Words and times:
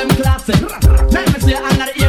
them 0.00 0.16
classy. 0.16 0.52
Let 1.10 1.32
me 1.32 1.40
see 1.40 1.52
another 1.52 1.99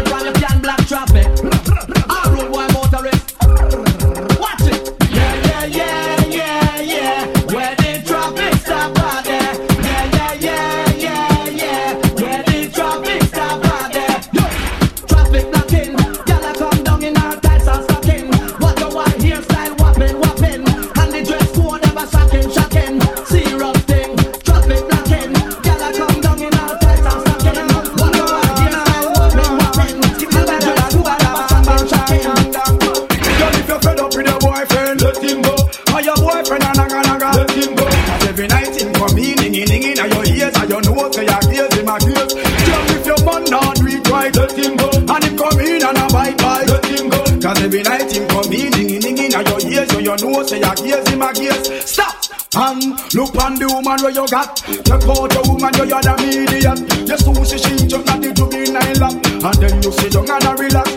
where 53.99 54.11
you 54.11 54.27
got. 54.27 54.55
Check 54.57 55.03
out 55.03 55.33
your 55.33 55.43
woman, 55.47 55.73
you 55.75 55.95
are 55.95 56.01
the 56.01 56.13
median. 56.21 56.77
You 57.07 57.17
sushi 57.19 57.57
she 57.59 57.77
she 57.79 57.87
just 57.87 58.05
got 58.05 58.21
the 58.21 58.31
juvenile 58.31 58.95
lap. 59.03 59.13
And 59.43 59.57
then 59.59 59.83
you 59.83 59.91
sit 59.91 60.13
down 60.13 60.45
and 60.45 60.59
relax. 60.59 60.90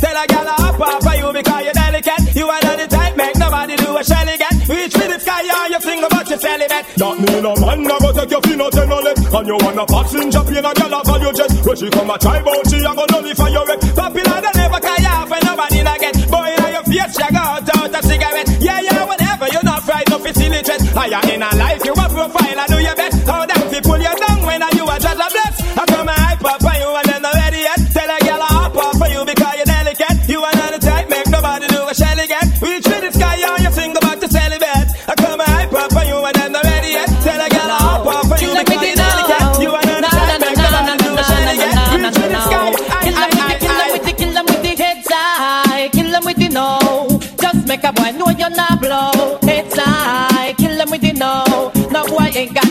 Tell 0.00 0.16
a 0.16 0.24
gal 0.26 0.46
a 0.48 0.54
hop 0.56 0.80
up 0.80 1.02
for 1.04 1.14
you 1.14 1.28
because 1.32 1.62
you're 1.64 1.76
delicate. 1.76 2.22
You 2.36 2.46
are 2.48 2.62
not 2.64 2.76
the 2.78 2.86
type 2.88 3.16
make 3.16 3.36
nobody 3.36 3.76
do 3.76 3.96
a 3.96 4.02
shelly 4.04 4.36
get. 4.38 4.54
Reach 4.68 4.94
for 4.96 5.08
the 5.08 5.18
sky 5.20 5.42
and 5.44 5.72
you 5.74 5.80
sing 5.80 6.02
about 6.04 6.28
your 6.28 6.38
celibate. 6.40 6.86
That 6.96 7.14
mean 7.20 7.44
a 7.44 7.52
man 7.60 7.78
never 7.84 8.12
take 8.12 8.30
your 8.30 8.42
fin 8.42 8.60
out 8.60 8.74
and 8.76 8.92
all 8.92 9.06
it 9.06 9.18
And 9.18 9.46
you 9.46 9.56
wanna 9.60 9.84
passenger 9.86 10.42
plane 10.44 10.64
a 10.64 10.72
gal 10.74 10.94
a 10.94 11.00
call 11.04 11.20
you 11.20 11.32
jet 11.32 11.52
When 11.64 11.76
she 11.76 11.88
come 11.90 12.10
a 12.10 12.16
try 12.18 12.40
bout 12.42 12.64
she 12.68 12.78
a 12.80 12.92
go 12.92 13.04
nullify 13.10 13.48
your 13.48 13.64
wreck 13.66 13.80
Popular 13.96 14.38
they 14.40 14.52
never 14.56 14.80
cry 14.80 15.00
off 15.10 15.32
and 15.32 15.44
nobody 15.44 15.80
not 15.82 15.98
get. 16.00 16.16
Boy 16.30 16.48
in 16.52 16.72
your 16.72 16.84
face 16.84 17.16
you 17.20 17.30
go 17.30 17.40
out 17.40 17.68
out 17.76 17.94
a 17.94 18.00
cigarette. 18.04 18.48
Yeah 18.60 18.80
yeah 18.80 19.04
whatever 19.04 19.46
you 19.48 19.60
not 19.64 19.82
fried 19.84 20.08
no 20.10 20.18
facilitate 20.18 20.82
Higher 20.96 21.22
in 21.34 21.42
a 21.42 21.50
life 21.56 21.84
you 21.84 21.92
a 21.92 22.06
profile 22.08 22.58
I 22.60 22.66
do 22.68 22.78
your 22.80 22.96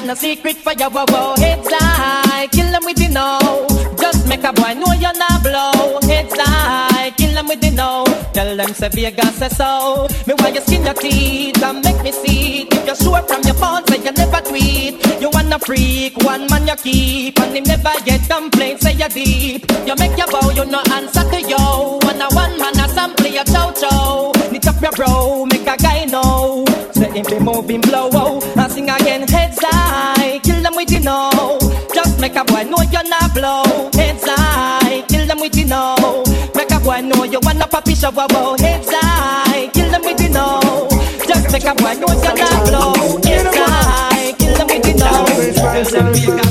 no 0.09 0.16
secret 0.16 0.58
for 0.58 0.74
your 0.74 0.90
wow 0.90 1.06
wow. 1.09 1.36
Heads 1.38 1.70
high. 1.70 2.47
Kill 2.47 2.72
them 2.72 2.81
with 2.84 2.97
the 2.97 3.09
no. 3.09 3.38
Just 4.02 4.28
make 4.28 4.44
a 4.44 4.52
boy 4.52 4.74
know 4.74 4.92
you're 4.94 5.14
not 5.14 5.44
blow. 5.44 6.00
Heads 6.02 6.34
high. 6.36 7.12
Kill 7.16 7.31
them 7.36 7.47
with 7.47 7.62
the 7.62 7.70
no. 7.70 8.06
Tell 8.34 8.58
them 8.58 8.74
say 8.74 8.90
Vegas 8.90 9.36
say 9.36 9.50
so. 9.50 10.08
Me 10.25 10.34
why 10.40 10.50
you 10.50 10.62
skin 10.62 10.84
your 10.84 10.96
teeth 10.96 11.62
and 11.62 11.86
make 11.86 12.02
me 12.02 12.12
see. 12.12 12.68
If 12.72 12.88
you're 12.88 12.96
sure 12.96 13.22
from 13.22 13.44
your 13.44 13.53
phone 13.53 13.86
say 13.86 13.97
you 14.03 14.12
never 14.12 14.42
tweet. 14.50 14.97
You 15.22 15.30
wanna 15.31 15.59
freak, 15.59 16.18
one 16.24 16.47
man 16.50 16.66
you 16.66 16.76
keep, 16.78 17.40
and 17.40 17.56
him 17.56 17.66
never 17.66 17.94
get 18.03 18.28
complaints 18.28 18.81
say 18.81 18.94
you 18.94 19.09
deep. 19.09 19.70
You 19.86 19.94
make 19.97 20.18
your 20.18 20.28
bow, 20.28 20.50
you 20.50 20.66
no 20.66 20.81
answer 20.91 21.22
to 21.22 21.40
yo. 21.41 22.00
One 22.02 22.22
a 22.22 22.30
one 22.34 22.58
man 22.58 22.80
a 22.80 22.90
sample 22.90 23.28
your 23.28 23.44
chow 23.44 23.72
chow. 23.74 24.31
Knit 24.50 24.66
up 24.66 24.81
your 24.81 24.91
bro, 24.94 25.46
make 25.46 25.68
a 25.68 25.78
guy 25.78 26.06
know. 26.06 26.66
Say 26.94 27.12
him 27.12 27.26
be 27.30 27.38
moving 27.40 27.81
blow, 27.81 28.09
heads 29.49 29.59
high. 29.61 30.39
Kill 30.43 30.61
them 30.61 30.75
with 30.75 30.91
you 30.91 30.99
know. 30.99 31.57
Just 31.93 32.19
make 32.19 32.35
a 32.35 32.43
boy 32.43 32.63
know 32.63 32.81
you're 32.91 33.07
not 33.07 33.33
blow. 33.33 33.89
Heads 33.93 34.23
high, 34.25 35.03
kill 35.07 35.25
them 35.25 35.39
with 35.39 35.55
you 35.55 35.65
know. 35.65 36.23
Make 36.55 36.71
a 36.71 36.79
boy 36.79 37.01
know 37.01 37.23
you 37.23 37.39
wanna 37.41 37.67
puppy 37.67 37.95
show, 37.95 38.11
oh. 38.15 38.57
Heads 38.59 38.89
high, 38.89 39.69
kill 39.73 39.89
them 39.91 40.01
with 40.03 40.21
you 40.21 40.29
know. 40.29 40.87
Just 41.27 41.51
make 41.51 41.65
a 41.65 41.73
boy 41.75 41.93
know 41.95 42.13
you're 42.23 42.37
not 42.37 42.67
blow. 42.67 42.93
Heads 43.23 43.55
high, 43.57 44.33
kill 44.37 44.55
them 44.57 44.67
with 44.67 44.87
you 44.87 46.35
know. 46.35 46.48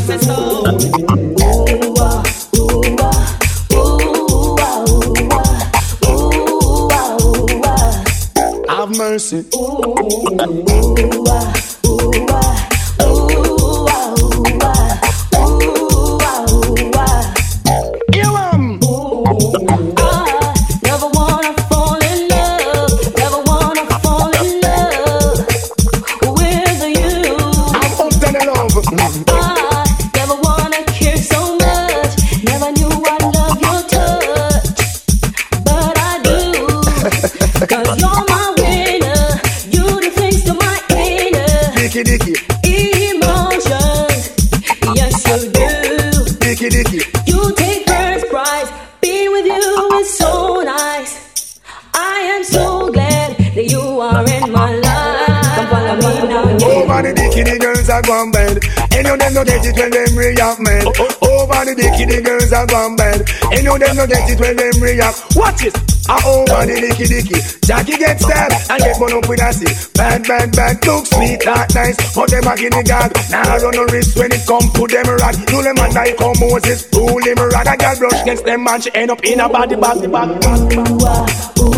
No 59.38 59.44
get 59.44 59.64
it 59.64 59.76
when 59.78 59.90
them 59.90 60.18
react, 60.18 60.60
man. 60.60 60.86
Over 61.22 61.60
the 61.62 61.74
dicky, 61.78 62.04
the 62.10 62.18
girls 62.22 62.52
are 62.52 62.66
gone 62.66 62.96
bad. 62.96 63.22
Any 63.54 63.68
of 63.68 63.78
them 63.78 63.94
no 63.94 64.06
get 64.06 64.26
it 64.26 64.40
when 64.40 64.56
them 64.56 64.74
react. 64.82 65.36
Watch 65.36 65.62
it. 65.62 65.74
Ah, 66.10 66.18
over 66.26 66.64
the 66.66 66.74
dicky 66.80 67.06
dicky. 67.06 67.38
Jackie 67.62 67.96
get 68.00 68.18
stabbed 68.18 68.56
and 68.70 68.80
get 68.82 68.98
one 68.98 69.12
up 69.12 69.28
with 69.28 69.42
a 69.44 69.52
stick. 69.52 69.76
Bad, 69.94 70.26
bad, 70.26 70.48
bad. 70.56 70.74
Look 70.86 71.06
sweet, 71.06 71.38
that 71.44 71.70
nice. 71.74 71.98
But 72.16 72.30
them 72.32 72.48
a 72.48 72.56
guinea 72.56 72.82
gag. 72.82 73.12
Now 73.30 73.62
run 73.62 73.74
no 73.76 73.84
risk 73.92 74.16
when 74.16 74.32
it 74.32 74.42
come 74.48 74.66
to 74.74 74.82
them 74.88 75.06
rag. 75.06 75.36
You 75.38 75.60
them 75.62 75.78
and 75.78 75.94
I 75.94 76.10
come 76.18 76.38
Moses. 76.40 76.88
Rule 76.90 77.22
him 77.22 77.38
rag. 77.38 77.68
A 77.68 77.76
girl 77.76 77.96
brush 78.00 78.22
against 78.22 78.44
them 78.44 78.64
man. 78.64 78.80
She 78.80 78.90
end 78.94 79.10
up 79.12 79.22
in 79.22 79.38
a 79.38 79.46
body 79.48 79.76
bag. 79.76 80.00
The 80.02 80.08
bag. 80.08 80.28
Ooh, 80.34 80.98
ah, 81.06 81.22
ooh, 81.62 81.77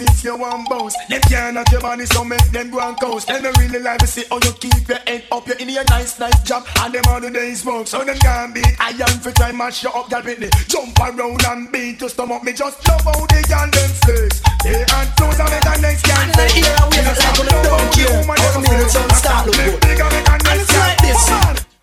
or 0.00 0.04
if 0.06 0.24
you 0.24 0.36
want 0.36 0.68
bounce 0.68 0.96
Them 1.08 1.20
can't 1.22 1.54
knock 1.54 1.70
your 1.70 1.80
body 1.80 2.06
so 2.06 2.24
make 2.24 2.44
them 2.50 2.70
go 2.70 2.80
and 2.80 2.98
coast. 3.00 3.28
Them 3.28 3.42
don't 3.42 3.58
really 3.58 3.80
like 3.80 3.98
to 3.98 4.06
see 4.06 4.24
how 4.30 4.36
you 4.36 4.52
keep 4.52 4.88
your 4.88 4.98
head 5.06 5.24
up. 5.30 5.46
You're 5.46 5.56
in 5.58 5.68
your 5.68 5.84
nice, 5.84 6.18
nice 6.18 6.42
job 6.42 6.66
And 6.80 6.94
them 6.94 7.04
all 7.08 7.20
the 7.20 7.30
day 7.30 7.54
smoke 7.54 7.86
So 7.86 8.04
them 8.04 8.16
can't 8.18 8.54
beat 8.54 8.74
I 8.80 8.90
am 8.90 9.18
for 9.20 9.32
time 9.32 9.58
mash 9.58 9.82
you 9.82 9.90
up, 9.90 10.10
girl 10.10 10.22
Pitney 10.22 10.50
Jump 10.68 10.98
around 10.98 11.44
and 11.44 11.72
beat 11.72 11.98
to 12.00 12.08
stomach. 12.08 12.42
Me 12.44 12.52
Just 12.52 12.86
love 12.88 13.02
how 13.02 13.26
they 13.26 13.42
girl 13.42 13.68
them 13.70 13.90
flex. 14.02 14.40
They 14.62 14.80
and 14.80 15.08
clothes 15.16 15.40
and 15.40 15.50
make 15.50 15.66
a 15.66 15.80
nice 15.80 16.02
girl 16.02 16.26
flex 16.32 16.56
Yeah, 16.56 16.88
we 16.90 16.98
are 16.98 17.14
like 17.14 17.38
on 17.40 17.46
the 17.46 17.56
don't 17.64 17.92
care. 17.92 18.22
How 18.24 18.52
the 18.54 18.68
minutes 18.68 18.94
don't 18.94 19.12
start 19.12 19.46
look. 19.46 19.56
Good 19.56 20.00
And 20.00 20.60
it's 20.60 20.76
like 20.76 20.98
this 20.98 21.73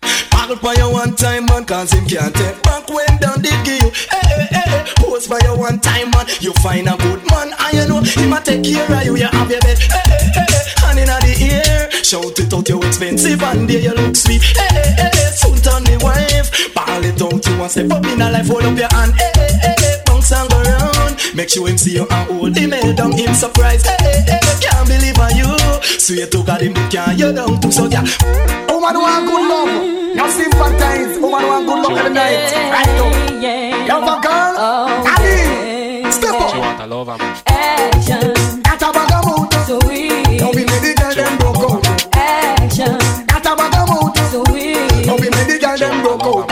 Paddle 0.42 0.56
for 0.56 0.74
you 0.74 0.90
one 0.90 1.14
time, 1.14 1.46
man, 1.46 1.64
cause 1.64 1.92
him 1.92 2.04
can't 2.04 2.34
take 2.34 2.60
back 2.64 2.88
when 2.88 3.06
down 3.20 3.40
did 3.40 3.54
give 3.64 3.78
you. 3.78 3.90
Hey, 4.10 4.42
hey, 4.50 4.66
hey, 4.66 4.84
pose 4.96 5.24
for 5.28 5.38
you 5.38 5.54
one 5.56 5.78
time, 5.78 6.10
man. 6.10 6.26
You 6.40 6.52
find 6.54 6.88
a 6.88 6.96
good 6.98 7.22
man, 7.30 7.54
and 7.54 7.72
you 7.78 7.86
know 7.86 8.02
him 8.02 8.32
a 8.32 8.40
take 8.42 8.64
care 8.64 8.90
of 8.90 9.04
you. 9.06 9.14
You 9.22 9.30
have 9.30 9.48
your 9.48 9.60
bed, 9.60 9.78
hey, 9.78 10.02
hey, 10.02 10.42
hey, 10.50 10.62
hand 10.82 10.98
in 10.98 11.06
the 11.06 11.32
ear. 11.46 11.90
Shout 12.02 12.40
it 12.40 12.52
out, 12.52 12.68
you 12.68 12.82
expensive, 12.82 13.40
and 13.40 13.70
there 13.70 13.82
you 13.86 13.94
look 13.94 14.16
sweet. 14.16 14.42
Hey, 14.42 14.66
hey, 14.74 14.90
hey, 14.98 15.10
hey, 15.14 15.30
soon 15.30 15.62
turn 15.62 15.84
the 15.86 15.94
wife. 16.02 16.50
Ball 16.74 17.04
it 17.06 17.22
out, 17.22 17.46
you 17.46 17.58
want 17.58 17.70
step 17.70 17.92
up 17.92 18.04
in 18.04 18.20
a 18.20 18.28
life, 18.28 18.48
hold 18.48 18.64
up 18.64 18.76
your 18.76 18.90
hand. 18.90 19.14
Hey, 19.14 19.30
hey, 19.38 19.52
hey, 19.62 19.74
hey, 19.78 20.02
bounce 20.04 20.32
and 20.32 20.50
go 20.50 20.58
round. 20.58 21.22
Make 21.36 21.50
sure 21.50 21.68
him 21.68 21.78
see 21.78 21.94
you 21.94 22.06
and 22.10 22.26
hold 22.26 22.56
him 22.56 22.72
head 22.72 22.96
down, 22.96 23.12
him 23.12 23.32
surprised. 23.32 23.86
Hey, 23.86 24.26
hey, 24.26 24.42
hey, 24.42 24.58
can't 24.58 24.88
believe 24.90 25.18
on 25.22 25.31
you. 26.08 26.16
Sweet 26.16 26.30
to 26.32 26.42
God, 26.44 26.60
him 26.60 26.74
can't 26.90 27.18
you 27.18 27.32
down 27.32 27.60
too, 27.60 27.70
so 27.72 27.86
yeah. 27.86 28.02
Woman 28.68 28.94
want 28.98 29.26
good 29.26 29.48
love. 29.48 29.68
You 30.16 30.30
sympathize. 30.30 31.18
Woman 31.20 31.46
want 31.46 31.66
good 31.66 31.82
luck 31.82 31.98
every 31.98 32.14
night. 32.14 32.52
Right 32.72 32.86
now. 32.86 33.40
Yeah. 33.40 33.86
Love 33.88 34.02
a 34.04 34.22
girl. 34.22 34.54
Oh, 34.58 35.12
Ali. 35.12 36.10
Step 36.12 36.30
She 36.30 36.36
up. 36.36 36.56
want 36.58 36.80
a 36.80 36.86
lover, 36.86 37.16
man. 37.18 37.36
Action, 37.46 38.62
Got 38.62 38.82
a 38.82 38.92
bag 38.92 39.12
of 39.12 39.24
mood. 39.26 39.52
sweet. 39.66 40.40
Now 40.40 40.50
we 40.50 40.64
make 40.64 40.82
the 40.82 40.94
girl 40.98 41.14
them 41.14 41.38
broke 41.38 41.56
out. 41.70 42.16
Action, 42.16 42.98
Got 43.26 43.46
a 43.46 43.56
bag 43.56 43.74
of 43.78 43.88
mood. 43.90 44.16
sweet. 44.30 45.06
Now 45.06 45.16
we 45.16 45.30
make 45.30 45.46
the 45.48 45.58
girl 45.60 45.78
them 45.78 46.02
broke 46.02 46.22
out. 46.22 46.50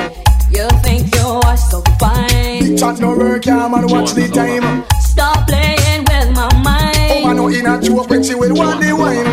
You 0.50 0.68
think 0.82 1.14
you 1.14 1.26
are 1.44 1.56
so 1.56 1.82
fine. 1.98 2.76
Chat 2.76 2.98
no 3.00 3.16
work, 3.16 3.44
yeah, 3.46 3.68
man. 3.68 3.86
Watch 3.88 4.12
the 4.12 4.28
time. 4.28 4.84
Stop 5.00 5.46
playing 5.46 6.04
with 6.08 6.34
my 6.36 6.48
mind. 6.62 7.22
Woman 7.22 7.36
mind. 7.36 7.38
no 7.38 7.48
in 7.48 7.66
a 7.66 7.80
joke 7.80 8.08
when 8.10 8.22
she 8.22 8.34
will 8.34 8.54
want 8.54 8.80
the 8.80 8.92
wine. 8.92 9.29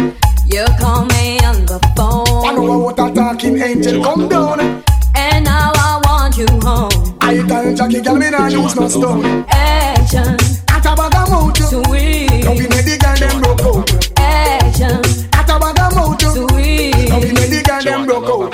Angel 3.68 4.04
come 4.04 4.28
down. 4.30 4.60
Eh? 4.60 4.82
And 5.16 5.46
now 5.46 5.72
I 5.76 6.02
want 6.06 6.38
you 6.38 6.48
home. 6.64 7.18
I 7.22 7.46
tell 7.48 7.76
Jackie, 7.76 8.02
girl, 8.02 8.16
me 8.16 8.30
nah 8.30 8.48
use 8.48 8.76
no 8.76 8.88
stone. 8.88 9.46
Action, 9.50 10.38
Got 10.68 10.86
a 10.86 10.96
bag 10.96 11.16
of 11.16 11.30
mood. 11.32 11.58
sweet. 11.58 12.44
Now 12.46 12.54
we 12.54 12.68
make 12.68 12.86
the 12.86 12.98
girl 13.02 13.16
them 13.16 13.42
broke 13.42 13.62
out. 13.62 14.20
Action, 14.20 15.02
Got 15.32 15.50
a 15.50 15.60
bag 15.60 15.80
of 15.84 15.96
mood. 15.98 16.22
sweet. 16.22 17.10
Now 17.10 17.20
we 17.20 17.32
make 17.34 17.50
the 17.50 17.64
girl 17.66 17.80
She 17.82 17.90
them 17.90 18.06
broke 18.06 18.30
out. 18.30 18.54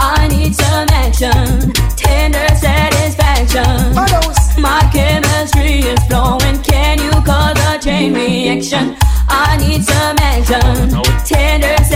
I 0.00 0.28
need 0.28 0.54
some 0.54 0.88
action, 0.90 1.72
tender 1.96 2.48
satisfaction. 2.54 3.92
Mados. 3.94 4.58
My 4.58 4.80
chemistry 4.92 5.80
is 5.86 5.98
flowing. 6.06 6.60
Can 6.62 6.98
you 6.98 7.10
cause 7.22 7.58
a 7.66 7.78
chain 7.78 8.14
reaction? 8.14 8.96
I 9.28 9.56
need 9.58 9.84
some 9.84 10.16
action, 10.18 10.90
tender 11.24 11.76
satisfaction. 11.84 11.86
Mados. 11.86 11.87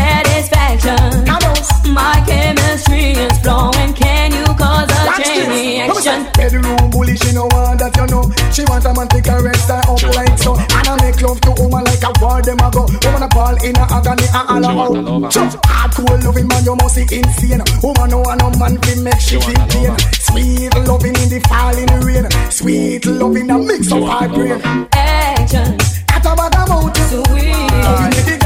My 1.93 2.23
chemistry 2.27 3.13
is 3.13 3.39
flowing. 3.41 3.93
Can 3.95 4.33
you 4.33 4.45
cause 4.57 4.89
a 4.91 5.07
Watch 5.07 5.25
chain 5.27 5.49
this. 5.49 5.85
reaction? 5.85 6.33
Bedroom 6.33 6.91
bully, 6.91 7.17
she 7.17 7.33
know 7.33 7.47
want 7.53 7.79
that 7.81 7.93
you 7.97 8.07
know. 8.09 8.25
She 8.53 8.65
want 8.65 8.85
a 8.85 8.93
man 8.95 9.09
to 9.09 9.21
caress 9.21 9.69
her 9.69 9.83
up 9.85 10.03
like 10.17 10.39
so. 10.39 10.55
And 10.57 10.89
I 10.89 10.95
make 11.05 11.21
love 11.21 11.41
to 11.43 11.51
woman 11.61 11.85
like 11.85 12.03
a 12.03 12.13
war 12.21 12.41
them 12.43 12.59
a 12.61 12.69
go. 12.73 12.89
Woman 12.89 13.23
a 13.23 13.29
ball 13.29 13.57
in 13.63 13.77
a 13.77 13.85
agony 13.93 14.27
and 14.33 14.65
all 14.65 14.73
She 14.73 14.77
want 14.77 14.97
a 14.97 14.99
out. 15.01 15.05
lover. 15.05 15.29
Just 15.29 15.57
hardcore 15.69 16.19
loving 16.25 16.49
man, 16.49 16.65
you 16.65 16.77
must 16.77 16.97
be 16.97 17.03
insane. 17.13 17.63
Woman 17.85 18.09
no 18.11 18.19
want 18.25 18.41
no 18.41 18.49
man 18.57 18.75
to 18.81 18.93
make 19.05 19.21
she 19.21 19.37
She 19.37 19.41
feel 19.41 19.59
want 19.59 19.73
a 19.73 19.77
pain. 19.77 19.93
Sweet 20.27 20.75
loving 20.89 21.17
in 21.21 21.29
the 21.29 21.41
falling 21.49 21.93
rain. 22.09 22.25
Sweet 22.51 23.05
loving 23.07 23.51
a 23.51 23.59
mix 23.59 23.89
She 23.89 23.97
of 23.97 24.03
want 24.03 24.25
a 24.25 24.29
brain. 24.33 24.59
lover. 24.65 24.89
Action, 24.97 25.69
At 26.09 26.25
a 26.25 26.33
bag 26.37 26.57
of 26.57 26.69
mouth. 26.69 26.97
sweet. 27.13 28.42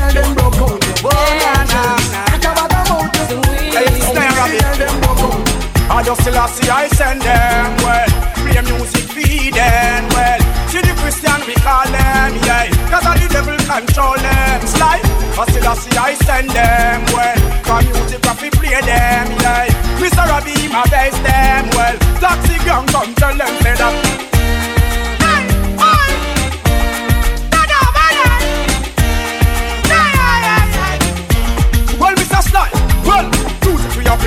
Just 6.06 6.22
still 6.22 6.38
I 6.38 6.86
send 6.94 7.20
them 7.20 7.76
well. 7.82 8.06
Play 8.38 8.62
music 8.62 9.10
feed 9.10 9.54
them 9.54 10.06
well. 10.14 10.38
See 10.70 10.80
the 10.80 10.94
Christian 11.02 11.42
we 11.48 11.54
call 11.66 11.82
them, 11.90 12.30
yeah. 12.46 12.70
Cause 12.86 13.04
all 13.04 13.18
the 13.18 13.26
devil 13.26 13.58
control 13.66 14.14
them. 14.14 14.60
Slide. 14.70 15.02
I 15.34 15.44
still 15.50 15.98
I 15.98 16.14
send 16.14 16.50
them 16.50 17.02
well. 17.10 17.36
From 17.66 17.84
music 17.90 18.22
fi 18.24 18.50
play 18.50 18.80
them, 18.86 19.26
yeah. 19.42 19.66
Mr. 19.98 20.22
Robbie 20.30 20.68
my 20.70 20.86
best 20.86 21.18
them 21.26 21.70
well. 21.74 21.98
Taxi 22.22 22.54
gang 22.64 22.86
come 22.86 23.12
tell 23.16 23.36
them 23.36 23.54
say 23.62 23.74
that. 23.74 24.25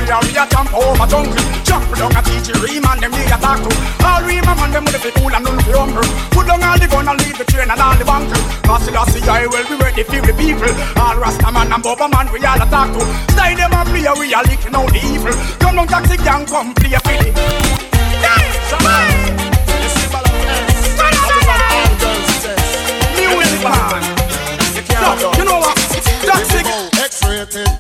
Music 0.10 0.26
we 0.26 0.38
a 0.38 0.44
we 0.44 0.50
jump 0.50 0.74
over 0.74 1.06
jungle. 1.06 1.46
Jump 1.64 1.86
down 1.94 2.16
a 2.18 2.22
teach 2.26 2.50
ream 2.66 2.86
and 2.86 3.00
them 3.02 3.12
we 3.14 3.22
a 3.30 3.38
talk 3.38 3.62
to. 3.62 3.70
All 4.06 4.24
ream 4.26 4.44
a 4.44 4.54
man 4.58 4.72
them 4.74 4.86
with 4.86 5.04
the 5.04 5.12
cool 5.14 5.30
and 5.30 5.44
none 5.46 5.60
fi 5.62 5.72
humble. 5.78 6.02
Put 6.34 6.48
down 6.48 6.64
all 6.64 6.78
the 6.80 6.88
gun 6.88 7.08
and 7.08 7.20
leave 7.22 7.38
the 7.38 7.46
train 7.46 7.70
and 7.70 7.80
all 7.80 7.96
the 7.96 8.06
bunker. 8.06 8.42
Cause 8.66 8.86
the 8.86 8.92
last 8.92 9.16
I 9.30 9.46
well 9.46 9.66
we 9.70 9.76
ready 9.78 10.04
for 10.04 10.22
the 10.22 10.34
people. 10.34 10.72
All 10.98 11.18
Rasta 11.18 11.52
man 11.52 11.72
and 11.72 11.84
Bubba 11.84 12.10
man 12.10 12.32
we 12.34 12.42
all 12.42 12.58
a 12.58 12.66
talk 12.66 12.90
to. 12.90 13.02
Style 13.34 13.56
them 13.56 13.74
a 13.74 13.86
play 13.86 14.10
we 14.18 14.34
a 14.34 14.42
licking 14.50 14.74
out 14.74 14.90
the 14.90 15.00
evil. 15.14 15.36
Come 15.62 15.76
down 15.78 15.88
taxi 15.88 16.18
gang 16.18 16.46
come 16.46 16.74
play 16.74 16.98
a. 16.98 17.02
Music 23.14 23.62
man. 23.62 24.02
You 25.38 25.46
know 25.46 25.60
what? 25.60 25.78
Taxi 26.26 26.60
X-rated. 26.98 27.79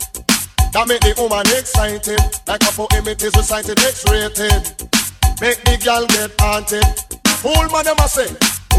That 0.72 0.88
make 0.88 1.02
the 1.02 1.14
woman 1.18 1.46
excited. 1.58 2.22
Like 2.48 2.62
a 2.62 2.72
poem 2.72 3.08
it 3.08 3.24
is 3.24 3.36
recited 3.36 3.80
X-rated. 3.80 4.64
Make 5.42 5.64
the 5.66 5.76
girl 5.82 6.06
get 6.08 6.32
haunted. 6.40 6.86
Fool 7.42 7.68
man 7.72 7.86
them 7.86 7.98
a 7.98 8.08
say. 8.08 8.30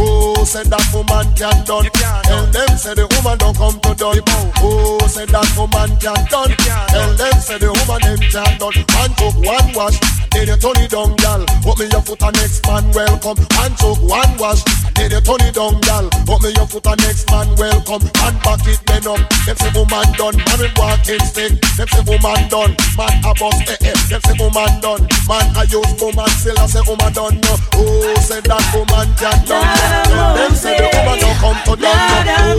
Oh, 0.01 0.45
said 0.45 0.67
that 0.73 0.87
woman 0.95 1.29
can 1.35 1.65
done. 1.67 1.85
Tell 2.25 2.47
them 2.47 2.73
say 2.79 2.95
the 2.95 3.05
woman 3.17 3.37
don't 3.37 3.57
come 3.57 3.77
to 3.81 3.93
done. 3.95 4.23
Oh, 4.65 5.01
said 5.09 5.29
that 5.29 5.49
woman 5.59 5.93
can 6.01 6.21
done. 6.31 6.53
Tell 6.89 7.13
them 7.17 7.37
say 7.41 7.59
the 7.59 7.69
woman 7.69 8.01
them 8.01 8.21
can 8.33 8.53
done. 8.57 8.77
One 8.97 9.13
took 9.19 9.37
one 9.45 9.69
wash, 9.77 9.99
then 10.33 10.47
you 10.49 10.57
turn 10.57 10.79
it 10.79 10.91
down, 10.91 11.15
gal. 11.17 11.45
Put 11.63 11.79
me 11.79 11.87
your 11.91 12.03
foot 12.03 12.23
and 12.23 12.37
next 12.37 12.67
man 12.67 12.87
welcome. 12.93 13.39
One 13.59 13.75
took 13.77 13.99
one 14.03 14.33
wash, 14.39 14.63
then 14.95 15.11
you 15.11 15.21
turn 15.21 15.43
it 15.43 15.55
down, 15.55 15.81
gal. 15.83 16.07
Put 16.27 16.43
me 16.43 16.51
your 16.55 16.67
foot 16.67 16.87
and 16.87 17.01
next 17.03 17.31
man 17.31 17.49
welcome. 17.57 18.03
And 18.25 18.37
back 18.43 18.63
it 18.67 18.81
then 18.87 19.07
up. 19.07 19.21
Them 19.47 19.57
say 19.57 19.71
woman 19.75 20.09
done, 20.15 20.37
man 20.37 20.59
with 20.59 20.75
walking 20.79 21.23
stick. 21.27 21.59
Them 21.77 21.89
say 21.89 22.05
woman 22.07 22.41
done, 22.49 22.73
man 22.97 23.15
a 23.25 23.33
bust 23.35 23.69
eh 23.69 23.91
eh. 23.91 23.97
Them 24.09 24.21
say 24.23 24.37
woman 24.39 24.73
done, 24.81 25.03
man 25.27 25.47
a 25.57 25.63
use 25.67 25.95
woman 26.01 26.31
still 26.39 26.59
I 26.59 26.67
say 26.67 26.83
woman 26.87 27.13
done. 27.13 27.37
No. 27.41 27.57
Oh, 27.75 28.15
said 28.21 28.45
that 28.45 28.65
woman 28.75 29.09
can't 29.17 29.43
done. 29.47 29.67
Them, 30.09 30.37
them 30.37 30.53
say 30.55 30.77
the 30.77 30.89
woman 30.95 31.19
don't 31.19 31.37
come 31.41 31.61
to 31.65 31.75
done. 31.81 31.97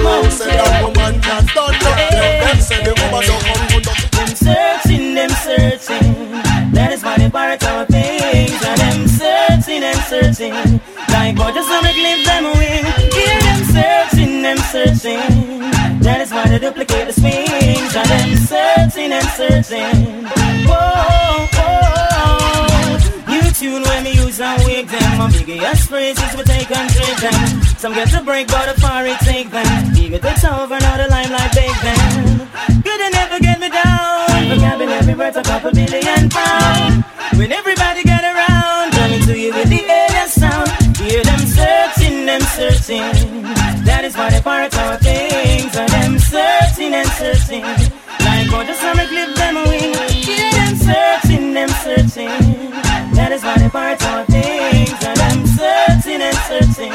Oh, 0.01 0.30
say 0.30 0.51
that 0.51 0.84
woman 0.84 1.22
can't 1.22 1.48
done. 1.54 1.75
Them, 1.80 1.98
them 2.42 2.60
say 2.60 2.84
the 2.84 2.94
woman 3.00 3.22
don't 3.25 3.44
come 3.46 3.68
to 3.68 3.80
done 3.82 3.92
part 7.32 7.64
of 7.64 7.88
things 7.88 8.62
And 8.64 8.80
them 8.80 9.08
searching 9.08 9.84
and 9.84 10.00
searching. 10.12 10.54
Like 11.10 11.36
vultures 11.36 11.66
on 11.66 11.84
the 11.84 11.94
cliff, 11.94 12.26
them 12.26 12.44
wing 12.44 12.86
Hear 13.16 13.40
them 13.48 13.62
searching 13.76 14.42
them 14.42 14.58
searching. 14.58 16.00
That 16.02 16.22
is 16.22 16.32
why 16.32 16.48
they 16.48 16.60
duplicate 16.60 17.08
the 17.08 17.14
swings 17.14 17.96
And 17.96 18.10
them 18.10 18.36
searching 18.38 19.12
and 19.12 19.28
searching. 19.28 20.26
Whoa. 20.68 20.91
Just 23.62 23.86
wanna 23.86 24.10
live 24.10 24.38
them 24.38 24.58
win. 24.65 24.88
Hear 24.89 25.00
them 25.00 25.18
my 25.20 25.30
biggest 25.30 25.88
phrases 25.88 26.36
we 26.36 26.44
take 26.46 26.72
and 26.72 26.89
trade 26.89 27.18
them. 27.22 27.62
Some 27.77 27.94
get 27.94 28.10
to 28.10 28.24
break, 28.24 28.48
but 28.48 28.75
a 28.75 28.82
far 28.82 29.06
it 29.06 29.20
take 29.20 29.51
them. 29.51 29.68
It, 29.94 30.25
it's 30.25 30.44
over, 30.44 30.80
now 30.80 30.98
the 30.98 31.08
limelight 31.08 31.53
bake 31.53 31.82
them. 31.86 32.50
Good 32.82 33.01
and 33.01 33.13
never 33.13 33.39
get 33.39 33.60
me 33.60 33.70
down. 33.70 34.50
Vocabulary 34.50 35.13
worth 35.13 35.38
a 35.38 35.44
couple 35.44 35.72
billion 35.72 36.30
pounds. 36.30 37.06
When 37.38 37.51
everybody 37.51 38.01
get 38.01 38.24
around, 38.24 38.94
coming 38.94 39.22
to 39.30 39.38
you 39.38 39.53
with 39.53 39.70
the 39.70 39.82
alien 39.86 40.30
sound. 40.30 40.98
Hear 40.98 41.22
them 41.22 41.41
searching, 41.46 42.25
them 42.25 42.41
searching. 42.58 43.44
That 43.86 44.01
is 44.06 44.18
why 44.18 44.32
they 44.32 44.41
part 44.41 44.75
our 44.75 44.98
things. 44.98 45.75
And 45.77 45.89
them 45.89 46.18
searching 46.18 46.96
and 46.96 47.10
searching. 47.10 47.62
Like 48.25 48.50
how 48.50 48.63
the 48.63 48.74
summer 48.74 49.06
clip 49.06 49.30
They 53.42 53.70
part 53.70 54.04
our 54.04 54.24
things. 54.26 54.94
And 55.04 55.18
them 55.18 55.48
searching 55.48 56.22
and 56.22 56.38
searching. 56.46 56.94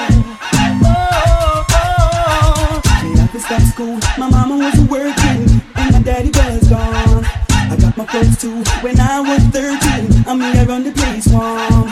Oh, 0.84 1.66
oh, 1.70 2.82
oh. 2.84 3.02
Me 3.02 3.18
have 3.18 3.40
stop 3.40 3.62
school. 3.62 3.98
My 4.16 4.30
mama 4.30 4.56
wasn't 4.56 4.88
working, 4.88 5.60
and 5.74 5.92
my 5.92 6.02
daddy 6.02 6.30
was 6.30 6.68
gone. 6.68 7.24
I 7.50 7.76
got 7.80 7.96
my 7.96 8.06
clothes 8.06 8.40
too 8.40 8.62
when 8.80 9.00
I 9.00 9.20
was 9.20 9.42
13. 9.50 10.24
I'm 10.28 10.40
here 10.40 10.70
on 10.70 10.84
the 10.84 10.92
place 10.92 11.26
warm. 11.26 11.90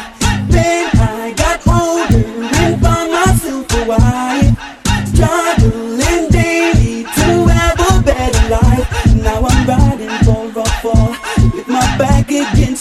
Then 0.48 0.88
I 0.94 1.34
got 1.36 1.66
older 1.66 2.24
and 2.54 2.80
found 2.80 3.10
myself 3.10 3.66
a 3.74 3.84
wife. 3.88 4.43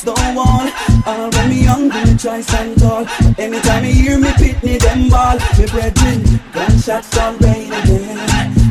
Against 0.03 0.05
the 0.05 0.35
wall. 0.35 0.67
All 1.05 1.25
uh, 1.25 1.31
when 1.31 1.49
me 1.49 1.63
young, 1.63 1.87
me 1.89 2.17
try 2.17 2.41
stand 2.41 2.79
tall. 2.79 3.05
Anytime 3.37 3.85
you 3.85 3.93
hear 3.93 4.19
me 4.19 4.29
pitney 4.29 4.79
them 4.79 5.09
ball, 5.09 5.37
me 5.57 5.65
brethren, 5.67 6.39
gunshots 6.51 7.17
all 7.17 7.33
rain 7.37 7.71
again. 7.71 8.17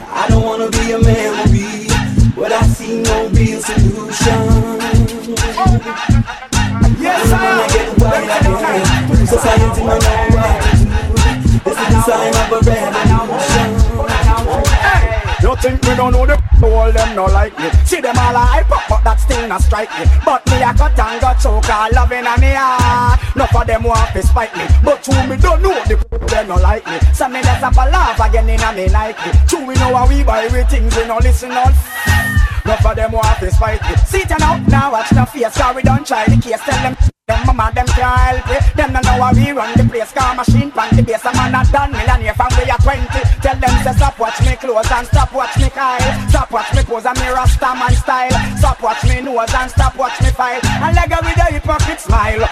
I 0.09 0.27
don't 0.29 0.45
wanna 0.45 0.71
be 0.71 0.93
a 0.93 0.99
memory, 0.99 1.87
but 2.37 2.53
I 2.53 2.63
see 2.67 3.03
no 3.03 3.29
real 3.29 3.61
solution. 3.61 4.45
Yes, 7.01 7.33
I 7.33 7.39
wanna 7.43 7.67
get 7.73 7.89
wild 7.99 8.31
again. 8.39 9.27
Society 9.27 9.83
man 9.85 9.99
know 9.99 10.37
what 10.37 10.63
to 10.63 10.77
do. 10.77 10.93
This 11.65 11.79
is 11.79 11.89
the 11.89 12.03
sign 12.03 12.35
of 12.35 12.53
a 12.53 12.71
revolution. 12.71 13.82
You 15.43 15.57
think 15.57 15.83
me 15.83 15.97
don't 15.97 16.13
know 16.13 16.25
the 16.25 16.39
all 16.63 16.93
them 16.93 17.17
no 17.17 17.25
like 17.27 17.59
me. 17.59 17.69
See 17.85 18.01
them 18.01 18.17
all 18.17 18.39
hype 18.39 18.71
up 18.71 18.83
but 18.89 19.03
that 19.03 19.19
still 19.19 19.43
not 19.49 19.61
strike 19.61 19.91
me. 19.99 20.07
But 20.25 20.47
me 20.47 20.63
a 20.63 20.71
cut 20.71 20.95
and 20.95 21.21
got 21.21 21.43
choke 21.43 21.67
loving 21.67 22.27
on 22.27 22.39
me 22.39 22.55
heart. 22.55 23.19
Enough 23.35 23.57
of 23.57 23.67
them 23.67 23.83
want 23.83 24.13
to 24.15 24.23
spite 24.23 24.55
me. 24.55 24.63
But 24.85 25.03
true 25.03 25.19
me 25.27 25.37
don't 25.37 25.61
know 25.61 25.75
the 25.91 25.99
them 26.31 26.47
no 26.47 26.55
like 26.63 26.87
me. 26.87 26.95
So 27.13 27.27
me 27.27 27.43
have 27.43 27.75
a 27.75 27.85
laugh 27.91 28.21
again 28.23 28.49
in 28.49 28.63
a 28.63 28.71
me 28.73 28.87
Nike. 28.87 29.31
True 29.49 29.67
we 29.67 29.75
know 29.75 29.91
how 29.91 30.07
we 30.07 30.23
buy 30.23 30.47
we 30.47 30.63
things 30.71 30.95
we 30.95 31.07
no 31.07 31.19
listen 31.19 31.51
on. 31.51 31.75
Enough 32.65 32.87
of 32.87 32.95
them 32.95 33.11
want 33.11 33.39
to 33.41 33.51
spite 33.51 33.83
me. 33.83 33.97
See 34.07 34.23
it 34.23 34.31
now, 34.39 34.63
now 34.71 34.93
watch 34.93 35.11
the 35.11 35.27
face 35.27 35.59
we 35.75 35.83
don't 35.83 36.07
try 36.07 36.25
the 36.27 36.41
case. 36.41 36.63
Tell 36.63 36.83
them 36.87 36.95
them 37.33 37.47
mama 37.47 37.73
them 37.75 37.87
can't 37.97 38.21
help 38.21 38.49
it. 38.53 38.63
Them 38.77 38.93
no 38.93 39.01
know 39.01 39.25
how 39.25 39.33
we 39.33 39.51
run 39.51 39.73
the 39.77 39.85
place. 39.89 40.13
Car 40.13 40.35
machine 40.37 40.71
pan 40.71 40.95
the 40.95 41.03
base 41.03 41.25
A 41.25 41.33
man 41.33 41.57
a 41.57 41.65
done 41.73 41.93
millionaire 41.93 42.35
from 42.35 42.53
we 42.61 42.69
are 42.69 42.79
20 42.79 43.09
Tell 43.41 43.57
them 43.57 43.75
say 43.85 43.95
stop 43.97 44.19
watch 44.19 44.39
me 44.45 44.55
clothes 44.57 44.91
and 44.93 45.07
stop 45.09 45.33
watch 45.33 45.57
me 45.57 45.69
Kyle. 45.71 46.29
Stop 46.29 46.51
watch 46.53 46.71
me 46.75 46.83
pose 46.85 47.07
and 47.07 47.19
me 47.19 47.29
rasta 47.29 47.73
man 47.75 47.95
style. 47.97 48.37
Stop 48.59 48.83
watch 48.83 49.05
me 49.05 49.21
nose 49.23 49.55
and 49.55 49.71
stop 49.71 49.97
watch 49.97 50.21
me 50.21 50.31
file. 50.31 50.61
And 50.85 50.95
leg 50.97 51.11
with 51.11 51.41
a 51.41 51.47
hypocrite 51.53 52.01
smile. 52.01 52.45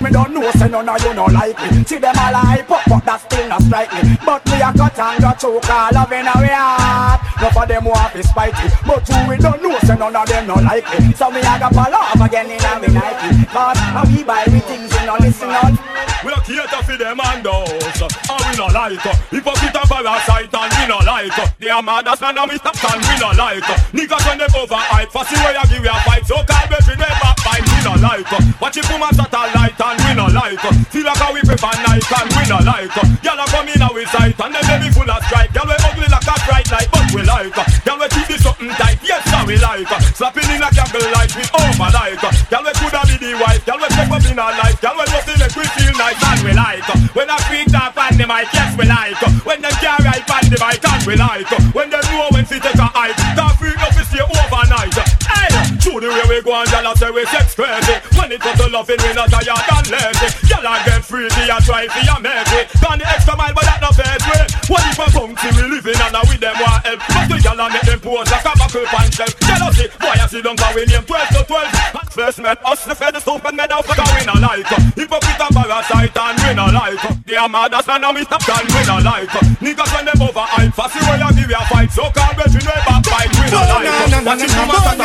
Me 0.00 0.10
don't 0.10 0.32
know, 0.32 0.50
say 0.52 0.68
none 0.68 0.88
of 0.88 1.02
you 1.04 1.14
no 1.14 1.24
like 1.26 1.56
me. 1.60 1.84
See 1.84 1.98
them 1.98 2.16
all 2.16 2.32
hype 2.32 2.70
up, 2.70 2.80
but 2.88 3.04
that 3.04 3.20
still 3.20 3.48
not 3.48 3.60
strike 3.62 3.92
me. 3.92 4.16
But 4.24 4.44
me 4.48 4.60
a 4.60 4.72
cut 4.72 4.96
and 4.96 5.20
got 5.20 5.40
choke 5.40 5.68
all 5.68 5.92
love 5.92 6.12
in 6.12 6.24
a 6.24 6.34
way 6.40 6.52
heart. 6.52 7.20
Enough 7.36 7.56
of 7.56 7.68
them 7.68 7.84
want 7.84 8.12
to 8.12 8.22
spite 8.24 8.56
me. 8.60 8.68
But 8.84 9.04
you 9.08 9.20
we 9.28 9.36
don't 9.36 9.60
know, 9.60 9.76
say 9.84 9.96
none 9.96 10.16
of 10.16 10.24
them 10.28 10.48
no 10.48 10.56
like 10.60 10.88
me. 10.96 11.12
So 11.12 11.28
me 11.28 11.40
a 11.40 11.52
got 11.60 11.72
fall 11.76 11.92
off 11.92 12.20
again 12.20 12.48
in 12.48 12.64
a 12.64 12.72
me 12.80 12.88
Nike. 12.92 13.44
Cause 13.52 13.80
how 13.92 14.04
we 14.10 14.22
buy 14.24 14.44
we 14.50 14.60
things, 14.60 14.90
we 14.92 15.06
no 15.06 15.16
listen 15.20 15.50
on 15.50 15.78
We 16.24 16.32
a 16.32 16.40
cater 16.42 16.82
for 16.82 16.96
them 16.96 17.20
and 17.20 17.44
those 17.44 18.00
And 18.02 18.42
we 18.46 18.52
no 18.58 18.66
like 18.66 19.04
uh, 19.06 19.14
Hypocrite 19.30 19.76
and 19.76 19.88
parasite 19.88 20.54
and 20.54 20.72
we 20.74 20.82
no 20.86 20.98
like 21.06 21.38
uh, 21.38 21.46
They 21.58 21.70
are 21.70 21.82
mad 21.82 22.08
as 22.08 22.20
man 22.20 22.38
and 22.38 22.50
we 22.50 22.58
stop 22.58 22.76
and 22.84 23.02
we 23.02 23.14
no 23.18 23.30
like 23.34 23.68
uh, 23.68 23.76
Niggas 23.94 24.22
when 24.26 24.38
they 24.38 24.50
over 24.58 24.74
hype 24.76 25.10
Fussy 25.10 25.36
way 25.36 25.54
I 25.56 25.64
give 25.66 25.84
you 25.84 25.90
a 25.90 25.98
fight. 26.02 26.26
So 26.26 26.36
call 26.44 26.66
backbite 26.70 27.09
we 27.80 27.88
no 27.88 27.96
like 27.96 28.32
uh, 28.32 28.40
Watch 28.60 28.76
it 28.76 28.84
from 28.84 29.00
a 29.00 29.08
satellite 29.16 29.80
and 29.80 29.98
we 30.04 30.12
no 30.12 30.26
like 30.28 30.60
uh, 30.60 30.72
Feel 30.92 31.04
like 31.08 31.16
how 31.16 31.32
we 31.32 31.40
prefer 31.40 31.72
night 31.88 32.04
and 32.04 32.28
we 32.36 32.44
no 32.44 32.58
like 32.60 32.92
uh, 32.92 33.08
Y'all 33.24 33.40
come 33.48 33.68
in 33.68 33.80
our 33.80 34.04
sight 34.12 34.36
and 34.36 34.52
them 34.52 34.64
baby 34.68 34.88
full 34.92 35.08
of 35.08 35.20
strike 35.24 35.52
Y'all 35.56 35.64
we 35.64 35.74
ugly 35.80 36.08
like 36.12 36.28
a 36.28 36.36
bright 36.44 36.68
light 36.68 36.88
but 36.92 37.06
we 37.16 37.22
like 37.24 37.56
Y'all 37.88 37.96
we 37.96 38.06
keep 38.12 38.28
this 38.28 38.44
something 38.44 38.68
tight 38.76 39.00
yes 39.00 39.24
sir 39.24 39.42
we 39.48 39.56
like 39.56 39.88
Slapping 40.12 40.50
in 40.52 40.60
a 40.60 40.68
candle 40.68 41.08
light 41.16 41.32
we 41.32 41.44
over 41.56 41.88
like 41.88 42.20
Y'all 42.52 42.64
we 42.64 42.72
coulda 42.76 43.00
be 43.08 43.16
the 43.16 43.32
wife 43.40 43.64
Y'all 43.64 43.80
we 43.80 43.88
step 43.88 44.12
up 44.12 44.24
in 44.28 44.38
our 44.38 44.52
life 44.60 44.76
Y'all 44.84 44.96
we 44.96 45.04
just 45.08 45.28
make 45.40 45.56
we 45.56 45.64
feel 45.72 45.94
nice 45.96 46.20
and 46.20 46.40
we 46.44 46.52
like 46.52 46.84
When 47.16 47.32
I 47.32 47.36
freak 47.48 47.72
off 47.72 47.96
on 47.96 48.12
the 48.20 48.26
mic 48.28 48.52
yes 48.52 48.76
we 48.76 48.84
like 48.84 49.16
When 49.48 49.64
them 49.64 49.72
ride 49.80 50.28
on 50.28 50.44
the 50.52 50.56
mic 50.60 50.84
and 50.84 51.02
we 51.08 51.14
like 51.16 51.48
When 51.72 51.88
them 51.88 52.04
know 52.12 52.28
when 52.28 52.44
to 52.44 52.56
take 52.60 52.76
a 52.76 52.88
hike 52.92 53.16
Can't 53.16 53.56
freak 53.56 53.79
the 56.14 56.24
we 56.28 56.42
go 56.42 56.54
and 56.54 56.70
y'all 56.70 56.96
say 56.96 57.10
we 57.10 57.24
sex 57.26 57.54
crazy. 57.54 57.96
When 58.18 58.32
it 58.32 58.40
comes 58.40 58.58
to 58.60 58.68
loving 58.68 59.00
we 59.02 59.12
not 59.14 59.30
tired 59.30 59.48
and 59.48 59.86
lazy. 59.90 60.28
Y'all 60.50 60.76
get 60.84 61.00
free 61.04 61.28
to 61.28 61.42
ya 61.46 61.58
try 61.62 61.88
for 61.88 62.20
make 62.20 62.52
it 62.52 62.68
Gone 62.84 62.98
the 62.98 63.06
extra 63.08 63.32
mile 63.32 63.54
but 63.54 63.64
that 63.64 63.80
no 63.80 63.88
fair 63.96 64.12
way 64.28 64.44
What 64.68 64.84
if 64.92 65.00
a 65.00 65.06
bounty 65.08 65.48
we 65.56 65.62
living 65.72 65.96
and 65.96 66.12
a 66.12 66.20
with 66.28 66.42
them 66.42 66.52
want 66.60 66.84
help? 66.84 67.00
But 67.06 67.32
the 67.32 67.36
y'all 67.40 67.56
make 67.70 67.86
them 67.88 68.00
pose 68.02 68.28
like 68.28 68.44
a 68.44 68.52
buckle 68.60 68.84
pan 68.92 69.08
shelf 69.08 69.32
Jealousy, 69.40 69.88
boy 69.96 70.20
I 70.20 70.26
see 70.28 70.44
them 70.44 70.58
cause 70.58 70.74
we 70.76 70.84
name 70.84 71.06
12 71.06 71.32
to 71.32 71.40
12 71.48 71.96
And 71.96 72.08
First 72.12 72.38
met 72.44 72.60
us 72.60 72.84
the 72.84 72.94
fed 72.94 73.14
the 73.16 73.20
soap 73.24 73.46
and 73.48 73.56
made 73.56 73.72
out 73.72 73.86
for 73.86 73.96
we 73.96 74.22
no 74.28 74.36
like. 74.36 74.68
Hypocrite 74.98 75.40
and 75.40 75.54
parasite 75.54 76.12
and 76.12 76.36
we 76.44 76.50
no 76.52 76.66
like. 76.68 77.00
They 77.24 77.38
are 77.40 77.48
mad 77.48 77.72
as 77.72 77.86
man 77.86 78.04
and 78.04 78.14
we 78.18 78.22
stop 78.28 78.44
and 78.44 78.68
we 78.68 78.82
no 78.84 78.98
like. 79.00 79.32
Niggas 79.64 79.90
when 79.96 80.04
them 80.04 80.20
over 80.20 80.44
hype 80.44 80.74
Fussy 80.76 81.00
way 81.08 81.16
I 81.22 81.30
give 81.32 81.48
you 81.48 81.56
a 81.56 81.64
fight. 81.70 81.88
So 81.88 82.04
can't 82.12 82.36
bet 82.36 82.52
you 82.52 82.60
never 82.60 82.84
backbite 82.84 83.32
we 83.32 83.46
no 83.48 83.62
like. 83.64 83.88
Watch 84.26 84.44
it 84.44 84.50
come 84.52 84.68
and 84.68 84.84
and 84.92 84.99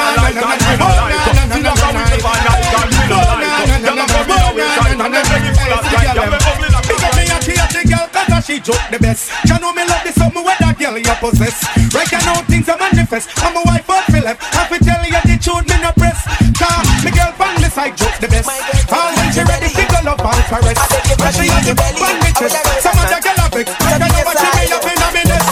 the 9.15 9.47
You 9.47 9.59
know 9.59 9.71
me 9.73 9.83
love 9.87 10.03
this 10.03 10.15
something 10.15 10.43
where 10.43 10.55
that 10.59 10.75
girl 10.77 10.97
you 10.97 11.15
possess. 11.23 11.63
Right 11.95 12.11
now 12.11 12.41
things 12.51 12.67
are 12.67 12.77
manifest. 12.77 13.31
I'm 13.39 13.55
a 13.55 13.61
wife 13.63 13.85
for 13.87 13.99
left 14.19 14.43
I 14.55 14.67
fi 14.67 14.77
tell 14.83 15.03
you 15.07 15.21
the 15.23 15.35
truth 15.39 15.65
me 15.67 15.77
no 15.79 15.91
press. 15.95 16.19
Car 16.59 16.79
me 17.03 17.11
girl 17.15 17.31
from 17.39 17.55
the 17.63 17.69
side 17.71 17.95
joke 17.95 18.17
the 18.19 18.27
best. 18.27 18.49
All 18.91 19.11
when 19.15 19.29
she 19.31 19.43
ready 19.47 19.69
she 19.71 19.83
go 19.87 19.99
love 20.03 20.19
and 20.19 20.43
caress. 20.51 20.79
And 20.79 21.33
she 21.35 21.47
has 21.47 21.63
the 21.63 21.73
bun 21.75 22.15
riches 22.23 22.53
Some 22.83 22.97
of 22.99 23.07
the 23.07 23.17
girl 23.23 23.39
a 23.39 23.47
vex 23.55 23.67
You 23.71 23.97
know 24.03 24.11
what 24.27 24.35
she 24.35 24.49
made 24.59 24.73
up 24.75 24.83
in 24.83 24.99
a 24.99 25.09
minute. 25.15 25.45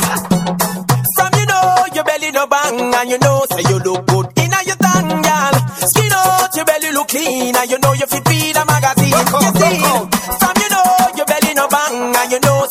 From 1.16 1.32
you 1.40 1.46
know 1.48 1.88
your 1.96 2.04
belly 2.04 2.30
no 2.36 2.44
bang 2.48 2.78
and 2.92 3.08
you 3.10 3.20
know 3.24 3.48
say 3.48 3.64
you 3.72 3.80
look 3.80 4.04
good 4.12 4.28
inna 4.44 4.60
your 4.68 4.76
tongue, 4.80 5.24
girl. 5.24 5.56
Skin 5.88 6.12
out 6.12 6.52
your 6.56 6.66
belly 6.68 6.92
look 6.92 7.08
clean 7.08 7.56
and 7.56 7.68
you 7.72 7.80
know 7.80 7.94
you 7.96 8.08
fit 8.12 8.28
feed 8.28 8.58
a 8.60 8.64
magazine. 8.68 9.14
You 9.14 9.52
see, 9.56 9.80
from 10.42 10.56
you 10.60 10.70
know 10.74 10.84
your 11.16 11.28
belly 11.28 11.54
no 11.56 11.68
bang 11.72 12.12
and 12.12 12.32
you 12.32 12.40
know 12.44 12.68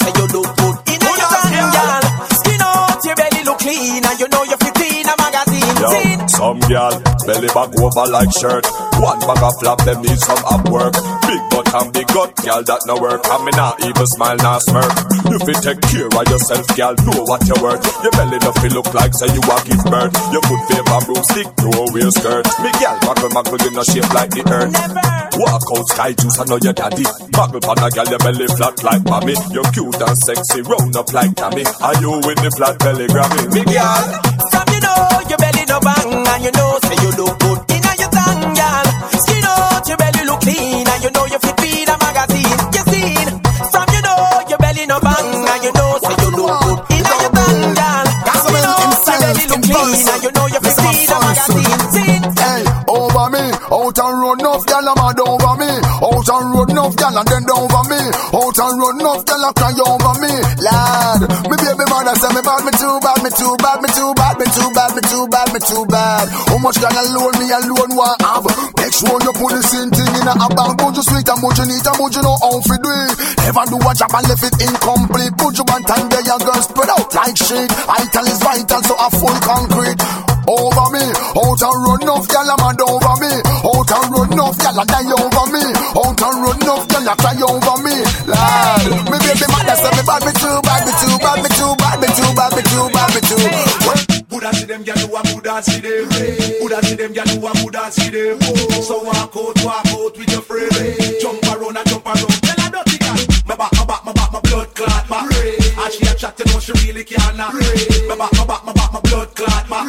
gal 6.72 7.12
belly 7.28 7.48
back 7.52 7.70
over 7.76 8.06
like 8.08 8.32
shirt. 8.32 8.64
One 8.96 9.20
bag 9.20 9.42
of 9.44 9.54
flap, 9.60 9.78
them 9.84 10.00
need 10.00 10.16
some 10.16 10.40
up 10.48 10.64
work. 10.72 10.94
Big 11.28 11.42
butt 11.52 11.68
and 11.74 11.92
big 11.92 12.08
gut, 12.08 12.32
gal 12.40 12.62
that 12.64 12.82
no 12.88 12.96
work. 12.96 13.20
And 13.28 13.44
me 13.44 13.52
not 13.52 13.76
even 13.84 14.06
smile, 14.06 14.36
not 14.40 14.62
smirk. 14.64 14.88
If 15.28 15.42
You 15.44 15.56
take 15.60 15.80
care 15.84 16.08
of 16.08 16.24
yourself, 16.32 16.64
gal, 16.72 16.94
know 17.04 17.24
what 17.28 17.44
you 17.44 17.56
worth. 17.60 17.82
Your 18.00 18.12
belly 18.16 18.38
no 18.40 18.52
feel 18.56 18.72
look 18.72 18.88
like 18.94 19.12
say 19.12 19.28
you 19.28 19.42
a 19.44 19.56
give 19.68 19.84
birth. 19.84 20.14
You 20.32 20.40
could 20.40 20.62
favor 20.70 21.00
broomstick, 21.04 21.48
no 21.60 21.70
wear 21.92 22.10
skirt. 22.10 22.46
Me 22.64 22.70
gal, 22.80 22.96
muckle 23.04 23.30
muckle, 23.36 23.60
you 23.60 23.70
no 23.76 23.82
shape 23.84 24.08
like 24.16 24.32
the 24.32 24.42
earth. 24.48 24.72
Walk 25.36 25.64
out 25.76 25.86
sky 25.92 26.12
juice, 26.16 26.38
I 26.40 26.44
know 26.48 26.60
your 26.62 26.76
daddy. 26.76 27.04
Muggle 27.36 27.60
pan 27.60 27.84
a 27.84 27.88
gal, 27.92 28.08
your 28.08 28.22
belly 28.24 28.48
flat 28.56 28.80
like 28.80 29.04
mommy. 29.04 29.36
You're 29.52 29.68
cute 29.76 30.00
and 30.00 30.16
sexy, 30.16 30.62
round 30.64 30.96
up 30.96 31.12
like 31.12 31.34
Tammy. 31.36 31.64
Are 31.84 31.96
you 32.00 32.16
with 32.24 32.40
the 32.40 32.50
flat 32.56 32.78
belly 32.80 33.06
Grammy? 33.12 33.44
Me 33.52 33.62
gal. 33.68 34.61
Know 34.82 35.20
your 35.30 35.38
belly 35.38 35.64
no 35.68 35.78
bang 35.80 36.10
and 36.26 36.42
you 36.44 36.52
know 36.58 36.78
say 36.86 36.96
you 37.02 37.10
look 37.18 37.38
good 37.40 37.58
inna 37.74 37.92
your 38.02 38.10
tongue, 38.10 38.54
girl. 38.58 38.86
Skin 39.22 39.44
out 39.46 39.86
your 39.88 39.96
belly 39.96 40.22
look 40.26 40.40
clean 40.40 40.86
and 40.88 41.00
you 41.04 41.10
know 41.10 41.24
you 41.26 41.38
fit 41.38 41.56
feed 41.60 41.88
a 41.88 41.96
magazine. 41.98 42.58
You 42.74 42.82
seen? 42.90 43.28
From 43.72 43.86
you 43.94 44.02
know 44.02 44.22
your 44.50 44.58
belly 44.58 44.84
no 44.86 44.98
bang 45.00 45.30
and 45.52 45.62
you 45.64 45.72
know 45.78 45.90
say 46.02 46.14
you 46.22 46.30
look 46.36 46.54
good 46.62 46.78
inna 46.96 47.14
your 47.22 47.32
tongue, 47.38 47.74
girl. 47.78 48.06
Skin 48.42 48.64
out 48.66 49.06
your 49.06 49.18
belly 49.22 49.44
look 49.50 49.62
clean 49.62 50.08
and 50.12 50.22
you 50.24 50.32
know 50.36 50.46
you 50.50 50.60
fit 50.64 50.76
feed 50.82 51.10
a 51.10 51.16
magazine. 51.22 51.80
Seen? 51.94 52.22
Hey, 52.42 52.62
over 52.88 53.26
me, 53.34 53.44
out 53.70 53.98
and 54.02 54.16
road 54.20 54.40
enough 54.40 54.64
gal 54.66 54.88
a 54.88 54.92
mad 54.98 55.20
over 55.20 55.54
me. 55.62 55.70
Out 56.02 56.28
and 56.28 56.46
road 56.54 56.70
enough 56.70 56.96
gal 56.96 57.16
and 57.18 57.28
then 57.28 57.46
over 57.50 57.84
me. 57.88 58.02
a 59.42 59.52
cry 59.54 59.74
over 59.86 60.14
me, 60.22 60.32
lad. 60.62 61.20
Me 61.50 61.56
baby 61.58 61.84
mother 61.90 62.14
say 62.14 62.30
me 62.34 62.42
bad, 62.42 62.62
me 62.64 62.72
too 62.78 62.98
bad, 63.02 63.18
me 63.22 63.30
too 63.30 63.56
bad, 63.58 63.78
me 63.82 63.88
too 63.90 64.14
bad, 64.14 64.21
me 64.21 64.21
too 64.21 64.21
bad, 65.44 65.54
me 65.54 65.60
too 65.60 65.84
bad. 65.86 66.26
How 66.48 66.58
much 66.58 66.78
can 66.78 66.94
alone 66.94 67.34
me 67.38 67.46
alone 67.50 67.92
want 67.96 68.20
have? 68.22 68.46
Make 68.78 68.94
sure 68.94 69.18
you 69.22 69.32
put 69.34 69.50
the 69.50 69.62
same 69.62 69.90
thing 69.90 70.12
in 70.14 70.28
a 70.28 70.46
bank. 70.54 70.78
Put 70.78 70.94
you 70.96 71.02
sweet 71.02 71.28
and 71.28 71.40
put 71.42 71.58
you 71.58 71.66
neat 71.66 71.86
and 71.86 71.96
put 71.98 72.14
you 72.14 72.22
know 72.22 72.36
how 72.38 72.60
to 72.62 72.74
do 72.78 72.90
it. 72.90 73.14
Never 73.42 73.64
do 73.66 73.76
a 73.82 73.90
job 73.94 74.14
and 74.14 74.26
left 74.28 74.44
it 74.46 74.54
incomplete. 74.62 75.34
Put 75.38 75.58
you 75.58 75.66
one 75.66 75.84
time 75.84 76.06
there, 76.10 76.24
your 76.26 76.40
girl 76.42 76.62
spread 76.62 76.90
out 76.90 77.10
like 77.14 77.36
shit. 77.36 77.70
Vital 77.70 78.26
is 78.30 78.40
vital, 78.42 78.82
so 78.86 78.94
a 78.94 79.08
full 79.10 79.38
concrete 79.42 80.00
over 80.46 80.86
me. 80.94 81.04
Out 81.38 81.62
and 81.62 81.78
run 81.86 82.08
off, 82.10 82.26
gyal 82.28 82.50
a 82.50 82.54
mad 82.58 82.80
over 82.82 83.16
me. 83.22 83.32
Out 83.42 83.90
and 83.90 84.08
run 84.10 84.38
off, 84.42 84.56
gyal 84.58 84.78
a 84.78 84.84
die 84.86 85.10
over 85.10 85.46
me. 85.50 85.64
Out 85.96 86.22
and 86.22 86.38
run 86.42 86.62
off, 86.70 86.84
gyal 86.90 87.08
a 87.10 87.14
cry 87.18 87.42
over 87.42 87.76
me. 87.82 87.96
Lad, 88.30 88.84
me 89.10 89.16
baby 89.18 89.46
mother 89.50 89.76
say 89.78 89.92
me 89.96 90.02
bad, 90.06 90.22
me 90.22 90.32
too 90.38 90.61
them 94.82 94.94
gyal 94.94 95.06
do 95.06 95.16
a 95.16 95.22
Buddha 95.22 95.62
see 95.62 95.80
them. 95.80 96.08
Buddha 96.60 96.82
see 96.82 96.94
them 96.96 97.12
gyal 97.12 97.26
do 97.26 97.46
a 97.46 97.52
Buddha 97.62 97.90
see 97.90 98.10
them. 98.10 98.40
So 98.82 99.02
walk 99.02 99.36
out, 99.36 99.64
walk 99.64 99.86
out 99.86 100.18
with 100.18 100.30
your 100.30 100.42
friend. 100.42 100.70
Jump 101.20 101.42
around 101.44 101.76
and 101.76 101.88
jump 101.88 102.06
around. 102.06 102.42
Tell 102.42 102.58
her 102.58 102.70
dirty 102.70 102.98
girl. 102.98 103.18
My 103.46 103.56
back, 103.56 103.72
my 103.72 103.84
back, 103.84 104.04
my 104.04 104.12
back, 104.12 104.32
my 104.32 104.40
blood 104.40 104.74
clot 104.74 105.08
back. 105.08 105.30
And 105.30 105.92
she 105.92 106.06
a 106.06 106.14
chat, 106.14 106.38
you 106.38 106.46
know 106.46 106.58
she 106.58 106.72
really 106.82 107.04
can't 107.04 107.36
knock. 107.36 107.54
My 107.54 108.16
back, 108.16 108.32
my 108.32 108.44
back, 108.46 108.64
my 108.64 108.72
back, 108.72 108.92
my 108.92 109.00
blood 109.00 109.34
clot 109.34 109.68
back. 109.68 109.86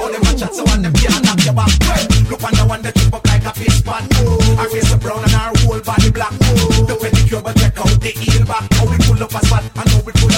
All 0.00 0.10
them 0.10 0.22
a 0.22 0.32
chat, 0.34 0.54
so 0.54 0.64
one 0.64 0.82
them 0.82 0.92
can't 0.94 1.24
knock 1.24 1.44
your 1.44 1.54
back. 1.54 1.70
Look 2.30 2.42
on 2.42 2.54
the 2.54 2.64
one 2.66 2.82
that 2.82 2.94
trip 2.94 3.14
up 3.14 3.26
like 3.26 3.44
a 3.44 3.52
fish 3.52 3.84
pan. 3.84 4.02
Her 4.58 4.68
face 4.68 4.94
brown 4.96 5.22
and 5.22 5.32
her 5.32 5.52
whole 5.62 5.80
body 5.80 6.10
black. 6.10 6.32
The 6.88 6.96
pedicure 6.98 7.42
but 7.42 7.56
check 7.56 7.78
out 7.78 8.00
the 8.00 8.10
heel 8.10 8.44
back. 8.46 8.66
How 8.74 8.86
we 8.90 8.96
pull 9.06 9.22
up 9.22 9.34
a 9.34 9.40
spot 9.46 9.62
and 9.62 9.88
how 9.88 10.00
we 10.02 10.12
pull 10.12 10.31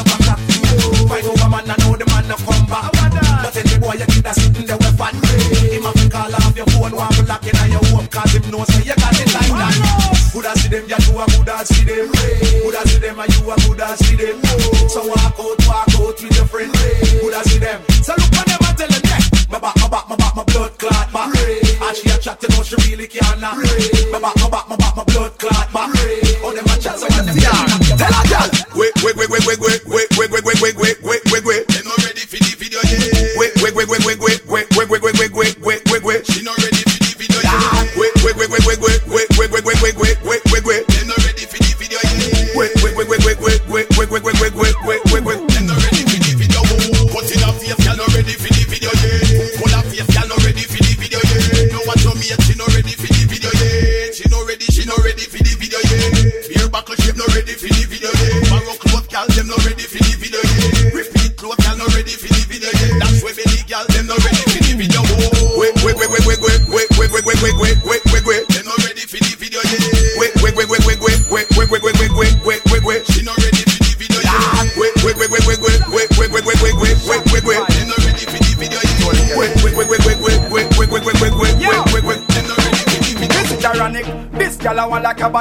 lock 7.27 7.47
in 7.47 7.57
your 7.71 7.85
home 7.91 8.07
Cause 8.09 8.33
him 8.33 8.51
know 8.51 8.65
say 8.65 8.85
you 8.85 8.97
got 8.97 9.15
it 9.17 9.29
like 9.33 9.53
that 9.53 10.15
Coulda 10.35 10.51
see 10.59 10.69
them, 10.69 10.85
you 10.91 10.99
a 10.99 11.25
coulda 11.31 11.65
see 11.65 11.85
them. 11.85 12.11
Coulda 12.11 12.83
see 12.89 12.99
them 12.99 13.19
and 13.21 13.31
you 13.39 13.51
a 13.51 13.55
coulda 13.55 13.97
see 14.03 14.17
them. 14.19 14.43
So 14.91 15.07
walk 15.07 15.39
out, 15.39 15.59
walk 15.63 15.95
out 15.95 16.19
with 16.19 16.37
your 16.37 16.47
friend 16.51 16.75
Coulda 17.23 17.41
see 17.47 17.59
them. 17.59 17.81
So 18.03 18.15
look 18.19 18.35
on 18.35 18.45
them 18.51 18.59
and 18.67 18.77
tell 18.77 18.89
them 18.91 19.03
yeah. 19.05 19.23
My 19.51 19.61
back, 19.61 19.77
my 19.79 19.87
back, 19.87 20.09
my 20.09 20.17
back, 20.17 20.35
my 20.35 20.43
blood 20.43 20.77
clot 20.79 21.13
back 21.13 21.31
And 21.31 21.97
she 21.97 22.11
a 22.11 22.19
chat, 22.19 22.43
you 22.43 22.49
know 22.51 22.63
she 22.65 22.75
really 22.91 23.07
can't 23.07 23.41
not. 23.41 23.57
My 24.11 24.19
back, 24.19 24.35
my 24.43 24.51
back, 24.51 24.69
my 24.69 24.77
back, 24.77 24.97
my 24.97 25.05
blood 25.05 25.39
clot 25.39 25.73
back 25.73 25.95
All 26.43 26.51
oh, 26.51 26.55
them 26.55 26.67
a 26.67 26.75
chat, 26.83 26.99
so 26.99 27.07
when 27.15 27.27
them. 27.27 27.37
Yeah 27.39 27.95
Tell 27.95 28.11
her, 28.11 28.25
girl 28.27 28.65
Wait, 28.75 28.91
wait, 29.05 29.15
wait, 29.15 29.31
wait, 29.31 29.47
wait, 29.47 29.87
wait. 29.87 29.94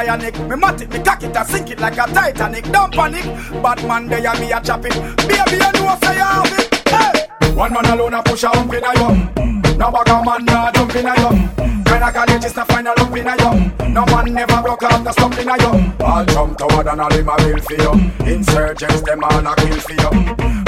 Bionic. 0.03 0.49
Me 0.49 0.55
mat 0.55 0.81
it, 0.81 0.91
me 0.91 0.99
cock 0.99 1.23
it, 1.23 1.35
I 1.35 1.43
sink 1.43 1.71
it 1.71 1.79
like 1.79 1.97
a 1.97 2.05
Titanic. 2.11 2.65
Don't 2.71 2.93
panic. 2.93 3.25
Bad 3.61 3.87
man, 3.87 4.07
they 4.07 4.25
a 4.25 4.33
me 4.39 4.51
a 4.51 4.61
chop 4.61 4.85
it. 4.85 4.93
Baby, 5.27 5.51
you 5.51 5.71
know 5.81 5.97
say 6.01 6.15
you 6.15 6.23
have 6.23 6.59
it. 6.59 6.89
Hey. 6.89 7.53
One 7.53 7.73
man 7.73 7.85
alone 7.85 8.13
a 8.13 8.23
push 8.23 8.43
a 8.43 8.49
hump 8.49 8.73
in 8.73 8.83
a 8.83 8.93
yum. 8.99 9.31
No 9.77 9.89
bugger 9.89 10.25
man 10.25 10.45
nah 10.45 10.71
jump 10.71 10.95
in 10.95 11.05
a 11.05 11.15
yum. 11.19 11.49
Kinda 11.85 12.11
college 12.11 12.45
is 12.45 12.55
not 12.55 12.67
final 12.67 12.93
up 12.97 13.17
in 13.17 13.27
a 13.27 13.35
yum. 13.37 13.93
No 13.93 14.05
man 14.05 14.33
never 14.33 14.61
broke 14.61 14.83
off 14.83 15.03
the 15.03 15.11
stump 15.11 15.37
in 15.39 15.49
a 15.49 15.57
yum. 15.57 15.95
All 16.01 16.25
jump 16.25 16.57
toward 16.57 16.87
and 16.87 17.01
all 17.01 17.13
him 17.13 17.29
a 17.29 17.37
bill 17.37 17.59
for 17.59 17.73
you. 17.73 17.93
Insurgents 18.31 19.01
them 19.01 19.23
all 19.23 19.47
a 19.47 19.55
kill 19.55 19.79
for 19.79 19.93
you. 19.93 20.11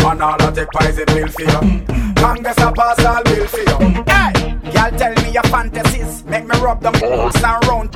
Man 0.04 0.22
all 0.22 0.42
a 0.42 0.52
take 0.52 0.72
poison 0.72 1.06
bill 1.08 1.28
for 1.28 1.42
you. 1.42 1.84
Congress 2.16 2.58
a 2.58 2.72
pass 2.72 3.06
all 3.06 3.24
bill 3.24 3.48
for 3.48 3.60
you. 3.60 4.04
Hey, 4.08 4.55
y'all 4.76 4.92
tell 4.98 5.14
me 5.24 5.32
your 5.32 5.44
fantasies. 5.44 6.24
Make 6.26 6.46
me 6.46 6.58
rub 6.60 6.82
them 6.82 6.94
balls 7.00 7.36
and 7.36 7.68
round. 7.68 7.96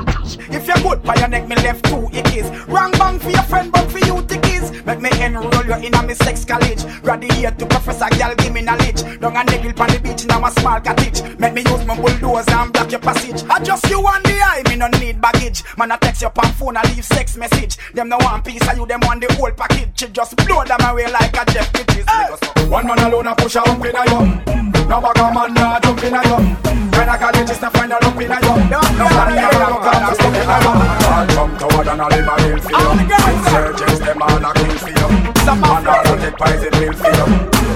If 0.52 0.68
you're 0.68 0.78
good 0.78 1.04
by 1.04 1.16
your 1.16 1.28
neck, 1.28 1.48
me 1.48 1.56
left 1.58 1.86
two 1.86 2.08
ickies. 2.12 2.68
Wrong 2.68 2.92
bang 2.92 3.20
for 3.20 3.30
your 3.30 3.44
friend, 3.44 3.72
but 3.72 3.92
for 3.92 4.00
you 4.00 4.22
tickies. 4.24 4.86
Make 4.86 5.02
me 5.02 5.10
enroll 5.24 5.66
you 5.66 5.76
in 5.88 5.94
a 5.94 6.04
me 6.04 6.14
sex 6.16 6.46
college. 6.46 6.84
Graduate 7.02 7.60
to 7.60 7.66
professor, 7.66 8.10
girl, 8.18 8.34
give 8.36 8.54
me 8.54 8.62
knowledge. 8.62 9.02
Down 9.20 9.36
a 9.36 9.44
niggle 9.44 9.82
on 9.82 9.90
the 9.90 10.00
beach 10.02 10.26
now 10.26 10.46
a 10.46 10.52
small 10.52 10.80
cottage. 10.80 11.22
Make 11.38 11.54
me 11.54 11.62
use 11.62 11.86
my 11.86 11.96
bulldozer 11.96 12.52
and 12.52 12.74
block 12.74 12.92
your 12.92 13.02
passage. 13.02 13.44
I 13.50 13.60
just 13.64 13.90
you 13.90 14.00
and 14.00 14.26
the 14.26 14.40
eye, 14.42 14.64
no 14.80 14.88
need 15.00 15.20
baggage. 15.22 15.64
Man, 15.78 15.92
I 15.92 15.98
text 15.98 16.22
your 16.22 16.32
on 16.40 16.52
phone, 16.54 16.78
I 16.78 16.84
leave 16.96 17.04
sex 17.04 17.36
message. 17.36 17.78
Them 17.94 18.10
no 18.10 18.18
one 18.18 18.42
piece 18.42 18.66
of 18.68 18.78
you, 18.78 18.86
them 18.86 19.02
want 19.04 19.20
the 19.22 19.32
whole 19.36 19.52
package. 19.52 19.92
She 20.00 20.08
just 20.08 20.36
blow 20.38 20.64
them 20.64 20.80
away 20.82 21.12
like 21.12 21.36
a 21.36 21.44
Jeff 21.52 21.72
Bridges. 21.74 22.06
One 22.72 22.88
man 22.88 23.00
alone 23.00 23.28
a 23.28 23.36
push 23.36 23.56
a 23.56 23.60
hump 23.60 23.84
in 23.86 23.96
a 23.96 24.04
yum. 24.10 24.42
No 24.88 24.98
bugger 25.04 25.34
man 25.36 25.54
nah 25.54 25.80
jump 25.82 26.04
in 26.04 26.16
a 26.16 26.24
yum. 26.24 26.56
When 26.96 27.10
I 27.10 27.18
college 27.18 27.50
is 27.50 27.62
not 27.62 27.74
find 27.74 27.92
a 27.92 27.98
lump 28.02 28.22
in 28.22 28.32
a 28.32 28.40
yum. 28.40 28.70
No 28.72 28.80
man 28.80 29.36
never 29.36 29.80
come 29.84 30.02
to 30.08 30.16
stop 30.16 30.34
in 30.40 30.48
a 30.48 30.58
yum. 30.64 30.80
All 31.12 31.28
jump 31.28 31.52
toward 31.60 31.88
and 31.88 32.02
all 32.02 32.14
him 32.14 32.30
a 32.30 32.36
bill 32.40 32.60
for 32.64 32.72
you. 32.72 32.92
Insurgents 33.36 34.00
them 34.00 34.22
all 34.24 34.40
a 34.40 34.52
kill 34.56 34.78
for 34.80 34.90
you. 34.96 35.08
Some 35.44 35.60
man 35.60 35.88
all 35.88 36.08
a 36.08 36.14
take 36.24 36.38
poison 36.40 36.72
pill 36.72 36.94
for 36.96 37.12
you. 37.12 37.28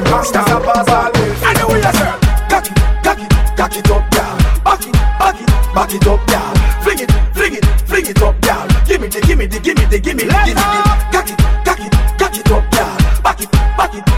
Rastas 0.07 0.47
a 0.47 0.57
pass 0.63 0.87
all 0.87 1.11
bill 1.11 1.35
for 1.35 1.51
you. 1.51 1.67
Anyway, 1.67 1.83
sir. 1.99 2.15
Cock 2.47 2.67
it, 2.71 2.77
cock 3.03 3.19
it, 3.19 3.29
cock 3.59 3.75
it 3.75 3.91
up, 3.91 4.07
y'all. 4.15 4.37
Back 4.63 4.87
it, 4.87 4.95
back 5.73 5.93
it, 5.93 6.07
up, 6.07 6.29
y'all. 6.29 6.55
Fling 6.83 6.99
it, 6.99 7.11
fling 7.33 7.55
it, 7.55 7.65
fling 7.87 8.05
it 8.05 8.21
up, 8.21 8.35
y'all. 8.45 8.67
Give 8.85 9.01
me 9.01 9.07
the, 9.07 9.21
give 9.21 9.37
me 9.37 9.45
the, 9.47 9.59
give 9.59 9.77
me 9.77 9.85
the, 9.85 9.99
give 9.99 10.15
me 10.15 10.23
the, 10.23 10.33
give 10.45 10.55
me 10.55 10.63
the. 10.63 10.83
Cock 11.11 11.29
it, 11.29 11.37
cock 11.65 11.79
it, 11.79 11.91
cock 12.19 12.37
it 12.37 12.51
up, 12.51 12.73
y'all. 12.73 13.21
Back 13.23 13.41
it, 13.41 13.51
back 13.51 13.95
it 13.95 14.12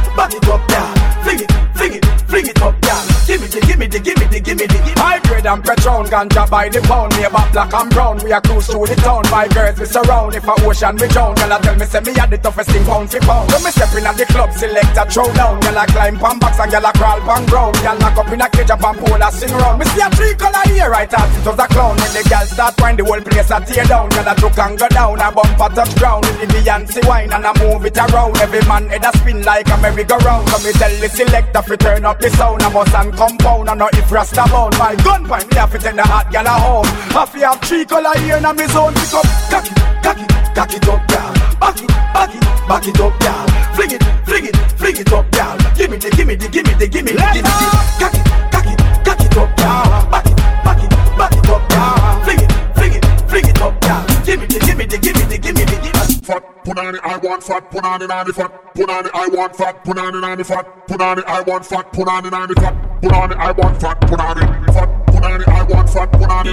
Grade 5.46 5.54
and 5.54 5.64
Patron, 5.64 6.06
ganja 6.08 6.50
by 6.50 6.70
the 6.70 6.82
pound. 6.82 7.14
About 7.14 7.52
black 7.54 7.74
and 7.74 7.90
brown. 7.92 8.18
We 8.24 8.32
are 8.32 8.42
cruise 8.42 8.68
through 8.68 8.88
the 8.88 8.96
town. 8.96 9.24
My 9.30 9.48
girls 9.48 9.80
we 9.80 9.86
surround. 9.86 10.34
If 10.34 10.48
a 10.48 10.54
ocean 10.66 10.96
we 10.98 11.08
drown, 11.08 11.36
girl 11.36 11.54
I 11.54 11.60
tell 11.62 11.76
me 11.76 11.86
say 11.86 12.02
me 12.02 12.14
had 12.14 12.30
the 12.32 12.38
toughest 12.38 12.70
thing 12.70 12.86
pound 12.86 13.12
for 13.12 13.20
pound. 13.22 13.52
When 13.52 13.62
me 13.64 13.70
step 13.70 13.94
in 13.94 14.06
at 14.06 14.18
the 14.18 14.26
club, 14.26 14.52
select 14.54 14.98
a 14.98 15.06
throw 15.06 15.30
down. 15.34 15.60
Girl 15.62 15.78
I 15.78 15.86
climb 15.86 16.18
pan 16.18 16.40
box 16.40 16.60
and 16.60 16.72
girl 16.72 16.86
I 16.86 16.92
crawl 16.94 17.22
pan 17.22 17.46
ground. 17.46 17.78
Girl 17.78 17.98
lock 18.02 18.18
up 18.18 18.32
in 18.34 18.42
a 18.42 18.50
cage 18.50 18.70
up 18.74 18.84
and 18.84 18.98
pole 18.98 19.22
a 19.22 19.30
sing 19.32 19.54
round. 19.54 19.78
Me 19.80 19.86
see 19.86 20.02
a 20.02 20.10
three 20.18 20.34
color 20.34 20.66
here 20.66 20.90
right 20.90 21.14
out. 21.14 21.30
It 21.30 21.46
was 21.46 21.60
a 21.62 21.68
clown. 21.70 21.96
When 21.98 22.12
the 22.14 22.24
girl 22.26 22.46
start 22.50 22.74
wine, 22.82 22.98
the 22.98 23.06
whole 23.06 23.22
place 23.22 23.52
a 23.54 23.58
tear 23.62 23.86
down. 23.86 24.10
Girl 24.10 24.30
I 24.30 24.34
took 24.34 24.58
and 24.58 24.78
go 24.82 24.88
down. 24.90 25.22
A 25.22 25.30
bumper 25.30 25.70
touch 25.78 25.94
ground. 26.02 26.26
With 26.26 26.42
the 26.42 26.48
Beyonce 26.58 27.02
wine 27.06 27.30
and 27.34 27.46
I 27.46 27.54
move 27.62 27.86
it 27.86 27.98
around. 27.98 28.38
Every 28.42 28.66
man 28.66 28.90
head 28.90 29.06
a 29.06 29.14
spin 29.18 29.46
like 29.46 29.70
a 29.70 29.78
merry-go-round. 29.78 30.50
So 30.50 30.58
me 30.66 30.74
tell 30.74 30.94
the 30.98 31.10
selector 31.10 31.62
fi 31.62 31.76
turn 31.78 32.06
up 32.06 32.18
the 32.18 32.30
sound. 32.34 32.64
I 32.66 32.70
must 32.74 32.96
and 32.98 33.14
compound. 33.14 33.70
I 33.70 33.76
know 33.76 33.90
if 33.94 34.10
Rasta 34.12 34.46
bound. 34.50 34.74
My 34.78 34.96
gun 35.06 35.24
point 35.36 35.52
me 35.52 35.58
have 35.58 35.72
to 35.72 35.80
take 35.80 35.96
the 35.96 36.04
hot 36.04 36.32
gal 36.32 36.46
a 36.46 36.50
home. 36.50 36.86
Have 37.12 37.32
to 37.34 37.40
have 37.40 37.62
three 37.62 37.86
color 37.86 38.16
here 38.20 38.38
in 38.38 38.56
me 38.56 38.68
zone. 38.68 38.94
Pick 38.94 39.14
up, 39.14 39.26
cock 39.52 39.68
it, 39.68 39.76
cock 40.04 40.20
it, 40.20 40.30
cock 40.56 40.74
it 40.74 40.88
up, 40.88 41.02
girl. 41.08 41.32
Back 41.60 41.82
it, 41.82 41.88
back 42.16 42.36
it, 42.36 42.44
back 42.68 42.88
it 42.88 43.00
up, 43.00 43.14
girl. 43.20 43.46
Fling 43.76 43.92
it, 43.92 44.04
fling 44.26 44.46
it, 44.46 44.56
fling 44.80 44.98
it 44.98 45.12
up, 45.12 45.26
girl. 45.32 45.58
Give 45.76 45.90
me 45.92 45.98
the, 45.98 46.10
give 46.12 46.28
me 46.28 46.36
the, 46.36 46.48
give 46.48 46.66
me 46.66 46.74
the, 46.74 46.88
give 46.88 47.06
me 47.06 47.12
the, 47.12 47.26
give 47.34 47.44
me 47.44 47.52
the. 47.52 47.76
Cock 48.00 48.16
it, 48.16 48.24
cock 48.52 48.68
it, 48.68 48.80
cock 49.04 49.20
it 49.20 49.38
up, 49.38 49.50
girl. 49.58 50.12
Back 50.12 50.26
it, 50.26 50.38
back 50.64 50.84
it, 50.84 50.92
back 51.20 51.36
it 51.36 51.50
up, 51.50 51.64
girl. 51.70 52.24
Fling 52.24 52.40
it, 52.40 52.52
fling 52.76 52.94
it, 52.96 53.06
fling 53.30 53.48
it 53.48 53.62
up, 53.62 53.76
girl. 53.82 54.04
Give 54.24 54.40
me 54.40 54.46
the, 54.48 54.60
give 54.60 54.78
me 54.78 54.86
the, 54.86 54.98
give 54.98 55.16
me 55.16 55.26
the, 55.26 55.38
give 55.38 55.56
me 55.56 55.64
the, 55.66 55.78
give 55.84 55.84
me 55.84 56.00
the. 56.00 56.06
Fat, 56.26 56.44
put 56.64 56.80
on 56.80 56.96
it, 56.96 57.02
I 57.04 57.18
want 57.18 57.44
fat, 57.44 57.70
put 57.70 57.86
on 57.86 58.02
it 58.02 58.10
on 58.10 58.26
the 58.26 58.34
fat, 58.34 58.74
put 58.74 58.90
on 58.90 59.06
it, 59.06 59.12
I 59.14 59.28
want 59.28 59.56
fat, 59.56 59.84
put 59.84 59.98
on 60.00 60.16
it 60.16 60.24
on 60.24 60.38
the 60.40 60.44
fat, 60.44 60.88
put 60.88 61.00
on 61.00 61.20
it, 61.20 61.26
I 61.28 61.42
want 61.42 61.66
fat, 61.66 61.94
put 61.94 62.08
on 62.08 62.26
it 62.26 62.34
on 62.34 62.48
the 62.48 62.56
fat, 62.56 63.02
put 63.02 63.14
on 63.14 63.32
it, 63.32 63.38
I 63.38 63.52
want 63.52 63.80
fat, 63.80 64.02
put 64.02 64.20
on 64.20 64.38
it, 64.42 64.74
fat, 64.74 65.05
money, 65.30 65.46
I 65.48 65.64
want 65.64 65.90
fat, 65.90 66.12
when 66.20 66.30
I 66.30 66.44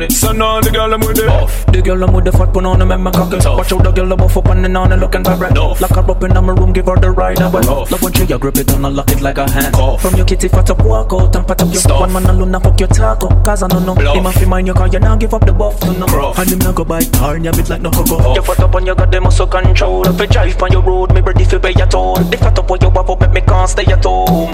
on 0.00 0.10
it. 0.10 0.12
So 0.12 0.32
now 0.32 0.60
the 0.60 0.70
girl 0.70 0.92
I'm 0.92 1.00
with 1.00 1.18
it. 1.18 1.28
Off. 1.28 1.66
The 1.66 1.82
girl 1.82 2.02
I'm 2.04 2.12
with 2.12 2.24
the 2.24 2.32
fat 2.32 2.52
put 2.52 2.64
on 2.64 2.80
him 2.80 2.90
and 2.90 3.04
my 3.04 3.10
cock 3.10 3.32
it. 3.32 3.44
Watch 3.44 3.72
out 3.72 3.82
the 3.84 3.92
girl 3.92 4.12
I'm 4.12 4.20
off 4.20 4.36
up 4.36 4.46
and 4.46 4.76
on 4.76 4.92
and 4.92 5.00
looking 5.00 5.24
vibrant. 5.24 5.58
Off. 5.58 5.80
Lock 5.80 5.90
her 5.90 6.10
up 6.10 6.22
in 6.24 6.32
my 6.32 6.52
room, 6.52 6.72
give 6.72 6.86
her 6.86 6.96
the 6.96 7.10
ride. 7.10 7.40
Off. 7.40 7.90
Love 7.90 8.02
when 8.02 8.12
you 8.14 8.38
grip 8.38 8.56
it 8.56 8.70
and 8.70 8.82
lock 8.82 9.10
it 9.10 9.20
like 9.20 9.38
a 9.38 9.50
hand. 9.50 9.74
Off. 9.74 10.02
From 10.02 10.14
your 10.16 10.26
kitty 10.26 10.48
fat 10.48 10.70
up, 10.70 10.84
walk 10.84 11.12
out 11.12 11.36
and 11.36 11.46
pat 11.46 11.62
up 11.62 11.68
your 11.72 11.80
Stop. 11.80 12.00
One 12.00 12.12
man 12.12 12.26
alone, 12.26 12.50
now 12.50 12.60
fuck 12.60 12.78
your 12.80 12.88
taco. 12.88 13.28
Cause 13.42 13.62
I 13.62 13.68
don't 13.68 13.86
know. 13.86 13.94
Him 13.94 14.26
off 14.26 14.46
mind 14.46 14.66
you 14.66 14.74
cause 14.74 14.92
you 14.92 15.00
now 15.00 15.16
give 15.16 15.34
up 15.34 15.44
the 15.44 15.52
buff. 15.52 15.80
No, 15.82 16.06
no. 16.06 16.32
And 16.36 16.50
him 16.50 16.58
now 16.58 16.72
go 16.72 16.84
bite 16.84 17.14
hard, 17.16 17.44
you 17.44 17.52
bit 17.52 17.68
like 17.68 17.82
no 17.82 17.90
cocoa. 17.90 18.34
You 18.34 18.42
fat 18.42 18.60
up 18.60 18.74
on 18.74 18.86
your 18.86 18.94
goddamn 18.94 19.24
muscle 19.24 19.46
control. 19.46 20.06
If 20.06 20.20
you 20.20 20.26
drive 20.26 20.62
on 20.62 20.72
your 20.72 20.82
road, 20.82 21.12
me 21.14 21.20
ready 21.20 21.44
for 21.44 21.58
pay 21.58 21.72
your 21.76 21.86
toll. 21.86 22.18
If 22.32 22.40
fat 22.40 22.58
up 22.58 22.70
on 22.70 22.80
your 22.80 22.90
waffle, 22.90 23.16
make 23.16 23.32
me 23.32 23.40
can't 23.42 23.68
stay 23.68 23.84
at 23.84 24.04
home. 24.04 24.50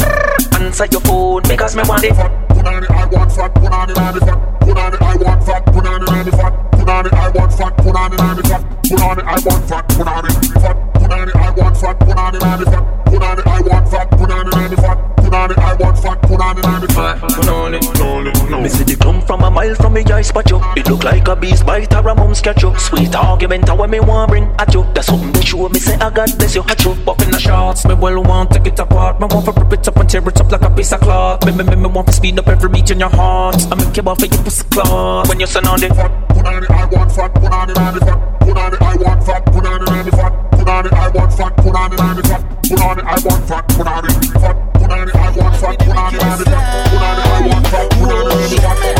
Answer 0.56 0.86
your 0.90 1.02
phone 1.02 1.42
because 1.42 1.76
me 1.76 1.82
want 1.86 2.02
it. 2.02 2.12
Put 2.12 2.66
on 2.66 2.82
it, 2.82 2.90
I 2.90 3.04
want 3.06 3.30
fat. 3.30 3.54
Put 3.54 3.72
on 3.72 3.90
it, 3.90 3.98
I 3.98 4.10
want 4.10 4.24
fat. 4.24 4.60
Put 4.60 4.78
on 4.78 4.94
it, 4.94 5.02
I 5.02 5.16
want 5.16 5.44
fat. 5.44 5.66
Put 5.66 5.86
on 5.86 6.02
it, 6.02 6.08
I 6.08 6.16
want 6.16 6.32
fat. 6.32 6.72
Put 6.72 6.88
on 6.88 7.06
it, 7.06 7.12
I 7.12 7.30
want 7.30 7.52
fat. 7.52 7.76
Put 7.76 7.96
on 7.96 8.12
it, 8.12 8.20
I 8.20 8.32
want 8.32 8.48
fat. 8.48 8.78
Put 8.86 9.02
on 9.02 9.18
it, 9.18 9.26
I 9.26 9.40
want 9.44 9.68
fat. 9.68 9.88
Put 9.88 10.08
on 10.08 10.24
it, 10.24 10.36
I 10.36 10.48
want 10.48 10.96
fat. 10.96 10.96
Put 10.96 11.18
on 11.18 11.24
it, 11.26 11.34
I 11.36 11.50
want 11.50 11.76
fat. 11.76 11.98
Put 12.00 12.16
on 12.16 12.34
it, 12.34 12.42
I 12.42 12.56
want 12.56 12.64
fat. 12.64 13.04
Put 13.06 13.22
on 13.22 13.38
it, 13.38 13.46
I 13.46 13.60
want 13.60 13.90
fat. 13.90 14.10
Put 14.10 14.30
on 14.30 14.48
it, 14.48 14.54
I 14.54 14.66
want 14.66 14.80
fat. 14.80 15.25
Put 15.26 15.34
on 15.34 15.50
it, 15.50 15.58
I 15.58 15.74
want 15.74 15.98
fat 15.98 16.22
Put 16.22 16.40
on 16.40 16.54
the 16.54 16.62
fat 16.94 17.18
punani, 17.18 17.82
no, 17.98 18.22
no, 18.22 18.30
no. 18.48 18.60
Me 18.60 18.68
see 18.68 18.84
they 18.84 18.94
come 18.94 19.20
from 19.22 19.42
a 19.42 19.50
mile 19.50 19.74
from 19.74 19.94
me, 19.94 20.04
I 20.04 20.22
spot 20.22 20.48
you. 20.50 20.60
It 20.76 20.88
look 20.88 21.02
like 21.02 21.26
a 21.26 21.34
beast 21.34 21.66
bite 21.66 21.92
or 21.94 22.06
a 22.06 22.14
mum's 22.14 22.40
catch 22.40 22.62
you. 22.62 22.78
Sweet 22.78 23.12
argument, 23.12 23.66
how 23.66 23.84
me 23.86 23.98
want 23.98 24.30
bring 24.30 24.44
at 24.60 24.72
you. 24.72 24.86
That's 24.94 25.08
something 25.08 25.32
to 25.32 25.42
show 25.42 25.68
me, 25.68 25.80
say 25.80 25.96
I 25.96 26.10
got 26.10 26.28
this, 26.38 26.54
you 26.54 26.62
at 26.62 26.84
you. 26.84 26.94
But 27.04 27.20
in 27.24 27.32
the 27.32 27.40
shots, 27.40 27.84
me 27.86 27.94
well 27.94 28.22
want 28.22 28.52
take 28.52 28.68
it 28.68 28.78
apart. 28.78 29.20
Me 29.20 29.26
want 29.28 29.46
to 29.46 29.52
rip 29.52 29.72
it 29.72 29.88
up 29.88 29.96
and 29.96 30.08
tear 30.08 30.28
it 30.28 30.40
up 30.40 30.52
like 30.52 30.62
a 30.62 30.70
piece 30.70 30.92
of 30.92 31.00
cloth. 31.00 31.44
Me, 31.44 31.50
me, 31.50 31.64
me, 31.64 31.74
me 31.74 31.88
want 31.88 32.06
to 32.06 32.12
speed 32.12 32.38
up 32.38 32.46
every 32.46 32.70
beat 32.70 32.92
in 32.92 33.00
your 33.00 33.10
heart. 33.10 33.56
I 33.72 33.74
make 33.74 33.96
you 33.96 34.04
want 34.04 34.20
for 34.20 34.26
your 34.26 34.44
pussy 34.44 34.62
cloth. 34.70 35.28
When 35.28 35.40
you're 35.40 35.48
surrounded, 35.48 35.92
fat 35.96 36.26
it, 36.62 36.70
I 36.70 36.86
want 36.86 37.12
fat 37.12 37.34
Put 37.34 37.52
on 37.52 37.70
it, 37.70 37.78
I 37.78 37.90
the 37.90 38.00
fat 38.00 38.40
Put 38.40 38.56
on 38.56 38.74
it, 38.74 38.82
I 38.82 38.96
want 38.96 39.26
fat 39.26 39.46
Put 39.46 39.66
on 39.66 39.82
it, 39.82 39.88
I 39.90 40.02
the 40.02 40.10
fat 40.12 40.50
Put 40.52 40.68
on 40.68 40.86
it, 40.86 40.92
I 40.92 41.08
want 41.08 41.32
fat 41.32 41.56
Put 41.56 41.74
on 41.74 41.92
it, 41.92 42.00
I 42.00 42.14
the 42.14 42.22
fat 42.22 42.62
Put 42.68 42.80
on 42.80 42.98
it, 42.98 43.04
I 43.04 43.18
want 43.24 43.48
fat 43.48 43.68
put 43.68 43.86
on 43.86 44.02
punani, 44.04 44.40
fat 44.40 44.72
Put 44.74 44.92
on 44.92 45.08
it. 45.08 45.15
I 45.16 45.30
want 45.30 45.56
fuck, 45.56 45.78
put 45.78 45.96
on 45.96 46.12
put 46.12 46.22
on 46.22 46.44
I 47.18 47.48
want 47.48 47.66
fuck, 47.68 47.90
put 47.90 48.12
on. 48.12 48.95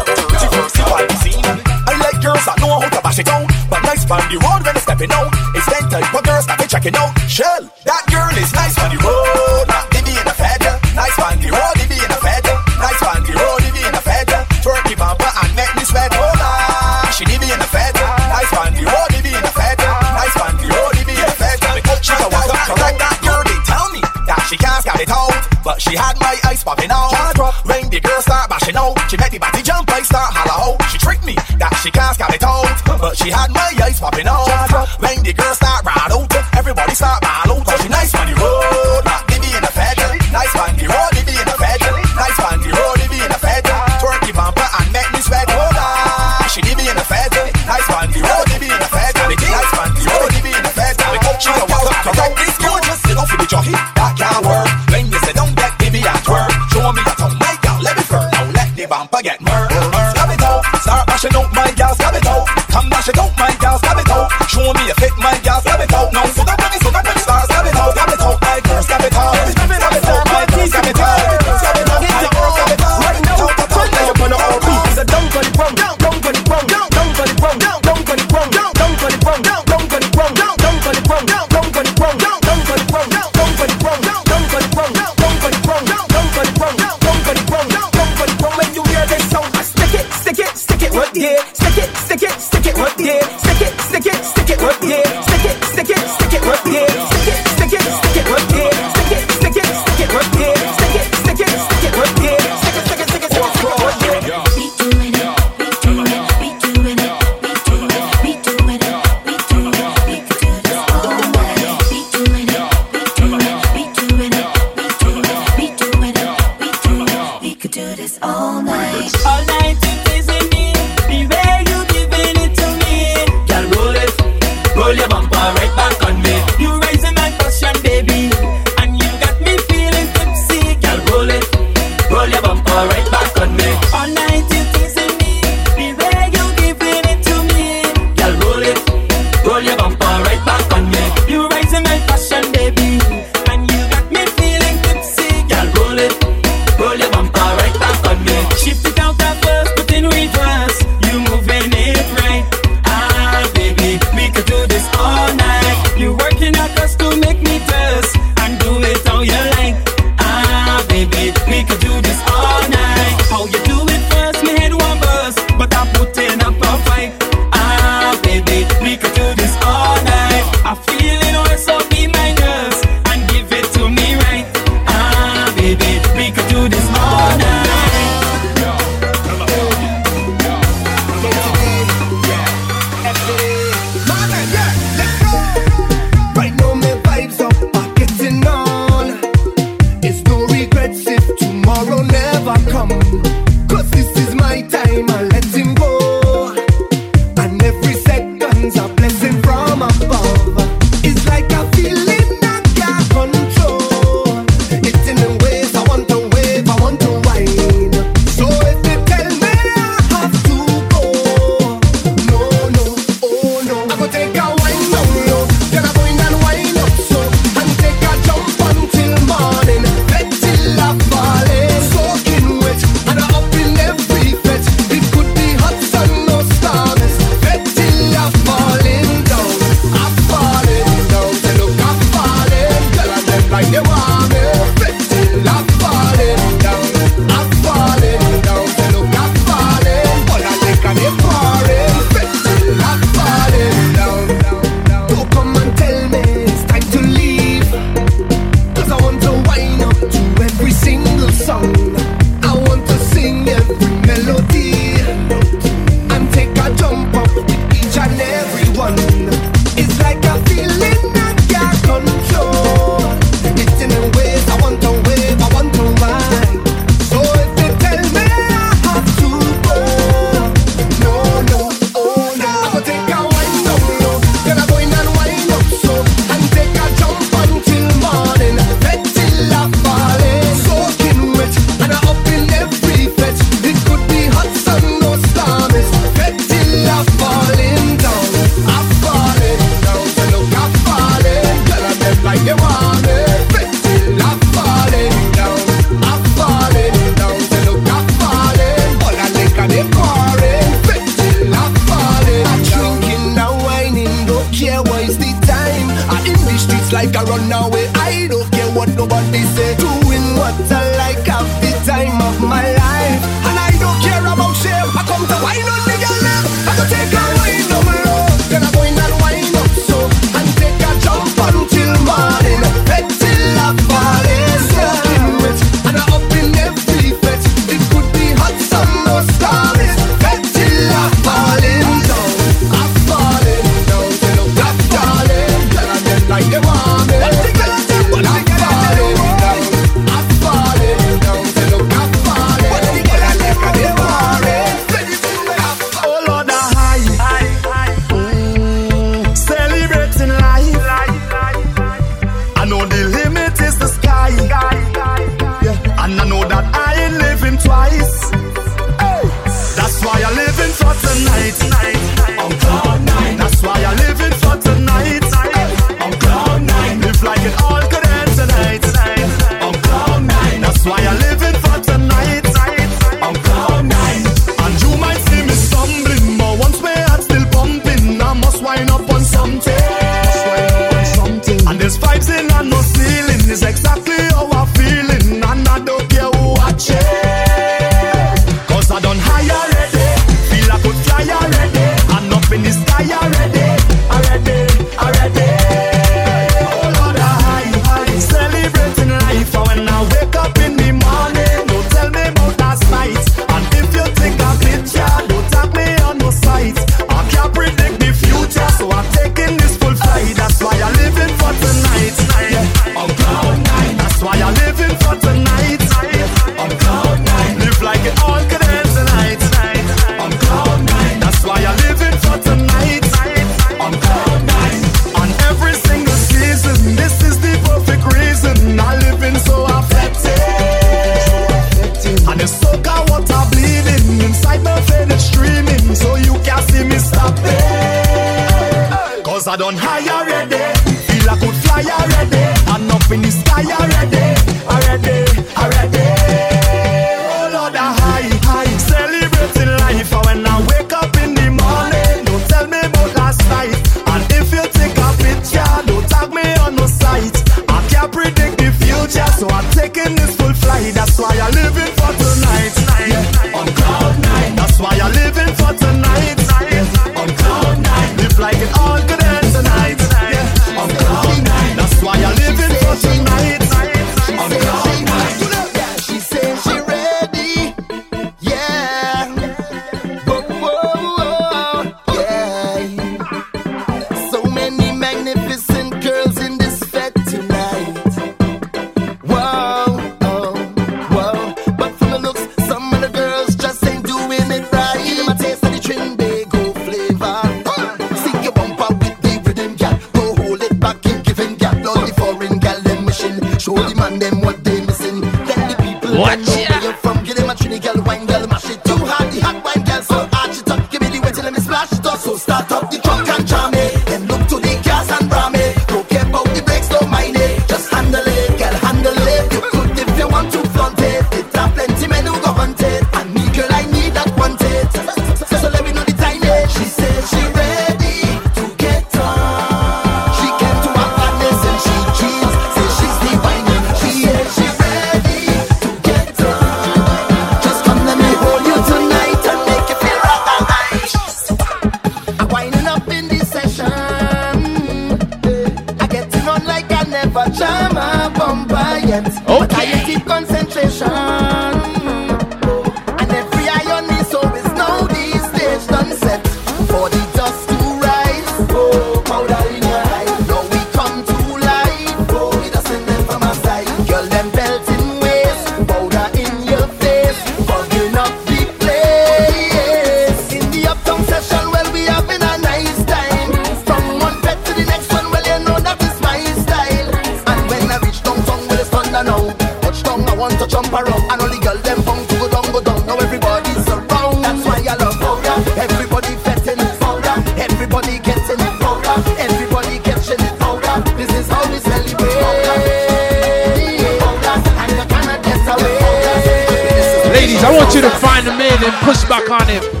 Ladies, 597.41 597.63
I 597.63 597.75
want 597.75 597.95
you 597.95 598.01
to 598.01 598.09
find 598.11 598.47
a 598.47 598.55
man 598.55 598.83
and 598.83 598.93
push 599.03 599.23
back 599.23 599.49
on 599.49 599.65
him. 599.67 600.00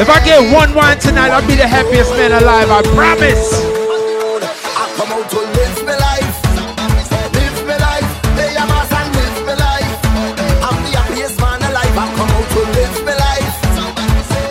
If 0.00 0.08
I 0.08 0.24
get 0.24 0.40
one 0.50 0.72
wine 0.74 0.98
tonight, 0.98 1.28
I'll 1.28 1.46
be 1.46 1.56
the 1.56 1.68
happiest 1.68 2.10
man 2.12 2.32
alive, 2.32 2.70
I 2.70 2.80
promise. 2.96 3.52
I 3.52 4.88
come 4.96 5.12
out 5.12 5.28
to 5.28 5.36
live 5.36 5.84
life. 5.84 6.36
Live 7.36 7.60
life. 7.68 8.10
A 8.40 8.64
mass 8.64 8.92
and 8.96 9.12
live 9.12 9.60
life. 9.60 10.00
I'm 10.64 10.80
the 10.88 10.96
happiest 10.96 11.38
man 11.38 11.60
alive. 11.60 11.98
I 12.00 12.06
come 12.16 12.32
out 12.32 12.48
to 12.48 12.60
live 12.80 12.96
life. 13.12 13.56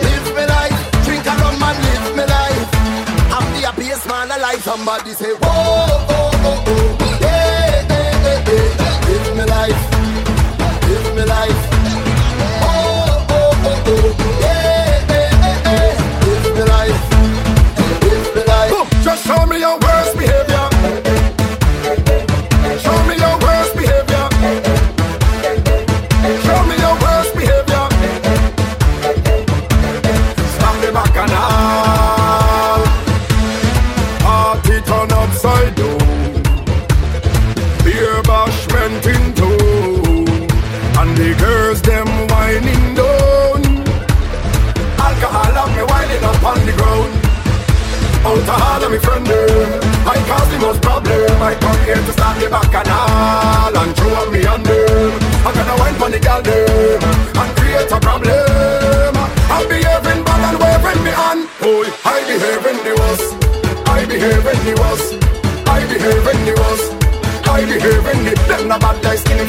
Live 0.06 0.30
life. 0.54 0.78
Drink 1.02 1.26
a 1.26 1.34
rum 1.42 1.58
and 1.58 1.78
live 1.82 2.30
life. 2.30 2.70
I'm 3.34 3.46
the 3.50 3.66
happiest 3.66 4.06
man 4.06 4.30
alive. 4.30 4.62
Somebody 4.62 5.10
say, 5.14 5.32
whoa. 5.34 5.89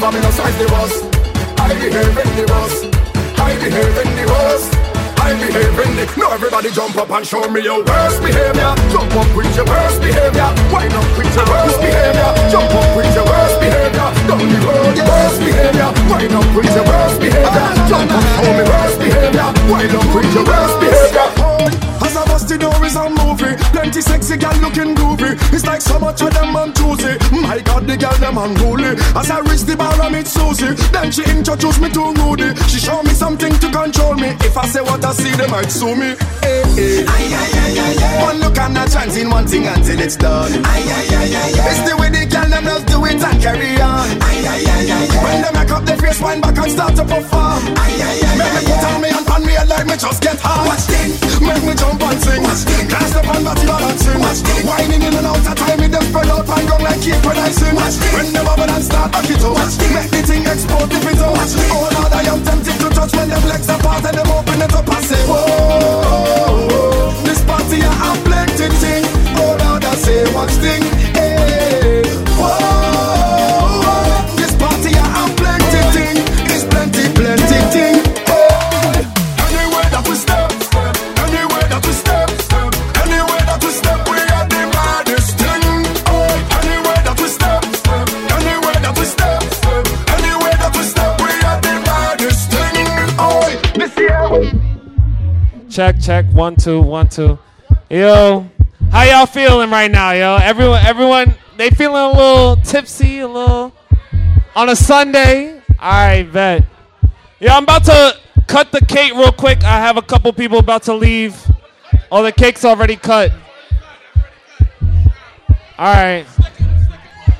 Babylonize 0.02 0.58
the 0.58 0.66
bus. 0.66 0.98
I 1.62 1.78
behave 1.78 2.18
in 2.18 2.30
the 2.34 2.42
boss. 2.50 2.74
I 3.38 3.54
behave 3.54 3.98
in 4.02 4.10
the 4.18 4.26
boss. 4.26 4.66
I 5.22 5.30
behave 5.38 5.78
in 5.78 5.94
the 5.94 6.04
Now 6.18 6.34
everybody 6.34 6.72
jump 6.74 6.96
up 6.98 7.08
and 7.10 7.24
show 7.24 7.46
me 7.46 7.62
your 7.62 7.84
worst 7.86 8.18
behavior. 8.18 8.74
Jump 8.90 9.14
up 9.14 9.30
with 9.30 9.54
your 9.54 9.62
worst 9.62 10.02
behavior. 10.02 10.50
Why 10.74 10.90
not 10.90 11.06
with 11.14 11.30
your 11.38 11.46
worst 11.46 11.78
behavior? 11.78 12.30
Jump 12.50 12.74
up 12.74 12.96
with 12.98 13.14
your 13.14 13.26
worst 13.30 13.60
behavior. 13.62 14.08
Down 14.26 14.42
the 14.42 14.58
road 14.66 14.96
your 14.98 15.06
worst 15.06 15.38
behavior? 15.38 15.90
Why 16.10 16.26
not 16.26 16.50
with 16.50 16.74
your 16.74 16.82
worst 16.82 17.20
behavior? 17.22 17.68
Jump 17.86 18.10
up 18.10 18.26
for 18.42 18.50
me 18.58 18.64
worst 18.66 18.98
behavior. 18.98 19.48
Why 19.70 19.86
not 19.86 20.06
with 20.10 20.34
your 20.34 20.42
worst 20.42 20.80
behavior? 20.82 21.41
Know 22.50 22.70
is 22.82 22.96
a 22.96 23.08
movie. 23.08 23.54
Plenty 23.72 24.00
sexy 24.00 24.36
gal 24.36 24.54
looking 24.60 24.94
groovy. 24.94 25.32
It's 25.52 25.64
like 25.66 25.80
so 25.80 25.98
much 25.98 26.22
of 26.22 26.32
them 26.34 26.56
I'm 26.56 26.72
choosy. 26.72 27.14
My 27.30 27.60
God, 27.60 27.86
the 27.86 27.96
gal 27.96 28.14
them 28.18 28.38
unruly. 28.38 28.96
As 29.14 29.30
I 29.30 29.40
reach 29.40 29.62
the 29.62 29.76
bar, 29.76 29.92
I 30.00 30.08
meet 30.10 30.26
Susie. 30.26 30.74
Then 30.92 31.10
she 31.12 31.22
introduced 31.30 31.80
me 31.80 31.90
to 31.90 32.12
Rudy. 32.12 32.54
She 32.68 32.78
show 32.78 33.02
me 33.02 33.10
something 33.10 33.52
to 33.52 33.70
control 33.70 34.14
me. 34.14 34.28
If 34.42 34.56
I 34.56 34.66
say 34.66 34.80
what 34.80 35.04
I 35.04 35.12
see, 35.12 35.30
they 35.36 35.46
might 35.48 35.70
sue 35.70 35.94
me. 35.94 36.10
Eh, 36.12 36.16
eh. 36.42 36.42
Hey, 36.42 36.62
hey. 36.74 37.04
Aye, 37.06 37.30
aye, 37.32 37.52
aye, 37.62 37.78
aye, 37.78 38.18
aye. 38.18 38.22
One 38.24 38.38
look 38.40 38.58
and 38.58 38.76
a 38.78 38.88
chance 38.88 39.16
in 39.16 39.30
one 39.30 39.46
thing 39.46 39.66
until 39.66 40.00
it's 40.00 40.16
done. 40.16 40.52
Aye, 40.52 40.66
aye, 40.66 41.08
aye, 41.10 41.36
aye, 41.36 41.62
aye. 41.62 41.70
It's 41.70 41.82
the 41.90 41.96
way 41.96 42.10
the 42.10 42.26
gal 42.26 42.48
them 42.48 42.64
just 42.64 42.86
it 43.12 43.20
and 43.22 43.38
carry 43.42 43.76
on. 43.80 44.08
Aye, 44.24 44.40
aye, 44.48 44.64
aye, 44.64 44.88
aye, 44.88 45.08
aye. 45.12 45.22
When 45.22 45.38
they 45.44 45.52
make 45.52 45.70
up 45.72 45.84
their 45.84 45.96
face, 46.00 46.20
wind 46.20 46.40
back 46.42 46.56
and 46.56 46.72
start 46.72 46.96
to 46.96 47.04
perform. 47.04 47.60
Aye, 47.76 48.00
aye, 48.00 48.24
aye, 48.24 48.36
Make 48.40 48.52
me 48.56 48.60
put 48.72 48.84
on 48.88 48.98
me 49.04 49.08
and 49.12 49.26
pan 49.26 49.42
me 49.44 49.52
head 49.52 49.68
like 49.68 49.86
me 49.86 49.96
just 50.00 50.20
get 50.22 50.38
hard. 50.40 50.66
Watch 50.68 50.86
this. 50.88 51.12
Make 51.40 51.62
me 51.64 51.74
jump 51.76 52.00
and 52.02 52.18
sing. 52.22 52.42
Watch 52.42 52.64
this. 52.64 52.88
Cast 52.88 53.16
up 53.16 53.28
and 53.28 53.44
body 53.44 53.64
balancing. 53.68 54.18
Watch 54.20 54.40
this. 54.40 54.64
Whining 54.64 55.02
in 55.04 55.12
and 55.12 55.26
out 55.28 55.44
of 55.44 55.54
time, 55.56 55.78
me 55.80 55.86
them 55.92 56.04
spread 56.08 56.28
out 56.32 56.48
and 56.48 56.64
go 56.68 56.76
like 56.80 57.00
keep 57.04 57.18
producing. 57.20 57.74
Watch 57.76 57.96
this. 58.00 58.12
When 58.16 58.32
the 58.32 58.42
bubble 58.42 58.70
and 58.72 58.84
start 58.84 59.12
back 59.12 59.28
it 59.28 59.44
up. 59.44 59.52
Watch 59.54 59.76
this. 59.76 59.92
Make 59.92 60.10
the 60.10 60.20
thing 60.24 60.42
explode 60.48 60.92
if 60.92 61.04
it 61.04 61.20
out. 61.20 61.36
Watch 61.36 61.52
this. 61.52 61.68
Oh 61.70 61.88
Lord, 61.92 62.12
I 62.16 62.22
am 62.32 62.40
tempted 62.42 62.76
to 62.80 62.88
touch 62.96 63.12
when 63.12 63.28
them 63.28 63.44
legs 63.48 63.68
apart 63.68 64.04
and 64.08 64.16
them 64.16 64.30
open 64.32 64.58
it 64.62 64.72
up 64.72 64.88
and 64.88 65.04
say, 65.04 65.20
Whoa, 65.28 67.12
this 67.28 67.44
party 67.44 67.78
I 67.84 67.92
have 67.92 68.18
plenty 68.24 68.68
thing. 68.80 69.04
Oh 69.36 69.52
Lord, 69.60 69.84
I 69.84 69.94
say 70.00 70.24
what's 70.32 70.56
thing. 70.58 70.82
Check, 95.72 95.98
check. 96.02 96.26
One, 96.26 96.54
two, 96.54 96.82
one, 96.82 97.08
two. 97.08 97.38
Yo, 97.88 98.46
how 98.90 99.04
y'all 99.04 99.24
feeling 99.24 99.70
right 99.70 99.90
now, 99.90 100.10
yo? 100.10 100.36
Everyone, 100.36 100.84
everyone, 100.84 101.34
they 101.56 101.70
feeling 101.70 101.96
a 101.96 102.10
little 102.10 102.56
tipsy, 102.56 103.20
a 103.20 103.26
little 103.26 103.72
on 104.54 104.68
a 104.68 104.76
Sunday. 104.76 105.62
Right, 105.80 106.30
bet. 106.30 106.64
Yeah, 107.40 107.56
I'm 107.56 107.62
about 107.62 107.86
to 107.86 108.18
cut 108.46 108.70
the 108.70 108.84
cake 108.84 109.14
real 109.14 109.32
quick. 109.32 109.64
I 109.64 109.78
have 109.78 109.96
a 109.96 110.02
couple 110.02 110.30
people 110.34 110.58
about 110.58 110.82
to 110.82 110.94
leave. 110.94 111.42
Oh, 112.10 112.22
the 112.22 112.32
cake's 112.32 112.66
already 112.66 112.96
cut. 112.96 113.32
All 115.78 115.94
right. 115.94 116.26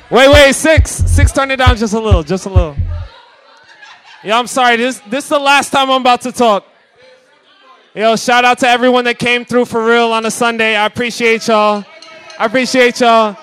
Wait, 0.09 0.29
wait, 0.29 0.53
six, 0.53 0.89
six. 0.89 1.31
Turn 1.31 1.51
it 1.51 1.57
down 1.57 1.77
just 1.77 1.93
a 1.93 1.99
little, 1.99 2.23
just 2.23 2.47
a 2.47 2.49
little. 2.49 2.75
Yeah, 4.23 4.39
I'm 4.39 4.47
sorry. 4.47 4.77
This, 4.77 4.99
this 5.01 5.25
is 5.25 5.29
the 5.29 5.37
last 5.37 5.69
time 5.69 5.91
I'm 5.91 6.01
about 6.01 6.21
to 6.21 6.31
talk. 6.31 6.65
Yo, 7.95 8.15
shout 8.15 8.43
out 8.43 8.57
to 8.57 8.67
everyone 8.67 9.05
that 9.05 9.19
came 9.19 9.45
through 9.45 9.65
for 9.65 9.85
real 9.85 10.13
on 10.13 10.25
a 10.25 10.31
Sunday. 10.31 10.75
I 10.75 10.87
appreciate 10.87 11.47
y'all. 11.47 11.85
I 12.39 12.45
appreciate 12.45 12.99
y'all. 12.99 13.37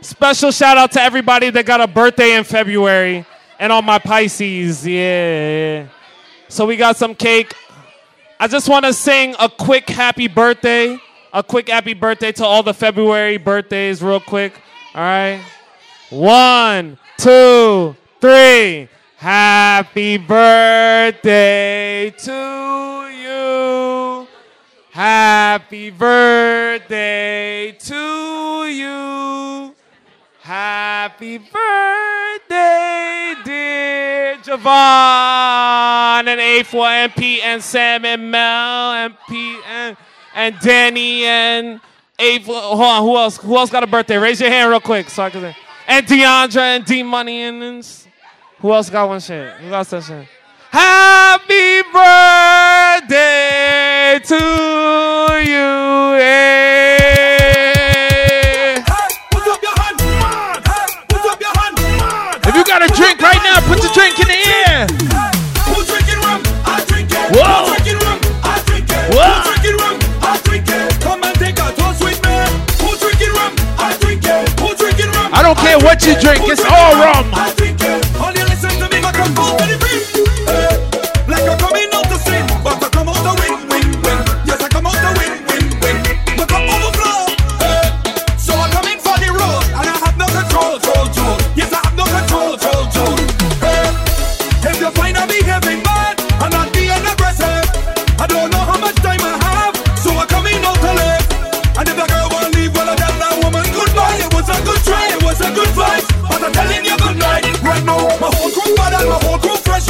Special 0.00 0.50
shout 0.50 0.76
out 0.76 0.90
to 0.92 1.00
everybody 1.00 1.50
that 1.50 1.64
got 1.64 1.80
a 1.80 1.86
birthday 1.86 2.34
in 2.34 2.42
February 2.42 3.24
and 3.60 3.72
all 3.72 3.80
my 3.80 4.00
Pisces. 4.00 4.84
Yeah. 4.84 5.86
So 6.48 6.66
we 6.66 6.76
got 6.76 6.96
some 6.96 7.14
cake. 7.14 7.54
I 8.40 8.48
just 8.48 8.68
want 8.68 8.84
to 8.86 8.92
sing 8.92 9.36
a 9.38 9.48
quick 9.48 9.88
happy 9.88 10.26
birthday. 10.26 10.98
A 11.32 11.44
quick 11.44 11.68
happy 11.68 11.94
birthday 11.94 12.32
to 12.32 12.44
all 12.44 12.64
the 12.64 12.74
February 12.74 13.36
birthdays, 13.36 14.02
real 14.02 14.18
quick. 14.18 14.60
All 14.96 15.00
right. 15.00 15.40
One, 16.10 16.98
two, 17.18 17.94
three. 18.20 18.88
Happy 19.16 20.18
birthday 20.18 22.10
to 22.10 22.32
you. 22.32 23.81
Happy 24.92 25.88
birthday 25.88 27.72
to 27.72 28.66
you. 28.66 29.74
Happy 30.42 31.38
birthday, 31.38 33.34
dear 33.42 34.36
Javon 34.42 36.26
and 36.28 36.38
A4 36.38 36.86
and 36.88 37.14
Pete 37.14 37.40
and 37.42 37.62
Sam 37.62 38.04
and 38.04 38.30
Mel 38.30 38.92
and 38.92 39.14
Pete 39.30 39.66
and, 39.66 39.96
and 40.34 40.58
Danny 40.60 41.24
and 41.24 41.80
A4. 42.18 42.44
Hold 42.44 42.80
on, 42.82 43.02
who 43.02 43.16
else? 43.16 43.38
Who 43.38 43.56
else 43.56 43.70
got 43.70 43.82
a 43.82 43.86
birthday? 43.86 44.18
Raise 44.18 44.42
your 44.42 44.50
hand 44.50 44.68
real 44.68 44.78
quick 44.78 45.08
so 45.08 45.22
I 45.22 45.30
can. 45.30 45.54
And 45.88 46.06
Deandra 46.06 46.76
and 46.76 46.84
D 46.84 47.02
Money 47.02 47.40
and, 47.40 47.62
and 47.62 48.06
who 48.58 48.70
else 48.70 48.90
got 48.90 49.08
one 49.08 49.20
shit? 49.20 49.54
Who 49.54 49.70
got 49.70 49.86
that 49.86 50.02
shit? 50.02 50.28
Happy 50.72 51.82
birthday 51.92 53.12
to 54.24 54.40
you. 55.44 56.16
eh. 56.16 57.52
If 62.48 62.54
you 62.56 62.64
got 62.64 62.82
a 62.82 62.88
drink 62.96 63.20
right 63.20 63.36
now, 63.44 63.60
put 63.68 63.82
the 63.84 63.90
drink 63.92 64.18
in 64.18 64.28
the 64.28 64.40
air. 64.64 64.86
Who's 65.68 65.86
drinking 65.92 66.20
rum? 66.24 66.40
I 66.64 66.82
drink 66.88 67.12
it. 67.12 67.36
Whoa. 67.36 67.68
Who's 67.68 67.76
drinking 67.76 68.00
rum? 68.00 68.18
I 68.42 68.56
drink 68.64 68.88
it. 68.88 69.12
Whoa. 69.12 69.28
Who's 69.28 69.44
drinking 69.52 69.76
rum? 69.76 69.96
I 70.24 70.40
drink 70.42 70.64
it. 70.68 71.00
Come 71.04 71.22
and 71.22 71.36
take 71.36 71.58
a 71.60 71.68
toast 71.76 72.00
with 72.02 72.16
me. 72.24 72.32
Who's 72.80 72.98
drinking 72.98 73.32
rum? 73.36 73.52
I 73.76 73.92
drink 74.00 74.24
it. 74.24 74.48
Who's 74.58 74.76
drinking 74.80 75.10
rum? 75.12 75.28
I 75.36 75.42
don't 75.42 75.58
care 75.58 75.76
what 75.78 76.00
you 76.06 76.16
drink, 76.18 76.48
it's 76.48 76.64
all 76.64 76.96
rum. 76.96 77.28
But 106.42 106.48
I'm 106.48 106.52
telling 106.52 106.84
you 106.84 106.96
good 106.98 107.18
night. 107.18 107.62
Right 107.62 107.84
now, 107.84 107.98
my 108.18 108.30
whole 108.34 108.50
crew 108.50 108.74
bad 108.74 109.00
and 109.00 109.08
my 109.08 109.18
whole 109.22 109.38
crew 109.38 109.56
fresh, 109.56 109.86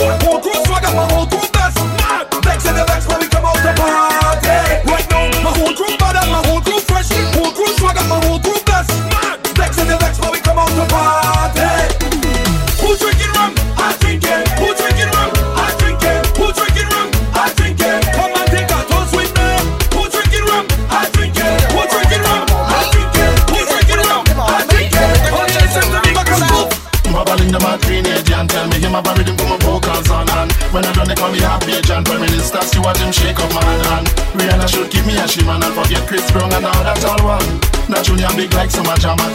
Stewart 32.82 32.98
him 32.98 33.12
shake 33.12 33.38
up 33.38 33.46
my 33.54 33.62
hand 33.62 34.10
Rihanna 34.34 34.66
should 34.66 34.90
give 34.90 35.06
me 35.06 35.14
a 35.14 35.22
and 35.22 35.70
forget 35.70 36.02
Chris 36.08 36.26
Brown 36.34 36.50
and 36.50 36.66
all 36.66 36.82
that 36.82 36.98
all 37.06 37.22
one. 37.22 37.46
Now 37.86 38.02
Junior 38.02 38.26
big 38.34 38.50
like 38.58 38.74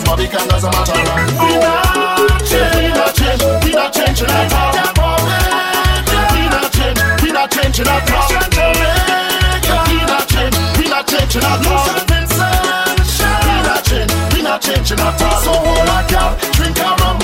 Bobby 0.03 0.27
can 0.27 0.43
doesn't 0.51 0.67
matter 0.67 0.91
and 0.91 1.31
We 1.31 1.55
not 1.55 2.43
change, 2.43 2.67
we 2.75 2.91
not 2.91 3.15
change, 3.15 3.39
we 3.63 3.71
not 3.71 3.95
all 4.03 5.23
We 6.11 6.51
not 6.51 6.67
change, 6.75 6.99
we 7.23 7.31
not 7.31 7.47
We 10.75 10.91
not 10.91 11.07
change, 11.07 11.39
we 11.39 11.39
not 11.39 11.63
We 13.47 13.63
not 13.63 13.79
change, 13.87 14.11
we 14.35 14.43
not 14.43 14.59
changing 14.59 14.99
at 14.99 15.23
all 15.23 15.39
So 15.39 15.55
hold 15.55 15.87
a 15.87 16.35
drink 16.51 16.83
a 16.83 16.91
rum. 16.99 17.15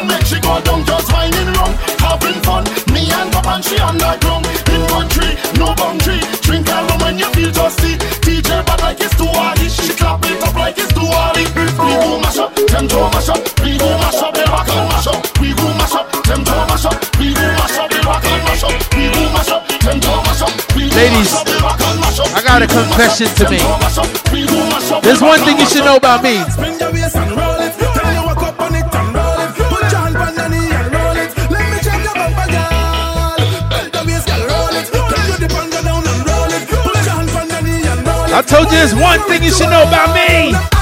And 0.00 0.08
make 0.08 0.24
she 0.24 0.40
go 0.40 0.64
down 0.64 0.80
Just 0.88 1.12
whining 1.12 1.52
rum, 1.60 1.76
having 2.00 2.40
fun 2.40 2.64
Me 2.88 3.04
and 3.12 3.28
Papa 3.36 3.60
and 3.60 3.64
she 3.64 3.76
on 3.84 4.00
the 4.00 4.16
ground 4.24 4.65
country, 4.96 5.30
no 5.60 5.74
boundary. 5.76 6.20
Drink 6.40 6.68
alone 6.72 7.00
when 7.04 7.14
you 7.20 7.28
feel 7.36 7.52
thirsty. 7.52 8.00
DJ 8.24 8.64
bad 8.64 8.80
like 8.80 9.00
it's 9.00 9.16
too 9.16 9.28
hard. 9.36 9.58
She 9.60 9.92
clap 9.92 10.24
it 10.24 10.40
up 10.42 10.54
like 10.56 10.78
it's 10.78 10.92
too 10.96 11.04
hard. 11.12 11.36
We 11.36 11.44
go 12.00 12.20
mash 12.24 12.40
up, 12.40 12.54
them 12.56 12.88
to 12.88 13.00
mash 13.12 13.28
up. 13.28 13.40
We 13.60 13.76
go 13.76 13.88
mash 14.00 14.22
up, 14.24 14.32
they 14.32 14.46
rock 14.48 14.68
and 14.72 14.88
mash 14.88 15.08
up. 15.12 15.20
We 15.40 15.52
go 15.52 15.66
mash 15.76 15.96
up, 15.98 16.06
them 16.24 16.40
to 16.48 16.56
mash 16.70 16.86
up. 16.88 16.96
We 17.20 17.34
go 17.36 17.44
mash 17.60 17.76
up, 17.76 17.90
they 17.92 18.00
rock 18.08 18.24
and 18.24 18.42
mash 18.48 18.64
up. 18.64 18.74
We 18.96 19.04
go 19.12 19.22
mash 19.36 19.52
up, 19.52 19.62
them 19.84 19.98
to 20.00 20.12
mash 20.24 20.42
up. 20.42 20.54
Ladies, 20.96 21.32
I 22.32 22.40
got 22.40 22.62
a 22.62 22.66
confession 22.66 23.28
to 23.36 23.44
make. 23.52 23.68
There's 25.02 25.20
one 25.20 25.40
thing 25.44 25.58
you 25.58 25.66
should 25.66 25.84
know 25.84 25.96
about 25.96 26.22
me. 26.22 26.40
I 38.36 38.42
told 38.42 38.66
you 38.66 38.72
there's 38.72 38.94
one 38.94 39.18
thing 39.20 39.42
you 39.42 39.50
should 39.50 39.70
know 39.70 39.82
about 39.84 40.14
me. 40.14 40.75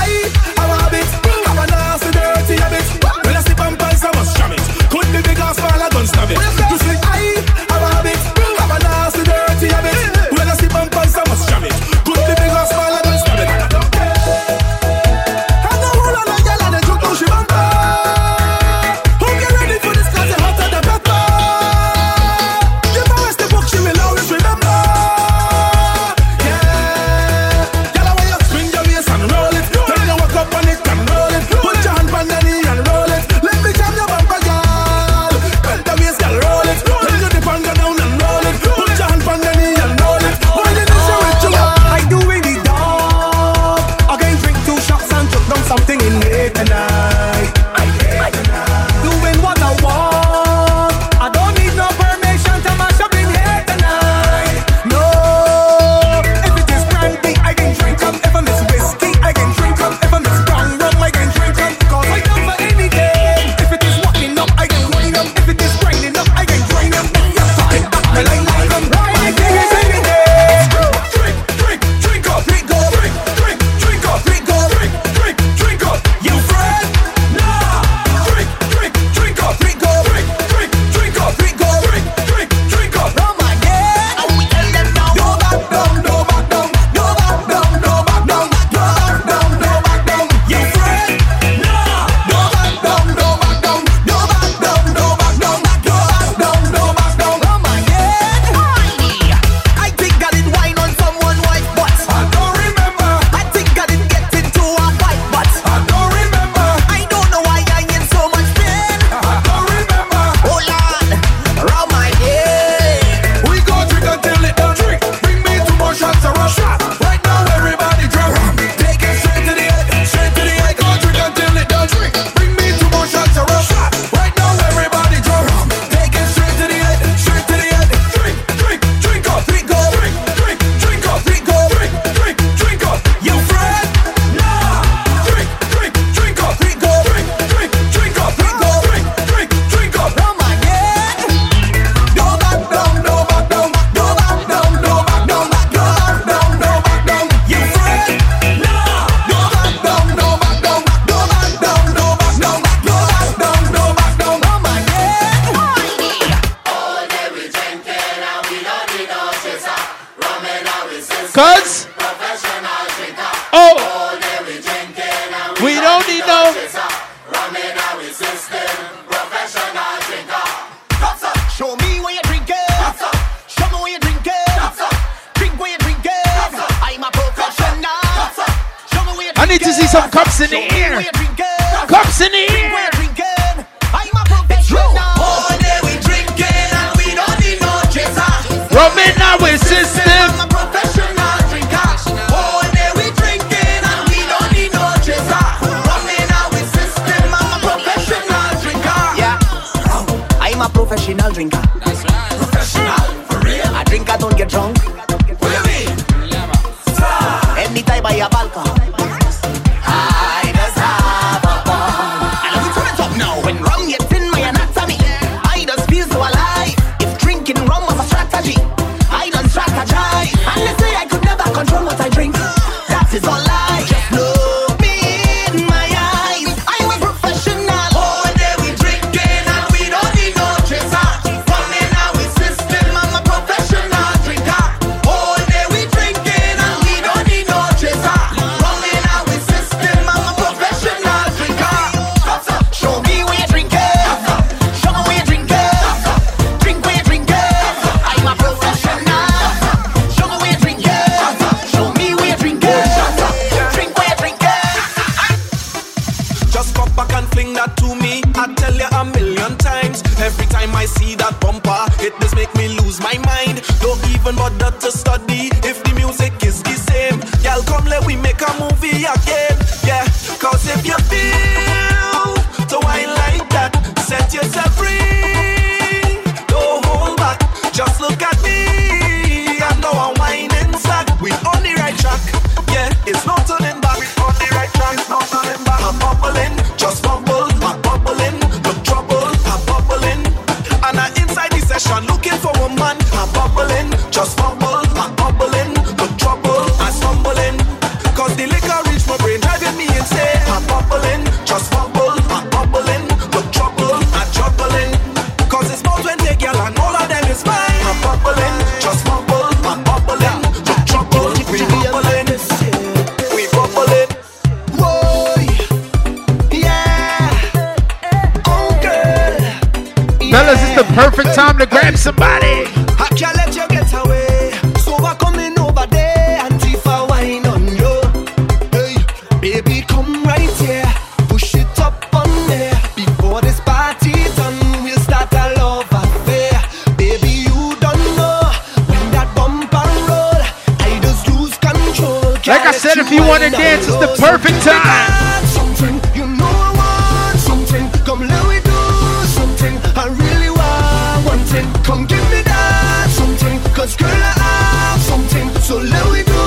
Come 351.85 352.07
give 352.07 352.25
me 352.31 352.41
that 352.43 353.09
something. 353.11 353.59
Cause 353.75 353.97
girl, 353.97 354.09
I 354.11 354.33
have 354.41 355.01
something. 355.03 355.49
So 355.61 355.79
let 355.79 356.07
me 356.13 356.23
do 356.25 356.43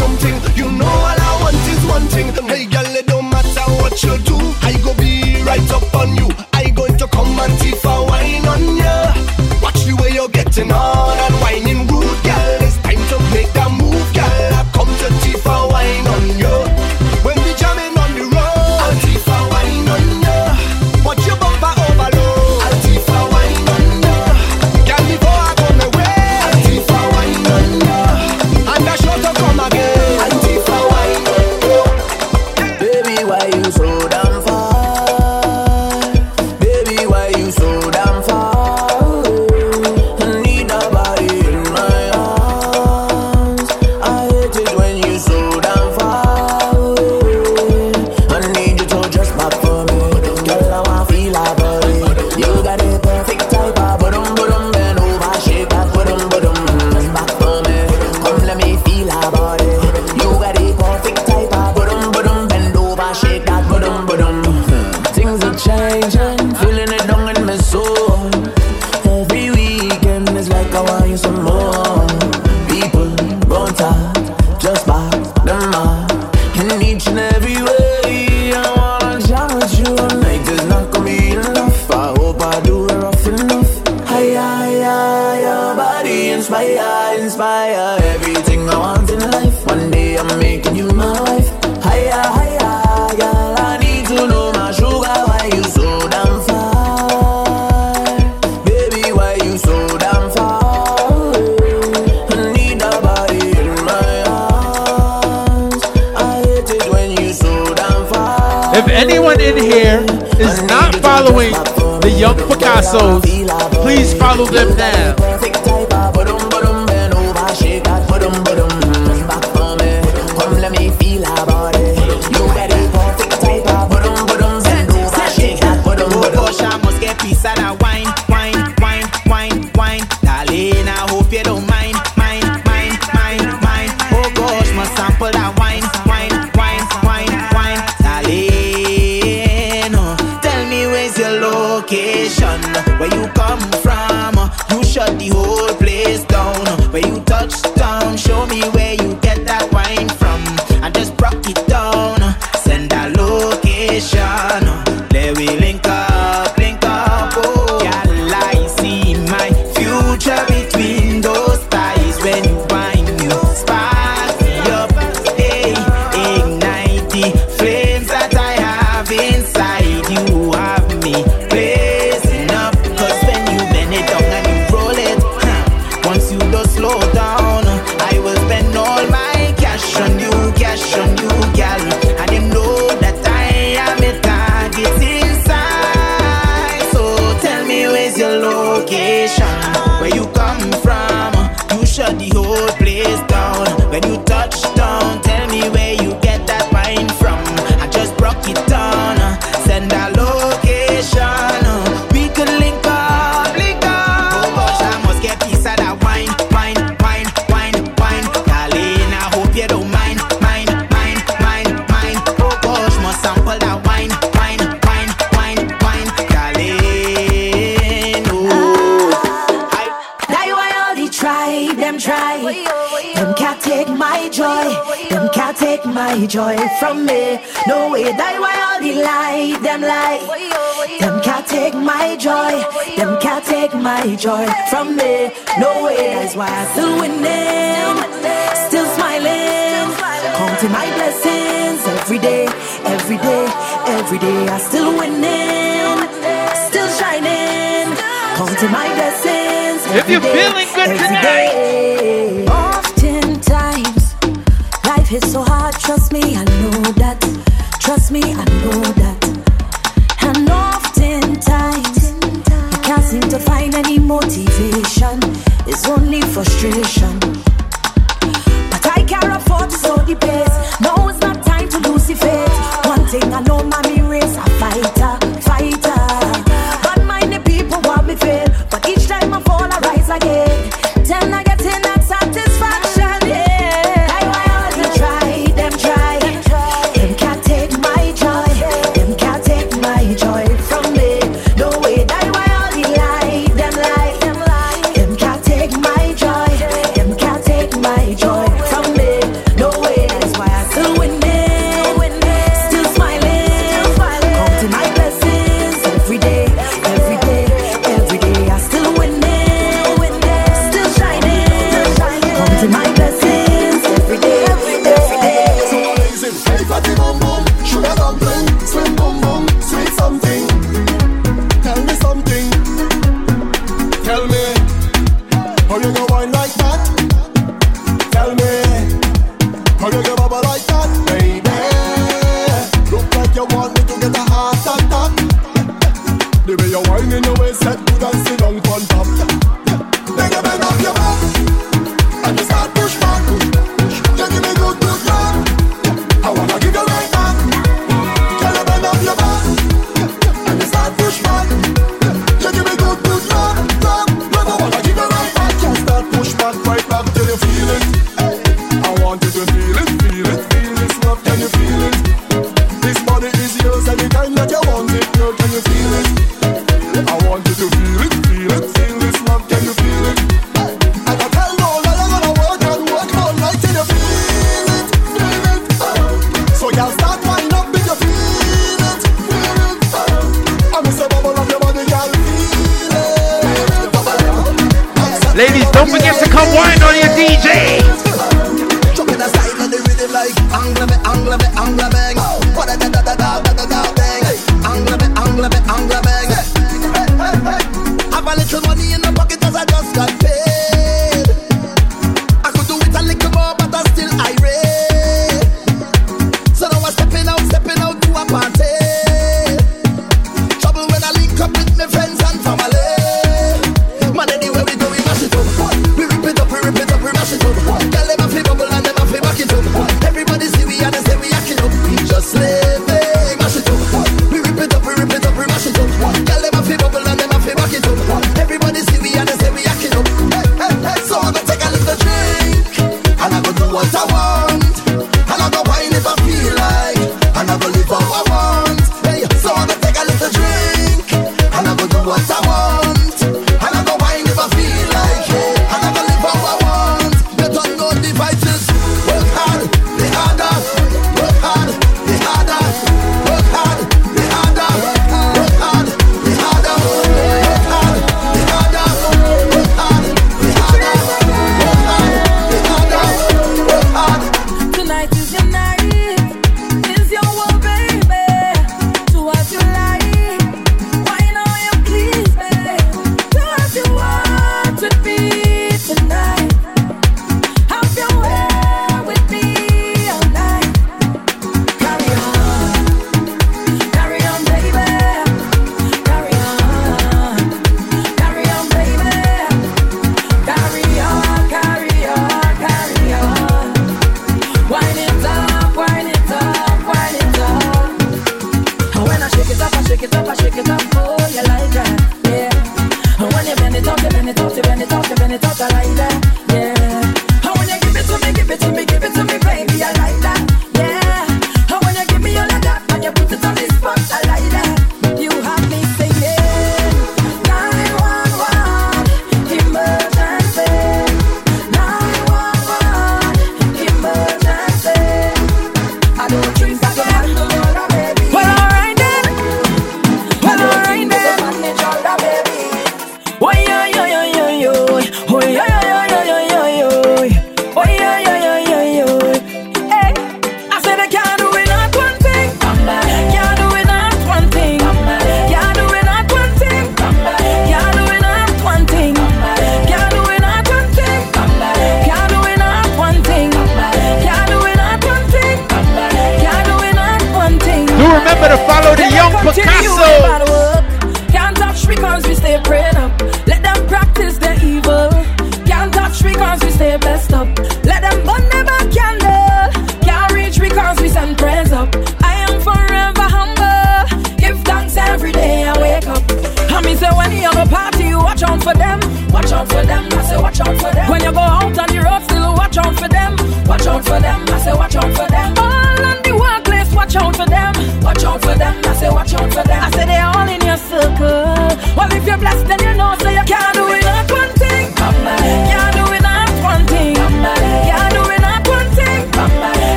something. 0.00 0.34
You 0.56 0.70
know 0.72 0.86
all 0.86 1.20
I 1.28 1.32
want 1.42 1.56
is 1.72 1.82
one 1.86 2.06
thing. 2.08 2.28
Hey 2.46 2.66
girl, 2.66 2.86
it 3.00 3.06
don't 3.06 3.28
matter 3.30 3.66
what 3.80 4.02
you 4.02 4.16
do. 4.18 4.36
I 4.62 4.72
go 4.84 4.94
be 4.94 5.42
right 5.44 5.70
up 5.70 5.94
on 5.94 6.16
you. 6.16 6.28
I 6.52 6.70
going 6.70 6.96
to 6.98 7.06
come 7.08 7.38
and 7.38 7.52
see 7.60 7.74
a 7.84 7.94
wine 8.10 8.46
on 8.46 8.76
ya. 8.76 9.14
Watch 9.62 9.84
the 9.84 9.96
way 10.00 10.10
you're 10.14 10.28
getting 10.28 10.72
on. 10.72 11.03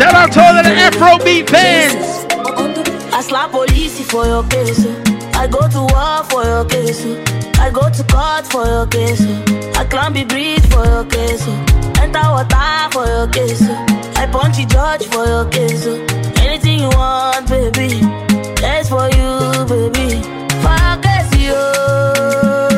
Shout 0.00 0.14
out 0.14 0.32
to 0.32 0.40
all 0.40 0.54
the 0.54 0.62
Afrobeat 0.62 1.48
fans. 1.50 2.26
I 3.12 3.22
slap 3.22 3.50
police 3.50 4.00
for 4.10 4.24
your 4.24 4.44
case. 4.44 4.86
I 5.34 5.46
go 5.46 5.60
to 5.68 5.80
war 5.92 6.24
for 6.24 6.44
your 6.44 6.64
case. 6.64 7.04
I 7.58 7.70
go 7.70 7.88
to 7.90 8.04
court 8.04 8.46
for 8.46 8.64
your 8.66 8.86
case. 8.86 9.22
I 9.76 9.84
climb 9.84 10.14
the 10.14 10.24
bridge 10.24 10.64
for 10.72 10.84
your 10.84 11.04
case. 11.04 11.46
Enter 12.00 12.20
water 12.20 12.88
for 12.92 13.06
your 13.06 13.28
case. 13.28 13.62
I 14.16 14.26
punch 14.30 14.56
the 14.56 14.66
judge 14.66 15.06
for 15.08 15.26
your 15.26 15.44
case. 15.50 15.86
Anything 16.40 16.80
you 16.80 16.88
want, 16.88 17.48
baby. 17.48 18.00
That's 18.60 18.88
for 18.88 19.08
you, 19.10 19.64
baby. 19.68 20.22
For 20.62 21.00
case, 21.02 21.36
you. 21.36 22.69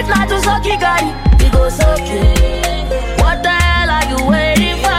If 0.00 0.08
not 0.08 0.30
to 0.30 0.40
suck 0.40 0.64
guy, 0.64 1.04
we 1.38 1.50
go 1.50 1.68
suck. 1.68 2.00
What 3.20 3.42
the 3.42 3.50
hell 3.50 3.90
are 3.90 4.06
you 4.08 4.16
waiting 4.30 4.80
for? 4.80 4.96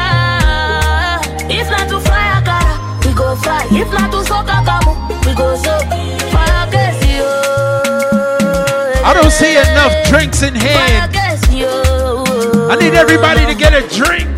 If 1.50 1.68
not 1.72 1.90
to 1.90 2.00
fly, 2.00 2.38
I 2.38 3.02
we 3.04 3.12
go 3.16 3.36
fly. 3.36 3.66
If 3.72 3.92
not 3.92 4.12
to 4.12 4.24
suck, 4.24 4.46
we 5.26 5.34
go 5.34 5.56
suck. 5.56 5.88
I 9.04 9.14
don't 9.16 9.32
see 9.32 9.58
enough 9.58 10.08
drinks 10.08 10.44
in 10.44 10.54
here. 10.54 11.10
I 12.70 12.78
need 12.80 12.94
everybody 12.94 13.44
to 13.48 13.56
get 13.56 13.74
a 13.74 13.82
drink. 13.90 14.30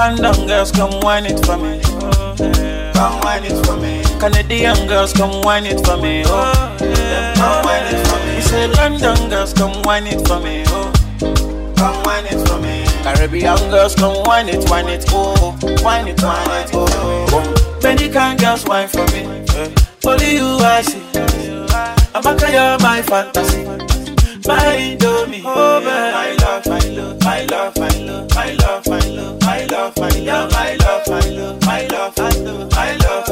Whoa. 0.00 0.14
London 0.14 0.46
girls, 0.46 0.72
come 0.72 1.00
wine 1.00 1.26
it 1.26 1.44
for 1.44 1.56
me. 1.56 1.80
Come 2.92 3.20
wine 3.20 3.44
it 3.44 3.66
for 3.66 3.76
me. 3.76 4.02
Canadian 4.18 4.86
girls, 4.88 5.12
come 5.12 5.40
wine 5.42 5.66
it 5.66 5.84
for 5.84 5.96
me. 5.96 6.22
Oh, 6.26 6.76
come 6.78 7.64
wine 7.64 7.94
it 7.94 8.06
for 8.06 8.18
me. 8.26 8.34
He 8.36 8.40
said 8.42 8.70
London 8.76 9.28
girls, 9.30 9.52
come 9.52 9.82
wine 9.82 10.06
it 10.06 10.26
for 10.26 10.40
me. 10.40 10.64
Oh, 10.68 10.92
come 11.76 12.02
wine 12.04 12.26
it 12.26 12.46
for 12.48 12.58
me. 12.60 12.84
Caribbean 13.02 13.58
girls, 13.70 13.94
come 13.94 14.22
wine 14.24 14.48
it, 14.48 14.68
wine 14.68 14.88
it, 14.88 15.04
oh, 15.08 15.56
wine 15.82 16.08
it, 16.08 16.22
wine 16.22 16.50
it, 16.50 16.70
oh. 16.74 17.78
Many 17.82 18.08
kind 18.10 18.38
girls 18.38 18.64
wine 18.66 18.88
for 18.88 19.06
me. 19.12 19.24
Only 20.04 20.34
you 20.34 20.58
I 20.60 20.82
see. 20.82 21.00
I'm 22.12 22.26
a 22.26 22.52
you're 22.52 22.78
my 22.80 23.02
fantasy. 23.02 23.64
My 24.46 24.74
Indomie, 24.76 25.42
oh 25.44 25.80
my 25.80 26.32
love, 26.42 26.66
my 26.66 26.78
love, 26.88 27.22
my 27.22 27.44
love, 27.44 27.76
my 27.78 27.88
love, 27.88 28.34
my 28.34 28.52
love, 28.54 28.86
my 29.98 30.08
love, 30.20 30.50
my 30.52 30.74
love, 30.76 31.06
my 31.08 31.20
love, 31.30 31.62
my 31.66 31.86
love, 31.86 32.16
my 32.16 32.96
love, 32.96 33.28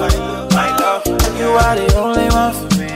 my 0.52 0.76
love. 0.78 1.02
You 1.38 1.48
are 1.50 1.76
the 1.76 1.94
only 1.96 2.28
one 2.30 2.52
for 2.54 2.68
me. 2.78 2.88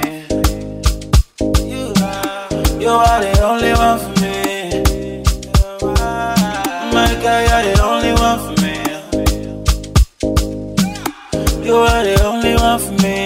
You 2.82 2.90
are, 2.90 3.20
the 3.20 3.32
only 3.42 3.72
one 3.72 3.98
for 3.98 4.12
me. 4.20 4.34
My 6.92 7.10
girl, 7.22 7.42
you're 7.48 7.64
the 7.68 7.82
only 7.82 8.12
one 8.12 8.38
for 8.40 8.54
me. 8.62 8.74
You 11.64 11.76
are 11.76 12.02
the 12.04 12.14
only 12.24 12.54
one 12.56 12.78
for 12.80 12.92
me. 13.02 13.16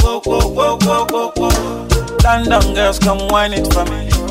Whoa, 0.00 0.20
whoa, 0.20 0.48
whoa, 0.48 0.78
whoa, 0.82 1.06
whoa, 1.10 1.32
whoa. 1.36 1.86
London 2.24 2.74
girls, 2.74 2.98
come 2.98 3.28
wine 3.28 3.52
it 3.54 3.72
for 3.72 3.84
me. 3.86 4.23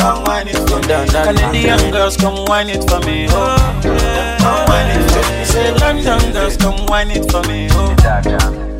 Come 0.00 0.24
wine 0.24 0.48
it 0.48 0.56
for 0.68 0.78
me. 0.80 0.86
Canadian 1.24 1.90
girls, 1.92 2.16
come 2.16 2.44
wine 2.46 2.70
it 2.70 2.82
for 2.88 3.00
me. 3.00 3.26
Oh, 3.30 3.56
come 4.40 4.64
wine 4.68 4.90
it 4.96 5.10
for 5.10 5.22
me. 5.30 5.44
Say 5.44 5.74
London 5.74 6.32
girls, 6.32 6.56
come 6.56 6.86
wine 6.86 7.10
it 7.10 7.30
for 7.30 7.42
me. 7.48 7.68
Oh, 7.72 7.94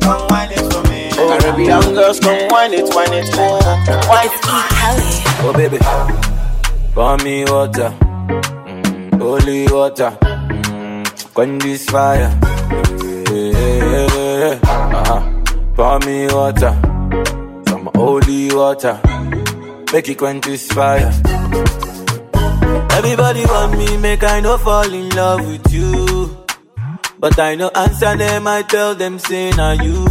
come 0.01 0.27
wine 0.29 0.51
it 0.51 0.73
for 0.73 0.81
me. 0.89 1.09
Caribbean 1.11 1.93
girls, 1.93 2.19
come 2.19 2.47
wine 2.49 2.73
it, 2.73 2.93
wine 2.95 3.13
it. 3.13 3.29
Oh, 3.33 3.59
wine 4.09 4.29
it. 4.31 4.41
Oh 5.43 5.53
baby, 5.53 5.77
pour 6.93 7.17
me 7.17 7.45
water, 7.45 7.89
mm, 8.01 9.19
holy 9.21 9.67
water, 9.67 10.17
mm, 10.21 11.33
quench 11.33 11.63
this 11.63 11.85
fire. 11.89 12.31
Yeah. 13.31 14.59
Uh-huh. 14.63 15.21
Pour 15.75 15.99
me 15.99 16.27
water, 16.27 16.73
some 17.67 17.89
holy 17.95 18.53
water, 18.53 18.99
make 19.93 20.09
it 20.09 20.17
quench 20.17 20.45
fire. 20.73 21.11
Everybody 22.97 23.45
want 23.45 23.77
me, 23.77 23.97
make 23.97 24.23
I 24.23 24.39
no 24.39 24.57
fall 24.57 24.91
in 24.93 25.09
love 25.09 25.45
with 25.47 25.73
you. 25.73 26.45
But 27.19 27.37
I 27.39 27.55
no 27.55 27.69
answer 27.69 28.15
them, 28.15 28.47
I 28.47 28.63
tell 28.63 28.95
them, 28.95 29.19
say 29.19 29.51
na 29.51 29.73
you. 29.73 30.05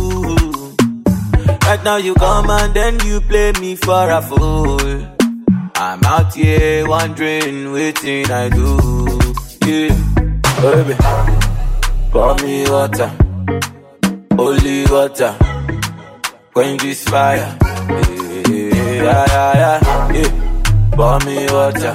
Right 1.66 1.82
now 1.84 1.96
you 1.96 2.14
come 2.14 2.50
and 2.50 2.74
then 2.74 2.98
you 3.06 3.20
play 3.20 3.52
me 3.60 3.76
for 3.76 4.10
a 4.10 4.20
fool. 4.22 4.80
I'm 5.76 6.04
out 6.04 6.34
here 6.34 6.86
wondering 6.86 7.72
waiting 7.72 8.30
I 8.30 8.48
do. 8.48 8.78
Yeah, 9.66 9.94
baby, 10.60 10.94
pour 12.10 12.34
me 12.42 12.68
water, 12.68 13.10
holy 14.36 14.84
water, 14.86 15.36
quench 16.52 16.82
this 16.82 17.04
fire. 17.04 17.56
Yeah, 17.58 18.19
yeah, 18.96 19.26
yeah, 19.28 19.54
yeah, 19.54 20.12
yeah. 20.12 20.90
Pour 20.92 21.18
me 21.20 21.46
water, 21.50 21.94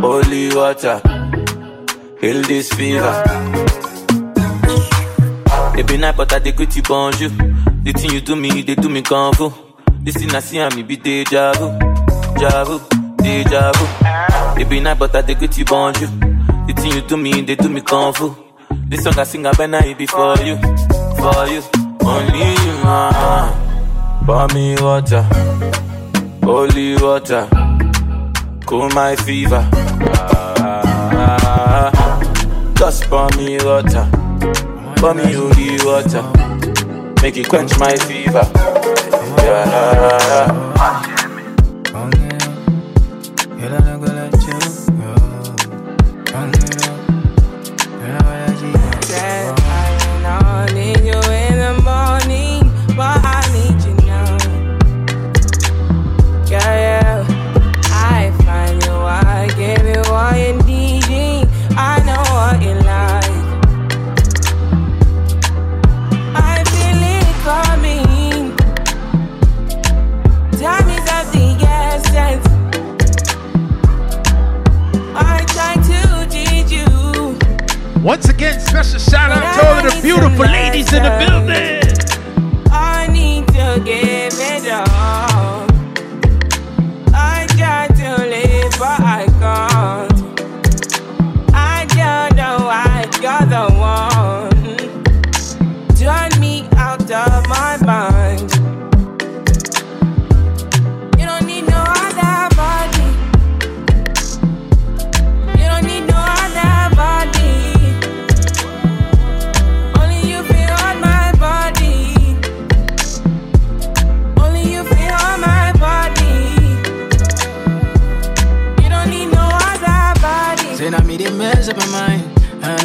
holy 0.00 0.54
water, 0.54 1.00
heal 2.20 2.42
this 2.42 2.72
fever. 2.72 3.22
It 5.76 5.86
be 5.86 5.96
night, 5.96 6.16
but 6.16 6.32
I 6.32 6.38
dey 6.38 6.52
greet 6.52 6.76
you 6.76 6.82
bonjour. 6.82 7.28
The 7.82 7.92
thing 7.96 8.10
you 8.12 8.20
do 8.20 8.36
me, 8.36 8.62
they 8.62 8.74
do 8.74 8.88
me 8.88 9.02
fu. 9.02 9.52
This 10.02 10.16
thing 10.16 10.34
I 10.34 10.40
see 10.40 10.60
I 10.60 10.68
me 10.74 10.82
be 10.82 10.96
deja 10.96 11.52
vu, 11.54 11.70
deja 12.34 12.64
vu, 12.64 12.78
deja 13.18 13.72
vu. 13.72 14.60
It 14.60 14.68
be 14.68 14.80
night, 14.80 14.98
but 14.98 15.14
I 15.16 15.22
dey 15.22 15.34
greet 15.34 15.56
you 15.58 15.64
bonjour. 15.64 16.08
The 16.66 16.74
thing 16.76 16.92
you 16.92 17.00
do 17.02 17.16
me, 17.16 17.40
they 17.40 17.54
do 17.56 17.68
me 17.68 17.80
fu. 17.80 18.36
This 18.88 19.02
song 19.04 19.18
I 19.18 19.24
sing, 19.24 19.46
I 19.46 19.52
better 19.52 19.84
it 19.86 19.96
be 19.98 20.06
for 20.06 20.36
you, 20.44 20.56
for 20.56 21.46
you, 21.48 21.62
only 22.04 22.38
you. 22.38 22.74
Uh-uh. 22.84 23.71
Pour 24.26 24.46
me 24.54 24.76
water, 24.80 25.22
holy 26.42 26.96
water, 26.96 27.48
cool 28.66 28.88
my 28.90 29.16
fever. 29.16 29.68
Just 32.76 33.08
pour 33.10 33.28
me 33.36 33.58
water, 33.64 34.06
pour 34.96 35.14
me 35.14 35.32
holy 35.32 35.76
water, 35.84 36.22
make 37.20 37.36
it 37.36 37.48
quench 37.48 37.78
my 37.78 37.96
fever. 37.96 38.48
Yeah. 39.38 41.08
Once 78.02 78.28
again, 78.28 78.58
special 78.58 78.98
shout 78.98 79.30
out 79.30 79.54
to 79.54 79.68
all 79.68 79.82
the 79.84 80.02
beautiful 80.02 80.44
ladies 80.44 80.92
in 80.92 81.04
the 81.04 81.10
building. 81.20 82.66
I 82.72 83.06
need 83.06 83.46
to 83.48 83.80
give 83.84 84.32
it. 84.40 85.31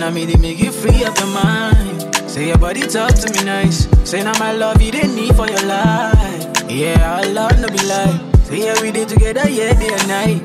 Now 0.08 0.14
me 0.14 0.26
they 0.26 0.40
make 0.40 0.60
you 0.60 0.72
free 0.72 1.04
up 1.04 1.18
your 1.18 1.28
mind. 1.28 2.16
Say 2.30 2.48
your 2.48 2.58
body 2.58 2.82
talk 2.82 3.14
to 3.16 3.34
me 3.34 3.44
nice. 3.44 3.88
Say 4.10 4.24
now 4.24 4.38
my 4.40 4.54
love 4.54 4.82
you 4.82 4.92
didn't 4.92 5.16
need 5.16 5.36
for 5.36 5.48
your 5.50 5.64
life. 5.64 6.64
Yeah, 6.70 6.96
our 7.12 7.26
love 7.34 7.60
no 7.60 7.68
be 7.68 7.82
lie. 7.92 8.16
Say 8.44 8.66
yeah 8.66 8.82
we 8.82 8.92
did 8.92 9.10
together, 9.10 9.50
yeah 9.50 9.74
day 9.74 9.92
and 9.92 10.08
night. 10.08 10.42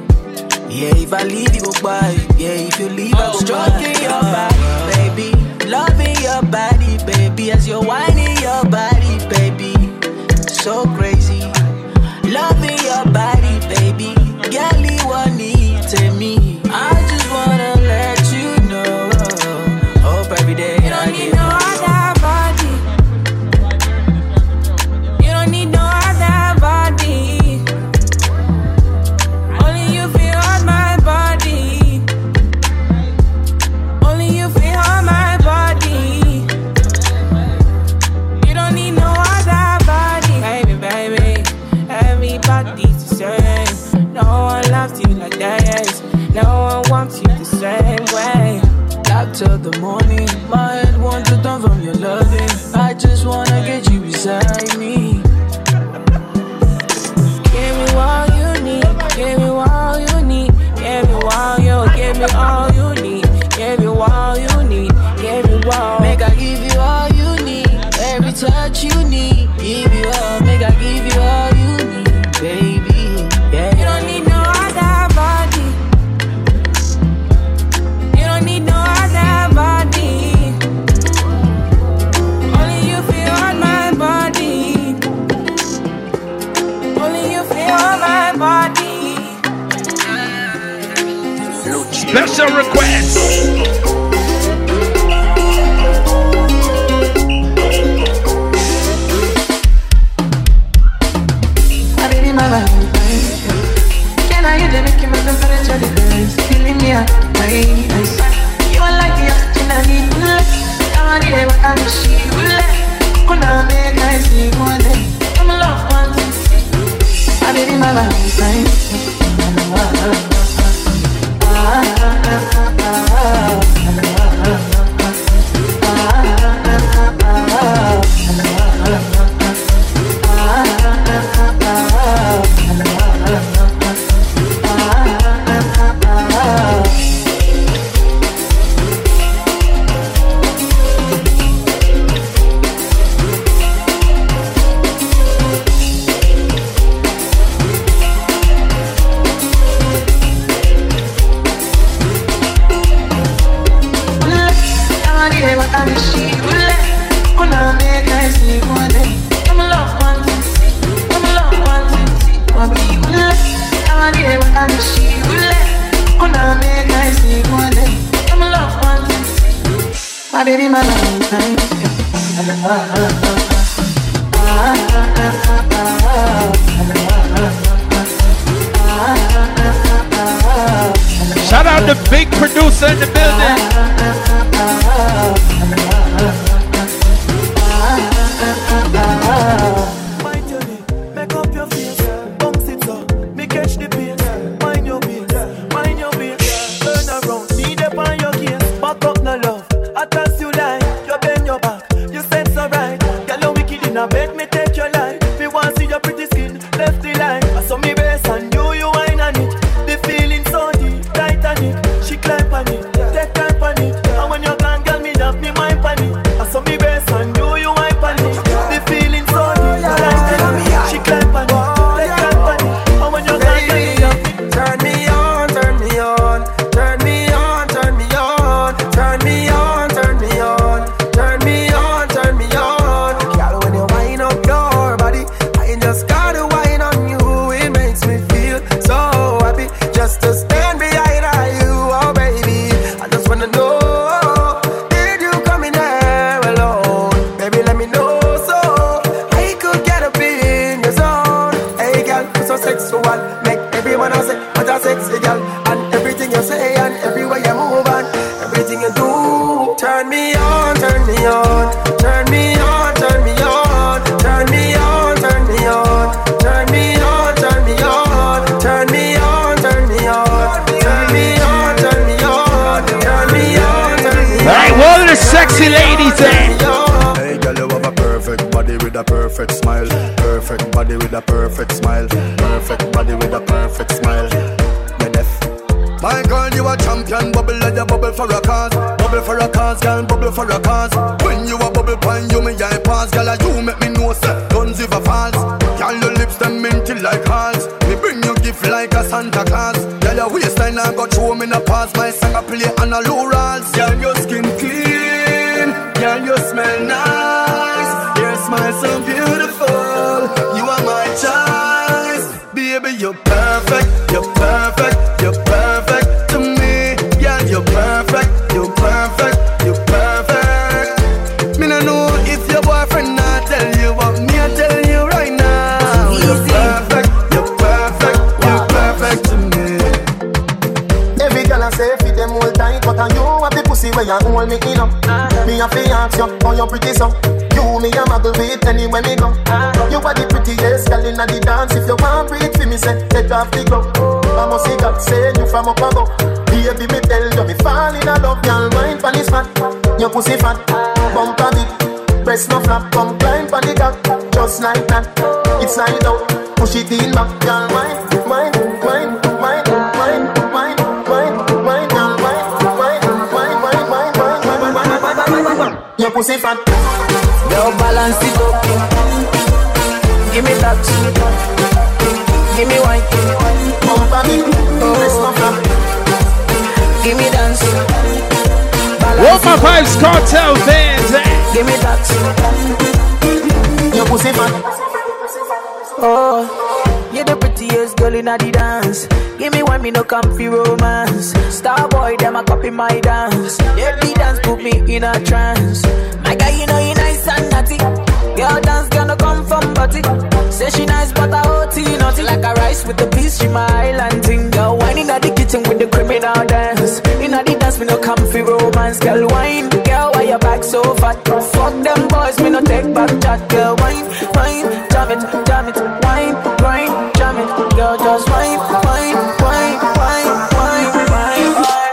Yeah, 0.68 0.96
if 0.96 1.12
I 1.12 1.22
leave 1.22 1.54
you 1.54 1.62
go 1.62 1.72
by. 1.82 2.10
Yeah, 2.38 2.66
if 2.68 2.80
you 2.80 2.88
leave 2.88 3.14
I'm 3.14 3.34
Stroking 3.34 4.02
your 4.02 4.22
body, 4.34 4.66
baby, 4.94 5.30
loving 5.68 6.16
your 6.26 6.42
body, 6.42 6.92
baby, 7.06 7.52
as 7.52 7.68
you're 7.68 7.84
whining 7.84 8.36
your 8.38 8.64
body, 8.64 9.14
baby, 9.28 9.74
so 10.48 10.84
crazy. 10.96 11.42
Loving 12.26 12.78
your 12.82 13.04
body, 13.14 13.54
baby, 13.70 14.14
girl, 14.50 14.76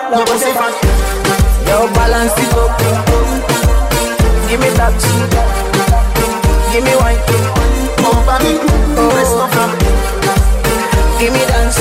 wine. 0.09 0.19
Love 0.19 0.29
was 0.29 0.43
it 0.43 0.53
fat. 0.53 0.73
Girl, 1.65 1.87
balance 1.93 2.33
it 2.37 2.53
up. 2.53 2.79
Give 4.49 4.59
me 4.59 4.69
that. 4.77 4.93
Give 6.73 6.83
me 6.83 6.95
wine. 6.97 7.19
Over 8.05 8.39
me, 8.43 8.57
rest 9.13 9.37
of 9.37 9.51
them. 9.53 9.71
Give 11.19 11.33
me 11.33 11.45
dance. 11.45 11.79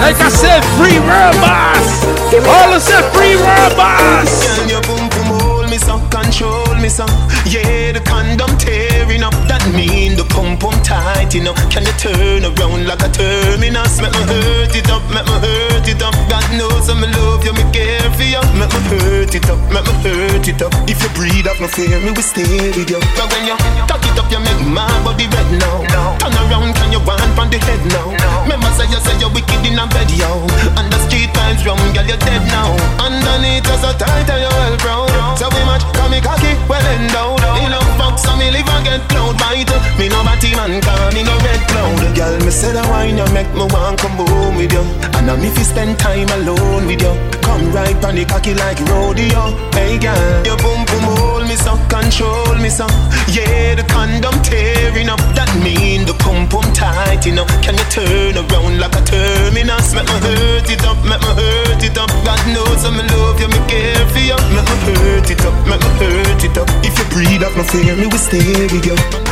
Like 0.00 0.20
I 0.20 0.28
said, 0.28 0.62
free 0.78 0.98
world 1.00 1.36
boss. 1.42 2.04
All 2.46 2.72
of 2.72 2.82
said 2.82 3.04
free 3.12 3.36
world 3.36 3.76
boss. 3.76 4.30
Girl, 4.46 4.68
your 4.68 4.82
boom 4.82 5.08
boom 5.10 5.40
hold 5.40 5.70
me 5.70 5.78
so, 5.78 5.98
control 6.10 6.74
me 6.76 6.88
so. 6.88 7.06
Yeah, 7.44 7.92
the 7.92 8.00
condom 8.04 8.56
tearing 8.58 9.22
up. 9.22 9.34
That 9.48 9.66
mean 9.74 10.16
the 10.16 10.24
pump 10.24 10.60
pump 10.60 10.79
tight, 10.90 11.30
you 11.30 11.42
know. 11.46 11.54
Can 11.70 11.86
you 11.86 11.94
turn 11.94 12.42
around 12.42 12.82
like 12.90 13.02
a 13.06 13.10
terminus? 13.14 14.02
Make 14.02 14.10
me 14.18 14.26
hurt 14.26 14.74
it 14.74 14.90
up, 14.90 15.06
make 15.14 15.22
me 15.30 15.36
hurt 15.38 15.86
it 15.86 16.02
up. 16.02 16.14
God 16.26 16.46
knows 16.58 16.90
I'm 16.90 17.00
love 17.00 17.46
you, 17.46 17.54
me 17.54 17.64
care 17.70 18.10
for 18.18 18.26
you. 18.26 18.42
Make 18.58 18.74
me 18.74 18.98
hurt 18.98 19.34
it 19.38 19.46
up, 19.46 19.60
make 19.70 19.86
me 19.86 19.94
hurt 20.02 20.46
it 20.50 20.60
up. 20.60 20.74
If 20.90 20.98
you 20.98 21.10
breathe 21.14 21.46
up, 21.46 21.62
no 21.62 21.70
fear, 21.70 22.02
me 22.02 22.10
will 22.10 22.26
stay 22.26 22.74
with 22.74 22.90
you. 22.90 22.98
But 23.14 23.30
when 23.30 23.46
you 23.46 23.56
tuck 23.86 24.02
it 24.02 24.18
up, 24.18 24.26
you 24.34 24.42
make 24.42 24.62
my 24.66 24.90
body 25.06 25.30
red 25.30 25.48
now. 25.62 26.18
Turn 26.18 26.34
around, 26.34 26.74
can 26.74 26.90
you 26.90 27.00
want 27.06 27.22
from 27.38 27.48
the 27.54 27.62
head 27.62 27.80
now? 27.94 28.10
Remember 28.42 28.70
say 28.74 28.90
you 28.90 28.98
say 28.98 29.14
you're 29.22 29.30
wicked 29.30 29.62
in 29.62 29.78
a 29.78 29.86
bed, 29.86 30.10
yo. 30.10 30.42
And 30.74 30.90
the 30.90 30.98
street 31.06 31.30
vibes 31.30 31.62
wrong, 31.62 31.78
girl, 31.94 32.02
you're 32.02 32.18
dead 32.18 32.42
now. 32.50 32.74
Underneath 32.98 33.70
us 33.70 33.86
so 33.86 33.94
tight 33.94 34.26
and 34.26 34.42
you're 34.42 34.50
well 34.58 34.76
proud. 34.82 35.38
So 35.38 35.46
we 35.54 35.62
match, 35.62 35.86
me 36.10 36.18
cocky, 36.18 36.58
well 36.66 36.82
endowed. 36.98 37.38
In 37.62 37.70
a 37.70 37.80
fuck, 37.94 38.18
so 38.18 38.34
me 38.34 38.50
live 38.50 38.66
get 38.82 39.06
cloud 39.08 39.38
bite. 39.38 39.70
Me 39.98 40.08
no 40.08 40.24
batty 40.24 40.50
man, 40.56 40.79
call 40.80 41.12
me 41.12 41.22
no 41.22 41.34
red 41.44 41.62
cloud. 41.68 42.00
Girl, 42.16 42.36
me 42.44 42.50
say 42.50 42.72
the 42.72 42.82
wine 42.90 43.16
you 43.16 43.28
make 43.32 43.50
me 43.54 43.64
want 43.70 43.98
come 43.98 44.16
home 44.16 44.56
with 44.56 44.72
you. 44.72 44.84
And 45.16 45.30
I'm 45.30 45.42
if 45.44 45.56
you 45.56 45.64
spend 45.64 45.98
time 45.98 46.28
alone 46.40 46.86
with 46.86 47.02
you. 47.02 47.14
Come 47.42 47.72
right 47.72 47.96
on 48.04 48.14
the 48.14 48.24
cocky 48.24 48.54
like 48.54 48.80
rodeo. 48.88 49.52
Hey 49.72 49.98
girl, 49.98 50.44
your 50.46 50.56
boom 50.58 50.84
boom 50.86 51.04
hold 51.16 51.44
me 51.48 51.56
so, 51.56 51.74
control 51.90 52.56
me 52.58 52.70
so. 52.70 52.86
Yeah, 53.28 53.74
the 53.74 53.84
condom 53.88 54.36
tearing 54.42 55.08
up. 55.08 55.20
That 55.34 55.50
mean 55.62 56.06
the 56.06 56.14
pump 56.14 56.50
pump 56.50 56.72
tight, 56.74 57.26
know. 57.26 57.46
Can 57.62 57.76
you 57.76 57.86
turn 57.90 58.34
around 58.38 58.78
like 58.78 58.94
a 58.94 59.02
terminus? 59.04 59.94
Make 59.94 60.06
me 60.06 60.18
hurt 60.22 60.70
it 60.70 60.84
up, 60.84 60.98
make 61.04 61.20
me 61.20 61.32
hurt 61.34 61.82
it 61.82 61.98
up. 61.98 62.10
God 62.24 62.40
knows 62.50 62.84
I'm 62.84 62.98
in 62.98 63.06
love 63.12 63.40
you, 63.40 63.48
me 63.48 63.60
care 63.68 64.06
for 64.10 64.22
you. 64.22 64.38
Make 64.54 64.66
me 64.66 64.76
hurt 64.86 65.30
it 65.30 65.44
up, 65.44 65.54
make 65.66 65.82
me 65.82 65.90
hurt 65.98 66.42
it 66.44 66.56
up. 66.58 66.68
If 66.86 66.98
you 66.98 67.06
breathe 67.10 67.42
up, 67.42 67.54
no 67.56 67.62
fear, 67.64 67.96
me 67.96 68.06
will 68.06 68.18
stay 68.18 68.66
with 68.70 68.86
you. 68.86 69.29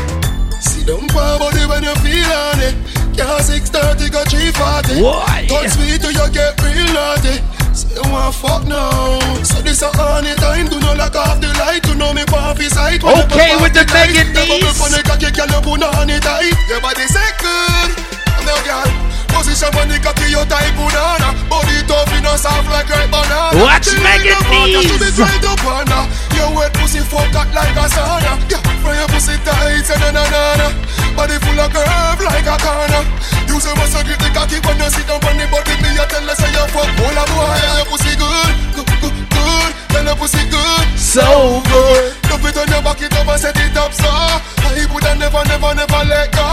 Power 0.89 1.37
body 1.37 1.69
when 1.69 1.85
you 1.85 1.93
feel 2.01 2.33
on 2.33 2.65
it. 2.65 2.73
Can't 3.13 3.45
630 3.45 4.09
go 4.09 4.25
340. 4.25 5.05
Why? 5.05 5.45
Touch 5.45 5.77
me 5.77 6.01
till 6.01 6.17
you 6.17 6.27
get 6.33 6.57
real 6.65 6.89
naughty. 6.97 7.45
Say 7.77 7.93
you 7.93 8.09
want 8.09 8.33
fuck 8.33 8.65
now. 8.65 9.21
So 9.45 9.61
this 9.61 9.85
a 9.85 9.93
honey 9.93 10.33
time. 10.41 10.73
Do 10.73 10.81
not 10.81 10.97
lock 10.97 11.13
off 11.13 11.45
the 11.45 11.53
light. 11.61 11.85
To 11.85 11.93
know 11.93 12.17
me 12.17 12.25
coffee 12.25 12.73
sight. 12.73 13.05
When 13.05 13.21
Okay, 13.29 13.61
with 13.61 13.77
the 13.77 13.85
pop 13.85 14.01
Megan 14.09 14.33
tight, 14.33 14.33
the 14.33 14.43
bubble 14.49 14.73
These. 14.73 14.81
cocky, 15.05 15.29
girl, 15.29 15.51
you 15.53 15.61
put 15.61 15.85
on 15.85 16.09
it 16.09 16.25
tight. 16.25 16.57
Your 16.73 16.81
body 16.81 17.05
say 17.05 17.31
good. 17.37 17.91
No 18.49 18.57
girl. 18.65 18.89
Position 19.29 19.69
when 19.77 19.93
the 19.93 20.01
cocky 20.01 20.33
you 20.33 20.41
type 20.49 20.73
banana. 20.73 21.37
Body 21.53 21.85
tough, 21.85 22.09
you 22.17 22.25
know 22.25 22.33
soft 22.41 22.65
like 22.73 22.89
ripe 22.89 23.13
banana. 23.13 23.61
Watch 23.61 23.93
Megan 24.01 24.41
the 25.45 25.53
part, 25.61 25.85
you 26.39 26.47
should 26.47 26.47
be 26.47 26.47
These. 26.47 26.47
tight 26.47 26.47
up 26.47 26.47
on 26.47 26.47
her. 26.47 26.47
Your 26.47 26.51
wet 26.55 26.73
pussy 26.75 27.01
fuck 27.01 27.35
hot 27.35 27.51
like 27.55 27.77
a 27.77 27.87
sauna. 27.91 28.33
Yeah, 28.51 28.63
from 28.81 28.95
your 28.95 29.09
pussy 29.09 29.37
tight, 29.45 29.85
say 29.85 29.99
na 29.99 30.11
na 30.15 30.33
na. 30.57 30.67
Body 31.17 31.39
full 31.43 31.61
of 31.61 31.73
curve 31.73 32.21
like 32.23 32.47
a 32.47 32.57
corner. 32.63 33.05
You 33.49 33.61
say 33.61 33.75
must 33.75 33.97
grip 34.07 34.19
the 34.19 34.31
cocky 34.31 34.59
when 34.63 34.79
you 34.79 34.91
sit 34.91 35.07
down 35.07 35.23
on 35.25 35.37
the 35.37 35.47
body. 35.51 35.75
Me 35.83 35.91
a 35.99 36.05
tell 36.07 36.23
you 36.23 36.35
say 36.37 36.51
you 36.51 36.67
fuck 36.71 36.91
all 37.01 37.19
a 37.19 37.25
boy. 37.27 37.59
Your 37.75 37.87
pussy 37.91 38.13
good, 38.17 38.55
good, 38.75 38.91
good, 39.03 39.17
good. 39.31 39.71
Tell 39.89 40.05
your 40.05 40.17
pussy 40.17 40.43
good, 40.47 40.87
So 40.99 41.25
good. 41.67 42.15
Dump 42.29 42.45
it 42.47 42.57
on 42.57 42.69
your 42.71 42.83
back 42.83 43.03
it 43.03 43.15
up 43.15 43.29
and 43.29 43.41
set 43.41 43.59
it 43.59 43.77
up 43.77 43.93
so. 43.93 44.09
I 44.09 44.87
woulda 44.93 45.15
never, 45.19 45.43
never, 45.49 45.73
never 45.75 46.03
let 46.07 46.31
go. 46.33 46.47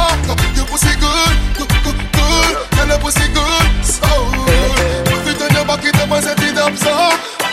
Your 0.58 0.66
pussy 0.66 0.94
good, 0.98 1.36
good, 1.58 1.72
good, 1.86 2.00
good. 2.16 2.54
Tell 2.74 2.90
your 2.90 3.00
pussy 3.00 3.28
good, 3.30 3.68
so 3.86 4.10
good. 4.50 5.06
Dump 5.06 5.28
it 5.30 5.42
on 5.42 5.52
your 5.54 5.66
back 5.66 5.86
it 5.86 5.96
up 6.00 6.10
and 6.10 6.24
set 6.24 6.42
it 6.42 6.58
up 6.58 6.74
so. 6.74 7.45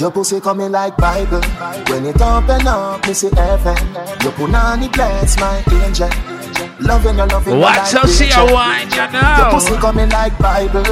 Your 0.00 0.10
pussy 0.10 0.40
coming 0.40 0.72
like 0.72 0.96
Bible. 0.96 1.42
When 1.90 2.06
it 2.06 2.22
open 2.22 2.66
up, 2.66 3.06
me 3.06 3.12
see 3.12 3.28
heaven. 3.36 3.76
Your 4.24 4.32
punani 4.32 4.90
bless 4.90 5.38
my 5.38 5.62
angel. 5.84 6.08
Loving 6.80 7.18
you, 7.18 7.26
loving 7.26 7.58
Watch 7.60 7.92
like 7.92 8.04
Rachel. 8.04 8.48
a 8.48 8.52
wine, 8.54 8.88
you 8.88 8.96
Your 8.96 9.50
pussy 9.50 9.76
coming 9.76 10.08
like 10.08 10.38
Bible. 10.38 10.86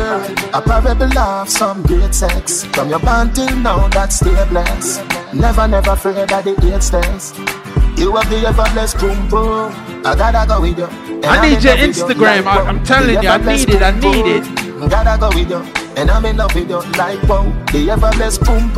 A 0.52 0.60
parable 0.60 1.18
of 1.18 1.48
some 1.48 1.82
great 1.84 2.14
sex. 2.14 2.64
From 2.66 2.90
your 2.90 2.98
band 2.98 3.34
till 3.34 3.56
now, 3.56 3.88
that's 3.88 4.16
stay 4.16 4.44
blessed. 4.50 5.02
Never, 5.32 5.66
never 5.66 5.92
afraid 5.92 6.28
that 6.28 6.44
the 6.44 6.50
eight. 6.50 7.98
You 7.98 8.14
have 8.14 8.28
the 8.28 8.46
ever 8.46 8.64
blessed 8.74 8.98
boom 8.98 9.28
boom. 9.30 9.72
I 10.04 10.14
gotta 10.16 10.46
go 10.46 10.60
with 10.60 10.76
you. 10.76 11.07
I 11.24 11.48
need 11.48 11.62
your 11.62 11.74
love 11.74 11.86
with 11.86 11.96
you 11.96 12.04
Instagram. 12.04 12.46
I-. 12.46 12.62
I'm 12.68 12.84
telling 12.84 13.22
you, 13.22 13.28
I 13.28 13.38
need 13.38 13.68
it, 13.68 13.82
I 13.82 13.90
need 13.92 14.44
boom. 14.44 14.88
Gotta 14.88 15.18
go 15.18 15.28
with 15.30 15.50
you. 15.50 15.62
And 15.96 16.10
I'm 16.10 16.24
in 16.26 16.36
love 16.36 16.54
with 16.54 16.70
you 16.70 16.80
like 16.96 17.22
wow. 17.24 17.50
The 17.72 17.90
ever 17.90 18.10
blessed 18.12 18.44
boom. 18.44 18.72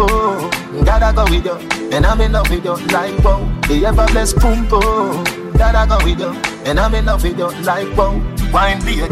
Gotta 0.85 1.13
go 1.15 1.25
with 1.25 1.45
you. 1.45 1.53
And 1.93 2.07
I'm 2.07 2.21
in 2.21 2.33
love 2.33 2.49
with 2.49 2.65
you 2.65 2.77
like 2.89 3.19
wow. 3.23 3.61
The 3.69 3.85
ever 3.87 4.07
blessed 4.07 4.37
boom. 4.41 4.67
Gotta 5.59 5.87
go 5.87 5.99
with 6.05 6.19
you. 6.19 6.33
And 6.65 6.81
I'm 6.81 6.95
in 6.95 7.05
love 7.05 7.23
with 7.23 7.39
you 7.39 7.51
like 7.63 7.95
wow. 7.97 8.21
Wine 8.53 8.81
baby, 8.81 9.07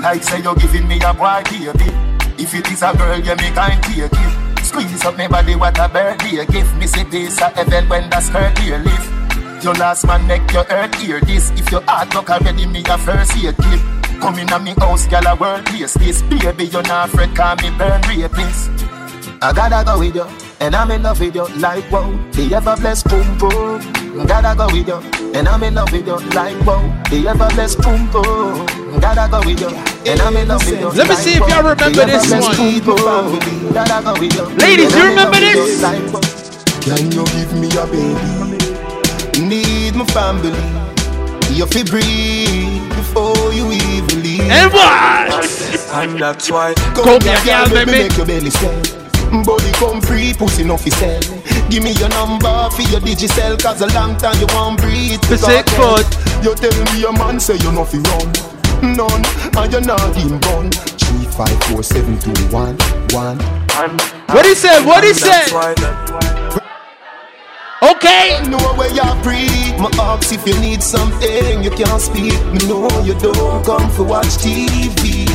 like 0.00 0.22
say 0.22 0.40
you're 0.40 0.54
giving 0.54 0.86
me 0.86 1.00
a 1.00 1.12
boy 1.12 1.42
baby. 1.50 1.90
If 2.38 2.54
it 2.54 2.70
is 2.70 2.82
a 2.82 2.92
girl, 2.96 3.18
you 3.18 3.34
make 3.36 3.54
kind 3.54 3.82
take 3.82 4.12
it. 4.12 4.64
Squeeze 4.64 5.04
up 5.04 5.16
my 5.16 5.26
body, 5.26 5.56
what 5.56 5.78
a 5.78 5.88
birthday 5.88 6.44
gift. 6.46 6.76
Me 6.76 6.86
say 6.86 7.02
this 7.04 7.40
a 7.40 7.48
heaven 7.48 7.88
when 7.88 8.08
the 8.10 8.20
skirt 8.20 8.56
here 8.58 8.78
lift. 8.78 9.10
Your 9.62 9.74
last 9.74 10.06
man 10.06 10.24
make 10.26 10.52
your 10.52 10.64
earth 10.70 10.94
hear 11.00 11.20
this. 11.20 11.50
If 11.52 11.70
your 11.72 11.82
heart 11.82 12.10
broke 12.10 12.30
already, 12.30 12.64
me 12.66 12.82
a 12.88 12.96
first 12.96 13.36
aid 13.36 13.56
gift. 13.56 13.84
Come 14.20 14.38
in 14.38 14.48
a 14.52 14.58
me 14.58 14.74
house, 14.78 15.06
girl, 15.08 15.26
a 15.26 15.34
world 15.34 15.66
place 15.66 15.94
this. 15.94 16.22
Baby, 16.22 16.66
you 16.66 16.82
not 16.82 17.08
afraid, 17.08 17.34
call 17.34 17.56
me 17.56 17.70
burn 17.76 18.00
rapist. 18.02 18.70
I 19.42 19.52
gotta 19.52 19.84
go 19.84 19.98
with 19.98 20.14
you, 20.14 20.26
and 20.60 20.74
I'm 20.76 20.90
in 20.92 21.02
love 21.02 21.18
with 21.18 21.34
you 21.34 21.46
like 21.58 21.90
wow. 21.90 22.10
The 22.32 22.54
ever 22.54 22.76
blessed 22.76 23.08
boom 23.08 23.38
boom. 23.38 24.26
Gotta 24.26 24.56
go 24.56 24.66
with 24.66 24.86
you, 24.86 24.98
and 25.34 25.48
I'm 25.48 25.62
in 25.64 25.74
love 25.74 25.90
with 25.90 26.06
you 26.06 26.18
like 26.34 26.58
wow. 26.64 26.82
The 27.10 27.26
ever 27.28 27.48
blessed 27.54 27.82
boom 27.82 28.10
boom. 28.10 29.00
Gotta 29.00 29.28
go 29.30 29.40
with 29.46 29.60
you, 29.60 29.74
and 30.06 30.20
I'm 30.20 30.36
in 30.36 30.48
love 30.48 30.64
with 30.66 30.80
you. 30.80 30.90
Let 30.90 31.08
me 31.08 31.14
see 31.16 31.34
if 31.34 31.40
y'all 31.40 31.62
remember 31.62 32.06
this 32.06 32.30
one. 32.30 32.56
boom 32.56 32.96
boom. 32.96 33.72
Gotta 33.74 34.04
go 34.04 34.12
with 34.20 34.34
you. 34.34 34.44
Ladies, 34.58 34.94
you 34.94 35.00
I'm 35.00 35.10
in 35.10 35.16
love 35.16 35.34
remember 35.34 36.20
this? 36.20 36.46
Can 36.82 37.10
you 37.10 37.24
give 37.26 37.52
me 37.54 37.68
a 37.76 37.86
baby? 37.86 38.67
Need 39.38 39.94
my 39.94 40.04
family. 40.06 40.50
You 41.54 41.66
fi 41.66 41.82
breathe 41.84 42.88
before 42.90 43.52
you 43.52 43.70
even 43.72 44.22
leave. 44.22 44.42
And 44.42 44.72
what? 44.72 45.44
And 45.94 46.18
that's 46.20 46.50
why. 46.50 46.74
Go, 46.94 47.04
Come 47.04 47.20
here, 47.22 47.38
girl, 47.44 47.66
girl, 47.68 47.74
make 47.74 47.86
me 47.86 47.92
baby. 47.92 48.08
Make 48.08 48.16
your 48.16 48.26
belly 48.26 48.50
swell. 48.50 48.82
Body 49.44 49.70
come 49.72 50.00
free, 50.00 50.34
pussy 50.34 50.64
no 50.64 50.76
fi 50.76 50.90
sell. 50.90 51.20
Give 51.70 51.84
me 51.84 51.92
your 51.92 52.08
number 52.10 52.70
for 52.70 52.82
your 52.82 53.00
digicel, 53.00 53.60
cause 53.62 53.80
a 53.82 53.86
long 53.94 54.16
time 54.16 54.38
you 54.40 54.46
won't 54.54 54.80
breathe. 54.80 55.22
For 55.24 55.36
six 55.36 55.72
foot. 55.74 56.06
You 56.42 56.54
tell 56.54 56.72
me 56.94 57.00
your 57.00 57.12
man 57.12 57.38
say 57.40 57.56
you 57.56 57.70
no 57.72 57.84
fi 57.84 57.98
run. 57.98 58.32
None, 58.82 59.24
and 59.56 59.72
you're 59.72 59.80
not 59.82 60.16
in 60.18 60.38
bun. 60.40 60.70
Three, 60.70 61.26
five, 61.30 61.62
four, 61.64 61.82
seven, 61.82 62.18
two, 62.18 62.32
one, 62.54 62.76
one. 63.12 63.38
What 64.34 64.46
he 64.46 64.54
said? 64.54 64.84
What 64.84 65.04
he 65.04 65.12
said? 65.14 65.48
Okay. 67.82 68.42
Know 68.50 68.58
where 68.74 68.90
you 68.92 69.06
breathe. 69.22 69.78
My 69.78 69.90
ask 70.02 70.32
if 70.34 70.46
you 70.46 70.58
need 70.60 70.82
something, 70.82 71.62
you 71.62 71.70
can't 71.70 72.00
speak. 72.02 72.34
Me 72.50 72.58
know 72.66 72.88
you 73.04 73.14
don't 73.20 73.64
come 73.64 73.88
for 73.90 74.02
watch 74.04 74.26
TV. 74.42 75.28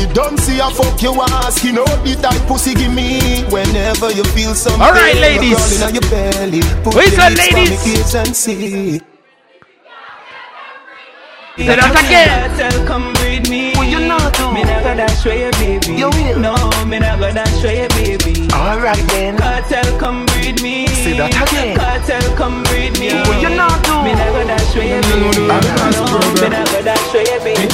You 0.00 0.06
don't 0.14 0.38
see 0.38 0.58
a 0.60 0.70
fuck 0.70 1.00
you 1.02 1.12
ask. 1.20 1.62
You 1.62 1.72
know 1.72 1.84
the 1.84 2.16
type 2.22 2.40
pussy 2.48 2.74
give 2.74 2.92
me. 2.94 3.42
Whenever 3.50 4.10
you 4.12 4.24
feel 4.32 4.54
something, 4.54 4.80
All 4.80 4.92
right, 4.92 5.12
you're 5.14 5.22
ladies. 5.22 5.56
crawling 5.58 5.82
on 5.82 5.94
your 5.94 6.08
belly. 6.10 6.62
Put 6.82 6.94
Where's 6.94 7.12
your 7.12 7.20
the 7.20 7.26
on 7.26 7.34
ladies? 7.36 7.86
me 7.86 7.92
ears 7.96 8.14
and 8.14 8.34
see. 8.36 9.00
Say 11.56 11.76
that 11.76 11.92
again. 11.92 12.50
Kartel, 12.56 12.86
come 12.86 13.12
breed 13.14 13.48
me. 13.50 13.69
What 14.10 14.18
you 14.18 14.26
not 14.26 14.34
do? 14.34 14.52
Me 14.52 14.62
not 14.64 14.82
gonna 14.82 15.08
show 15.22 15.32
you, 15.32 15.50
baby. 15.52 15.94
You 15.94 16.10
will. 16.10 16.38
No, 16.40 16.54
me 16.84 16.98
not 16.98 17.20
gonna 17.20 17.46
show 17.62 17.70
you, 17.70 17.86
baby. 17.94 18.48
Alright 18.52 18.98
then. 19.08 19.36
Kartel, 19.36 19.98
come 20.00 20.26
breed 20.26 20.60
me. 20.62 20.88
Say 20.88 21.16
that 21.16 21.30
again. 21.30 21.78
Kartel, 21.78 22.36
come 22.36 22.62
breed 22.64 22.98
me. 22.98 23.14
What 23.30 23.40
you 23.40 23.50
not 23.54 23.78
do? 23.86 24.02
Me 24.02 24.12
not 24.18 24.34
gonna 24.34 24.58
show 24.74 24.82
you, 24.82 25.00
baby. 25.06 25.46
No, 25.46 25.62
me 25.62 26.48
not 26.50 26.66
gonna 26.74 26.96
show 27.14 27.22
you, 27.22 27.38
baby. 27.46 27.70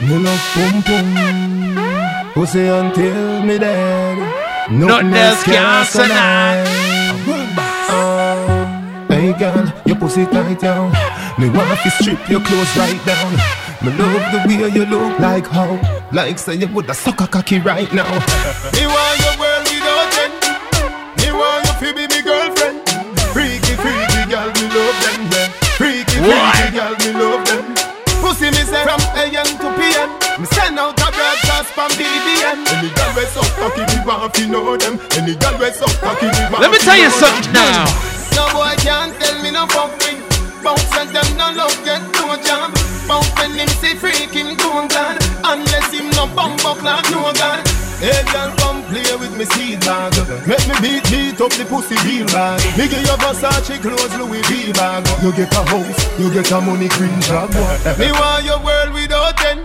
Me 0.00 0.14
love 0.16 0.38
pum 0.54 0.82
pum 0.84 2.32
Pussy 2.32 2.68
until 2.68 3.42
me 3.42 3.58
dead 3.58 4.16
Nothing 4.70 5.12
else 5.12 5.42
can 5.42 5.84
survive. 5.86 6.68
Hey 9.08 9.32
girl, 9.36 9.72
your 9.84 9.96
pussy 9.96 10.24
tight 10.26 10.60
down 10.60 10.92
Me 11.36 11.50
want 11.50 11.80
to 11.80 11.90
strip 11.90 12.28
your 12.30 12.40
clothes 12.40 12.76
right 12.76 13.04
down 13.04 13.67
Me 13.80 13.90
love 13.94 14.32
the 14.32 14.42
way 14.48 14.68
you 14.70 14.84
look 14.86 15.18
like 15.20 15.46
how 15.46 15.78
Like 16.12 16.38
say 16.38 16.54
you 16.56 16.66
woulda 16.66 16.94
suck 16.94 17.20
a 17.20 17.26
cocky 17.28 17.60
right 17.60 17.92
now 17.92 18.10
Me 18.74 18.86
want 18.86 19.16
your 19.22 19.34
world 19.38 19.68
without 19.70 20.18
end. 20.18 20.34
Me 21.18 21.30
want 21.30 21.62
you 21.66 21.74
to 21.78 21.94
be 21.94 22.04
me 22.10 22.20
girlfriend. 22.22 22.82
Freaky, 23.30 23.74
freaky 23.78 24.22
girl, 24.26 24.50
me 24.50 24.66
love 24.74 24.98
them. 25.02 25.20
Yeah. 25.30 25.48
Freaky, 25.78 26.18
freaky 26.18 26.68
girl, 26.74 26.94
me 26.98 27.10
love 27.14 27.42
them. 27.46 27.64
Pussy 28.18 28.50
me 28.50 28.62
say 28.66 28.82
from 28.82 29.00
AM 29.14 29.46
to 29.62 29.68
PM. 29.78 30.10
Me 30.42 30.46
send 30.50 30.78
out 30.78 30.98
a 30.98 31.08
broadcast 31.14 31.70
from 31.70 31.90
BBM. 31.94 32.66
Any 32.74 32.90
girl 32.94 33.12
we 33.14 33.24
suck 33.30 33.50
cocky, 33.62 33.86
me 33.86 33.98
want 34.04 34.34
to 34.34 34.42
know 34.48 34.76
them. 34.76 34.98
Any 35.14 35.34
girl 35.38 35.54
we 35.58 35.70
suck 35.70 35.94
cocky, 36.02 36.26
me 36.26 36.42
want 36.50 36.62
Let 36.66 36.70
me 36.70 36.78
tell 36.78 36.98
you 36.98 37.10
something 37.10 37.52
now. 37.52 37.86
No 38.34 38.50
boy 38.50 38.74
can't 38.82 39.14
tell 39.22 39.38
me 39.42 39.50
no 39.50 39.66
fucking. 39.70 40.18
Bounce 40.62 40.96
and 40.98 41.10
them 41.14 41.28
no 41.38 41.46
love 41.54 41.78
get 41.84 42.02
no 42.18 42.34
jam. 42.42 42.87
Bounce 43.08 43.32
when 43.40 43.56
him 43.56 43.68
see 43.80 43.94
freak 43.96 44.30
him 44.36 44.54
go 44.60 44.86
gone. 44.86 45.16
Unless 45.42 45.90
him 45.96 46.10
no 46.10 46.28
bump 46.36 46.62
up 46.64 46.82
like 46.82 47.08
no 47.10 47.32
gun. 47.32 47.64
Hey 47.98 48.22
girl, 48.30 48.52
come 48.60 48.84
play 48.84 49.16
with 49.16 49.34
me 49.36 49.44
seed 49.56 49.80
bag. 49.80 50.12
Make 50.46 50.68
me 50.68 50.76
beat 50.84 51.04
beat 51.10 51.40
up 51.40 51.50
the 51.56 51.64
pussy 51.64 51.96
real 52.04 52.26
bag. 52.28 52.60
Me 52.76 52.86
give 52.86 53.00
you 53.00 53.16
Versace 53.16 53.80
clothes, 53.80 54.14
Louis 54.20 54.42
V 54.46 54.72
bag. 54.72 55.08
You 55.24 55.32
get 55.32 55.52
a 55.56 55.64
house, 55.64 56.20
you 56.20 56.30
get 56.30 56.52
a 56.52 56.60
money 56.60 56.88
green 56.88 57.18
job. 57.22 57.50
me 57.98 58.12
want 58.12 58.44
your 58.44 58.60
world 58.62 58.92
without 58.92 59.40
end. 59.42 59.64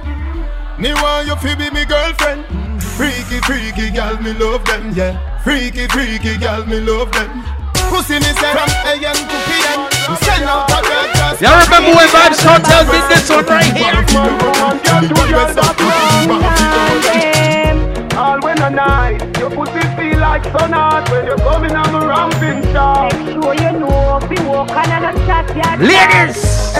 Me 0.79 0.93
want 0.95 1.27
you 1.27 1.35
to 1.35 1.57
be 1.57 1.69
me 1.69 1.83
girlfriend. 1.85 2.47
Freaky, 2.95 3.43
freaky 3.43 3.91
girl, 3.91 4.17
me 4.21 4.33
love 4.33 4.63
them, 4.65 4.91
yeah. 4.95 5.13
Freaky, 5.43 5.87
freaky 5.87 6.37
girl, 6.37 6.65
me 6.65 6.79
love 6.79 7.11
them. 7.11 7.43
Pussy 7.91 8.15
me 8.15 8.31
say 8.39 8.53
from 8.55 8.71
AM 8.87 9.13
to 9.13 9.37
PM. 9.51 9.92
Me 10.09 10.15
send 10.17 10.43
out 10.43 10.69
a 10.69 10.81
broadcast. 10.83 11.41
Y'all 11.41 11.63
remember 11.63 11.95
when 11.95 12.07
Vybz 12.09 12.43
Kartel 12.43 12.83
did 12.91 13.05
this 13.07 13.29
one 13.29 13.45
right 13.45 13.71
here? 13.71 14.03
All 18.17 18.39
when 18.41 18.61
a 18.61 18.69
night, 18.69 19.21
your 19.39 19.49
pussy 19.49 19.79
feel 19.95 20.19
like 20.19 20.43
sun 20.45 20.73
hot 20.73 21.09
when 21.09 21.25
you're 21.25 21.37
coming 21.37 21.75
on 21.75 21.95
a 21.95 22.05
ramping 22.05 22.61
shot. 22.73 23.13
Make 23.13 23.33
sure 23.33 23.53
you 23.55 23.79
know 23.79 24.19
if 24.21 24.29
you 24.39 24.45
walk 24.49 24.71
on 24.71 25.05
a 25.05 25.13
chat 25.25 25.55
yard. 25.55 25.79
Ladies! 25.79 26.73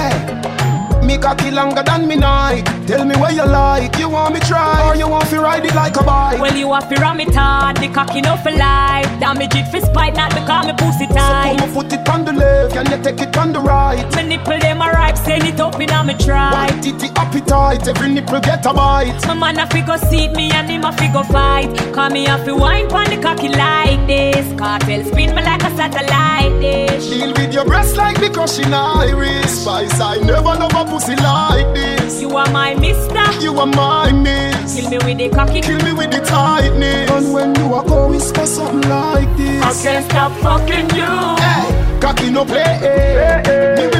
Me 1.06 1.18
cocky 1.18 1.52
longer 1.52 1.84
than 1.84 2.08
me 2.08 2.16
night 2.16 2.64
Tell 2.88 3.04
me 3.06 3.16
where 3.18 3.32
you 3.32 3.46
like 3.46 3.98
You 3.98 4.10
want 4.10 4.34
me 4.34 4.40
try 4.40 4.88
Or 4.88 4.96
you 4.96 5.08
want 5.08 5.28
to 5.30 5.40
ride 5.40 5.66
it 5.66 5.76
like 5.76 5.98
a 5.98 6.04
bike 6.04 6.40
Well, 6.40 6.56
you 6.56 6.72
have 6.74 6.88
to 6.90 6.96
ram 7.02 7.20
it 7.20 7.34
hard, 7.36 7.78
the 7.78 7.90
cocky 7.90 8.22
no 8.22 8.38
for 8.38 8.52
life. 8.52 9.08
Damage 9.20 9.56
it 9.56 9.68
for 9.70 9.82
spite, 9.82 10.16
not 10.16 10.34
because 10.34 10.66
me 10.66 10.74
pussy 10.74 11.08
tight. 11.08 11.58
Come 11.60 11.74
put 11.74 11.92
it 11.92 12.08
on 12.10 12.26
the 12.26 12.34
left 12.34 12.74
Can 12.74 12.86
you 12.90 13.04
take 13.04 13.20
it 13.20 13.36
on 13.38 13.52
the 13.52 13.60
right 13.60 14.04
Me 14.16 14.24
nipple 14.24 14.58
them 14.60 14.82
a 14.82 14.90
ripe, 14.92 15.18
send 15.18 15.44
it 15.44 15.60
up 15.60 15.80
in 15.80 15.90
a 15.90 16.04
me 16.04 16.14
try. 16.16 16.70
One 16.70 16.82
titty 16.82 17.08
appetite 17.16 17.88
Every 17.88 18.10
nipple 18.10 18.40
get 18.40 18.66
a 18.66 18.74
bite 18.74 19.20
My 19.28 19.34
man 19.34 19.60
a 19.60 19.68
figure 19.68 19.98
seat 19.98 20.32
me 20.32 20.52
and 20.52 20.70
him 20.70 20.84
a 20.86 20.92
figure 20.94 21.24
fight. 21.24 21.70
Call 21.94 22.10
me 22.10 22.26
a 22.28 22.38
fi 22.38 22.52
wine 22.52 22.88
pon 22.90 23.10
the 23.10 23.18
cocky 23.22 23.50
like 23.50 24.06
this. 24.08 24.48
Kartel 24.60 25.06
spin 25.06 25.36
me 25.36 25.44
like 25.44 25.64
a 25.64 25.76
satellite 25.76 26.60
dish. 26.62 27.10
Deal 27.10 27.34
with 27.34 27.54
your 27.54 27.66
breast 27.66 27.98
like 27.98 28.20
the 28.20 28.30
crushing 28.30 28.74
iris 28.74 29.62
Spice 29.62 30.00
I 30.00 30.18
never 30.18 30.56
love 30.56 30.92
a 30.92 30.93
pussy 30.94 31.16
like 31.16 31.74
this 31.74 32.22
You 32.22 32.30
are 32.38 32.50
my 32.52 32.76
mister. 32.76 33.26
You 33.42 33.58
are 33.60 33.66
my 33.66 34.12
miss 34.12 34.76
Kill 34.76 34.90
me 34.90 34.98
with 35.06 35.18
the 35.18 35.30
cocky. 35.30 35.62
Kill 35.62 35.82
me 35.84 35.94
with 35.94 36.12
the 36.12 36.20
tightness 36.20 37.10
And 37.10 37.34
when 37.34 37.56
you 37.56 37.74
a 37.76 37.84
go 37.84 38.08
whisper 38.08 38.46
something 38.46 38.90
like 38.90 39.30
this 39.38 39.64
I 39.64 39.74
can't 39.84 40.06
stop 40.10 40.32
fucking 40.44 40.90
you. 40.98 41.14
Hey, 41.44 42.00
cocky 42.00 42.30
no 42.30 42.46
play 42.46 42.62
eh. 42.62 43.76
Me 43.78 43.93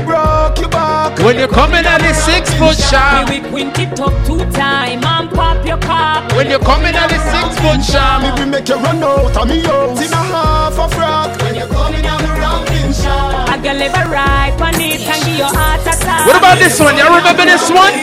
When 1.24 1.40
you 1.40 1.48
come 1.48 1.74
in 1.74 1.86
at 1.86 2.04
the 2.04 2.14
six 2.14 2.54
foot 2.60 2.76
shop, 2.76 3.30
Me 3.30 3.40
we 3.40 3.48
quint 3.48 3.80
it 3.80 3.98
up 3.98 4.12
two 4.28 4.44
time 4.52 5.00
and 5.00 5.32
pop 5.32 5.66
your 5.66 5.78
cock. 5.80 6.30
when 6.36 6.52
you 6.52 6.60
come 6.60 6.84
in 6.84 6.94
at 6.94 7.08
the 7.08 7.16
six 7.16 7.48
foot 7.64 7.80
Me 7.80 7.84
shop, 7.88 8.40
we 8.40 8.46
make 8.52 8.68
you 8.68 8.76
run 8.76 9.00
out 9.02 9.32
of 9.32 9.48
me 9.48 9.64
house 9.64 10.04
In 10.04 10.12
a 10.12 10.20
half 10.20 10.76
a 10.76 10.86
frock 10.92 11.32
When 11.40 11.56
you 11.56 11.68
coming 11.72 12.06
on 12.06 12.20
the 12.20 12.28
rounding 12.28 12.92
shot. 12.92 13.56
A 13.56 13.62
girl 13.64 13.82
ever 13.88 14.06
ride 14.12 14.60
on 14.60 14.76
it 14.76 15.00
and 15.00 15.24
give 15.24 15.38
your 15.40 15.48
heart 15.48 15.80
a 15.88 15.96
attack. 15.96 16.28
what 16.28 16.36
about 16.36 16.60
this 16.60 16.76
one? 16.78 16.98
Y'all 17.00 17.16
remember 17.16 17.46
this 17.48 17.72
one? 17.72 17.94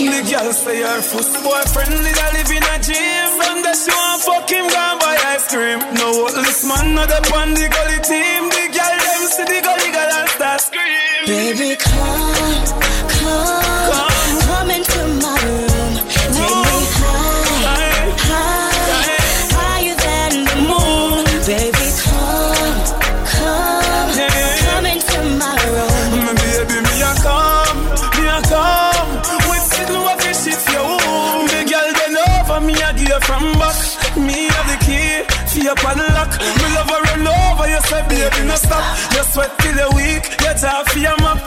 The 0.00 0.26
girl 0.26 0.52
say 0.52 0.82
her 0.82 1.00
first 1.00 1.44
boyfriend 1.44 1.94
is 1.94 2.18
a 2.18 2.26
live 2.34 2.50
in 2.50 2.64
a 2.66 2.76
gym 2.82 3.28
From 3.38 3.62
the 3.62 3.72
she 3.78 3.92
want 3.94 4.22
fuck 4.22 4.50
him, 4.50 4.66
gone 4.66 4.98
buy 4.98 5.14
ice 5.30 5.46
cream. 5.46 5.78
No 5.94 6.26
this 6.42 6.66
man 6.66 6.94
not 6.96 7.12
up 7.12 7.30
on 7.32 7.54
the 7.54 7.68
gully 7.70 8.00
team 8.02 8.59
Baby, 11.30 11.76
baby 38.30 38.46
no 38.48 38.54
stop 38.56 38.84
You 39.14 39.22
sweat 39.24 39.50
till 39.60 39.76
you 39.76 39.88
weak, 39.96 40.24
you 40.40 40.52
talk 40.58 40.86
for 40.88 40.98
your 40.98 41.16
map 41.20 41.38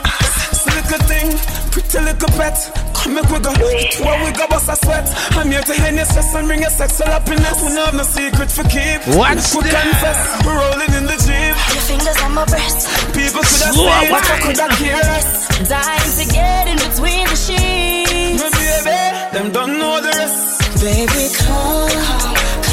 So 0.54 0.70
little 0.74 1.02
thing, 1.08 1.28
pretty 1.72 1.98
little 2.04 2.28
pet 2.38 2.56
Come 2.94 3.14
make 3.16 3.28
we 3.28 3.38
go, 3.40 3.52
where 3.52 4.18
we 4.24 4.30
go 4.32 4.46
bust 4.48 4.68
a 4.68 4.76
sweat 4.76 5.04
I'm 5.36 5.50
here 5.50 5.62
to 5.62 5.74
end 5.84 5.96
your 5.96 6.06
stress 6.06 6.34
and 6.34 6.46
bring 6.46 6.60
your 6.62 6.70
sexual 6.70 7.08
happiness 7.08 7.56
We 7.62 7.68
don't 7.74 7.84
have 7.86 7.94
no 7.94 8.02
secret 8.04 8.50
for 8.50 8.64
keep 8.64 9.00
What's 9.16 9.54
We 9.54 9.62
that? 9.68 9.84
confess, 9.84 10.20
we're 10.46 10.56
rolling 10.56 10.92
in 10.96 11.04
the 11.04 11.18
jeep 11.24 11.54
Your 11.74 11.84
fingers 11.84 12.18
on 12.22 12.32
my 12.34 12.44
breast. 12.46 12.88
People 13.12 13.42
could 13.44 13.62
have 13.64 13.74
Slow 13.76 13.84
seen, 13.88 14.10
but 14.10 14.24
I 14.24 14.32
wine. 14.32 14.42
could 14.42 14.58
have 14.58 14.74
cared 14.78 15.24
Dying 15.68 16.12
to 16.18 16.24
get 16.32 16.64
in 16.68 16.76
between 16.76 17.24
the 17.28 17.36
sheets. 17.36 18.42
My 18.42 18.50
baby, 18.50 18.98
them 19.32 19.52
don't 19.52 19.78
know 19.78 20.00
the 20.00 20.08
rest. 20.18 20.82
Baby, 20.82 21.30
come, 21.38 21.88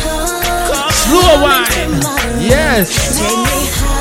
come, 0.01 0.91
Slow 0.91 1.43
wine. 1.45 2.01
Yes. 2.41 2.89
take 3.17 3.37
me 3.37 3.59
high. 3.79 4.00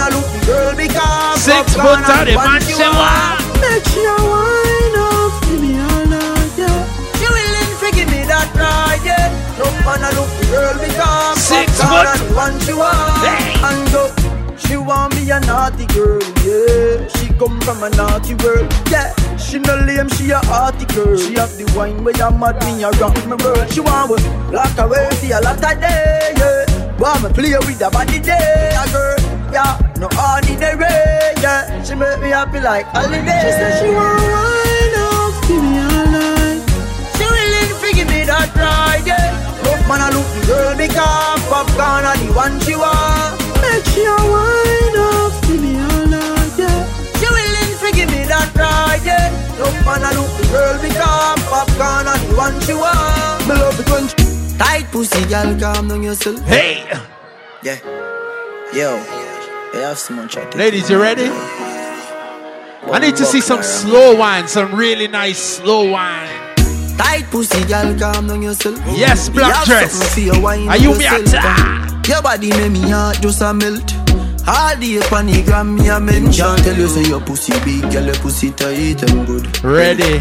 I 0.00 0.08
look 0.10 0.26
the 0.32 0.40
girl 0.46 0.72
because 0.76 1.42
Six 1.42 1.74
foot 1.74 2.02
out, 2.06 2.24
the 2.26 2.34
I 2.34 2.36
man 2.36 2.60
want 2.62 2.68
you 2.68 2.90
what? 2.94 3.38
Make 3.62 3.84
sure 3.90 4.22
wine 4.30 4.96
off, 4.98 5.34
give 5.46 5.60
me 5.60 5.72
all 5.78 6.04
night, 6.06 6.52
yeah. 6.58 6.82
She 7.18 7.26
willing 7.26 7.70
to 7.82 7.88
give 7.96 8.08
me 8.10 8.22
that 8.30 8.48
ride, 8.54 9.02
yeah. 9.04 9.34
Man, 9.84 10.04
I 10.04 10.10
look 10.14 10.30
the 10.38 10.46
girl 10.52 10.74
because 10.78 11.38
Six 11.40 11.68
foot. 11.80 12.06
I 12.06 12.16
want 12.36 12.60
you 12.68 12.78
want 12.78 13.24
Hey. 13.24 13.58
and 13.64 13.82
go. 13.92 14.12
She 14.58 14.76
want 14.76 15.14
me 15.16 15.30
a 15.30 15.40
naughty 15.40 15.86
girl, 15.96 16.20
yeah. 16.44 17.08
She 17.16 17.32
come 17.40 17.58
from 17.62 17.82
a 17.82 17.90
naughty 17.90 18.34
world, 18.44 18.68
yeah. 18.90 19.14
She 19.38 19.58
no 19.58 19.74
lame, 19.88 20.08
she 20.10 20.30
a 20.30 20.38
hearty 20.44 20.84
girl. 20.94 21.16
She 21.16 21.34
have 21.34 21.56
the 21.56 21.64
wine 21.76 22.04
where 22.04 22.14
you 22.16 22.30
mad 22.38 22.60
me, 22.66 22.82
a 22.84 22.90
rock 23.00 23.16
me 23.26 23.34
world. 23.42 23.72
She 23.72 23.80
want 23.80 24.10
with 24.10 24.24
black 24.50 24.76
away 24.78 25.08
see 25.18 25.32
a 25.32 25.40
lot 25.40 25.56
of 25.56 25.80
day, 25.80 26.34
yeah. 26.36 26.98
Want 26.98 27.22
me 27.24 27.30
play 27.32 27.56
with 27.64 27.78
the 27.78 27.88
body 27.90 28.20
day, 28.20 28.74
a 28.76 28.84
girl. 28.92 29.16
Yeah. 29.52 29.78
No 29.98 30.06
ordinary, 30.16 30.86
yeah. 31.42 31.82
She 31.82 31.94
make 31.94 32.20
me 32.20 32.30
happy 32.30 32.60
like 32.60 32.86
holiday. 32.86 33.42
She 33.44 33.50
said 33.58 33.72
she 33.82 33.88
want 33.90 34.22
wine 34.22 34.96
up, 35.02 35.34
give 35.48 35.62
me 35.62 35.78
all 35.78 36.06
night. 36.14 36.62
She 37.16 37.24
willing 37.24 37.72
to 37.80 37.88
give 37.96 38.08
me 38.08 38.20
that 38.30 38.50
ride, 38.54 39.06
yeah. 39.06 39.34
Look, 39.64 39.80
man, 39.88 40.00
I 40.06 40.10
look 40.14 40.28
the 40.34 40.40
girl 40.46 40.74
because 40.76 41.40
popcorn 41.50 42.04
are 42.06 42.16
the 42.16 42.28
one 42.32 42.56
she 42.62 42.74
want. 42.76 43.34
Make 43.62 43.84
she 43.90 44.04
a 44.06 44.14
wine 44.14 44.98
up, 45.02 45.32
give 45.46 45.60
me 45.62 45.72
all 45.82 46.06
night, 46.06 46.54
yeah. 46.58 46.80
She 47.18 47.26
willing 47.26 47.72
to 47.82 47.88
give 47.96 48.10
me 48.10 48.22
that 48.30 48.50
ride, 48.54 49.02
yeah. 49.02 49.34
Look, 49.58 49.74
man, 49.82 50.04
I 50.06 50.12
look 50.14 50.30
the 50.38 50.46
girl 50.54 50.76
because 50.78 51.42
popcorn 51.50 52.06
are 52.06 52.18
the 52.22 52.34
one 52.38 52.56
she 52.62 52.74
want. 52.74 53.42
Me 53.48 53.54
love 53.58 53.78
it 53.80 53.88
when 53.90 54.06
she 54.06 54.16
Tight 54.58 54.86
pussy, 54.92 55.24
girl, 55.26 55.58
calm 55.58 55.88
down 55.88 56.02
yourself. 56.02 56.38
Hey, 56.46 56.86
Yeah. 57.62 57.78
Yo. 58.74 59.17
You 59.78 59.84
have 59.84 59.96
someone 59.96 60.28
chat. 60.28 60.56
ladies, 60.56 60.90
you 60.90 61.00
ready? 61.00 61.28
I 61.30 62.98
need 63.00 63.14
to 63.14 63.24
see 63.24 63.40
some 63.40 63.62
slow 63.62 64.16
wine, 64.16 64.48
some 64.48 64.74
really 64.74 65.06
nice 65.06 65.38
slow 65.38 65.88
wine. 65.92 66.56
Tight 66.96 67.26
pussy, 67.30 67.64
girl, 67.64 67.96
calm 67.96 68.26
down 68.26 68.42
yourself. 68.42 68.76
Yes, 68.88 69.28
black 69.28 69.64
dress. 69.66 69.92
something 69.92 70.10
for 70.10 70.34
your 70.34 70.42
wine 70.42 70.68
Are 70.68 70.76
you 70.76 70.98
me 70.98 71.06
atta? 71.06 72.02
Your 72.08 72.20
body 72.22 72.50
make 72.50 72.72
me 72.72 72.90
heart 72.90 73.20
just 73.20 73.40
a 73.40 73.54
melt. 73.54 73.94
All 74.48 74.74
the 74.74 74.98
up 74.98 75.24
the 75.24 75.44
gram, 75.46 75.76
me 75.76 75.88
a 75.88 76.00
mention. 76.00 76.56
Tell 76.56 76.76
you 76.76 76.88
say 76.88 77.08
your 77.08 77.20
pussy 77.20 77.52
big, 77.64 77.82
girl, 77.92 78.04
your 78.04 78.16
pussy 78.16 78.50
tight 78.50 79.08
and 79.08 79.28
good. 79.28 79.62
Ready? 79.62 80.20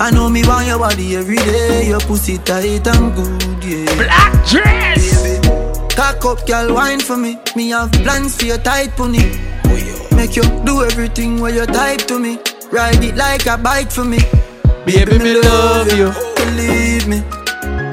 I 0.00 0.10
know 0.10 0.30
me 0.30 0.42
want 0.46 0.66
your 0.66 0.78
body 0.78 1.16
every 1.16 1.36
day. 1.36 1.88
Your 1.88 2.00
pussy 2.00 2.38
tight 2.38 2.86
and 2.86 3.14
good, 3.14 3.62
yeah. 3.62 3.94
Black 3.96 4.48
dress. 4.48 5.03
Cock 5.96 6.24
up, 6.24 6.46
girl, 6.46 6.74
wine 6.74 6.98
for 6.98 7.16
me. 7.16 7.38
Me 7.54 7.70
have 7.70 7.92
plans 7.92 8.36
for 8.36 8.46
your 8.46 8.58
tight 8.58 8.90
pony. 8.96 9.30
Make 10.16 10.34
you 10.34 10.42
do 10.64 10.82
everything 10.82 11.40
where 11.40 11.54
you 11.54 11.66
type 11.66 12.00
to 12.08 12.18
me. 12.18 12.38
Ride 12.72 13.02
it 13.04 13.14
like 13.14 13.46
a 13.46 13.56
bike 13.56 13.92
for 13.92 14.04
me. 14.04 14.18
Baby, 14.84 15.18
me 15.18 15.40
love 15.40 15.92
you. 15.92 16.10
Believe 16.36 17.06
me. 17.06 17.22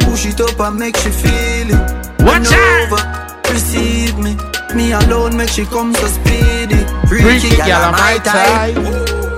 Push 0.01 0.25
it 0.25 0.41
up 0.41 0.59
and 0.59 0.79
make 0.79 0.97
she 0.97 1.11
feel 1.11 1.69
it. 1.69 2.01
Watch 2.25 2.51
out. 2.51 3.51
receive 3.51 4.17
me. 4.17 4.35
Me 4.75 4.93
alone 4.93 5.37
make 5.37 5.49
she 5.49 5.65
come 5.65 5.93
so 5.93 6.07
speedy. 6.07 6.81
Freaky 7.07 7.55
girl, 7.57 7.85
I'm 7.85 7.91
my 7.93 8.17
type. 8.23 8.75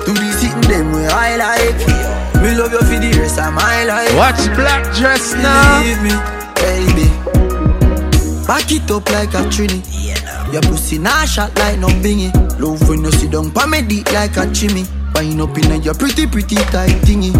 Do 0.05 0.13
the 0.13 0.31
sitting 0.39 0.61
them 0.71 0.93
where 0.93 1.11
I 1.11 1.35
like. 1.35 2.41
Me 2.41 2.55
love 2.55 2.71
you 2.71 2.79
for 2.79 2.99
the 2.99 3.11
rest 3.19 3.39
of 3.39 3.53
my 3.53 3.83
life. 3.83 4.15
Watch 4.15 4.45
black 4.55 4.83
dress 4.95 5.33
now. 5.33 5.81
Believe 5.81 6.01
me, 6.03 6.95
baby. 6.95 7.12
Back 8.47 8.71
it 8.71 8.91
up 8.91 9.09
like 9.09 9.33
a 9.33 9.47
trini. 9.47 9.81
Your 10.51 10.61
pussy 10.63 10.97
nah 10.97 11.25
shot 11.25 11.55
like 11.59 11.79
no 11.79 11.87
bingy. 11.87 12.31
Love 12.59 12.87
when 12.89 13.03
you 13.03 13.11
sit 13.11 13.31
down 13.31 13.51
pa 13.51 13.65
me 13.65 13.81
dick 13.81 14.11
like 14.11 14.37
a 14.37 14.51
chimney. 14.53 14.85
Wind 15.15 15.41
up 15.41 15.57
in 15.57 15.81
your 15.81 15.93
pretty 15.93 16.27
pretty 16.27 16.55
tight 16.55 16.91
thingy. 17.05 17.31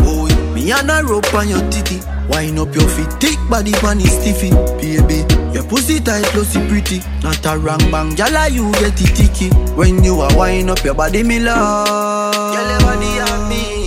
Oh, 0.00 0.28
me 0.54 0.70
and 0.72 0.90
a 0.90 1.02
rope 1.04 1.32
on 1.34 1.48
your 1.48 1.60
titty. 1.70 2.00
Wind 2.28 2.58
up 2.58 2.74
your 2.74 2.88
feet, 2.88 3.12
thick 3.20 3.38
body 3.48 3.72
pan 3.72 4.00
is 4.00 4.12
stiffy. 4.12 4.50
Baby, 4.78 5.24
your 5.52 5.64
pussy 5.64 5.98
tight, 5.98 6.24
pussy 6.26 6.60
pretty. 6.68 7.00
Not 7.22 7.44
a 7.46 7.58
wrong 7.58 7.90
bang, 7.90 8.14
gyal 8.14 8.50
you 8.52 8.70
get 8.72 9.00
it 9.00 9.16
ticky. 9.16 9.48
When 9.74 10.04
you 10.04 10.20
are 10.20 10.36
wind 10.36 10.70
up 10.70 10.84
your 10.84 10.94
body, 10.94 11.22
me 11.22 11.40
love. 11.40 12.54
Gyal 12.54 12.80
body 12.82 13.18
a 13.18 13.48
mean. 13.48 13.80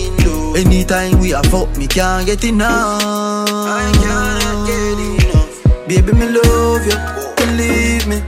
Anytime 0.56 1.18
we 1.18 1.32
a 1.32 1.42
fuck, 1.44 1.76
me 1.76 1.88
can't 1.88 2.24
get 2.26 2.44
enough. 2.44 3.02
I 3.02 3.90
enough. 4.02 4.43
Baby, 5.94 6.12
me 6.14 6.26
love 6.28 6.84
you, 6.84 6.98
believe 7.36 8.08
me. 8.08 8.20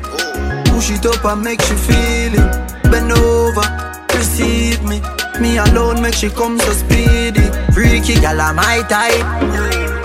Push 0.66 0.92
it 0.92 1.04
up 1.04 1.24
and 1.24 1.42
make 1.42 1.58
you 1.68 1.74
feel 1.74 2.34
it. 2.38 2.82
Bend 2.92 3.10
over, 3.10 3.66
receive 4.14 4.80
me. 4.84 5.02
Me 5.40 5.58
alone 5.58 6.00
make 6.00 6.14
she 6.14 6.30
come 6.30 6.60
so 6.60 6.70
speedy. 6.70 7.42
Freaky 7.74 8.14
gal, 8.20 8.40
I'm 8.40 8.54
my 8.54 8.84
type. 8.86 9.18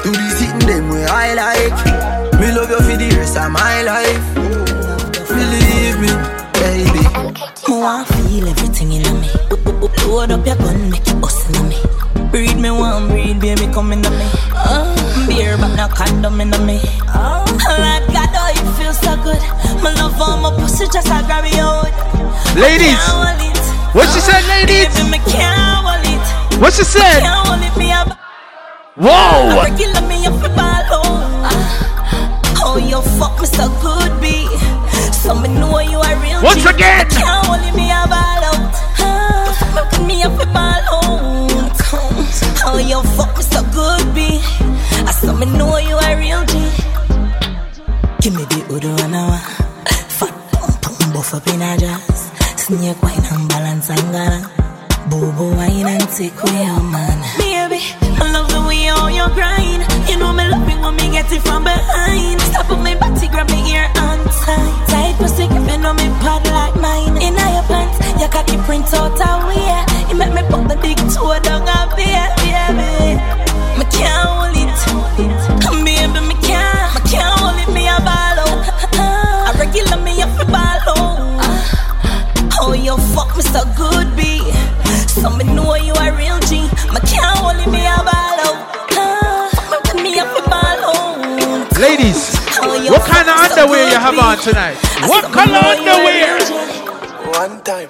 Do 0.02 0.10
the 0.10 0.30
sitting 0.38 0.68
them 0.68 0.90
where 0.90 1.08
I 1.08 1.36
like. 1.36 2.42
Me 2.42 2.52
love 2.52 2.72
you 2.72 2.78
for 2.78 2.98
the 2.98 3.16
rest 3.18 3.38
of 3.38 3.52
my 3.52 3.84
life. 3.84 4.26
Believe 5.30 6.00
me, 6.02 6.10
baby. 6.58 7.06
Me 7.68 7.78
want 7.80 8.08
feel 8.08 8.48
everything 8.48 8.94
in 8.94 9.22
me. 9.22 9.30
Load 10.08 10.32
up 10.32 10.48
your 10.48 10.56
gun, 10.56 10.90
make 10.90 11.08
it 11.08 11.22
bust 11.22 11.56
in 11.56 11.70
me. 11.70 11.91
Breed 12.32 12.58
me 12.58 12.72
one, 12.72 13.08
breed 13.10 13.40
baby 13.40 13.68
come 13.74 13.92
in 13.92 14.02
me. 14.02 14.26
Uh, 14.56 15.28
beer 15.28 15.58
but 15.58 15.76
no 15.76 15.88
condom 15.88 16.40
in 16.42 16.50
me. 16.66 16.80
Oh, 17.14 17.44
Lord 17.84 18.04
God, 18.14 18.30
oh 18.34 18.52
it 18.56 18.68
feels 18.80 18.98
so 19.00 19.16
good. 19.24 19.42
My 19.84 19.92
love 20.00 20.20
on 20.22 20.42
my 20.42 20.52
pussy 20.60 20.86
just 20.92 21.10
I 21.12 21.22
grab 21.26 21.44
it 21.46 21.56
out. 21.60 21.92
Ladies, 22.56 23.00
what 23.94 24.08
she 24.14 24.20
said, 24.20 24.44
ladies? 24.48 24.88
Baby, 24.96 25.12
me 25.12 25.18
can't 25.28 25.84
hold 25.84 26.06
it. 26.08 26.60
What 26.62 26.74
she 26.74 26.84
said? 26.84 27.20
Can't 27.22 27.48
hold 27.48 27.62
it, 27.62 27.76
me 27.78 27.92
up. 27.92 28.18
Whoa! 28.96 29.64
Regular 29.64 30.02
me 30.08 30.26
up 30.26 30.36
for 30.40 30.50
ball 30.56 30.84
home. 30.88 31.32
Oh, 32.64 32.78
you 32.78 33.02
fuck 33.20 33.40
me 33.42 33.48
so 33.48 33.68
good, 33.82 34.12
be. 34.22 34.48
So 35.12 35.36
me 35.36 35.50
know 35.50 35.80
you 35.80 35.98
are 36.00 36.16
real. 36.22 36.42
Once 36.44 36.64
G. 36.64 36.70
again. 36.70 37.06
I 37.06 37.10
can't 37.10 37.46
hold 37.46 37.60
it, 37.68 37.76
me 37.76 37.92
a 37.92 38.08
ball 38.08 38.44
out. 38.48 38.74
Ah, 39.04 39.88
Put 39.92 40.06
me 40.06 40.24
up 40.24 40.32
for 40.40 40.46
ball 40.48 40.82
home. 40.88 41.31
Oh, 42.64 42.78
you 42.78 43.02
fuck 43.18 43.36
me 43.38 43.44
so 43.44 43.62
good, 43.74 44.14
be. 44.14 44.40
I 45.08 45.12
saw 45.12 45.34
me 45.34 45.46
know 45.58 45.78
you 45.78 45.96
are 45.96 46.18
real 46.18 46.46
G. 46.46 46.54
Give 48.22 48.36
me 48.36 48.44
the 48.46 48.60
Udo 48.72 48.92
and 49.04 49.16
a 49.16 49.38
Fat 50.18 50.34
pump, 50.54 50.82
pump, 50.82 51.14
buff 51.14 51.34
up 51.34 51.48
in 51.48 51.62
a 51.62 51.78
jazz. 51.78 52.32
Snake 52.58 53.02
wine 53.02 53.26
and 53.32 53.50
balance 53.50 53.90
and 53.90 54.12
gala. 54.14 54.71
Boo 55.10 55.32
wine 55.58 55.88
and 55.88 56.08
take 56.14 56.38
away 56.44 56.66
your 56.66 56.84
man. 56.84 57.18
Baby, 57.38 57.82
I 58.22 58.32
love 58.32 58.48
the 58.54 58.62
way 58.68 58.86
you 58.86 58.96
you 59.10 59.26
grind. 59.34 59.82
You 60.08 60.18
know 60.18 60.32
me 60.32 60.46
love 60.48 60.68
it 60.70 60.78
when 60.78 60.96
me 60.96 61.10
get 61.10 61.32
it 61.32 61.42
from 61.42 61.64
behind. 61.64 62.40
Stop 62.42 62.70
on 62.70 62.84
my 62.84 62.94
body, 62.96 63.28
grab 63.28 63.50
me 63.50 63.74
ear 63.74 63.90
and 63.96 64.24
tight. 64.30 64.76
Tight 64.88 65.16
pussy, 65.18 65.48
gripping 65.48 65.86
on 65.86 65.96
me 65.96 66.06
pad 66.22 66.46
like 66.54 66.76
mine. 66.78 67.18
In 67.18 67.34
your 67.34 67.66
pants, 67.66 67.98
your 68.20 68.30
cocky 68.30 68.58
print 68.70 68.94
out 68.94 69.18
a 69.18 69.32
way. 69.50 69.74
You 70.10 70.16
make 70.22 70.34
me 70.38 70.44
put 70.52 70.70
the 70.70 70.78
big 70.78 70.98
toe 71.10 71.40
down 71.42 71.66
a 71.66 71.90
beer, 71.98 72.28
baby. 72.46 73.18
Me 73.80 73.86
can't 73.90 74.28
hold 74.30 74.54
it, 74.54 74.70
baby. 75.82 76.20
Me 76.30 76.36
can't, 76.46 76.94
me 76.94 77.02
can't 77.10 77.40
hold 77.42 77.58
it. 77.58 77.70
Me 77.74 77.90
a 77.90 77.98
ball 78.06 78.38
out. 78.46 78.60
I 79.50 79.56
regular 79.58 79.98
me 80.04 80.22
up 80.22 80.38
a 80.38 80.46
ball 80.46 80.82
out. 80.94 81.32
Oh, 82.64 82.74
you 82.74 82.96
fuck 83.16 83.36
me 83.36 83.42
so 83.42 83.66
good. 83.76 84.11
So 85.22 85.30
me 85.30 85.44
know 85.44 85.76
you 85.76 85.94
a 85.94 86.18
real 86.18 86.40
G. 86.50 86.64
Me 86.90 87.00
can't 87.06 87.38
hold 87.38 87.56
me 87.72 87.86
a 87.86 87.94
ball 88.02 88.42
out. 88.42 88.58
Ah, 88.98 89.94
me 90.02 90.18
up 90.18 90.34
a 90.34 90.42
ball 90.50 90.82
out. 90.90 91.78
Ladies, 91.78 92.34
what 92.90 93.06
kind 93.06 93.30
of 93.30 93.36
fuck 93.38 93.52
me 93.52 93.56
so 93.56 93.62
underwear 93.62 93.92
you 93.92 94.00
have 94.00 94.18
on 94.18 94.38
tonight? 94.40 94.78
What 95.06 95.26
said, 95.26 95.30
me 95.30 95.36
color 95.36 95.62
know 95.62 95.74
you 95.78 95.90
a 95.90 96.34
underwear? 96.34 96.42
One 97.38 97.62
time. 97.62 97.90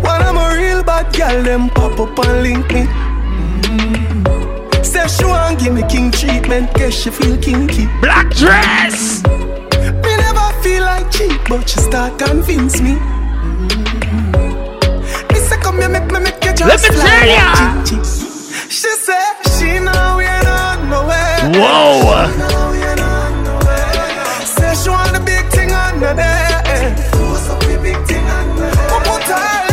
When 0.00 0.22
I'm 0.22 0.38
a 0.38 0.56
real 0.56 0.84
bad 0.84 1.12
girl, 1.12 1.42
them 1.42 1.70
pop 1.70 1.98
up 1.98 2.16
and 2.24 2.42
link 2.44 2.70
me. 2.70 2.86
Mm. 3.74 4.84
Say 4.86 5.08
she 5.08 5.24
want 5.24 5.58
give 5.58 5.74
me 5.74 5.82
king 5.88 6.12
treatment, 6.12 6.72
guess 6.74 6.94
she 6.94 7.10
feel 7.10 7.36
kinky. 7.38 7.86
Black 8.00 8.30
dress. 8.30 9.24
Me 9.26 10.16
never 10.22 10.62
feel 10.62 10.84
like 10.84 11.10
cheap, 11.10 11.40
but 11.48 11.68
she 11.68 11.80
start 11.80 12.16
convince 12.16 12.80
me. 12.80 12.96
Let 16.66 16.80
me 16.82 16.88
fly 16.88 17.04
tell 17.04 17.28
ya. 17.28 17.48
She 18.68 18.90
say 19.06 19.26
she 19.56 19.78
know 19.78 20.16
we 20.16 20.24
not 20.48 20.78
nowhere. 20.88 21.38
Whoa. 21.60 22.28
She 22.30 22.38
know 22.38 22.70
we 22.72 22.80
not 23.00 23.32
nowhere. 23.44 24.46
Say 24.56 24.74
she 24.82 24.88
want 24.90 25.12
the 25.12 25.20
big 25.20 25.44
thing 25.50 25.70
under 25.72 26.14
there. 26.14 26.96
Force 27.12 27.48
up 27.50 27.60
the 27.60 27.78
big 27.82 27.98
thing 28.06 28.24
under 28.38 28.70
there. 28.70 28.88
Come 28.88 29.02
put 29.02 29.22
her 29.24 29.63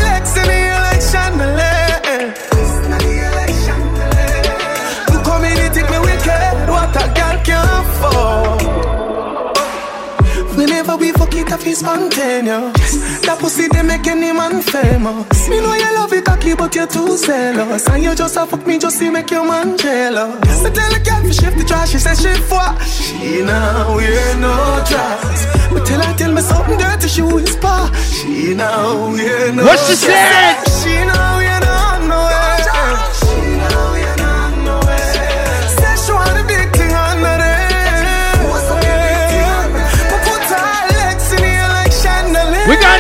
we 11.65 11.73
fuck 11.73 11.81
it 11.81 11.87
up, 11.87 12.11
it's 12.11 12.11
spontaneous. 12.11 13.21
That 13.21 13.39
pussy 13.39 13.67
they 13.67 13.83
make 13.83 14.07
any 14.07 14.31
man 14.31 14.61
famous. 14.61 15.49
Me 15.49 15.59
know 15.59 15.73
you 15.73 15.93
love 15.95 16.13
it 16.13 16.25
cocky, 16.25 16.55
but 16.55 16.73
you're 16.75 16.87
too 16.87 17.17
zealous. 17.17 17.87
And 17.87 18.03
you 18.03 18.15
just 18.15 18.37
a 18.37 18.45
fuck 18.45 18.65
me 18.65 18.77
just 18.77 18.99
to 18.99 19.11
make 19.11 19.29
your 19.31 19.45
man 19.45 19.77
jealous. 19.77 20.65
I 20.65 20.69
tell 20.69 20.93
a 20.93 20.99
girl 20.99 21.21
to 21.23 21.33
shift 21.33 21.57
the 21.57 21.63
trash, 21.63 21.91
she 21.91 21.99
says 21.99 22.21
she 22.21 22.33
for. 22.41 22.61
She 22.85 23.43
now 23.43 23.95
wear 23.95 24.37
no 24.37 24.83
dress. 24.87 25.45
But 25.71 25.85
tell 25.85 26.01
her 26.01 26.13
tell 26.17 26.31
me 26.33 26.41
something 26.41 26.77
dirty, 26.77 27.07
she 27.07 27.21
whisper. 27.21 27.89
She 28.11 28.53
now 28.53 29.11
wear 29.11 29.53
no 29.53 29.63
What 29.65 29.79
she 29.79 29.95
said? 29.95 30.63
She 30.81 30.95
now 31.05 31.40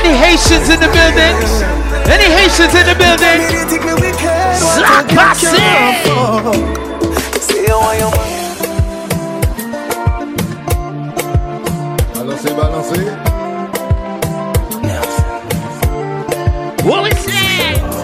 chandelier. 0.01 0.17
Haitians 0.17 0.69
in 0.69 0.79
the 0.79 0.87
building? 0.87 1.35
Any 2.11 2.25
Haitians 2.25 2.75
in 2.75 2.85
the 2.85 2.95
building? 2.95 3.41
Slapassi! 4.57 5.57
Balancez, 12.13 12.53
balancez. 12.53 13.31
What 16.83 17.13
is 17.13 17.25
that? 17.25 18.00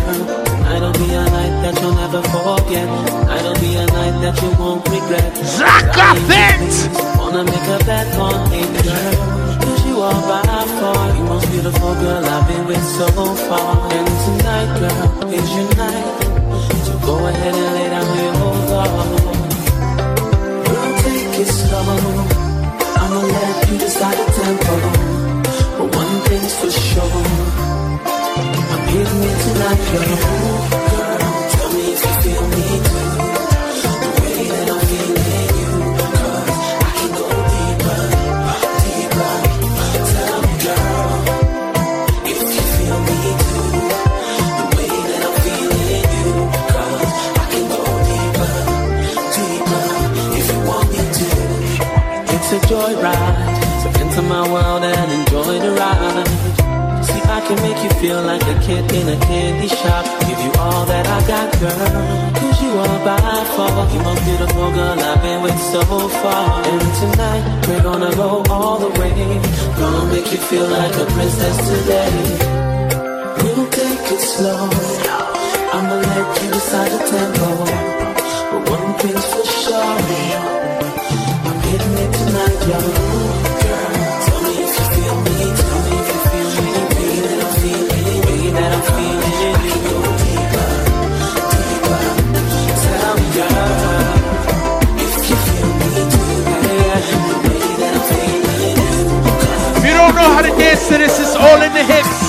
Girl. 0.00 0.44
It'll 0.74 0.92
be 0.92 1.08
a 1.14 1.24
night 1.24 1.54
that 1.62 1.74
you'll 1.80 1.94
never 1.94 2.22
forget. 2.34 2.88
It'll 3.36 3.58
be 3.60 3.76
a 3.76 3.86
night 3.86 4.16
that 4.24 4.36
you 4.42 4.50
won't 4.58 4.82
regret. 4.88 5.32
Zakafet! 5.58 6.72
Wanna 7.18 7.44
make 7.44 7.68
a 7.76 7.78
bet 7.84 8.08
on 8.18 8.50
me, 8.50 8.62
girl. 8.82 9.14
Cause 9.62 9.86
you 9.86 10.00
are 10.00 10.20
by 10.28 10.54
far 10.80 11.12
the 11.12 11.22
most 11.24 11.46
beautiful 11.50 11.94
girl 12.02 12.24
I've 12.24 12.48
been 12.48 12.66
with 12.66 12.84
so 12.98 13.08
far. 13.48 13.92
And 13.92 14.08
tonight, 14.24 14.70
girl, 14.80 15.32
is 15.32 15.50
your 15.56 15.68
night. 15.76 16.34
So 16.86 16.92
go 17.06 17.14
ahead 17.26 17.54
and 17.54 17.70
lay 17.76 17.88
down 17.94 18.08
your 18.18 18.34
guard. 18.70 19.22
Girl, 20.66 20.92
take 21.02 21.40
it 21.42 21.50
slow. 21.58 22.42
I'ma 23.00 23.20
let 23.34 23.68
you 23.68 23.78
decide 23.78 24.16
the 24.18 24.26
tempo. 24.38 24.74
But 25.78 25.96
one 25.96 26.14
thing's 26.26 26.54
for 26.58 26.70
sure. 26.70 28.13
Hitting 28.94 29.24
it 29.24 29.40
tonight, 29.42 30.70
girl. 30.70 30.83
Can 57.46 57.60
make 57.60 57.80
you 57.84 57.90
feel 58.00 58.22
like 58.22 58.42
a 58.42 58.56
kid 58.64 58.84
in 58.92 59.06
a 59.08 59.18
candy 59.26 59.68
shop. 59.68 60.04
Give 60.26 60.40
you 60.40 60.52
all 60.58 60.84
that 60.86 61.06
I 61.06 61.20
got, 61.28 61.48
girl. 61.60 62.32
Cause 62.40 62.62
you 62.62 62.72
are 62.84 62.98
by 63.04 63.20
far 63.56 63.86
the 63.92 63.98
most 64.02 64.24
beautiful 64.24 64.72
girl 64.72 64.98
I've 64.98 65.20
been 65.22 65.42
with 65.42 65.60
so 65.72 65.82
far. 66.22 66.64
And 66.64 66.88
tonight, 67.02 67.44
we're 67.68 67.82
gonna 67.82 68.14
go 68.16 68.42
all 68.48 68.78
the 68.78 68.90
way. 68.98 69.12
Gonna 69.78 70.12
make 70.12 70.28
you 70.32 70.40
feel 70.50 70.66
like 70.68 70.94
a 71.04 71.06
princess 71.16 71.56
today. 71.70 72.14
We'll 73.42 73.68
take 73.68 74.04
it 74.16 74.22
slow. 74.34 74.64
I'ma 75.76 75.96
let 76.00 76.42
you 76.42 76.48
decide 76.50 76.92
the 76.92 77.00
tempo. 77.12 77.48
But 78.50 78.62
one 78.74 78.94
thing's 79.00 79.26
for 79.32 79.44
sure. 79.60 79.96
I'm 81.48 81.58
hitting 81.68 81.96
it 82.04 82.10
tonight, 82.20 82.58
yo. 82.70 83.53
This, 100.88 101.18
it's 101.18 101.34
all 101.34 101.62
in 101.62 101.72
the 101.72 101.84
hips. 101.84 102.23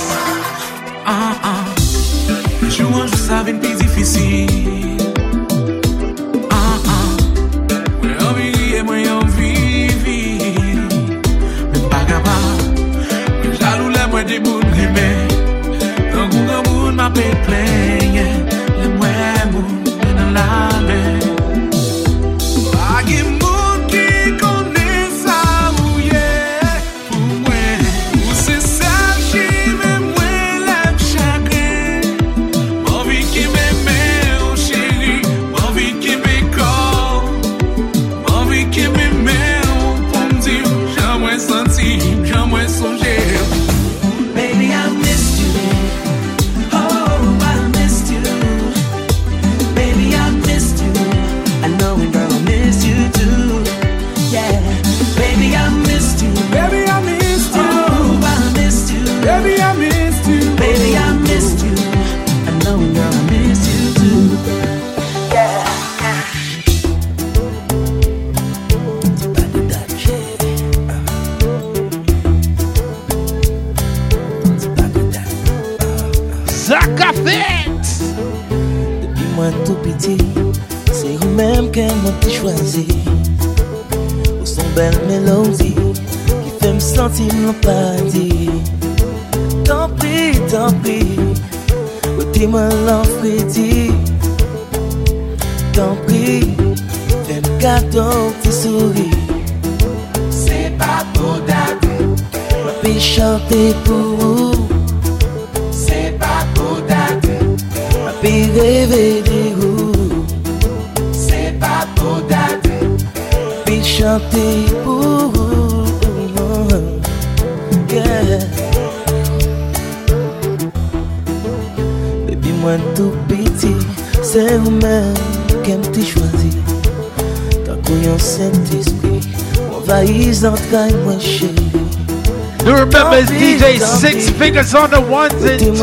Niggas 134.55 134.73
on 134.73 134.89
the 134.89 135.01
ones 135.11 135.33
and 135.43 135.59
twos. 135.59 135.75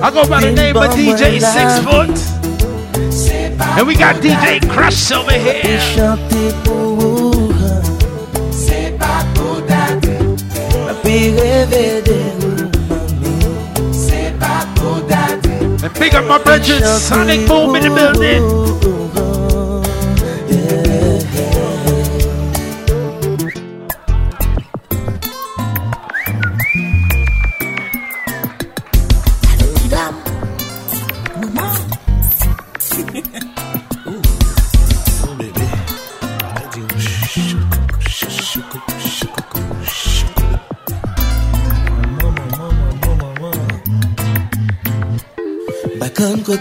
I 0.00 0.10
go 0.10 0.26
by 0.26 0.40
the 0.40 0.50
name 0.50 0.78
of 0.78 0.84
DJ 0.92 1.38
Six 1.38 1.78
Foot. 1.84 2.08
And 3.76 3.86
we 3.86 3.94
got 3.96 4.16
DJ 4.22 4.66
Crush 4.70 5.12
over 5.12 5.30
here. 5.30 5.78
And 15.84 15.94
pick 15.94 16.14
up 16.14 16.24
my 16.24 16.42
brethren, 16.42 16.82
Sonic 16.82 17.46
Boom 17.46 17.76
in 17.76 17.82
the 17.82 17.90
building. 17.94 18.87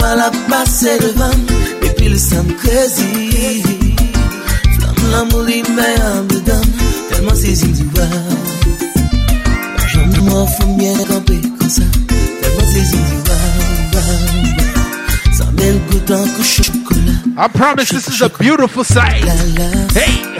mal 0.00 0.20
ap 0.20 0.36
pase 0.50 0.92
devan 1.02 1.38
li 2.12 2.18
san 2.18 2.46
krezi 2.60 3.08
Flam 4.98 5.28
li 5.46 5.62
dedan 6.30 6.66
Telman 7.10 7.36
di 7.76 7.84
jan 9.92 10.08
bien 10.78 10.98
kampe 11.08 11.36
di 11.42 11.50
men 15.58 15.76
kou 16.34 16.44
chokola 16.54 17.14
I 17.38 17.48
promise 17.48 17.90
this 17.90 18.08
is 18.08 18.20
a 18.20 18.28
beautiful 18.28 18.82
sight. 18.82 19.22
Hey! 19.94 20.37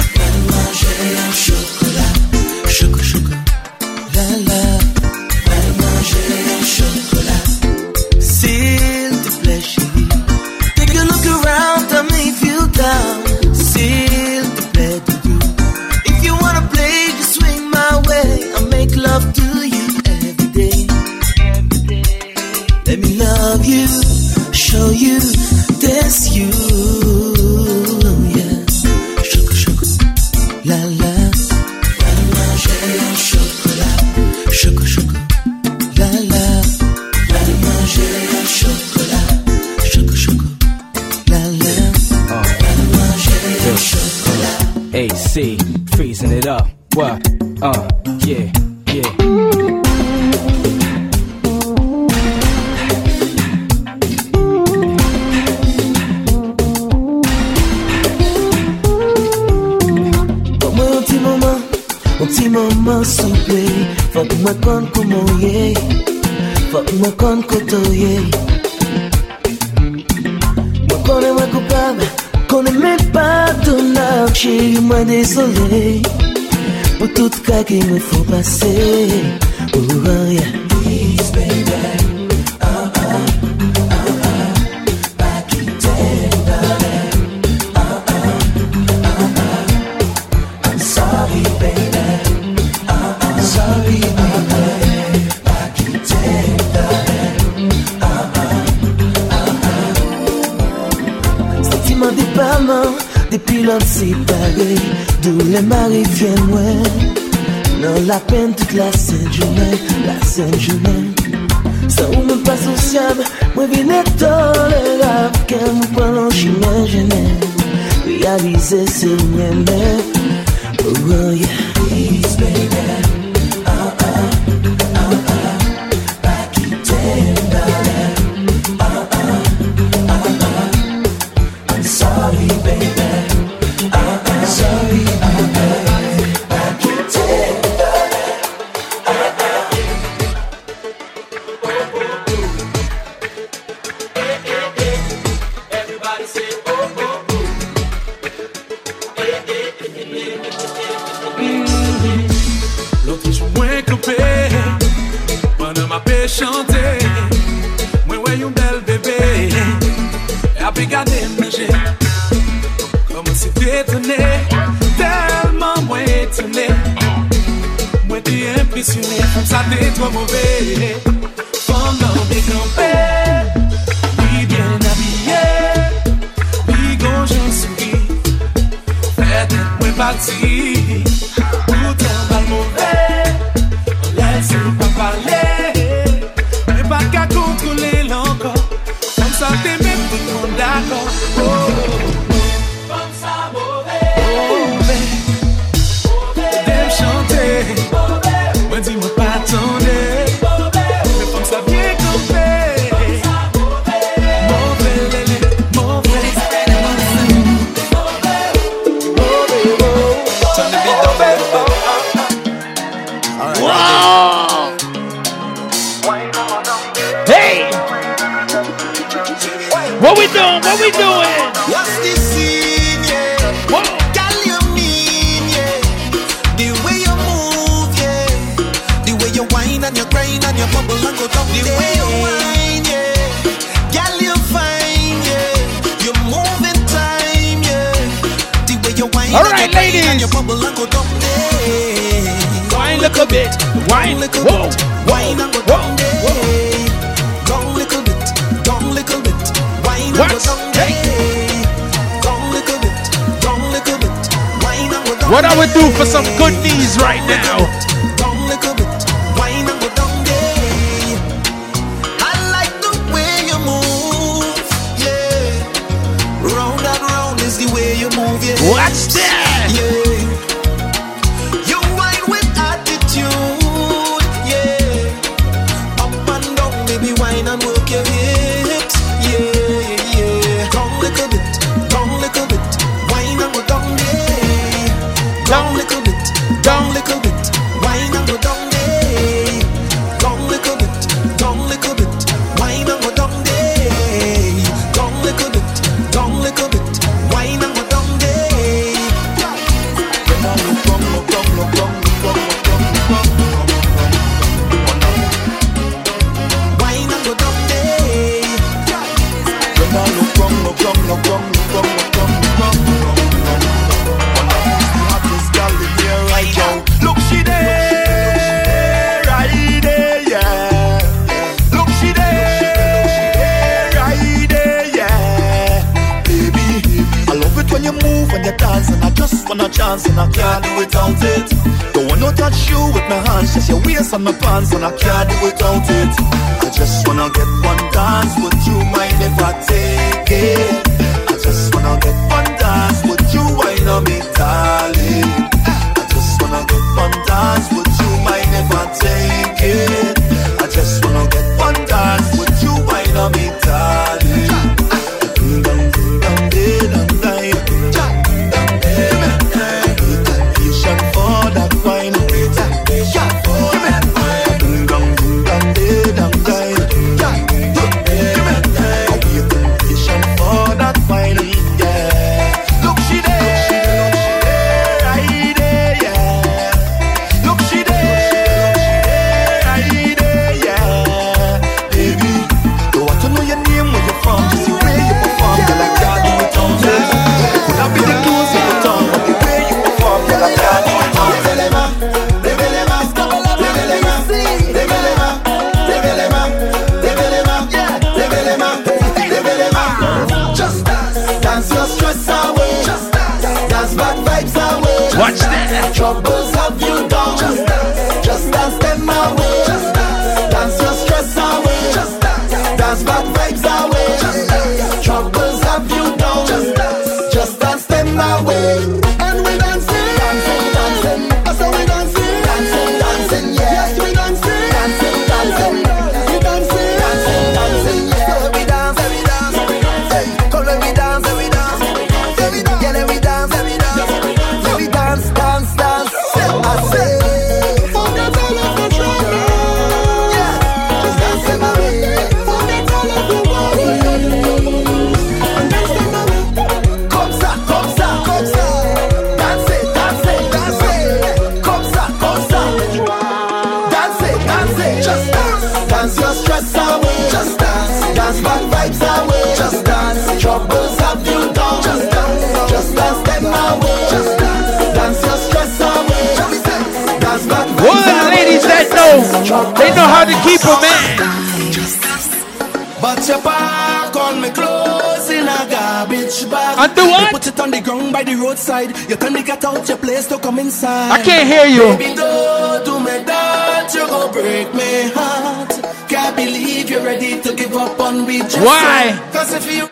I 480.85 481.21
can't 481.25 481.49
hear 481.49 481.67
you. 481.67 481.97
Baby, 481.99 482.15
don't 482.15 482.85
do 482.85 483.01
me 483.01 483.25
that. 483.25 483.91
You're 483.95 484.07
gonna 484.07 484.33
break 484.33 484.73
my 484.75 485.11
heart. 485.15 486.09
Can't 486.09 486.37
believe 486.37 486.91
you're 486.91 487.03
ready 487.05 487.41
to 487.41 487.55
give 487.55 487.75
up 487.75 487.99
on 487.99 488.27
me. 488.27 488.39
Just 488.41 488.61
Why? 488.61 489.19
Cause 489.33 489.53
if 489.55 489.67
you. 489.73 489.89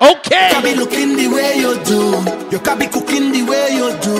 Okay. 0.00 0.48
You 0.48 0.54
can 0.54 0.62
be 0.62 0.74
looking 0.74 1.16
the 1.16 1.28
way 1.28 1.58
you 1.58 1.76
do. 1.84 2.00
You 2.50 2.58
can 2.60 2.78
be 2.78 2.86
cooking 2.86 3.32
the 3.32 3.42
way 3.44 3.76
you 3.76 3.92
do. 4.00 4.16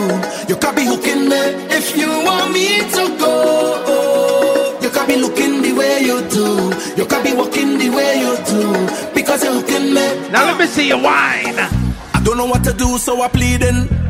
You 0.48 0.56
can 0.58 0.74
be 0.74 0.84
hooking 0.84 1.28
me 1.28 1.40
if 1.72 1.96
you 1.96 2.08
want 2.24 2.52
me 2.52 2.80
to 2.80 3.16
go. 3.18 4.78
You 4.82 4.90
can 4.90 5.06
be 5.06 5.16
looking 5.16 5.62
the 5.62 5.72
way 5.72 6.00
you 6.00 6.20
do. 6.28 6.72
You 6.96 7.06
can 7.06 7.24
be 7.24 7.32
walking 7.34 7.78
the 7.78 7.90
way 7.90 8.20
you 8.20 8.36
do. 8.44 9.14
Because 9.14 9.44
you're 9.44 9.54
hooking 9.54 9.94
me. 9.94 10.28
Now 10.30 10.44
let 10.44 10.58
me 10.58 10.66
see. 10.66 10.92
I 10.92 12.20
don't 12.22 12.36
know 12.36 12.46
what 12.46 12.64
to 12.64 12.72
do, 12.72 12.98
so 12.98 13.22
I'm 13.22 13.30
pleading. 13.30 14.05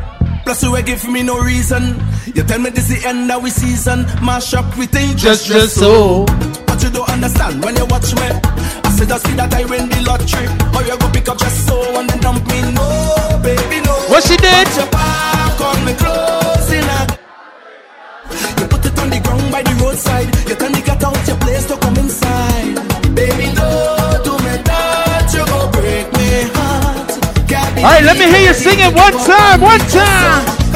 Plus 0.47 0.63
you 0.63 0.71
were 0.71 0.81
giving 0.81 1.11
me 1.11 1.23
no 1.23 1.37
reason. 1.41 1.99
You 2.33 2.41
tell 2.41 2.57
me 2.57 2.69
this 2.69 2.87
the 2.87 3.05
end 3.05 3.29
of 3.29 3.43
we 3.43 3.49
season. 3.49 4.05
Mash 4.23 4.53
up 4.53 4.77
with 4.77 4.91
things 4.91 5.21
just 5.21 5.45
just, 5.45 5.75
just 5.75 5.75
so. 5.75 6.23
But 6.65 6.81
you 6.81 6.89
don't 6.89 7.09
understand 7.09 7.61
when 7.65 7.75
you 7.75 7.85
watch 7.87 8.15
me. 8.15 8.31
I 8.87 8.89
said 8.95 9.11
I 9.11 9.17
see 9.17 9.35
that 9.35 9.53
I 9.53 9.65
win 9.65 9.89
the 9.89 9.99
lottery. 10.07 10.47
Or 10.71 10.87
you 10.87 10.97
go 10.97 11.11
pick 11.11 11.27
up 11.27 11.37
just 11.37 11.67
so 11.67 11.75
and 11.99 12.09
then 12.09 12.19
dump 12.21 12.47
me. 12.47 12.61
No, 12.71 12.87
baby, 13.43 13.83
no. 13.83 13.91
What 14.07 14.23
she 14.23 14.37
did? 14.39 14.67
Put 15.59 15.83
me 15.83 15.91
close 15.99 16.71
You 16.71 18.67
put 18.71 18.85
it 18.87 18.97
on 19.03 19.09
the 19.11 19.19
ground 19.19 19.51
by 19.51 19.63
the 19.67 19.73
roadside. 19.83 20.31
You 20.47 20.55
tell 20.55 20.71
me 20.71 20.76
All 27.77 27.83
right, 27.83 28.03
let 28.03 28.17
me 28.17 28.25
hear 28.25 28.47
you 28.47 28.53
sing 28.55 28.79
it 28.79 28.91
one 28.95 29.13
time, 29.13 29.61
one 29.61 29.79
time. 29.79 30.66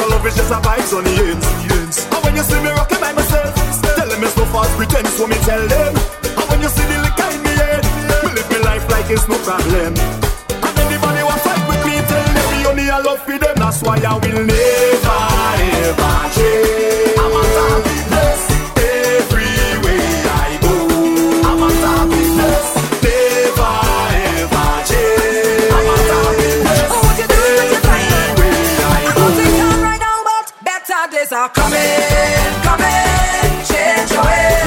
the 0.00 0.06
love 0.08 0.26
is 0.26 0.34
just 0.34 0.50
a 0.50 0.58
vibes 0.64 0.96
on 0.96 1.04
the 1.04 1.14
ends. 1.28 2.08
And 2.08 2.20
when 2.24 2.34
you 2.36 2.42
see 2.42 2.60
me 2.64 2.70
rocking 2.72 3.00
by 3.00 3.12
myself, 3.12 3.52
tell 3.96 4.08
them 4.08 4.24
it's 4.24 4.36
no 4.36 4.44
fast 4.48 4.72
pretend. 4.76 5.06
so 5.08 5.26
me 5.26 5.36
tell 5.44 5.60
them. 5.68 5.92
And 6.38 6.46
when 6.48 6.60
you 6.64 6.70
see 6.72 6.86
the 6.88 6.98
liquor 7.04 7.28
in 7.36 7.40
me 7.44 7.52
head, 7.60 7.84
we 8.24 8.32
live 8.32 8.48
me 8.48 8.58
life 8.64 8.84
like 8.88 9.08
it's 9.12 9.28
no 9.28 9.36
problem. 9.44 9.92
And 10.64 10.74
anybody 10.80 11.20
who 11.20 11.36
fight 11.44 11.62
with 11.68 11.82
me, 11.84 12.00
tell 12.08 12.24
them 12.32 12.46
me 12.52 12.58
only 12.66 12.86
I 12.88 12.98
love 13.00 13.20
for 13.20 13.36
them, 13.36 13.56
that's 13.56 13.82
why 13.82 14.00
I 14.00 14.16
will 14.16 14.49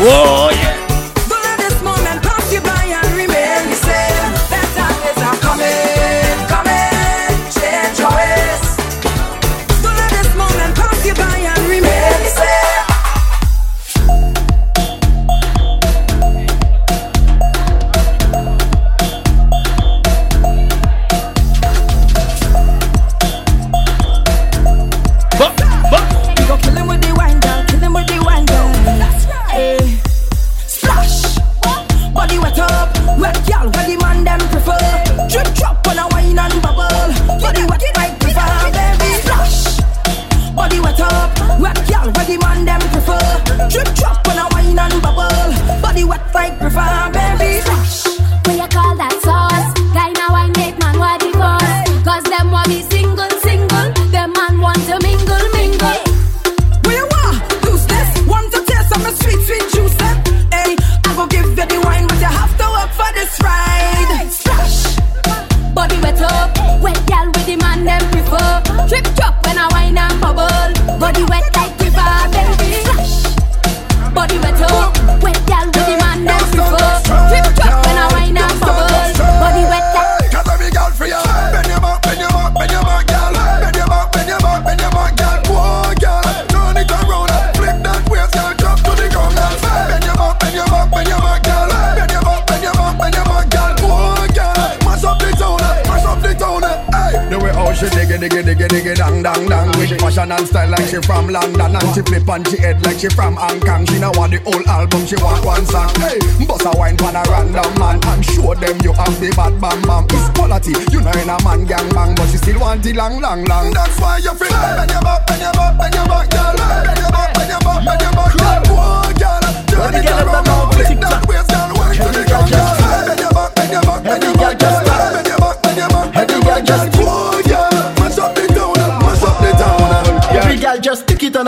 Whoa! 0.03 0.32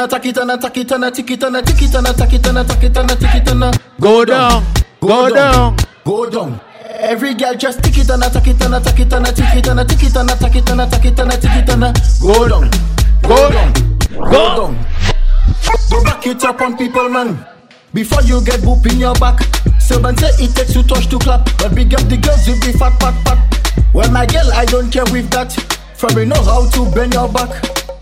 Attack 0.06 0.26
it 0.26 0.38
and 0.38 0.52
attack 0.52 0.78
it 0.78 0.92
and 0.92 1.06
attack 1.06 1.32
it 1.32 1.44
and 1.44 1.56
attack 1.58 1.82
it 1.82 1.96
and 1.96 2.08
attack 2.08 2.34
it 2.34 2.48
and 2.48 2.58
attack 2.58 2.84
it 2.84 2.98
and 2.98 3.12
attack 3.12 3.36
it 3.36 3.50
and 3.50 3.80
Go 4.00 4.26
down, 4.26 4.64
go 5.02 5.30
down. 5.34 5.78
go 6.04 6.30
down. 6.30 6.62
Every 7.00 7.34
girl 7.34 7.56
just 7.56 7.84
tick 7.84 7.98
it 7.98 8.10
and 8.10 8.24
attack 8.24 8.48
it 8.48 8.62
and 8.64 8.76
attack 8.76 9.00
it 9.00 9.12
and 9.12 9.28
attack 9.28 9.56
it 9.56 9.68
and 9.68 9.80
attack 9.80 10.04
it 10.04 10.16
and 10.16 10.30
attack 10.30 10.56
it 10.56 10.70
and 10.70 10.82
attack 10.82 11.06
it 11.06 11.20
and 11.20 11.32
attack 11.32 11.58
it 11.58 11.70
and 11.70 11.96
go 12.22 12.48
down, 12.48 12.70
go 13.24 13.52
down, 13.52 13.74
go 14.10 14.56
down. 14.56 14.86
Go 15.90 16.04
back 16.04 16.26
it 16.28 16.44
up 16.44 16.62
on 16.62 16.78
people, 16.78 17.10
man. 17.10 17.46
Before 17.94 18.22
you 18.24 18.44
get 18.44 18.60
boop 18.62 18.86
in 18.92 19.00
your 19.00 19.16
back. 19.16 19.40
Someone 19.80 20.18
say 20.18 20.30
it 20.44 20.56
takes 20.56 20.74
two 20.74 20.84
touch 20.84 21.08
to 21.10 21.20
clap, 21.20 21.46
but 21.58 21.74
big 21.76 21.94
up 21.94 22.02
the 22.10 22.18
girls 22.18 22.48
with 22.48 22.62
the 22.64 22.78
fat 22.78 23.00
pat 23.00 23.14
pat. 23.26 23.94
Well, 23.94 24.12
my 24.12 24.26
girl, 24.26 24.52
I 24.54 24.66
don't 24.66 24.92
care 24.92 25.06
with 25.12 25.30
that. 25.32 25.54
From 25.96 26.18
you 26.18 26.26
know 26.26 26.42
how 26.44 26.70
to 26.70 26.92
bend 26.94 27.14
your 27.14 27.32
back. 27.32 27.52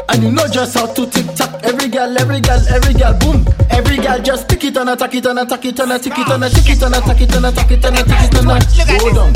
And 0.10 0.24
you 0.24 0.32
know 0.32 0.48
just 0.48 0.76
how 0.76 0.88
to 0.88 1.06
tick. 1.08 1.26
Every 1.64 1.88
girl, 1.88 2.18
every 2.20 2.42
girl, 2.42 2.62
every 2.70 2.94
girl, 2.94 3.14
boom. 3.20 3.46
Every 3.70 3.98
girl 3.98 4.20
just 4.20 4.50
tick 4.50 4.64
it 4.66 4.76
and 4.78 4.90
attack 4.90 5.16
it 5.16 5.26
and 5.26 5.40
attack 5.40 5.66
it 5.66 5.80
and 5.80 5.92
attack 5.92 6.20
it 6.20 6.30
and 6.30 6.44
attack 6.44 6.70
it 6.70 6.82
and 6.84 6.96
attack 6.96 7.22
it 7.22 7.36
and 7.36 7.46
attack 7.46 7.72
it 7.72 7.86
and 7.86 7.98
attack 7.98 8.24
it 8.24 8.36
and 8.36 9.00
go 9.00 9.14
down, 9.14 9.34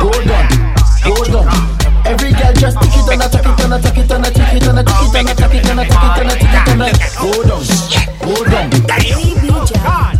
go 0.00 0.10
down, 0.24 0.46
go 1.02 1.24
down. 1.24 1.48
Every 2.06 2.32
girl 2.32 2.52
just 2.54 2.80
tick 2.80 2.94
it 2.94 3.12
and 3.12 3.22
attack 3.22 3.46
it 3.46 3.64
and 3.64 3.74
attack 3.74 3.98
it 3.98 4.10
and 4.10 4.26
attack 4.26 4.54
it 4.54 4.66
and 4.68 4.78
attack 4.78 5.04
it 5.04 5.16
and 5.16 5.28
attack 5.30 5.54
it 5.54 5.66
and 5.66 5.80
attack 5.80 6.04
it 6.04 6.20
and 6.20 6.30
attack 6.30 6.68
it 6.68 6.80
and 6.80 6.94
go 7.18 7.30
down, 7.42 7.62
go 8.20 8.44
down. 8.44 10.13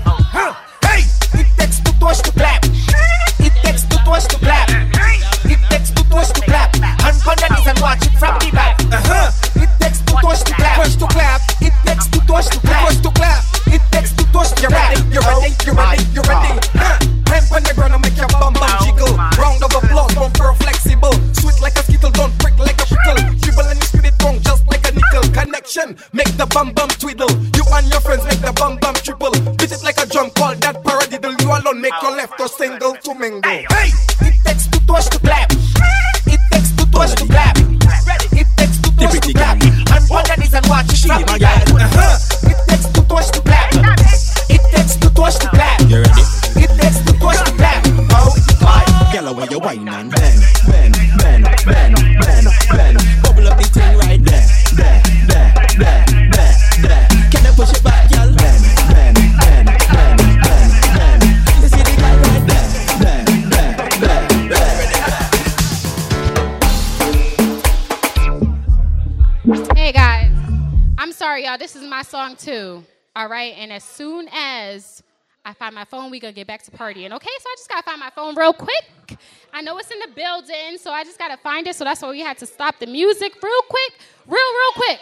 Song 72.24 72.36
too. 72.36 72.84
All 73.16 73.28
right, 73.28 73.55
and 73.59 73.70
as 73.72 73.84
soon 73.84 74.28
as 74.32 75.02
I 75.44 75.52
find 75.52 75.74
my 75.74 75.84
phone, 75.84 76.10
we 76.10 76.18
gonna 76.18 76.32
get 76.32 76.46
back 76.46 76.62
to 76.62 76.70
partying. 76.70 77.12
Okay, 77.12 77.30
so 77.40 77.48
I 77.48 77.55
just 77.56 77.68
gotta 77.68 77.82
find 77.82 78.01
my 78.01 78.10
phone 78.10 78.34
real 78.34 78.55
quick. 78.55 79.18
I 79.52 79.60
know 79.60 79.76
it's 79.78 79.90
in 79.90 79.98
the 79.98 80.09
building, 80.14 80.78
so 80.78 80.90
I 80.90 81.05
just 81.05 81.18
gotta 81.18 81.36
find 81.36 81.66
it. 81.66 81.76
So 81.76 81.84
that's 81.84 82.01
why 82.01 82.10
we 82.10 82.20
had 82.20 82.38
to 82.38 82.46
stop 82.46 82.78
the 82.78 82.86
music 82.86 83.34
real 83.42 83.62
quick, 83.68 83.92
real, 84.26 84.36
real 84.36 84.72
quick. 84.72 85.01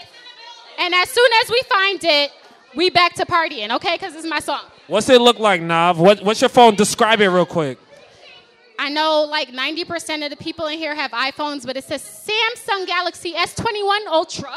And 0.81 0.95
as 0.95 1.11
soon 1.11 1.31
as 1.45 1.51
we 1.51 1.61
find 1.69 2.01
it, 2.03 2.33
we 2.75 2.91
back 2.91 3.15
to 3.15 3.25
partying. 3.25 3.71
Okay, 3.77 3.95
because 3.95 4.17
it's 4.17 4.27
my 4.27 4.41
song. 4.41 4.63
What's 4.89 5.09
it 5.09 5.21
look 5.21 5.39
like, 5.39 5.63
Nav? 5.63 6.01
What, 6.01 6.25
what's 6.25 6.41
your 6.41 6.51
phone? 6.51 6.75
Describe 6.75 7.21
it 7.21 7.29
real 7.29 7.47
quick. 7.47 7.79
I 8.81 8.89
know 8.89 9.29
like 9.31 9.51
90% 9.51 10.25
of 10.25 10.31
the 10.31 10.37
people 10.37 10.67
in 10.67 10.77
here 10.77 10.95
have 10.95 11.13
iPhones, 11.13 11.65
but 11.65 11.77
it 11.77 11.85
says 11.85 12.03
Samsung 12.03 12.85
Galaxy 12.87 13.33
S21 13.35 14.07
Ultra. 14.09 14.55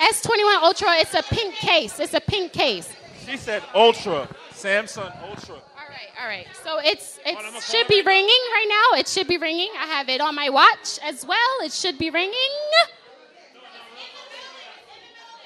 S21 0.00 0.62
Ultra, 0.62 0.94
it's 0.96 1.14
a 1.14 1.22
pink 1.22 1.54
case. 1.54 2.00
It's 2.00 2.14
a 2.14 2.20
pink 2.20 2.52
case. 2.52 2.88
She 3.26 3.36
said 3.36 3.62
Ultra. 3.74 4.28
Samsung 4.52 5.12
Ultra. 5.22 5.56
All 5.56 5.88
right, 5.88 6.10
alright. 6.20 6.46
so 6.64 6.78
it's 6.78 7.18
it 7.24 7.36
should 7.62 7.86
be 7.88 8.02
ringing 8.02 8.28
right 8.28 8.66
now. 8.68 8.98
It 8.98 9.08
should 9.08 9.28
be 9.28 9.38
ringing. 9.38 9.70
I 9.78 9.86
have 9.86 10.08
it 10.08 10.20
on 10.20 10.34
my 10.34 10.50
watch 10.50 10.98
as 11.02 11.24
well. 11.26 11.60
It 11.62 11.72
should 11.72 11.98
be 11.98 12.10
ringing. 12.10 12.34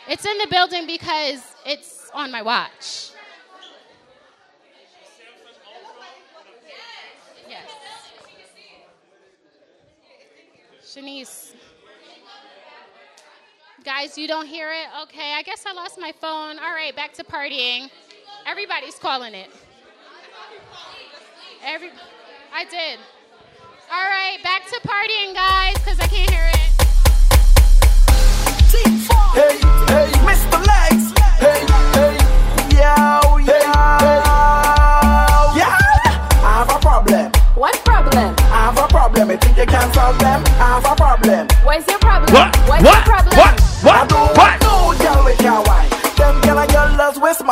It's 0.09 0.25
in 0.25 0.39
the 0.39 0.47
building 0.47 0.87
because 0.87 1.43
it's 1.67 2.11
on 2.15 2.31
my 2.33 2.41
watch. 2.41 3.11
Yes. 7.47 7.69
Shanice. 10.83 11.48
Guys, 13.89 14.19
you 14.19 14.29
don't 14.29 14.45
hear 14.45 14.69
it? 14.71 14.87
Okay, 15.05 15.33
I 15.33 15.41
guess 15.43 15.65
I 15.65 15.73
lost 15.73 15.99
my 15.99 16.13
phone. 16.13 16.59
All 16.59 16.73
right, 16.73 16.95
back 16.95 17.15
to 17.15 17.25
partying. 17.25 17.89
Everybody's 18.45 18.97
calling 18.97 19.33
it. 19.33 19.49
Every, 21.65 21.89
I 22.53 22.65
did. 22.65 22.99
All 23.91 24.05
right, 24.05 24.43
back 24.43 24.67
to 24.67 24.79
partying, 24.87 25.33
guys, 25.33 25.73
because 25.79 25.99
I 26.01 26.07
can't 26.07 26.29
hear 26.29 26.51
it. 26.53 26.61
Hey, 29.33 29.57
hey, 29.57 30.13
Mr. 30.21 30.61
Legs. 30.69 31.15
Hey, 31.41 31.65
hey, 31.97 32.13
yo, 32.77 33.39
yo. 33.39 33.57
Yeah, 35.57 35.79
I 36.45 36.53
have 36.59 36.77
a 36.77 36.79
problem. 36.79 37.33
What 37.55 37.75
problem? 37.87 38.35
I 38.39 38.71
have 38.71 38.77
a 38.77 38.87
problem. 38.87 39.31
You 39.31 39.39
think 39.39 39.57
you 39.57 39.65
can 39.65 39.91
solve 39.95 40.19
them? 40.19 40.45
I 40.45 40.79
have 40.79 40.85
a 40.85 40.95
problem. 40.95 41.38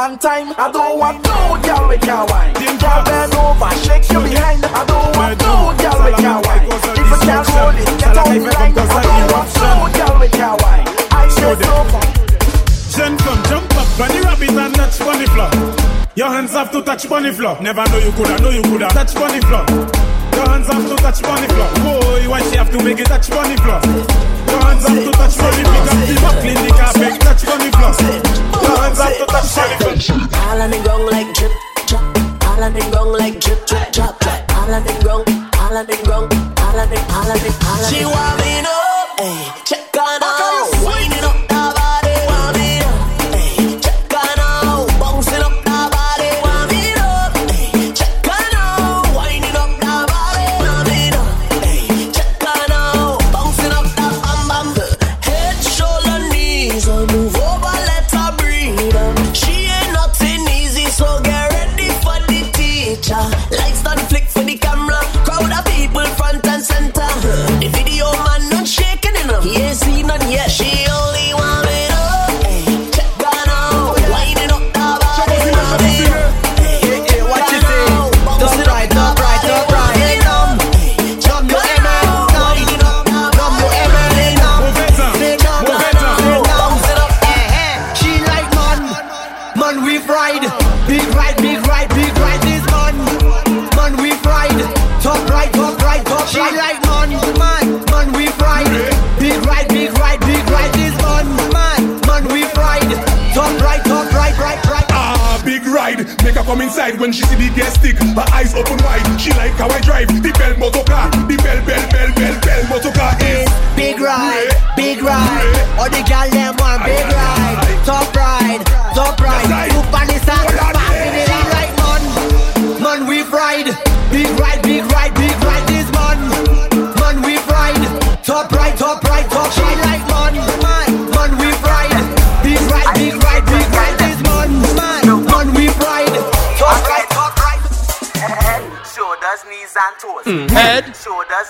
Man 0.08 0.18
time. 0.18 0.54
I 0.56 0.70
don't 0.70 0.98
want 0.98 1.18
no 1.24 1.58
girl 1.62 1.88
with 1.88 2.04
your 2.04 2.24
wine. 2.26 2.54
Girl 2.54 3.02
bend 3.04 3.34
over, 3.34 3.70
shake 3.82 4.06
you 4.10 4.20
behind. 4.22 4.62
I 4.64 4.82
don't 4.86 5.10
want 5.16 5.34
no 5.42 5.74
girl 5.82 5.98
with 6.06 6.20
your 6.20 6.38
wine. 6.46 6.66
If 6.70 7.10
you 7.10 7.18
can't 7.26 7.48
roll 7.54 7.74
it, 7.74 7.90
get 7.98 8.16
on 8.16 8.38
the 8.38 8.50
line. 8.54 8.74
I 8.76 9.02
don't 9.02 9.28
want 9.34 9.50
no 9.58 9.70
girl 9.96 10.14
with 10.20 10.36
your 10.36 10.54
wine. 10.62 10.86
I 11.10 11.28
so 11.28 11.48
far. 11.90 12.06
Jen 12.94 13.16
come 13.18 13.42
jump 13.50 13.76
up, 13.76 13.88
bunny 13.98 14.20
rabbit 14.20 14.50
and 14.50 14.74
touch 14.74 14.98
bunny 14.98 15.26
floor. 15.26 15.50
Your 16.14 16.28
hands 16.28 16.52
have 16.52 16.70
to 16.72 16.82
touch 16.82 17.08
bunny 17.08 17.32
floor. 17.32 17.58
Never 17.60 17.84
know 17.90 17.98
you 17.98 18.12
coulda, 18.12 18.38
know 18.40 18.50
you 18.50 18.62
coulda 18.62 18.88
touch 18.88 19.14
bunny 19.14 19.40
floor. 19.40 19.64
Your 20.36 20.48
hands 20.48 20.68
have 20.68 20.86
to 20.88 20.96
touch 20.96 21.22
bunny 21.22 21.48
floor. 21.48 21.70
Boy, 21.82 22.28
why 22.28 22.40
she 22.48 22.56
have 22.56 22.70
to 22.70 22.82
make 22.82 22.98
it 22.98 23.06
touch 23.06 23.28
bunny 23.30 23.56
floor? 23.56 23.80
Your 24.48 24.60
hands 24.62 24.86
have 24.86 25.02
to 25.04 25.12
touch 25.12 25.36
bunny. 25.36 25.62
Pick 25.64 25.88
up 25.90 26.00
the 26.08 26.14
buckle 26.20 26.50
in 26.52 26.58
the 26.64 26.72
carpet, 26.76 27.20
touch 27.20 27.42
bunny 27.44 27.70
floor. 27.72 27.92
Your 28.62 28.76
hands 28.80 28.98
have 29.00 29.15
all 30.66 30.74
and 30.74 30.84
gong 30.84 31.06
like 31.06 31.32
drip, 31.34 31.52
drop. 31.86 32.02
All 32.44 32.62
and 32.64 32.92
gong 32.92 33.12
like 33.12 33.40
drip, 33.40 33.66
drip, 33.66 33.92
drop, 33.92 34.18
drop. 34.18 34.52
All 34.56 34.74
and 34.74 35.04
gong, 35.04 35.24
all 35.60 35.76
and 35.76 36.06
gong, 36.06 36.28
all 36.58 36.80
and 36.80 36.92
all 37.12 37.30
and 37.30 37.64
all 37.64 37.84
and. 37.84 38.15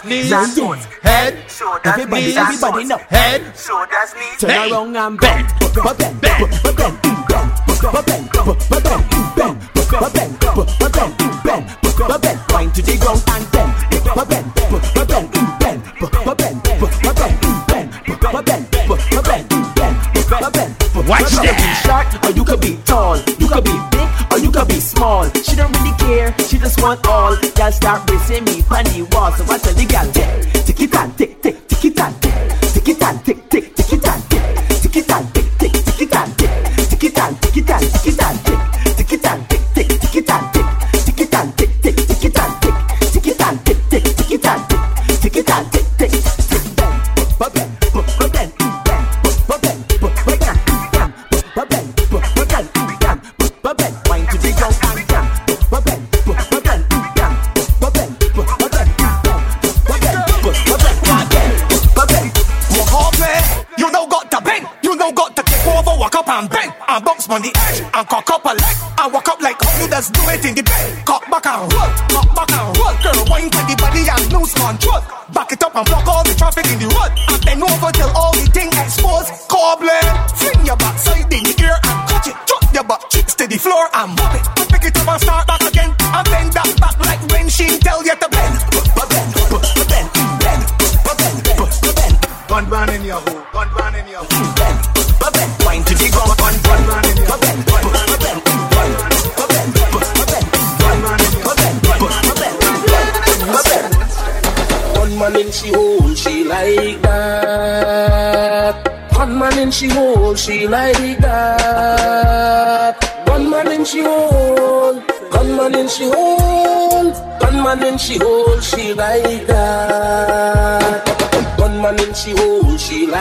knees, 0.07 0.31
head, 1.03 1.51
shoulders, 1.51 1.81
everybody, 1.85 2.23
knees, 2.23 2.37
everybody 2.37 2.85
know. 2.85 2.99
Head, 2.99 3.43
shoulders, 3.57 4.15
knees, 4.15 4.41
turn 4.41 4.73
around 4.73 4.97
and 4.97 5.21
bend, 5.21 5.47
bend, 5.59 5.75
bend, 5.75 5.99
bend, 5.99 6.21
bend, 6.21 6.21
bend, 6.21 6.63
bend, 6.63 6.77
bend, 6.77 7.03
bend, 7.03 7.27
bend, 7.27 7.47
bend, 7.67 7.93
bend, 7.93 8.07
bend, 8.07 8.47
bend, 8.47 8.69
bend 8.71 8.86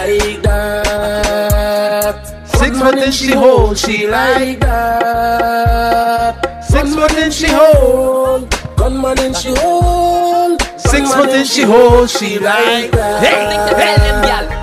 like 0.05 0.41
that. 0.43 2.17
Six 2.47 2.79
foot 2.79 2.97
and 2.97 3.13
she 3.13 3.31
hold, 3.33 3.77
she 3.77 4.07
like 4.07 4.59
that. 4.59 6.35
Six 6.63 6.95
foot 6.95 7.13
and 7.13 7.33
she 7.33 7.47
hold, 7.49 8.49
gunman 8.77 9.19
and 9.19 9.35
she 9.35 9.53
hold. 9.55 10.61
Six 10.77 11.13
foot 11.13 11.29
and 11.29 11.47
she 11.47 11.63
hold, 11.63 12.09
she 12.09 12.39
like 12.39 12.91
that. 12.91 13.23
Hey, 13.23 13.57
hey, 14.49 14.54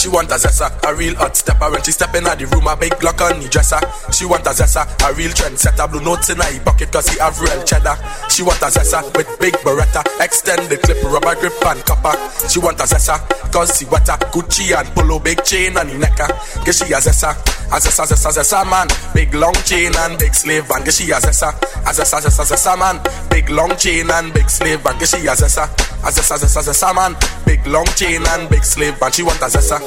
She 0.00 0.08
want 0.08 0.32
a 0.32 0.40
zessa, 0.40 0.72
a 0.88 0.94
real 0.96 1.14
hot 1.16 1.36
stepper. 1.36 1.70
When 1.70 1.82
she 1.82 1.92
step 1.92 2.14
in 2.14 2.24
the 2.24 2.46
room, 2.56 2.66
a 2.66 2.74
big 2.74 2.96
lock 3.04 3.20
on 3.20 3.36
the 3.36 3.48
dresser. 3.52 3.76
She 4.08 4.24
want 4.24 4.48
a 4.48 4.56
zessa, 4.56 4.88
a 5.04 5.12
real 5.12 5.28
trendsetter. 5.28 5.84
Blue 5.92 6.00
notes 6.00 6.30
in 6.30 6.40
her 6.40 6.64
bucket, 6.64 6.90
cause 6.90 7.06
he 7.12 7.20
have 7.20 7.36
real 7.36 7.60
cheddar. 7.68 8.00
She 8.32 8.40
want 8.40 8.64
a 8.64 8.72
zessa 8.72 9.04
with 9.12 9.28
big 9.44 9.52
beretta. 9.60 10.00
Extend 10.24 10.72
the 10.72 10.78
clip, 10.80 11.04
rubber 11.04 11.36
grip 11.36 11.52
and 11.68 11.84
copper. 11.84 12.16
She 12.48 12.56
want 12.58 12.80
a 12.80 12.88
zessa, 12.88 13.20
cause 13.52 13.76
she 13.76 13.84
wetter. 13.92 14.16
Gucci 14.32 14.72
and 14.72 14.88
polo, 14.96 15.20
big 15.20 15.44
chain 15.44 15.76
on 15.76 15.86
the 15.86 15.98
necker. 16.00 16.32
Get 16.64 16.80
she 16.80 16.88
a 16.96 16.96
zessa, 16.96 17.36
a 17.68 17.76
zessa, 17.76 18.08
zessa, 18.08 18.32
zessa, 18.32 18.64
man. 18.64 18.88
Big 19.12 19.34
long 19.36 19.52
chain 19.68 19.92
and 20.00 20.16
big 20.16 20.32
slave, 20.32 20.64
and 20.70 20.84
get 20.88 20.94
she 20.94 21.12
a 21.12 21.20
zessa, 21.20 21.52
a 21.84 21.92
zessa, 21.92 22.24
zessa, 22.24 22.48
zessa, 22.48 22.72
man. 22.72 22.96
Big 23.28 23.50
long 23.50 23.76
chain 23.76 24.08
and 24.08 24.32
big 24.32 24.48
slave, 24.48 24.80
and 24.80 24.96
get 24.96 25.12
she 25.12 25.28
a 25.28 25.36
zessa. 25.36 25.68
A 26.02 26.10
zessa, 26.10 26.36
zessa, 26.38 26.62
zessa 26.62 26.94
man. 26.94 27.16
Big 27.44 27.66
long 27.66 27.86
chain 27.96 28.22
and 28.28 28.48
big 28.48 28.64
sleeve, 28.64 28.96
and 29.02 29.14
She 29.14 29.22
want 29.22 29.40
a 29.42 29.46
zessa. 29.46 29.78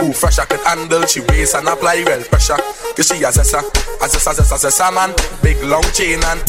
Who 0.00 0.12
fresh 0.12 0.38
I 0.38 0.44
can 0.44 0.60
handle 0.60 1.06
She 1.06 1.20
wears 1.20 1.54
and 1.54 1.68
apply 1.68 2.04
real 2.06 2.22
pressure. 2.24 2.56
Cause 2.94 3.08
she 3.08 3.24
a 3.24 3.30
zessa. 3.30 3.58
A 3.58 4.06
zessa, 4.08 4.32
zessa, 4.34 4.56
zessa 4.56 4.92
man. 4.94 5.12
Big 5.42 5.60
long 5.64 5.82
chain 5.92 6.22
and 6.24 6.40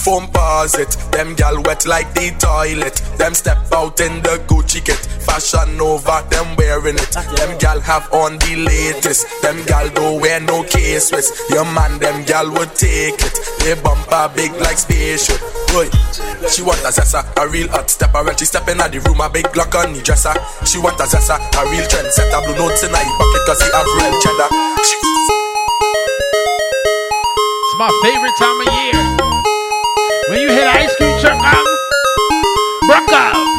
Foamposite 0.00 0.96
Them 1.12 1.34
gal 1.34 1.62
wet 1.62 1.86
like 1.86 2.12
the 2.14 2.34
toilet. 2.38 2.96
Them 3.18 3.34
step 3.34 3.58
out 3.72 4.00
in 4.00 4.22
the 4.22 4.42
Gucci 4.48 4.84
kit. 4.84 4.96
Fashion 4.96 5.80
over 5.80 6.22
Them 6.30 6.56
wearing 6.56 6.96
it. 6.96 7.12
Them 7.36 7.58
gal 7.58 7.80
have 7.80 8.12
on 8.12 8.38
the 8.38 8.56
latest. 8.56 9.26
Them 9.42 9.64
gal 9.66 9.88
don't 9.90 10.20
wear 10.20 10.40
no 10.40 10.64
K-Swiss 10.64 11.50
Your 11.50 11.64
man 11.64 11.98
them 11.98 12.24
gal 12.24 12.50
would 12.50 12.74
take 12.74 13.14
it. 13.14 13.38
They 13.60 13.74
bumper 13.80 14.32
big 14.34 14.52
like 14.60 14.78
spaceship. 14.78 15.40
Boy 15.68 15.88
she 16.48 16.62
want 16.62 16.80
a 16.80 16.88
zessa, 16.88 17.20
a 17.36 17.48
real 17.48 17.68
hot 17.68 17.90
stepper. 17.90 18.24
When 18.24 18.36
she 18.36 18.44
step 18.44 18.68
in 18.68 18.78
the 18.78 19.00
room, 19.04 19.20
a 19.20 19.28
big 19.28 19.44
Glock 19.52 19.74
on 19.76 19.92
the 19.92 20.00
dresser. 20.00 20.32
She 20.64 20.78
want 20.78 20.98
a 21.00 21.04
zessa, 21.04 21.36
a 21.36 21.62
real 21.68 21.84
trendsetter. 21.84 22.40
Blue 22.46 22.56
notes 22.56 22.82
in 22.82 22.90
her 22.90 23.04
pocket 23.18 23.42
cause 23.46 23.60
he 23.60 23.68
have 23.70 23.86
real 24.00 24.14
cheddar. 24.20 24.48
It's 27.60 27.74
my 27.76 27.90
favorite 28.02 28.36
time 28.38 28.60
of 28.60 28.68
year. 28.72 29.00
When 30.30 30.40
you 30.40 30.48
hit 30.48 30.66
ice 30.66 30.94
cream 30.96 31.18
truck, 31.20 31.38
I'm 31.42 31.64
broke 32.88 33.12
out. 33.12 33.49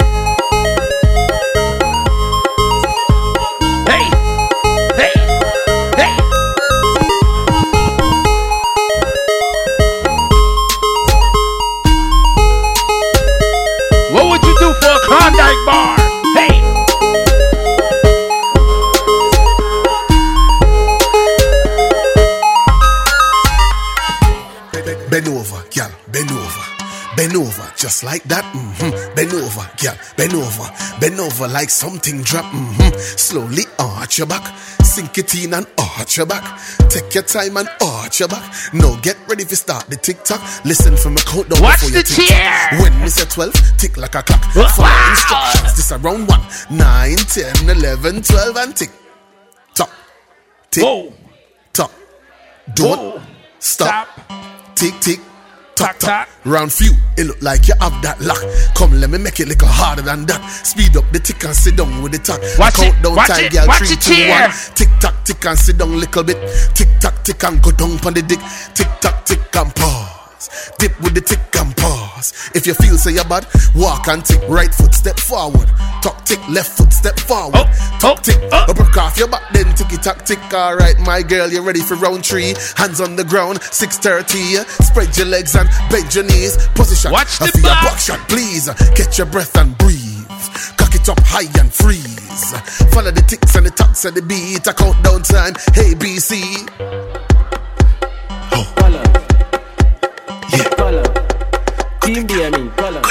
Just 27.82 28.04
like 28.04 28.24
that. 28.26 28.46
Mm-hmm. 28.54 29.16
Bend 29.16 29.34
over, 29.34 29.66
girl. 29.82 29.98
Bend 30.16 30.34
over, 30.36 30.70
bend 31.02 31.20
over 31.20 31.48
like 31.48 31.72
something 31.72 32.22
drop. 32.22 32.46
Mm-hmm. 32.46 32.96
Slowly 33.18 33.64
arch 33.80 34.20
your 34.20 34.28
back, 34.28 34.56
sink 34.84 35.18
it 35.18 35.34
in 35.34 35.56
and 35.56 35.66
arch 35.98 36.18
your 36.18 36.28
back. 36.28 36.60
Take 36.90 37.14
your 37.16 37.24
time 37.24 37.58
and 37.58 37.68
arch 37.82 38.20
your 38.20 38.30
back. 38.30 38.44
No, 38.72 38.98
get 39.02 39.18
ready 39.28 39.46
to 39.46 39.56
start 39.56 39.88
the 39.88 39.96
tick 39.96 40.24
tock. 40.24 40.42
Listen 40.64 40.96
for 40.96 41.10
my 41.10 41.22
count 41.22 41.50
down 41.50 41.62
Watch 41.62 41.82
before 41.82 41.90
the 41.90 41.98
you 41.98 42.04
tick 42.04 42.30
tock. 42.30 42.72
When 42.80 43.02
me 43.02 43.10
say 43.10 43.26
twelve, 43.26 43.54
tick 43.78 43.98
like 43.98 44.14
a 44.14 44.22
clock. 44.22 44.44
Follow 44.54 45.10
instructions. 45.10 45.76
This 45.76 45.86
is 45.86 45.92
around 45.92 46.28
one, 46.28 46.42
nine, 46.70 47.18
ten, 47.18 47.56
eleven, 47.68 48.22
twelve, 48.22 48.58
and 48.58 48.76
tick 48.76 48.92
tock, 49.74 49.90
tick 50.70 50.86
tock. 51.74 51.92
Don't 52.76 53.20
stop. 53.58 54.08
Tick 54.76 54.94
tick. 55.00 55.20
Tock, 55.76 55.98
tock. 56.00 56.30
Round 56.46 56.72
few, 56.72 56.92
it 57.18 57.26
look 57.26 57.42
like 57.42 57.68
you 57.68 57.74
have 57.80 58.02
that 58.04 58.20
lock. 58.22 58.42
Come, 58.76 59.00
let 59.00 59.10
me 59.10 59.18
make 59.18 59.40
it 59.40 59.48
little 59.48 59.68
harder 59.68 60.02
than 60.02 60.26
that. 60.26 60.42
Speed 60.66 60.96
up 60.98 61.10
the 61.12 61.20
tick 61.20 61.44
and 61.44 61.56
sit 61.56 61.76
down 61.76 62.02
with 62.04 62.12
the 62.12 62.20
talk. 62.20 62.40
Watch 62.60 62.80
it, 62.80 62.94
Countdown 62.94 63.16
watch 63.16 63.28
time, 63.30 63.46
it, 63.46 63.52
girl, 63.52 63.68
watch 63.68 63.78
three, 63.80 63.96
it 63.96 64.02
two, 64.02 64.14
here. 64.14 64.42
one. 64.42 64.52
Tick 64.76 64.90
tock, 65.00 65.16
tick 65.26 65.46
and 65.46 65.58
sit 65.58 65.78
down 65.78 66.00
little 66.00 66.24
bit. 66.24 66.38
Tick 66.76 66.90
tock, 67.00 67.24
tick 67.24 67.44
and 67.44 67.62
go 67.62 67.72
down 67.72 67.92
on 68.06 68.14
the 68.14 68.22
dick. 68.22 68.40
Tick 68.74 68.88
tock, 69.00 69.26
tick 69.26 69.56
and 69.56 69.74
pause. 70.42 70.72
Dip 70.78 71.00
with 71.02 71.14
the 71.14 71.22
tick 71.22 71.40
and 71.58 71.76
pause. 71.78 72.50
If 72.56 72.66
you 72.66 72.74
feel 72.74 72.98
say 72.98 73.14
you're 73.14 73.26
bad, 73.26 73.46
walk 73.76 74.08
and 74.08 74.24
tick. 74.24 74.42
Right 74.48 74.74
foot, 74.74 74.94
step 74.94 75.20
forward. 75.20 75.68
Tuck, 76.02 76.26
tick, 76.26 76.40
left 76.50 76.78
foot, 76.78 76.92
step 76.94 77.20
forward. 77.20 77.56
Oh, 77.56 77.66
oh, 77.68 78.00
Tuck, 78.00 78.24
tick, 78.24 78.40
oh. 78.52 78.66
up, 78.70 78.76
break 78.76 78.98
off 78.98 79.18
your 79.18 79.28
back, 79.28 79.52
then 79.54 79.74
ticky 79.76 79.98
tock, 79.98 80.26
tick. 80.26 80.40
All 80.54 80.76
right, 80.76 80.98
my 81.00 81.22
girl, 81.22 81.50
you 81.50 81.62
ready 81.62 81.82
for 81.82 81.96
round 81.96 82.26
three? 82.26 82.54
Hands 82.76 83.00
on 83.02 83.16
the 83.16 83.24
ground, 83.24 83.62
630. 83.62 84.66
Spread 84.84 85.16
your 85.18 85.28
legs 85.28 85.56
and 85.56 85.70
bend 85.90 86.14
your 86.14 86.24
knees. 86.24 86.58
Position. 86.76 87.12
Watch 87.12 87.42
I 87.42 87.48
the 87.48 87.52
feel 87.54 87.64
your 87.64 87.82
back. 87.82 88.00
shot, 88.00 88.20
please. 88.30 88.70
Catch 88.96 89.18
your 89.18 89.28
breath 89.28 89.56
and 89.58 89.78
breathe. 89.78 90.28
Cock 90.78 90.96
it 90.96 91.08
up 91.10 91.20
high 91.22 91.50
and 91.60 91.72
freeze. 91.72 92.52
Follow 92.92 93.12
the 93.12 93.22
ticks 93.28 93.56
and 93.56 93.66
the 93.66 93.72
tocks 93.72 94.06
and 94.06 94.16
the 94.16 94.22
beat. 94.22 94.66
A 94.68 94.74
countdown 94.74 95.22
time. 95.22 95.54
Hey, 95.74 95.94
BC. 95.94 96.68
Color. 98.92 99.21
Yeah. 102.12 102.28
Color. 102.28 102.28
Team 102.28 102.28
DME. 102.28 102.76
Color. 102.76 103.02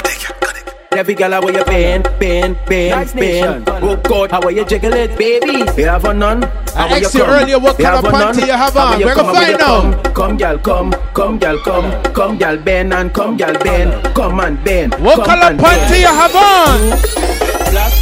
Every 0.93 1.15
gal 1.15 1.33
how 1.33 1.49
you 1.49 1.65
bend, 1.65 2.05
bend, 2.19 2.59
bend, 2.67 3.15
bend. 3.15 3.69
Oh 3.69 3.97
God, 3.97 4.31
how 4.31 4.47
you 4.49 4.65
jiggle 4.67 4.93
it, 4.93 5.17
baby? 5.17 5.65
You 5.81 5.89
have 5.89 6.05
a 6.05 6.13
none. 6.13 6.43
How 6.43 6.87
I 6.87 6.99
you 6.99 7.07
asked 7.07 7.15
you 7.15 7.21
come? 7.23 7.31
earlier 7.31 7.59
what 7.59 7.79
You 7.79 7.85
color 7.87 7.97
have 7.97 8.05
a 8.05 8.11
panty 8.11 8.47
you 8.47 8.53
have 8.53 8.77
on. 8.77 9.01
We're 9.01 9.15
gonna 9.15 9.33
find 9.33 9.61
out. 9.63 10.05
come? 10.05 10.13
Come, 10.13 10.37
gal, 10.37 10.59
come, 10.59 10.93
come, 11.15 11.39
gal, 11.39 11.59
come, 11.61 12.13
come, 12.13 12.37
gal, 12.37 12.59
bend 12.59 12.93
and 12.93 13.15
come, 13.15 13.39
gal, 13.39 13.55
bend, 13.55 14.15
come 14.15 14.41
and 14.41 14.63
bend. 14.65 14.93
What 14.97 15.17
come 15.17 15.25
color 15.25 15.51
and 15.53 15.61
panty 15.61 16.01
you 16.01 16.07
have 16.07 16.37
on? 16.37 16.81
Black, 17.73 17.93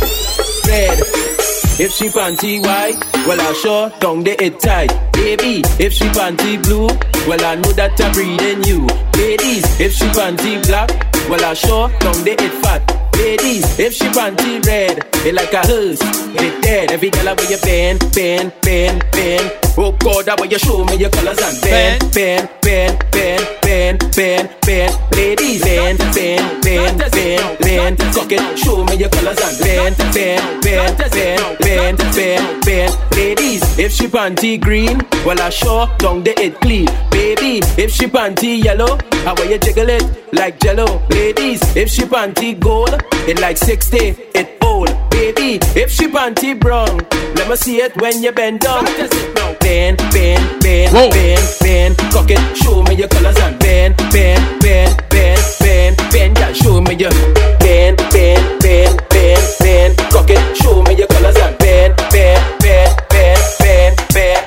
red. 0.66 1.37
If 1.80 1.92
she 1.92 2.08
panty 2.08 2.60
white, 2.60 2.98
well 3.24 3.40
I 3.40 3.52
sure 3.52 3.90
down 4.00 4.24
the 4.24 4.34
it 4.42 4.58
tight. 4.58 4.90
Baby, 5.12 5.62
if 5.78 5.92
she 5.92 6.06
panty 6.06 6.60
blue, 6.64 6.88
well 7.28 7.44
I 7.44 7.54
know 7.54 7.70
that 7.72 8.00
I'm 8.00 8.10
breathing 8.12 8.64
you. 8.64 8.84
Ladies, 9.14 9.64
if 9.78 9.92
she 9.92 10.06
panty 10.06 10.60
black, 10.66 10.90
well 11.30 11.44
I 11.44 11.54
sure 11.54 11.88
down 12.00 12.24
the 12.24 12.32
it 12.32 12.52
fat. 12.62 13.07
Ladies, 13.18 13.78
if 13.78 13.92
she 13.94 14.04
panty 14.06 14.64
red, 14.64 15.04
it 15.26 15.34
like 15.34 15.52
a 15.52 15.66
hearse, 15.66 16.00
it 16.02 16.62
dead. 16.62 16.92
Every 16.92 17.10
girl 17.10 17.34
where 17.34 17.50
you 17.50 17.58
bend, 17.58 17.98
bend, 18.14 18.52
bend, 18.62 19.04
bend. 19.12 19.52
Oh 19.76 19.92
God, 19.92 20.26
that 20.26 20.40
way 20.40 20.48
you 20.48 20.58
show 20.58 20.84
me 20.84 20.96
your 20.96 21.10
colors 21.10 21.38
and 21.38 21.60
bend, 21.60 22.12
bend, 22.14 22.48
bend, 22.62 22.98
bend, 23.10 23.46
bend, 23.62 23.98
bend, 24.14 24.50
bend. 24.62 24.92
Ladies, 25.14 25.62
bend, 25.62 25.98
bend, 25.98 26.62
bend, 26.62 26.98
bend, 27.10 27.58
bend. 27.58 27.98
Cock 28.14 28.32
it, 28.32 28.58
show 28.58 28.84
me 28.84 28.94
your 28.96 29.08
colors 29.10 29.38
and 29.38 29.58
bend, 29.58 29.96
bend, 30.14 30.62
bend, 30.62 30.98
bend, 30.98 31.58
bend, 31.58 31.98
bend, 31.98 32.64
bend. 32.64 32.94
Ladies, 33.12 33.62
if 33.78 33.92
she 33.92 34.06
panty 34.06 34.60
green, 34.60 34.98
well 35.26 35.40
I 35.40 35.50
sure 35.50 35.86
down 35.98 36.22
the 36.22 36.38
it 36.40 36.60
clean. 36.60 36.86
Baby, 37.10 37.60
if 37.76 37.90
she 37.92 38.06
panty 38.06 38.62
yellow, 38.62 38.98
how 39.24 39.34
will 39.34 39.50
you 39.50 39.58
jiggle 39.58 39.88
it 39.88 40.32
like 40.32 40.58
jello? 40.60 41.02
Ladies, 41.10 41.60
if 41.76 41.88
she 41.88 42.02
panty 42.02 42.58
gold, 42.58 43.00
it 43.28 43.40
like 43.40 43.56
60, 43.56 43.98
it 44.34 44.58
old. 44.62 44.88
Baby, 45.10 45.58
if 45.74 45.90
she 45.90 46.06
panty 46.08 46.58
brown, 46.58 46.98
let 47.34 47.48
me 47.48 47.56
see 47.56 47.78
it 47.78 47.94
when 48.00 48.22
you 48.22 48.32
bend 48.32 48.60
down. 48.60 48.84
Bend, 49.60 49.98
bend, 50.12 50.60
bend, 50.62 51.12
bend, 51.12 51.56
bend. 51.60 51.96
Cock 52.12 52.30
it, 52.30 52.56
show 52.56 52.82
me 52.84 52.94
your 52.94 53.08
colors 53.08 53.36
and 53.38 53.58
bend, 53.58 53.96
bend, 54.12 54.60
bend, 54.60 55.02
bend, 55.10 55.42
bend, 55.60 55.96
bend. 56.10 56.38
Yeah, 56.38 56.52
show 56.52 56.80
me 56.80 56.94
your 56.94 57.10
bend, 57.58 57.98
bend, 58.12 58.60
bend, 58.60 59.02
bend, 59.10 59.56
bend. 59.60 59.96
Cock 60.10 60.30
it, 60.30 60.56
show 60.56 60.82
me 60.82 60.94
your 60.94 61.08
colors 61.08 61.36
and 61.36 61.58
bend, 61.58 61.96
bend, 62.10 62.60
bend, 62.60 63.02
bend, 63.10 63.42
bend, 63.58 63.96
bend. 64.14 64.46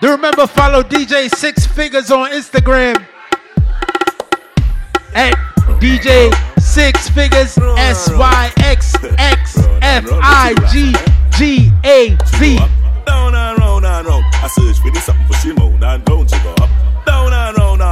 Do 0.00 0.10
remember 0.10 0.46
follow 0.46 0.82
DJ 0.82 1.30
Six 1.30 1.66
Figures 1.66 2.10
on 2.10 2.30
Instagram 2.30 3.06
at 5.16 5.34
DJ 5.80 6.30
Six 6.60 7.08
Figures 7.08 7.56
S 7.58 8.10
Y 8.10 8.52
X 8.58 8.94
X 9.18 9.56
F 9.80 10.04
I 10.12 10.54
G 10.70 10.92
G 11.36 11.70
A 11.84 12.16
Z. 12.38 12.58
Down 13.06 13.34
and 13.34 13.58
round 13.58 13.86
and 13.86 14.06
round. 14.06 14.24
I 14.34 14.48
search 14.48 14.78
for 14.78 14.90
this 14.90 15.04
something 15.04 15.26
for 15.26 15.34
Shimon 15.34 15.82
and 15.82 16.08
round 16.08 16.30
she 16.30 16.38
go 16.40 16.50
up. 16.60 16.70
Down 17.06 17.32
and 17.32 17.45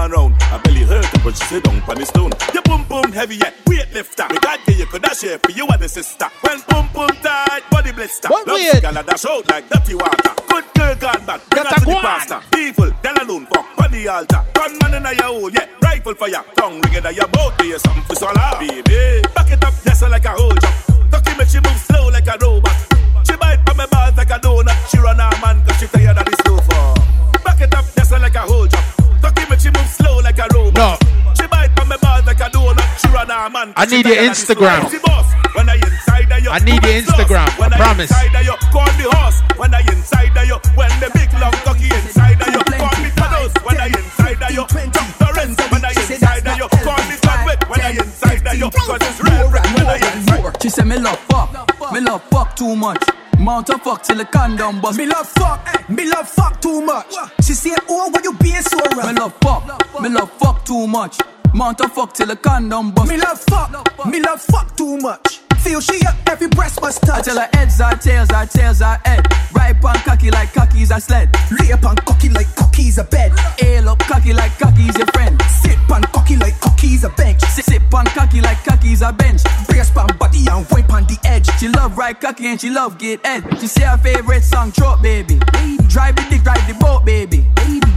round 0.08 0.34
round. 0.34 0.42
I 0.52 0.58
belly 0.58 0.82
hurt 0.82 1.04
her, 1.04 1.20
but 1.22 1.36
she 1.36 1.44
sit 1.44 1.64
down 1.64 1.82
on 1.88 1.96
the 1.96 2.06
stone. 2.06 2.32
You 2.52 2.62
boom 2.62 2.84
boom 2.84 3.12
heavy 3.12 3.36
yet 3.36 3.54
weightlifter. 3.64 4.30
Me 4.30 4.38
God 4.40 4.60
you 4.66 4.86
could 4.86 5.02
dash 5.02 5.20
here 5.20 5.38
for 5.38 5.52
you 5.52 5.66
and 5.66 5.80
the 5.80 5.88
sister. 5.88 6.26
When 6.40 6.60
boom 6.68 6.88
boom 6.92 7.08
tight, 7.22 7.62
body 7.70 7.92
blister. 7.92 8.28
What 8.28 8.46
Love 8.46 8.56
weird? 8.56 8.82
Gala 8.82 9.02
dash 9.02 9.24
out 9.24 9.48
like 9.48 9.68
dirty 9.68 9.94
water. 9.94 10.32
Good 10.48 10.64
girl 10.74 10.94
gone 10.96 11.26
back. 11.26 11.40
Bring 11.50 11.64
her 11.64 11.70
to 11.70 11.82
a 11.82 11.84
the 11.84 12.00
pastor. 12.00 12.40
Evil, 12.56 12.90
then 13.02 13.16
alone 13.18 13.46
fuck 13.46 13.66
on 13.78 13.92
the 13.92 14.08
altar. 14.08 14.42
Gunman 14.54 14.94
in 14.94 15.04
your 15.16 15.24
hole, 15.24 15.50
yeah. 15.50 15.68
Rifle 15.82 16.14
for 16.14 16.28
ya. 16.28 16.42
Tongue 16.56 16.80
ring 16.80 16.94
it 16.94 17.16
your 17.16 17.28
boat. 17.28 17.56
Be 17.58 17.76
something 17.78 18.02
for 18.04 18.16
swallow. 18.16 18.58
Baby, 18.60 19.22
back 19.34 19.50
it 19.50 19.64
up, 19.64 19.74
yes, 19.84 20.02
like 20.02 20.24
a 20.24 20.30
whole 20.30 20.54
jump. 20.54 20.74
Tucky 21.10 21.36
make 21.38 21.48
she 21.48 21.60
move 21.60 21.78
slow 21.78 22.08
like 22.08 22.26
a 22.26 22.36
robot. 22.40 22.76
She 23.26 23.36
bite 23.36 23.60
on 23.68 23.76
my 23.76 23.86
balls 23.86 24.16
like 24.16 24.30
a 24.30 24.38
donut. 24.38 24.76
She 24.90 24.98
run 24.98 25.18
her 25.18 25.30
man 25.40 25.64
cause 25.64 25.78
she 25.78 25.86
tired 25.86 26.18
of 26.18 26.24
the 26.24 26.36
slow 26.44 26.58
for. 26.58 27.40
Back 27.44 27.60
it 27.60 27.74
up, 27.74 27.84
yes, 27.96 28.10
like 28.10 28.34
a 28.34 28.40
whole 28.40 28.66
jump. 28.66 28.83
Tucky 29.48 29.60
she 29.60 29.70
move 29.70 29.90
slow 29.90 30.18
like 30.20 30.38
a 30.38 30.46
robot. 30.54 30.74
No. 30.74 31.34
She 31.38 31.46
bite 31.46 31.70
on 31.80 31.88
my 31.88 31.96
balls 31.98 32.24
like 32.26 32.40
a 32.40 32.48
donut. 32.50 33.00
She 33.00 33.08
run 33.12 33.28
her 33.28 33.50
man. 33.50 33.72
I 33.76 33.84
need 33.86 34.06
your 34.06 34.14
tired 34.14 34.30
of 34.30 34.36
the 34.36 34.54
slow. 34.54 34.54
Instagram. 34.56 35.54
When 35.54 35.68
I 35.68 35.74
inside 35.76 36.32
of 36.32 36.42
you, 36.42 36.50
I 36.50 36.58
need 36.60 36.82
your. 36.82 36.92
Instagram, 37.02 37.48
I 37.48 37.60
When 37.60 37.72
I 37.72 37.76
promise. 37.76 38.10
inside 38.10 38.34
of 38.34 38.44
you, 38.44 38.56
call 38.72 38.90
me 38.98 39.04
horse. 39.06 39.38
When 39.56 39.74
I 39.74 39.80
inside 39.80 40.36
of 40.36 40.46
you, 40.46 40.58
when 40.74 40.90
the 41.00 41.10
big 41.14 41.30
long 41.40 41.52
cocky 41.62 41.88
inside 41.94 42.40
of 42.42 42.48
you, 42.54 42.60
call 42.74 42.96
me 43.02 43.10
Thanos. 43.14 43.52
When 43.64 43.76
I 43.78 43.86
inside 43.86 44.13
of 44.32 44.50
you, 44.50 44.64
Torrance. 45.18 45.60
When 45.70 45.84
I 45.84 45.90
inside 45.90 46.46
of 46.46 46.56
you, 46.56 46.68
call 46.68 47.02
me 47.08 47.16
Conway. 47.22 47.56
When 47.68 47.80
I 47.80 47.90
inside 47.90 48.46
of 48.46 48.54
you, 48.54 48.70
cause 48.70 49.00
it's 49.02 49.20
real. 49.20 49.50
When 49.50 49.86
I 49.86 49.96
inside. 49.96 50.62
She 50.62 50.68
said 50.70 50.86
me 50.86 50.98
love 50.98 51.18
fuck, 51.18 51.92
me 51.92 52.00
love 52.00 52.22
fuck 52.24 52.56
too 52.56 52.74
much. 52.74 53.02
Mount 53.38 53.68
a 53.68 53.78
fuck 53.78 54.02
till 54.02 54.16
the 54.16 54.24
condom 54.24 54.80
bust. 54.80 54.98
Me 54.98 55.06
love 55.06 55.28
fuck, 55.28 55.90
me 55.90 56.08
love 56.08 56.28
fuck 56.28 56.60
too 56.60 56.80
much. 56.80 57.14
She 57.42 57.52
said, 57.52 57.78
oh, 57.88 58.08
why 58.10 58.20
you 58.22 58.32
being 58.34 58.62
so 58.62 58.78
rough? 58.96 59.06
Me 59.06 59.12
love 59.12 59.34
fuck, 59.42 60.00
me 60.00 60.08
love 60.08 60.30
fuck 60.32 60.64
too 60.64 60.86
much. 60.86 61.18
Mount 61.52 61.80
a 61.80 61.88
fuck 61.88 62.14
till 62.14 62.26
the 62.26 62.36
condom 62.36 62.92
bust. 62.92 63.10
Me 63.10 63.16
love 63.16 63.40
fuck, 63.40 64.06
me 64.06 64.20
love 64.20 64.40
fuck 64.40 64.76
too 64.76 64.96
much. 64.98 65.33
Feel 65.64 65.80
she 65.80 65.98
up 66.06 66.14
every 66.28 66.48
breast 66.48 66.78
must 66.82 67.00
touch. 67.00 67.20
I 67.20 67.22
tell 67.22 67.38
her 67.38 67.48
heads 67.54 67.80
are 67.80 67.96
tails, 67.96 68.30
are 68.30 68.44
tails 68.44 68.82
are 68.82 69.00
head. 69.06 69.26
Right 69.54 69.74
on 69.82 69.94
cocky 70.04 70.30
like 70.30 70.52
cocky's 70.52 70.90
a 70.90 71.00
sled. 71.00 71.34
Lay 71.58 71.72
up 71.72 71.82
on 71.86 71.96
cocky 71.96 72.28
like 72.28 72.54
cocky's 72.54 72.98
a 72.98 73.04
bed. 73.04 73.32
Ail 73.62 73.88
up 73.88 73.98
cocky 74.00 74.34
like 74.34 74.52
cocky's 74.58 74.94
your 74.98 75.06
friend. 75.14 75.40
Sit 75.62 75.78
on 75.90 76.02
cocky 76.12 76.36
like 76.36 76.60
cocky's 76.60 77.02
a 77.04 77.08
bench. 77.08 77.40
Sit, 77.40 77.64
sit 77.64 77.94
on 77.94 78.04
cocky 78.04 78.42
like 78.42 78.62
cocky's 78.62 79.00
a 79.00 79.10
bench. 79.10 79.42
Brace 79.66 79.90
pan 79.90 80.08
body 80.18 80.44
and 80.50 80.66
wipe 80.70 80.92
on 80.92 81.04
the 81.04 81.18
edge. 81.24 81.48
She 81.58 81.68
love 81.68 81.96
ride 81.96 82.20
cocky 82.20 82.46
and 82.46 82.60
she 82.60 82.68
love 82.68 82.98
get 82.98 83.24
head. 83.24 83.42
She 83.58 83.66
say 83.66 83.84
her 83.84 83.96
favorite 83.96 84.44
song, 84.44 84.70
Truck 84.70 85.00
Baby. 85.00 85.38
Drive 85.88 86.16
the 86.16 86.26
dick, 86.28 86.42
drive 86.42 86.66
the 86.68 86.76
boat, 86.78 87.06
baby. 87.06 87.42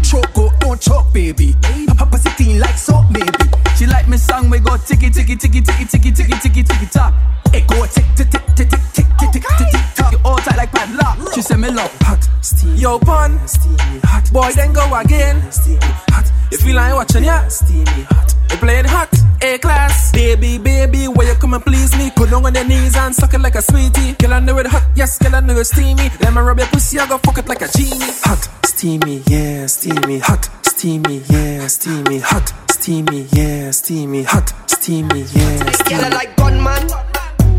Choke 0.04 0.34
go, 0.34 0.52
don't 0.60 0.80
choke, 0.80 1.12
baby. 1.12 1.54
Papa 1.98 2.18
sitting 2.18 2.60
like 2.60 2.78
soap, 2.78 3.12
baby. 3.12 3.67
She 3.78 3.86
like 3.86 4.08
me 4.08 4.18
song, 4.18 4.50
we 4.50 4.58
go 4.60 4.76
ticky 4.78 5.12
ticky 5.12 5.36
ticky 5.36 5.62
ticky 5.62 5.86
ticky 5.86 6.12
ticky 6.12 6.36
ticky 6.42 6.64
ticky 6.64 6.86
tock. 6.88 7.14
It 7.54 7.68
go 7.68 7.86
tick 7.86 8.06
tick 8.16 8.30
tick 8.32 8.44
tick 8.56 8.70
tick 8.70 8.82
tick 8.94 9.06
tick 9.20 9.44
tick 9.44 9.70
tick 9.72 9.82
tock. 9.96 10.12
You 10.12 10.20
all 10.26 10.38
tight 10.38 10.58
like 10.58 10.72
padlock. 10.72 11.34
She 11.36 11.44
say 11.44 11.58
me 11.58 11.70
love 11.70 11.94
hot, 12.02 12.28
steamy. 12.42 12.80
Yo 12.80 12.98
pun, 12.98 13.38
steamy 13.48 14.00
hot. 14.04 14.34
Boy 14.34 14.52
then 14.56 14.74
go 14.74 14.82
again, 14.96 15.52
steamy 15.52 15.78
hot. 16.10 16.26
You 16.52 16.58
feel 16.58 16.76
like 16.76 16.94
watching 16.96 17.24
ya? 17.26 17.48
Steamy 17.50 18.02
hot. 18.10 18.34
You 18.50 18.58
playing 18.58 18.86
hot, 18.86 19.14
A 19.44 19.60
class. 19.60 20.12
Baby, 20.12 20.58
baby, 20.58 21.08
where 21.08 21.28
you 21.28 21.36
come 21.36 21.54
and 21.54 21.64
please 21.64 21.96
me? 21.98 22.10
Put 22.16 22.34
on 22.34 22.56
your 22.56 22.64
knees 22.66 22.96
and 22.96 23.14
suck 23.14 23.36
it 23.36 23.42
like 23.42 23.54
a 23.54 23.62
sweetie. 23.62 24.16
Kill 24.16 24.42
the 24.42 24.54
red 24.56 24.66
hot, 24.66 24.88
Yes, 24.96 25.20
girl, 25.20 25.36
I 25.36 25.42
know 25.42 25.54
you're 25.54 25.64
steamy. 25.64 26.10
Let 26.22 26.34
me 26.34 26.42
rub 26.42 26.58
your 26.58 26.68
pussy, 26.68 26.98
I 26.98 27.08
go 27.08 27.20
fuck 27.20 27.38
it 27.38 27.48
like 27.48 27.62
a 27.62 27.68
genie. 27.68 28.12
Hot, 28.26 28.50
steamy, 28.66 29.22
yeah, 29.28 29.68
steamy. 29.68 30.18
Hot, 30.20 30.50
steamy, 30.78 31.24
yeah, 31.30 31.66
steamy. 31.66 32.20
Hot, 32.20 32.54
steamy, 32.70 33.26
yeah, 33.32 33.72
steamy. 33.72 34.22
Hot, 34.22 34.54
steamy, 34.70 35.22
yeah, 35.34 35.64
Girl, 35.64 35.74
steamy. 35.74 36.10
like 36.12 36.36
gunman. 36.38 36.88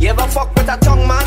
You 0.01 0.11
ever 0.11 0.29
fuck 0.29 0.55
with 0.55 0.69
a 0.69 0.77
tongue 0.77 1.05
man? 1.09 1.27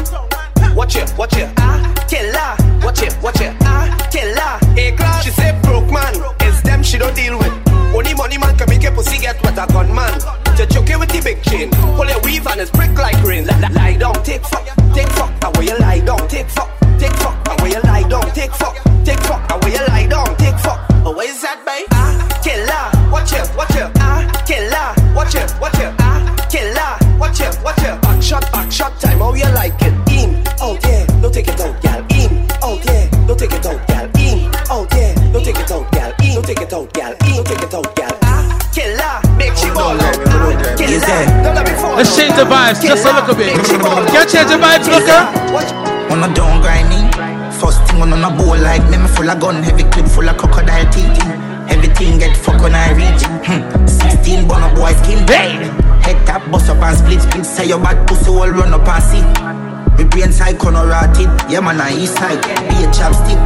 Watch 0.74 0.96
it, 0.96 1.14
watch 1.18 1.36
it, 1.36 1.52
ah, 1.58 1.94
killer. 2.08 2.56
Watch 2.86 3.04
it, 3.04 3.14
watch 3.22 3.42
it, 3.42 3.54
ah, 3.64 3.92
killer. 4.10 4.74
Hey, 4.74 4.96
class. 4.96 5.26
She 5.26 5.32
say 5.32 5.52
broke 5.64 5.92
man. 5.92 6.16
It's 6.40 6.62
them 6.62 6.82
she 6.82 6.98
don't 6.98 7.14
deal 7.14 7.38
with. 7.38 7.52
Only 7.94 8.14
money 8.14 8.38
man 8.38 8.58
can 8.58 8.70
make 8.70 8.84
your 8.84 8.94
pussy 8.94 9.18
get 9.20 9.36
with 9.42 9.58
a 9.58 9.68
gunman. 9.68 10.14
You 10.58 10.66
choke 10.68 10.90
it 10.90 10.98
with 10.98 11.10
the 11.10 11.22
big 11.22 11.44
chain. 11.44 11.72
Pull 11.72 12.08
your 12.08 12.22
weave 12.22 12.48
and 12.48 12.62
it's 12.62 12.72
prick 12.72 12.98
like 12.98 13.22
rain. 13.22 13.46
Lie, 13.46 13.68
lie, 13.68 13.98
down, 13.98 14.16
take 14.24 14.46
fuck, 14.46 14.66
take 14.94 15.10
fuck. 15.10 15.32
And 15.44 15.58
where 15.58 15.68
you 15.68 15.78
lie 15.80 16.00
down, 16.00 16.26
take 16.30 16.48
fuck, 16.48 16.72
take 16.98 17.12
fuck. 17.20 17.36
And 17.50 17.60
where 17.60 17.72
you 17.72 17.82
lie 17.84 18.08
down, 18.08 18.32
take 18.32 18.54
fuck. 18.54 18.91
Is 21.24 21.42
that, 21.42 21.62
babe? 21.66 21.86
Ah, 21.92 22.18
killer. 22.42 23.12
Watch 23.12 23.34
it, 23.34 23.46
watch 23.54 23.76
it, 23.78 23.90
ah, 24.02 24.26
killer. 24.46 24.90
Watch 25.14 25.36
it, 25.36 25.54
watch 25.62 25.78
it, 25.78 25.94
ah, 26.00 26.18
killer. 26.50 26.94
Watch 27.20 27.42
it, 27.42 27.54
watch 27.62 27.78
it. 27.84 28.02
Back 28.02 28.22
shot, 28.22 28.52
back 28.52 28.72
shot 28.72 29.00
time. 29.00 29.20
How 29.20 29.34
you 29.34 29.50
like 29.54 29.78
it? 29.82 29.94
In, 30.10 30.42
oh 30.62 30.78
yeah, 30.82 31.06
don't 31.22 31.34
take 31.34 31.48
it 31.48 31.60
out, 31.62 31.82
gal. 31.82 32.02
In, 32.10 32.48
oh 32.62 32.82
yeah, 32.86 33.06
don't 33.28 33.38
take 33.38 33.54
it 33.54 33.66
out, 33.66 33.88
gal. 33.88 34.06
In, 34.18 34.50
oh 34.70 34.88
yeah, 34.94 35.14
don't 35.32 35.44
take 35.44 35.60
it 35.60 35.72
out, 35.72 35.92
gal. 35.92 36.14
In, 36.24 36.34
don't 36.34 36.46
take 36.46 36.62
it 36.62 36.74
out, 36.74 36.94
gal. 36.94 37.12
In, 37.12 37.36
don't 37.36 37.48
take 37.48 37.62
it 37.62 37.74
out, 37.74 37.96
gal. 37.96 38.18
Ah, 38.24 38.70
killer. 38.74 39.16
Make 39.38 39.56
she 39.58 39.70
ball 39.70 40.00
out. 40.00 40.18
Ah, 40.26 40.50
killer. 40.78 41.22
Don't 41.44 41.56
let 41.56 41.66
me 41.68 41.74
fall 41.78 41.98
Let's 41.98 42.16
change 42.18 42.34
the 42.34 42.46
vibes 42.46 42.82
just 42.82 43.06
a 43.06 43.14
little 43.14 43.36
bit. 43.36 43.54
Can 43.54 44.16
you 44.16 44.26
change 44.26 44.50
the 44.50 44.58
vibes, 44.58 44.90
looker? 44.90 45.22
On 46.10 46.24
a 46.24 46.34
don't 46.34 46.62
grind 46.62 46.90
me. 46.90 47.11
Thing 48.02 48.14
on 48.14 48.24
a 48.24 48.36
bowl 48.36 48.58
like 48.58 48.82
me, 48.90 48.98
me 48.98 49.08
full 49.08 49.30
of 49.30 49.40
gun, 49.40 49.62
heavy 49.62 49.84
clip 49.84 50.08
full 50.08 50.28
of 50.28 50.36
crocodile 50.36 50.92
teeth. 50.92 51.22
Everything 51.70 52.18
get 52.18 52.36
fuck 52.36 52.60
when 52.60 52.74
I 52.74 52.94
reach. 52.94 53.22
Hmm. 53.46 53.86
16 53.86 54.48
bun 54.48 54.64
up 54.64 54.76
boy 54.76 54.92
skin. 54.94 55.20
Hey. 55.28 55.70
Head 56.02 56.26
tap, 56.26 56.50
bust 56.50 56.70
up 56.72 56.82
and 56.82 56.98
split 56.98 57.22
split. 57.22 57.46
Say 57.46 57.68
your 57.68 57.80
bad 57.80 58.08
pussy 58.08 58.32
all 58.32 58.50
run 58.50 58.74
up 58.74 58.88
and 58.88 59.04
see. 59.04 60.02
Me 60.04 60.10
brain 60.10 60.32
side 60.32 60.58
corner 60.58 60.88
rotted. 60.88 61.30
Yeah 61.48 61.60
man, 61.60 61.80
I 61.80 61.94
east 61.94 62.16
side. 62.16 62.42
Be 62.42 62.84
a 62.84 62.88
chapstick. 62.90 63.38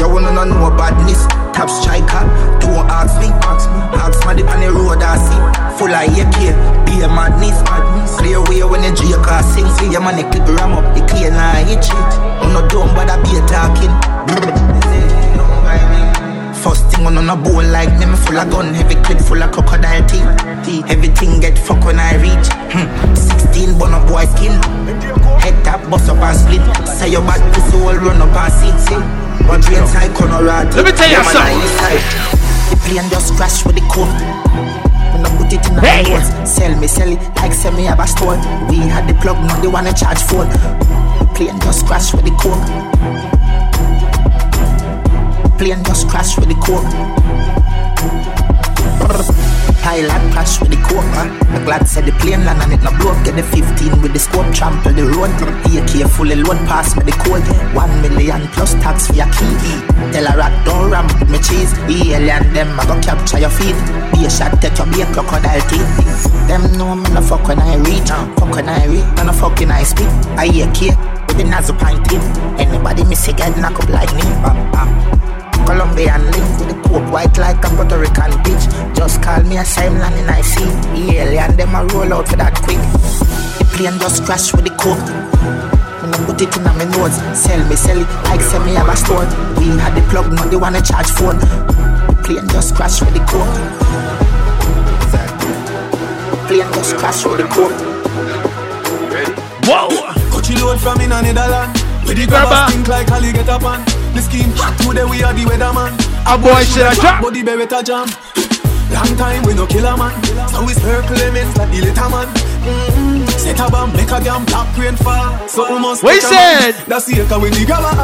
You 0.00 0.08
wanna 0.08 0.32
know 0.32 0.44
no 0.44 0.70
badness? 0.70 1.26
Top 1.52 1.68
striker. 1.68 2.24
Don't 2.58 2.88
ask 2.88 3.20
me. 3.20 3.28
Ask 3.44 3.68
me 3.68 3.80
Ask 4.00 4.20
the 4.34 4.48
on 4.48 4.60
the 4.60 4.72
road 4.72 5.02
I 5.02 5.20
see. 5.20 5.36
Full 5.76 5.92
of 5.92 6.08
AK. 6.08 6.56
Be 6.86 7.04
a 7.04 7.08
madness. 7.08 7.60
madness. 7.68 8.16
Clear 8.16 8.38
away 8.38 8.64
when 8.64 8.80
the 8.80 8.96
J 8.96 9.12
car 9.20 9.42
sing. 9.42 9.68
See 9.76 9.92
your 9.92 10.00
the 10.00 10.24
clip 10.32 10.48
ram 10.56 10.72
up. 10.72 10.96
The 10.96 11.04
clear 11.04 11.30
now 11.30 11.52
hit 11.52 11.84
shit. 11.84 12.12
On 12.40 12.50
no 12.54 12.66
dumb, 12.68 12.94
but 12.94 13.10
I 13.10 13.20
be 13.20 13.36
talking. 13.46 13.92
Mm-hmm. 14.24 16.19
First 16.62 16.92
thing 16.92 17.06
on 17.06 17.16
a 17.16 17.36
bowl 17.36 17.64
like 17.72 17.88
me, 17.98 18.04
me 18.06 18.16
full 18.16 18.36
of 18.36 18.50
gun, 18.50 18.74
heavy 18.74 18.94
clip 19.02 19.18
full 19.18 19.42
of 19.42 19.50
crocodile 19.52 20.04
teeth. 20.06 20.84
Everything 20.90 21.40
get 21.40 21.58
fuck 21.58 21.82
when 21.84 21.98
I 21.98 22.16
reach. 22.20 22.48
Hmm. 22.72 23.14
16 23.14 23.78
bun 23.78 23.94
up 23.94 24.06
boy 24.06 24.24
skin. 24.36 24.52
Head 25.40 25.56
tap, 25.64 25.88
bust 25.88 26.10
up 26.10 26.18
and 26.20 26.36
split. 26.36 26.60
Say 26.86 27.10
your 27.12 27.22
bad 27.22 27.40
pussy 27.54 27.76
all 27.80 27.96
run 27.96 28.20
up 28.20 28.36
and 28.36 28.52
sit. 28.52 28.76
See. 28.84 29.00
But 29.48 29.62
drain 29.62 29.86
side 29.88 30.12
corner 30.14 30.44
rat. 30.44 30.68
Let 30.76 30.84
me 30.84 30.92
tell 30.92 31.08
you 31.08 31.24
something. 31.24 31.56
The 32.68 32.76
plane 32.84 33.08
just 33.08 33.34
crash 33.36 33.64
with 33.64 33.76
the 33.76 33.84
coat. 33.88 34.12
When 35.16 35.24
I 35.24 35.30
put 35.36 35.52
it 35.52 35.64
in 35.66 35.78
Hey. 35.80 36.02
notes, 36.12 36.50
sell 36.50 36.76
me, 36.78 36.86
sell 36.86 37.08
it 37.10 37.18
like 37.36 37.54
sell 37.54 37.72
me 37.72 37.84
have 37.84 38.00
a 38.00 38.06
store. 38.06 38.36
We 38.68 38.76
had 38.84 39.08
the 39.08 39.14
plug, 39.14 39.38
now 39.48 39.58
they 39.60 39.68
wanna 39.68 39.94
charge 39.94 40.20
phone. 40.22 40.50
Plane 41.34 41.58
just 41.60 41.86
crash 41.86 42.12
with 42.12 42.24
the 42.24 42.32
coke. 42.36 42.60
Plane 45.60 45.84
just 45.84 46.08
crash 46.08 46.38
with 46.38 46.48
the 46.48 46.54
coke. 46.54 46.88
Pilot 49.84 50.32
crash 50.32 50.56
with 50.56 50.72
the 50.72 50.80
coke, 50.80 51.04
man. 51.12 51.36
I'm 51.52 51.68
glad 51.68 51.84
said 51.84 52.06
the 52.06 52.12
plane 52.16 52.48
land 52.48 52.64
and 52.64 52.72
it 52.72 52.80
no 52.80 52.88
blow 52.96 53.12
up. 53.12 53.20
Get 53.28 53.36
the 53.36 53.44
15 53.44 54.00
with 54.00 54.14
the 54.14 54.18
scope, 54.18 54.48
trample 54.56 54.96
the 54.96 55.04
road. 55.04 55.28
AK 55.68 56.08
fully 56.16 56.40
load, 56.40 56.56
pass 56.64 56.96
me 56.96 57.04
the 57.04 57.12
code. 57.12 57.44
One 57.76 57.92
million 58.00 58.48
plus 58.56 58.72
tax 58.80 59.08
for 59.08 59.20
your 59.20 59.28
key. 59.36 59.52
Tell 60.16 60.24
a 60.24 60.32
rat 60.32 60.64
don't 60.64 60.88
ram 60.88 61.04
with 61.20 61.28
me 61.28 61.36
cheese. 61.44 61.76
The 61.84 62.16
alien 62.16 62.56
them 62.56 62.80
I 62.80 62.88
go 62.88 62.96
capture 63.04 63.44
your 63.44 63.52
feet. 63.52 63.76
Be 64.16 64.24
a 64.24 64.32
shot, 64.32 64.56
take 64.64 64.80
your 64.80 64.88
be 64.88 65.04
a 65.04 65.06
crocodile 65.12 65.60
teeth. 65.68 66.24
Them 66.48 66.72
know 66.80 66.96
me 66.96 67.12
no 67.12 67.20
fuck 67.20 67.44
when 67.44 67.60
I 67.60 67.76
reach. 67.84 68.08
Fuck 68.08 68.56
when 68.56 68.64
I 68.64 68.88
reach, 68.88 69.04
and 69.20 69.28
no 69.28 69.36
fucking 69.36 69.68
I 69.68 69.84
speak. 69.84 70.08
I 70.40 70.48
AK 70.48 70.96
with 71.28 71.36
the 71.36 71.44
nozzle 71.44 71.76
pint 71.76 72.00
in. 72.08 72.24
Anybody 72.56 73.04
miss 73.04 73.28
a 73.28 73.36
get 73.36 73.52
knock 73.60 73.76
up 73.76 73.92
like. 73.92 74.08
Bam, 74.40 74.56
bam. 74.72 75.39
Colombian 75.70 76.18
link 76.32 76.50
with 76.58 76.66
the 76.66 76.74
coke 76.82 77.12
white 77.12 77.38
like 77.38 77.62
a 77.62 77.68
Puerto 77.70 77.96
Rican 77.96 78.34
bitch. 78.42 78.66
Just 78.96 79.22
call 79.22 79.40
me 79.44 79.56
a 79.56 79.64
same 79.64 79.94
land 80.02 80.16
and 80.18 80.28
I 80.28 80.40
see 80.42 80.66
the 80.66 81.22
alien 81.22 81.54
them 81.54 81.76
a 81.76 81.86
roll 81.94 82.12
out 82.12 82.26
for 82.26 82.34
that 82.42 82.58
quick. 82.58 82.82
The 83.62 83.64
plane 83.70 83.94
just 84.02 84.26
crash 84.26 84.50
with 84.52 84.66
the 84.66 84.74
coke. 84.74 84.98
When 86.02 86.10
I 86.10 86.18
put 86.26 86.42
it 86.42 86.50
in 86.50 86.64
my 86.66 86.74
nose, 86.90 87.14
sell 87.38 87.62
me, 87.70 87.76
sell 87.78 88.02
it 88.02 88.10
like 88.26 88.42
sell 88.42 88.58
me 88.66 88.74
have 88.74 88.90
a 88.90 88.96
store. 88.98 89.22
We 89.62 89.70
had 89.78 89.94
the 89.94 90.02
plug, 90.10 90.34
now 90.34 90.50
they 90.50 90.58
wanna 90.58 90.82
charge 90.82 91.06
phone. 91.06 91.38
The 91.38 92.18
plane 92.18 92.48
just 92.50 92.74
crash 92.74 92.98
with 92.98 93.14
the 93.14 93.22
coke. 93.30 93.46
Plane 96.50 96.66
just 96.74 96.98
crash 96.98 97.22
with 97.22 97.38
the 97.38 97.46
coke. 97.46 97.78
Whoa! 99.70 99.86
Coachy 100.34 100.58
load 100.58 100.80
from 100.82 100.98
in 100.98 101.14
a 101.14 101.22
Netherland. 101.22 101.78
Where 102.02 102.18
the 102.18 102.26
Grabber. 102.26 102.74
think 102.74 102.88
like 102.88 103.08
Ali 103.12 103.30
get 103.30 103.48
up 103.48 103.62
on. 103.62 103.99
The 104.14 104.22
scheme 104.22 104.52
hot 104.56 104.74
today 104.82 105.04
we 105.04 105.22
are 105.22 105.32
the 105.34 105.44
weatherman. 105.46 105.94
A 106.26 106.36
boy 106.38 106.62
should 106.66 106.86
have 106.86 106.98
dropped. 106.98 107.22
But 107.22 107.34
the 107.34 107.42
beretta 107.42 107.80
jam. 107.84 108.08
Long 108.90 109.14
time 109.16 109.42
we 109.46 109.54
no 109.54 109.66
kill 109.66 109.86
a 109.86 109.96
man. 109.96 110.12
So 110.50 110.66
we 110.66 110.74
circle 110.74 111.16
lemons 111.16 111.56
like 111.56 111.70
the 111.70 111.80
little 111.86 112.10
man. 112.10 112.26
Mm-hmm. 112.26 113.26
Set 113.38 113.60
a 113.60 113.70
bomb, 113.70 113.92
make 113.94 114.10
a 114.10 114.18
damn 114.18 114.44
black 114.44 114.66
rain 114.76 114.96
fall. 114.96 115.38
So 115.48 115.72
we 115.72 115.78
must 115.78 116.02
What 116.02 116.14
he 116.14 116.20
touch 116.20 116.32
a 116.32 116.34
man. 116.34 116.72
said? 116.74 116.86
That's 116.86 117.06
the 117.06 117.22
echo 117.22 117.38
with 117.38 117.54
the 117.54 117.64
grabber. 117.64 117.94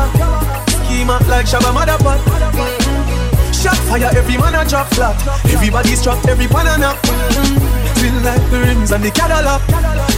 Scheme 0.87 1.11
up 1.11 1.27
like 1.27 1.47
Shabba 1.47 1.74
Motherfuck. 1.74 2.23
Mm-hmm. 2.23 3.53
Shot 3.53 3.77
fire, 3.91 4.11
every 4.15 4.39
man 4.39 4.55
a 4.55 4.62
drop 4.69 4.87
flat. 4.95 5.19
Everybody 5.51 5.97
strap, 5.97 6.24
every 6.28 6.47
a 6.47 6.78
knock. 6.78 6.97
Mm-hmm. 7.03 7.85
Feel 8.07 8.23
like 8.23 8.51
the 8.51 8.61
rims 8.61 8.93
and 8.93 9.03
the 9.03 9.11
Cadillac. 9.11 9.59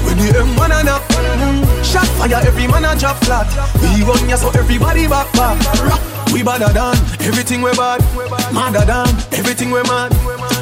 When 0.05 0.21
the 0.21 0.29
M1 0.45 0.77
a 0.77 0.85
knock. 0.85 1.01
Mm-hmm. 1.09 1.83
Shot 1.83 2.05
fire, 2.21 2.37
every 2.45 2.67
man 2.69 2.85
a 2.85 2.93
drop 3.01 3.17
flat. 3.25 3.49
We 3.81 4.05
run 4.05 4.29
ya 4.29 4.37
so 4.37 4.53
everybody 4.53 5.09
back 5.09 5.33
back. 5.33 5.57
We 6.29 6.45
badder 6.45 6.69
than 6.69 7.01
everything 7.25 7.63
we 7.63 7.73
bad. 7.73 8.05
Madder 8.53 8.85
than 8.85 9.09
everything 9.33 9.71
we 9.71 9.81
mad. 9.89 10.13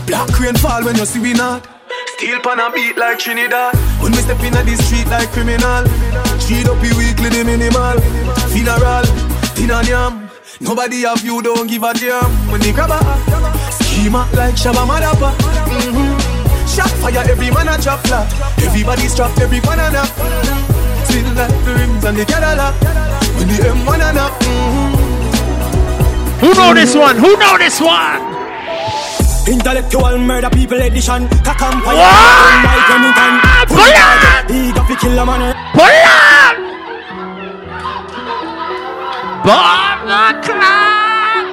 Black 0.07 0.31
rain 0.39 0.55
fall 0.55 0.85
when 0.85 0.95
you 0.95 1.05
see 1.05 1.19
we 1.19 1.35
not. 1.35 1.67
Steel 2.15 2.39
pan 2.47 2.63
a 2.63 2.71
beat 2.71 2.97
like 2.97 3.19
Trinidad. 3.19 3.75
When 3.99 4.13
we 4.15 4.23
step 4.23 4.39
inna 4.47 4.63
the 4.63 4.79
street 4.87 5.11
like 5.11 5.27
criminal. 5.35 5.83
Street 6.39 6.71
up 6.71 6.79
weekly 6.79 7.35
the 7.35 7.43
minimal. 7.43 7.99
Funeral, 8.55 9.03
and 9.03 9.89
yam. 9.91 10.31
Nobody 10.61 11.03
have 11.03 11.25
you 11.27 11.43
don't 11.43 11.67
give 11.67 11.83
a 11.83 11.91
damn. 11.93 12.31
When 12.55 12.61
they 12.61 12.71
grab 12.71 12.95
a 12.95 13.03
schema 13.83 14.31
like 14.39 14.55
Shabba 14.55 14.87
Madapa. 14.87 15.35
Mm-hmm. 15.35 16.16
Shot 16.67 16.91
fire, 17.01 17.25
every 17.27 17.51
man 17.51 17.69
a 17.69 17.79
drop 17.81 18.01
flat. 18.07 18.27
Everybody 18.63 19.09
strap, 19.09 19.39
every 19.39 19.61
banana. 19.61 20.05
Feel 21.09 21.33
like 21.35 21.55
the 21.65 21.73
rims 21.79 22.05
and 22.05 22.17
the 22.19 22.25
Cadillac. 22.25 22.75
When 23.39 23.49
the 23.49 23.55
M1 23.55 24.01
a 24.03 24.13
knock. 24.13 24.33
Mm-hmm. 24.43 24.97
Who 26.41 26.55
know 26.55 26.75
this 26.75 26.95
one? 26.95 27.17
Who 27.17 27.37
know 27.39 27.57
this 27.57 27.81
one? 27.81 28.21
Intellectual 29.49 30.19
murder 30.19 30.51
people 30.51 30.81
edition. 30.83 31.29
Kakam 31.47 31.81
fire. 31.83 31.97
What? 31.97 32.65
Like 32.67 32.89
Remington. 32.91 33.41
Pull 33.69 33.97
on! 34.05 34.45
He 34.51 34.73
got 34.73 34.87
to 34.89 34.97
kill 34.97 35.19
a 35.19 35.25
man. 35.25 35.55
Pull 35.73 35.97
on! 36.13 36.55
Bob 39.47 39.99
the 40.11 40.47
Clown! 40.47 41.47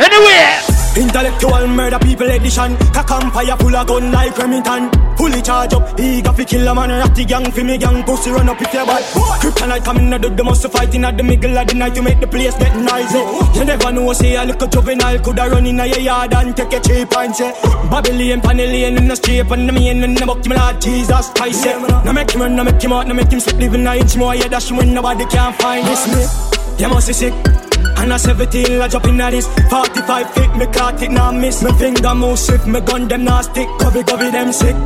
Anyway! 0.00 0.75
Intellectual 0.96 1.66
murder 1.68 1.98
people 1.98 2.30
edition. 2.30 2.74
Kakam 2.96 3.30
fire 3.32 3.56
full 3.58 3.76
of 3.76 3.86
gun 3.86 4.10
like 4.12 4.36
Remington. 4.38 4.90
Fully 5.16 5.40
charge 5.42 5.72
up, 5.72 5.98
he 5.98 6.20
got 6.20 6.36
to 6.36 6.44
kill 6.44 6.68
a 6.68 6.74
man. 6.74 6.88
The 7.14 7.24
gang 7.24 7.50
for 7.50 7.64
me 7.64 7.78
gang. 7.78 8.02
Pussy 8.04 8.30
run 8.30 8.48
up 8.48 8.60
if 8.60 8.72
you 8.72 8.84
bad. 8.84 9.02
Kryptonite 9.40 9.84
coming 9.84 10.12
out 10.12 10.22
the 10.22 10.44
most 10.44 10.66
fighting 10.70 11.04
at 11.04 11.16
the 11.16 11.22
middle 11.22 11.56
of 11.56 11.66
the 11.66 11.74
night 11.74 11.94
to 11.94 12.02
make 12.02 12.20
the 12.20 12.26
place 12.26 12.56
get 12.56 12.74
noisy. 12.76 13.58
You 13.58 13.64
never 13.64 13.92
know, 13.92 14.12
say 14.12 14.36
a 14.36 14.44
little 14.44 14.68
juvenile 14.68 15.18
coulda 15.20 15.50
run 15.50 15.66
in 15.66 15.76
your 15.76 15.98
yard 15.98 16.34
and 16.34 16.56
take 16.56 16.72
a 16.72 16.80
cheap 16.80 17.16
and 17.16 17.34
say 17.34 17.52
Babylon, 17.90 18.40
Panellian 18.40 18.96
in 18.96 19.08
the 19.08 19.16
street 19.16 19.50
and 19.50 19.68
the 19.68 19.72
main 19.72 20.02
in 20.02 20.14
the 20.14 20.26
buck, 20.26 20.44
me 20.46 20.56
Lord 20.56 20.80
Jesus 20.80 21.30
Christ. 21.30 21.62
say. 21.62 21.78
Now 22.04 22.12
make 22.12 22.30
him 22.30 22.40
run, 22.40 22.56
now 22.56 22.64
make 22.64 22.82
him 22.82 22.92
out, 22.92 23.06
now 23.06 23.14
make 23.14 23.30
him 23.30 23.40
slip 23.40 23.56
living 23.56 23.86
an 23.86 23.98
inch 23.98 24.16
more. 24.16 24.34
Yeah, 24.34 24.48
that's 24.48 24.70
when 24.72 24.92
nobody 24.92 25.26
can 25.26 25.52
find 25.54 25.86
this 25.86 26.06
me. 26.08 26.82
You 26.82 26.88
must 26.88 27.08
be 27.08 27.12
sick. 27.14 27.65
And 27.98 28.12
a 28.12 28.18
17, 28.18 28.80
I 28.80 28.88
jump 28.88 29.06
in 29.06 29.20
at 29.20 29.30
this. 29.30 29.46
45 29.68 30.30
feet, 30.34 30.56
me 30.56 30.66
caught 30.66 31.02
it, 31.02 31.10
now 31.10 31.32
miss. 31.32 31.62
Me 31.62 31.72
finger 31.72 32.14
move 32.14 32.38
swift, 32.38 32.66
me 32.66 32.80
gun 32.80 33.08
them 33.08 33.24
now 33.24 33.40
stick. 33.42 33.68
Covey, 33.78 34.02
covey 34.04 34.30
them 34.30 34.52
sick. 34.52 34.76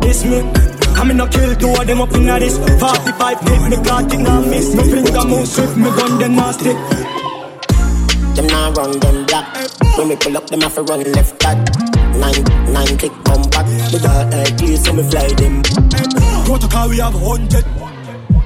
This 0.00 0.24
me. 0.24 0.42
Come 0.98 1.12
in 1.12 1.16
no 1.18 1.28
kill 1.28 1.54
two 1.54 1.68
of 1.68 1.86
them 1.86 2.00
up 2.00 2.12
in 2.12 2.26
this. 2.26 2.58
45 2.58 3.40
feet, 3.40 3.62
me 3.70 3.76
caught 3.84 4.12
it 4.12 4.18
now 4.18 4.40
miss. 4.40 4.74
Me 4.74 4.82
finger 4.90 5.24
move 5.28 5.46
swift 5.46 5.76
me 5.76 5.90
gun 5.90 6.18
them 6.18 6.34
not 6.34 6.54
stick. 6.54 6.76
Them 8.34 8.46
now 8.48 8.72
run 8.72 8.98
them 8.98 9.26
black. 9.26 9.46
When 9.96 10.08
me 10.08 10.16
pull 10.16 10.36
up 10.36 10.46
them 10.48 10.60
have 10.60 10.74
to 10.74 10.82
run 10.82 11.02
left 11.12 11.38
back. 11.38 11.56
Nine, 12.16 12.72
nine 12.72 12.98
click 12.98 13.12
come 13.24 13.42
back. 13.50 13.66
The 13.92 14.00
dark 14.02 14.34
ideas 14.34 14.84
so 14.84 14.92
me 14.92 15.08
fly 15.08 15.28
them. 15.28 15.62
Protocol 16.46 16.88
we 16.88 16.98
have 16.98 17.14
hundred. 17.14 17.64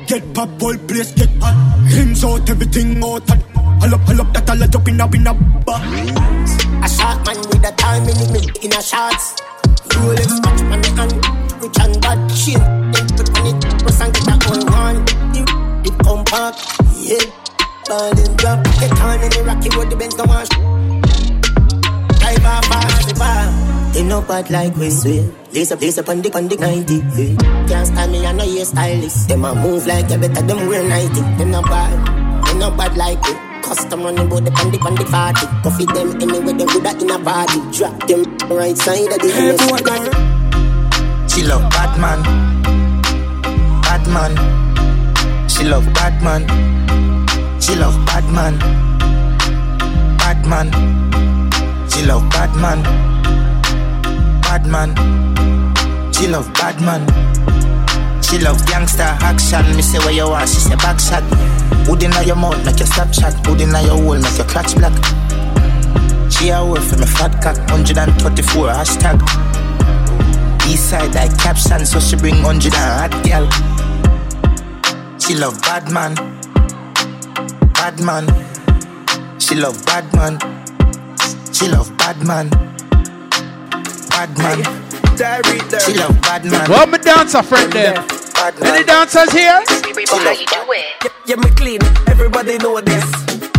Get 0.07 0.35
pop 0.35 0.51
whole 0.61 0.77
place 0.77 1.12
get 1.12 1.31
hot. 1.41 1.57
Rims 1.97 2.23
out 2.23 2.51
everything 2.51 3.03
out 3.03 3.27
hot 3.29 3.62
Pull 3.83 3.95
up, 3.95 4.07
pull 4.07 4.21
up 4.21 4.33
that 4.33 4.49
all 4.49 4.63
a 4.63 4.69
jump 4.69 4.87
in 4.87 5.01
a 5.01 5.07
in 5.11 5.27
a 5.27 5.35
bar 5.67 5.83
A 5.83 6.89
shot 6.89 7.19
man 7.27 7.35
with 7.51 7.67
a 7.67 7.75
time 7.75 8.07
in 8.07 8.15
the 8.31 8.39
in 8.63 8.71
a 8.71 8.79
shots 8.79 9.43
Rolex 9.91 10.39
watch 10.39 10.63
on 10.71 10.79
the 10.79 10.91
hand 10.95 11.19
Rich 11.59 11.83
and 11.83 11.99
bad 11.99 12.31
shit. 12.31 12.63
Then 12.63 13.07
put 13.19 13.27
on 13.35 13.47
it 13.51 13.59
Press 13.83 13.99
and 13.99 14.15
get 14.15 14.23
that 14.23 14.39
one 14.47 14.63
one. 14.71 15.03
It, 15.35 15.51
it 15.83 15.99
come 15.99 16.23
back 16.31 16.55
Yeah. 16.95 17.27
Ball 17.91 18.15
in 18.15 18.31
drop 18.39 18.63
Get 18.79 18.95
on 19.03 19.19
in 19.19 19.31
the 19.35 19.43
rocky 19.51 19.69
road 19.75 19.91
The 19.91 19.97
Benz 19.99 20.15
no 20.15 20.31
wash 20.31 20.47
Drive 22.23 22.47
off 22.47 22.65
fast 22.71 23.09
the 23.11 23.15
bar. 23.19 23.51
They 23.91 24.07
no 24.07 24.23
bad 24.23 24.49
like 24.49 24.77
we 24.77 24.91
swear 24.91 25.27
Lace 25.51 25.73
up, 25.73 25.83
lace 25.83 25.99
up 25.99 26.09
on 26.09 26.23
the, 26.23 26.31
on 26.39 26.47
the 26.47 26.55
90 26.55 27.03
yeah. 27.19 27.67
Can't 27.67 27.87
stand 27.91 28.13
me, 28.13 28.25
I 28.25 28.31
know 28.31 28.45
you're 28.47 28.65
stylist 28.65 29.27
Them 29.27 29.45
a 29.45 29.57
move 29.57 29.89
like 29.89 30.09
you 30.09 30.19
better 30.19 30.47
them 30.47 30.69
wear 30.69 30.87
90 30.87 31.19
Them 31.35 31.51
no 31.51 31.63
bad, 31.63 32.47
them 32.47 32.59
no 32.61 32.71
bad 32.71 32.97
like 32.97 33.19
it 33.27 33.52
Custom 33.63 34.03
running 34.03 34.29
bout 34.29 34.45
the 34.45 34.51
pandy 34.51 34.79
pandy 34.79 35.05
party 35.05 35.47
Coffee 35.63 35.87
them 35.87 36.21
anywhere 36.21 36.55
they 36.55 36.65
woulda 36.65 36.93
in 37.01 37.11
a 37.11 37.19
body 37.19 37.61
Drop 37.71 38.07
them 38.07 38.25
right 38.51 38.77
side 38.77 39.13
of 39.13 39.19
the 39.19 39.31
Hey, 39.31 39.57
boy, 39.57 40.33
She 41.29 41.43
love 41.45 41.71
Batman. 41.71 42.23
Batman. 43.83 45.49
She 45.49 45.65
love 45.65 45.87
Batman. 45.95 46.43
She 47.61 47.75
love 47.75 47.95
Batman. 48.05 48.59
Batman. 50.19 50.69
She 51.89 52.03
love 52.05 52.29
Batman. 52.31 52.83
Batman. 54.43 54.91
She 56.13 56.27
love 56.27 56.53
Batman. 56.55 57.07
She 58.23 58.39
love 58.39 58.67
gangster 58.67 59.03
action. 59.03 59.77
Me 59.77 59.83
say 59.83 59.99
where 59.99 60.13
you 60.13 60.27
are, 60.27 60.47
she 60.47 60.61
say 60.61 60.77
back 60.77 60.99
shot. 60.99 61.23
Hood 61.87 62.03
inna 62.03 62.23
your 62.23 62.37
mouth, 62.37 62.65
make 62.65 62.79
your 62.79 62.87
stop 62.87 63.13
chat. 63.13 63.35
Hood 63.47 63.61
inna 63.61 63.83
your 63.83 63.99
hole, 64.01 64.19
make 64.19 64.37
your 64.37 64.47
clutch 64.47 64.75
black. 64.77 64.93
She 66.31 66.49
a 66.49 66.65
work 66.65 66.83
for 66.83 66.97
me 66.97 67.07
fat 67.07 67.41
cock, 67.43 67.57
134 67.71 68.69
hashtag. 68.69 69.21
East 70.67 70.91
side 70.91 71.15
like 71.15 71.37
caption, 71.39 71.85
so 71.85 72.01
she 72.01 72.17
bring 72.17 72.43
100 72.43 72.73
and 72.75 73.13
hot 73.13 73.13
girl. 73.25 73.49
She 75.19 75.35
love 75.35 75.61
bad 75.63 75.91
man, 75.93 76.15
bad 77.75 78.01
man. 78.01 78.27
She 79.39 79.55
love 79.55 79.85
bad 79.87 80.05
man. 80.15 80.39
She 81.53 81.69
love 81.69 81.97
bad 81.99 82.25
man, 82.27 82.49
bad 84.09 84.39
man. 84.39 84.65
She 85.81 85.95
love 85.95 86.21
bad 86.23 86.45
man. 86.45 86.69
Well, 86.71 86.87
me 86.87 86.99
dancer 86.99 87.43
friend 87.43 87.73
there. 87.73 88.22
Any 88.43 88.82
dancers 88.82 89.31
here? 89.31 89.62
How 89.62 90.32
you 90.32 90.47
do 90.47 90.56
Yeah, 90.66 91.10
yeah, 91.27 91.36
me 91.36 91.48
clean, 91.51 91.81
everybody 92.09 92.59
know 92.59 92.81
this. 92.81 93.05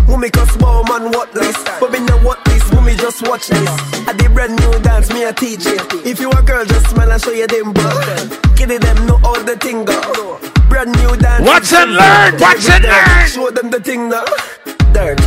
Mummy 0.10 0.30
cause 0.30 0.50
small 0.52 0.84
man 0.84 1.10
what 1.10 1.32
this? 1.32 1.56
But 1.80 1.94
me 1.94 2.00
know 2.00 2.18
what 2.18 2.44
this, 2.44 2.70
mummy 2.74 2.94
just 2.98 3.26
watch 3.26 3.48
this. 3.48 3.70
I 4.06 4.12
did 4.12 4.34
brand 4.34 4.60
new 4.60 4.80
dance, 4.80 5.10
me 5.14 5.24
a 5.24 5.32
teach 5.32 5.64
you 5.64 5.78
If 6.04 6.20
you 6.20 6.30
a 6.32 6.42
girl, 6.44 6.66
just 6.66 6.90
smile 6.90 7.14
and 7.14 7.22
show 7.22 7.32
you 7.32 7.48
them 7.48 7.72
butt 7.72 8.56
Kitty 8.58 8.78
them 8.78 9.08
know 9.08 9.22
all 9.24 9.42
the 9.42 9.56
thing 9.56 9.86
go 9.86 10.38
Brand 10.68 10.92
new 11.00 11.16
dance 11.16 11.48
Watch 11.48 11.72
and 11.72 11.94
learn, 11.94 12.38
watch 12.42 12.68
and 12.70 12.84
learn. 12.84 13.30
Show 13.30 13.52
them 13.52 13.70
the 13.72 13.80
thing 13.80 14.10
now 14.10 14.26
Dirt, 14.92 15.18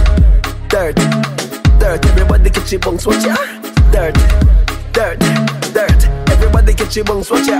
dirt, 0.68 0.96
dirt. 1.80 2.04
Everybody 2.04 2.50
catch 2.50 2.72
your 2.72 2.80
bunks, 2.80 3.06
watch 3.06 3.24
ya. 3.24 3.34
Dirt, 3.90 4.14
dirt, 4.92 5.18
dirt. 5.72 6.04
Everybody 6.28 6.74
catch 6.74 6.94
your 6.94 7.06
bunks, 7.06 7.30
watch 7.30 7.48
ya. 7.48 7.58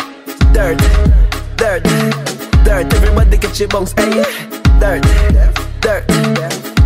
Dirt, 0.52 1.25
dirt, 1.56 1.82
dirt. 2.64 2.92
Everybody 2.94 3.36
get 3.38 3.58
your 3.58 3.68
bones, 3.68 3.92
hey 3.96 4.22
Dirt, 4.78 5.02
dirt, 5.80 6.06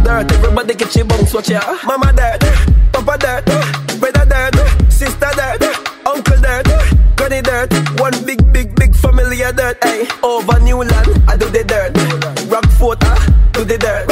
dirt. 0.05 0.33
Everybody 0.33 0.75
get 0.75 0.95
your 0.97 1.05
bones, 1.05 1.35
watch 1.35 1.51
ya. 1.51 1.61
Mama 1.85 2.13
dirt, 2.13 2.41
Papa 2.93 3.19
dirt 3.19 3.45
Brother 4.01 4.25
dirt, 4.27 4.93
sister 4.93 5.31
dirt 5.35 5.63
Uncle 6.07 6.41
dirt, 6.41 6.67
granny 7.17 7.43
dirt. 7.43 7.73
One 8.01 8.15
big, 8.25 8.41
big, 8.53 8.75
big 8.77 8.95
family 8.95 9.43
of 9.43 9.57
dirt, 9.57 9.83
hey 9.83 10.07
Over 10.23 10.61
Newland, 10.61 11.23
I 11.29 11.37
do 11.37 11.49
the 11.51 11.65
dirt. 11.65 11.93
Rockfort, 12.49 12.99
ah, 13.03 13.51
do 13.53 13.65
the 13.65 13.79
dirt. 13.79 14.09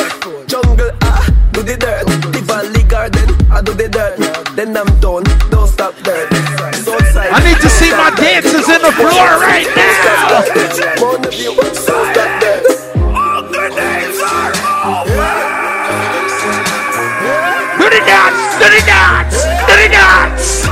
Jungle, 0.48 0.90
ah, 1.02 1.26
do 1.52 1.62
the 1.62 1.76
dirt. 1.76 2.06
The 2.32 2.40
Valley 2.44 2.82
Garden, 2.84 3.28
I 3.50 3.62
do 3.62 3.72
the 3.74 3.88
dirt. 3.88 4.56
Then 4.56 4.76
I'm 4.76 4.86
done, 5.00 5.24
don't 5.50 5.68
stop 5.68 5.94
dirt 6.02 6.47
see 7.88 7.96
my 7.96 8.10
dancers 8.10 8.68
in 8.68 8.82
the 8.82 8.92
floor 8.92 9.40
right 9.40 9.66
now. 9.74 10.42
Round 11.02 11.24
the 11.24 11.30
view, 11.30 11.54
don't 11.54 11.74
Do 17.78 17.86
the 17.88 18.00
dance, 18.04 18.40
do 18.58 18.66
the 18.68 18.82
dance, 18.86 19.36
do 19.66 19.74
the 19.76 19.88
dance. 19.88 20.66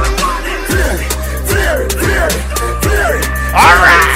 All 3.54 3.76
right. 3.82 4.15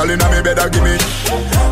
Girl 0.00 0.16
inna 0.16 0.32
me 0.32 0.40
bed, 0.40 0.56
a 0.56 0.64
give 0.72 0.80
me 0.80 0.96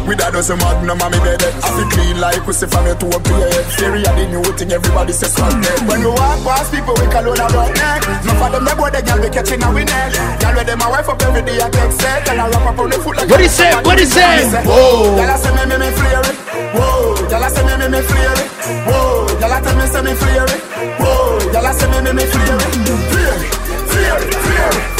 with 0.04 0.20
a 0.20 0.28
dozen 0.28 0.60
magnum 0.60 1.00
on 1.00 1.08
me 1.08 1.18
bed. 1.24 1.40
I 1.64 1.68
feel 1.72 1.88
clean 1.88 2.20
like 2.20 2.44
pussy 2.44 2.68
from 2.68 2.84
your 2.84 2.92
to 3.00 3.08
a 3.08 3.20
play. 3.24 3.48
Theory 3.72 4.04
of 4.04 4.20
the 4.20 4.24
new 4.28 4.44
thing, 4.52 4.68
everybody 4.68 5.16
says 5.16 5.32
fuck 5.32 5.48
it. 5.56 5.80
When 5.88 6.04
we 6.04 6.12
walk 6.12 6.36
past 6.44 6.68
people, 6.68 6.92
we 7.00 7.08
call 7.08 7.24
on 7.24 7.40
about 7.40 7.72
neck. 7.72 8.04
No 8.28 8.36
for 8.36 8.52
them, 8.52 8.68
they 8.68 8.76
boy, 8.76 8.92
the 8.92 9.00
girl 9.00 9.16
we 9.16 9.32
catching 9.32 9.64
a 9.64 9.68
neck. 9.72 10.12
Girl 10.44 10.52
with 10.60 10.68
them, 10.68 10.76
my 10.76 10.92
wife 10.92 11.08
up 11.08 11.24
every 11.24 11.40
day, 11.40 11.56
I 11.56 11.72
take 11.72 11.88
set. 11.96 12.28
And 12.28 12.36
I 12.36 12.52
wrap 12.52 12.68
up 12.68 12.76
on 12.76 12.92
the 12.92 13.00
foot 13.00 13.16
like 13.16 13.32
What 13.32 13.40
he 13.40 13.48
say? 13.48 13.72
What 13.80 13.96
he 13.96 14.04
say? 14.04 14.44
Whoa. 14.60 15.16
Girl, 15.16 15.32
I 15.32 15.36
say 15.40 15.52
me, 15.56 15.64
me, 15.64 15.76
me 15.80 15.88
flare 15.88 16.20
it. 16.28 16.36
Whoa. 16.76 17.16
Girl, 17.32 17.44
I 17.44 17.48
say 17.48 17.64
me, 17.64 17.74
me, 17.80 17.86
me 17.88 18.00
flare 18.04 18.36
it. 18.44 18.48
Whoa. 18.84 19.24
Girl, 19.40 19.52
I 19.56 19.58
tell 19.64 19.72
me, 19.72 19.86
say 19.88 20.02
me 20.04 20.12
flare 20.12 20.52
it. 20.52 20.60
Whoa. 21.00 21.48
Girl, 21.48 21.64
I 21.64 21.72
say 21.72 21.88
me, 21.88 21.98
me, 22.04 22.12
me 22.12 22.24
flare 22.28 22.60
it. 22.60 22.72
Flare 23.08 23.40
it. 23.40 23.52
Flare 23.88 24.20
it. 24.20 24.36
Flare 24.36 24.76
it. 24.84 24.97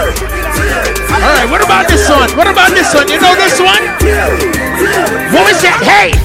All 0.00 0.06
right, 0.06 1.44
what 1.50 1.62
about 1.62 1.86
this 1.86 2.08
one? 2.08 2.30
What 2.34 2.46
about 2.46 2.70
this 2.70 2.94
one? 2.94 3.06
You 3.08 3.20
know 3.20 3.34
this 3.34 3.60
one? 3.60 3.82
What 5.28 5.44
was 5.44 5.60
that? 5.60 5.76
Hey! 5.84 6.16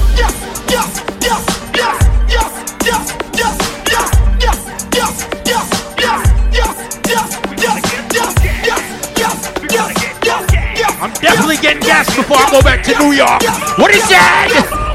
I'm 10.98 11.12
definitely 11.20 11.56
getting 11.58 11.82
gas 11.82 12.06
before 12.16 12.38
I 12.38 12.50
go 12.50 12.62
back 12.62 12.82
to 12.84 12.98
New 12.98 13.12
York. 13.12 13.42
What 13.78 13.90
is 13.94 14.08
that? 14.08 14.86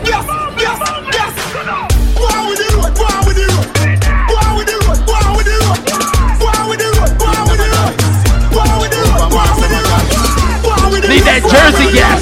Need 11.61 11.93
that 11.93 11.93
Jersey 11.93 12.20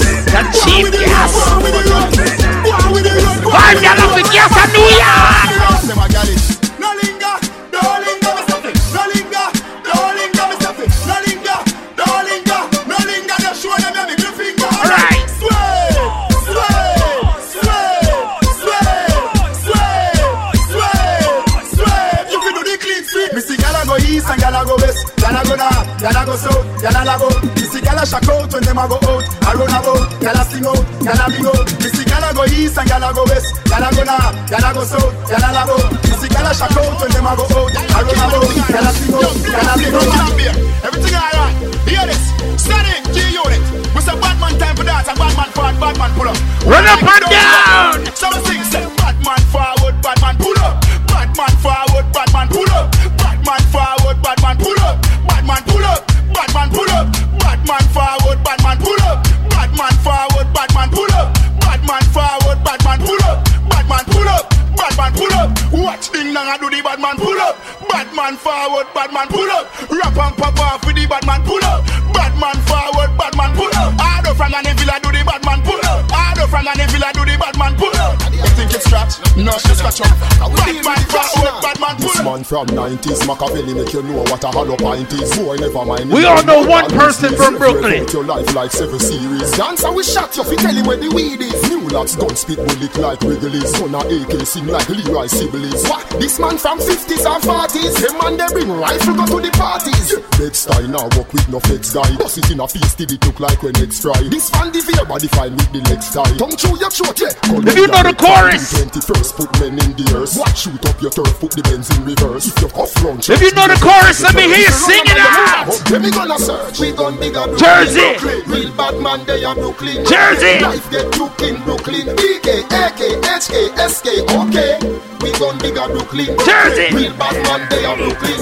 from 82.50 82.66
90s, 82.66 83.28
Machiavelli 83.28 83.76
make 83.76 83.94
you 83.94 84.02
know 84.02 84.24
what 84.26 84.44
a 84.44 84.48
hollow 84.48 84.76
pint 84.76 85.14
is. 85.14 85.38
Boy, 85.38 85.56
never 85.58 85.86
mind. 85.86 86.10
We 86.12 86.26
all 86.26 86.44
know 86.44 86.66
one 86.66 86.90
person 86.90 87.36
from 87.36 87.60
Brooklyn. 87.60 88.08
Your 88.12 88.24
life 88.24 88.56
like 88.56 88.72
seven 88.72 89.00
series. 89.00 89.52
Dancer 89.52 89.92
we 89.94 90.02
shot 90.04 90.36
you, 90.36 90.44
fi 90.44 90.56
tell 90.56 90.74
him 90.74 90.88
where 90.88 90.98
the 90.98 91.10
weed 91.14 91.42
is. 91.42 91.69
New 91.90 91.96
locks 91.98 92.16
gun 92.16 92.36
spit 92.36 92.58
bullet 92.58 92.98
like 92.98 93.22
Wrigley's. 93.22 93.74
Son 93.74 93.96
of 93.96 94.06
AK 94.06 94.46
sing 94.46 94.68
like 94.68 94.88
Leroy 94.90 95.26
Sibbles. 95.26 95.90
What? 95.90 96.06
This 96.22 96.40
man 96.40 96.58
from 96.58 96.78
50s 96.78 97.26
and 97.26 97.42
40s. 97.42 97.96
Them 97.98 98.18
man 98.22 98.38
they 98.38 98.48
bring 98.54 98.70
rifle 98.70 99.16
go 99.16 99.26
to 99.26 99.38
the 99.42 99.52
parties. 99.58 100.14
Bed 100.38 100.56
style 100.56 100.88
now 100.88 101.10
walk 101.18 101.34
with 101.34 101.50
no 101.50 101.60
flex 101.60 101.94
guy. 101.94 102.06
Bust 102.18 102.38
it 102.38 102.52
in 102.52 102.60
a 102.60 102.68
face 102.68 102.94
till 102.94 103.10
it 103.10 103.26
look 103.26 103.40
like 103.40 103.62
when 103.64 103.74
it's 103.82 104.02
fry. 104.02 104.22
This 104.30 104.50
fan 104.50 104.72
the 104.72 104.82
fear 104.86 105.06
body 105.06 105.28
fine 105.34 105.58
with 105.58 105.72
the 105.74 105.82
leg 105.90 106.02
style. 106.04 106.30
Tongue 106.38 106.54
through 106.54 106.78
your 106.78 106.94
throat, 106.94 107.18
yeah. 107.18 107.34
If 107.66 107.76
you 107.76 107.88
know 107.88 108.04
the 108.06 108.14
chorus. 108.14 108.70
21st 108.70 109.32
put 109.34 109.50
men 109.58 109.74
in 109.82 109.92
the 109.98 110.06
earth. 110.14 110.38
What 110.38 110.54
shoot 110.54 110.86
up 110.86 111.02
your 111.02 111.12
turf, 111.12 111.34
put 111.42 111.58
the 111.58 111.66
Benz 111.66 111.90
in 111.98 112.06
reverse. 112.06 112.54
If 112.54 112.62
you 112.62 112.70
cuff 112.70 112.94
wrong, 113.02 113.18
If 113.18 113.42
you 113.42 113.52
know 113.58 113.66
the 113.66 113.80
chorus, 113.82 114.22
let 114.22 114.38
me 114.38 114.46
hear 114.46 114.62
you 114.62 114.74
sing 114.78 115.06
it 115.10 115.18
out. 115.18 115.74
Then 115.90 116.06
we 116.06 116.12
gonna 116.14 116.38
search. 116.38 116.78
We 116.78 116.94
gon' 116.94 117.18
big 117.18 117.34
up 117.34 117.50
Jersey. 117.58 118.14
Brooklyn. 118.22 118.46
Real 118.46 118.72
bad 118.78 118.96
man, 119.02 119.26
they 119.26 119.42
are 119.42 119.56
Brooklyn. 119.58 120.06
Jersey. 120.06 120.62
Life 120.62 120.86
get 120.94 121.10
took 121.18 121.34
in 121.42 121.58
Brooklyn. 121.66 121.79
BK, 121.84 122.68
AK, 122.68 123.00
HK, 123.24 123.72
SK, 123.88 124.08
okay. 124.36 124.76
We 125.22 125.32
gon' 125.40 125.58
big 125.60 125.78
up 125.78 125.92
Brooklyn. 125.92 126.36
Jersey. 126.44 126.94
Real 126.94 127.14
bad 127.16 127.36
man, 127.48 127.68
they 127.70 127.86
are 127.86 127.96
Brooklyn. 127.96 128.36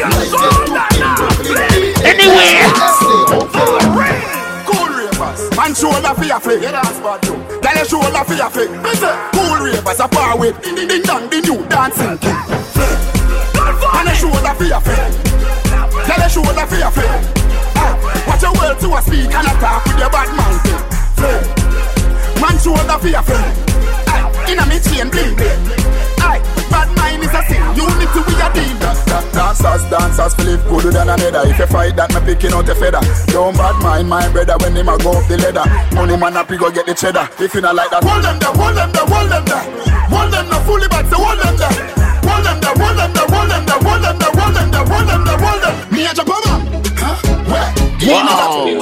Life 0.00 0.32
get 0.32 0.56
took 0.56 0.96
in 0.96 1.14
Brooklyn. 1.20 1.68
BK, 1.68 2.04
Anywhere. 2.08 2.64
SK, 2.88 3.04
okay. 3.36 3.68
Cool 4.64 4.88
ravers, 4.88 5.56
man 5.56 5.74
shoulder 5.74 6.14
for 6.16 6.24
your 6.24 6.40
flick. 6.40 6.62
Yeah, 6.62 6.72
that's 6.72 6.98
bad 7.00 7.22
too. 7.22 7.36
Your 7.60 7.84
shoulder 7.84 8.24
for 8.24 8.34
your 8.34 8.50
flick. 8.50 8.70
Me 8.82 8.94
say, 8.94 9.12
cool 9.32 9.56
ravers 9.60 10.00
a 10.00 10.08
power 10.08 10.38
with 10.38 10.60
ding 10.62 10.74
ding 10.74 10.88
ding 10.88 11.02
dong, 11.02 11.28
the 11.28 11.40
new 11.44 11.60
dancing 11.68 12.16
king. 12.18 12.40
Man 13.92 14.08
shoulder 14.16 14.54
for 14.56 14.64
your 14.64 14.80
flick. 14.80 14.98
Your 16.08 16.28
shoulder 16.28 16.66
for 16.66 16.76
your 16.76 16.90
flick. 16.90 17.12
Ah, 17.76 18.24
watch 18.26 18.42
your 18.42 18.52
words 18.56 18.80
to 18.80 18.88
a 18.96 19.00
speak 19.02 19.28
and 19.34 19.46
a 19.46 19.52
talk 19.60 19.84
with 19.84 19.98
your 19.98 20.10
bad 20.10 20.28
man. 20.34 20.58
Flick. 21.14 21.57
Man 22.40 22.56
shoulder 22.58 22.98
for 22.98 23.08
your 23.08 23.22
flick. 23.22 23.42
Ah, 24.08 24.30
inna 24.50 24.64
me 24.66 24.78
chain 24.78 25.10
bling 25.10 25.34
bling. 25.34 25.62
Aye, 26.22 26.40
bad 26.70 26.88
mind 26.96 27.22
is 27.22 27.34
a 27.34 27.42
sin. 27.46 27.62
Unity 27.74 28.20
we 28.26 28.34
a 28.38 28.48
deal. 28.54 28.78
Dancers, 29.32 29.82
dancers, 29.90 30.34
flip 30.34 30.60
gooder 30.68 30.90
than 30.90 31.08
another. 31.08 31.42
If 31.48 31.58
you 31.58 31.66
fight 31.66 31.94
that, 31.96 32.10
me 32.14 32.20
picking 32.26 32.52
out 32.52 32.68
a 32.68 32.74
feather. 32.74 33.00
Don't 33.30 33.56
bad 33.56 33.76
mind 33.82 34.08
my 34.08 34.28
brother 34.30 34.56
when 34.58 34.74
him 34.74 34.88
a 34.88 34.98
go 34.98 35.12
up 35.14 35.26
the 35.26 35.38
ladder. 35.38 35.66
Money 35.94 36.16
man 36.16 36.36
up, 36.36 36.50
he 36.50 36.56
go 36.58 36.70
get 36.70 36.86
the 36.86 36.94
cheddar. 36.94 37.28
If 37.38 37.54
you 37.54 37.60
not 37.60 37.74
like 37.74 37.90
that, 37.90 38.02
Hold 38.02 38.24
them 38.24 38.38
there, 38.38 38.52
hold 38.54 38.76
them 38.76 38.90
there, 38.90 39.06
hold 39.06 39.30
them 39.30 39.44
there. 39.46 39.64
Hold 40.10 40.32
them 40.32 40.46
there, 40.50 40.62
fully 40.66 40.88
back, 40.88 41.06
so 41.06 41.16
hold 41.22 41.38
them 41.38 41.54
there. 41.54 41.70
Hold 42.26 42.42
them 42.44 42.58
there, 42.58 42.74
hold 42.74 42.98
them 42.98 43.10
there, 43.14 43.28
hold 43.30 43.50
them 43.50 43.62
there, 43.66 43.78
hold 43.78 44.02
them 44.02 44.16
there, 44.18 44.32
hold 44.34 44.54
them 44.54 44.68
there, 44.70 44.86
hold 44.86 45.06
them 45.06 45.22
there, 45.22 45.38
hold 45.38 45.60
them. 45.62 45.74
Me 45.94 46.02
a 46.06 46.12
jump 46.14 46.30
over. 46.34 46.56
Huh? 46.98 47.14
Where? 47.46 47.70
Wow. 48.10 48.74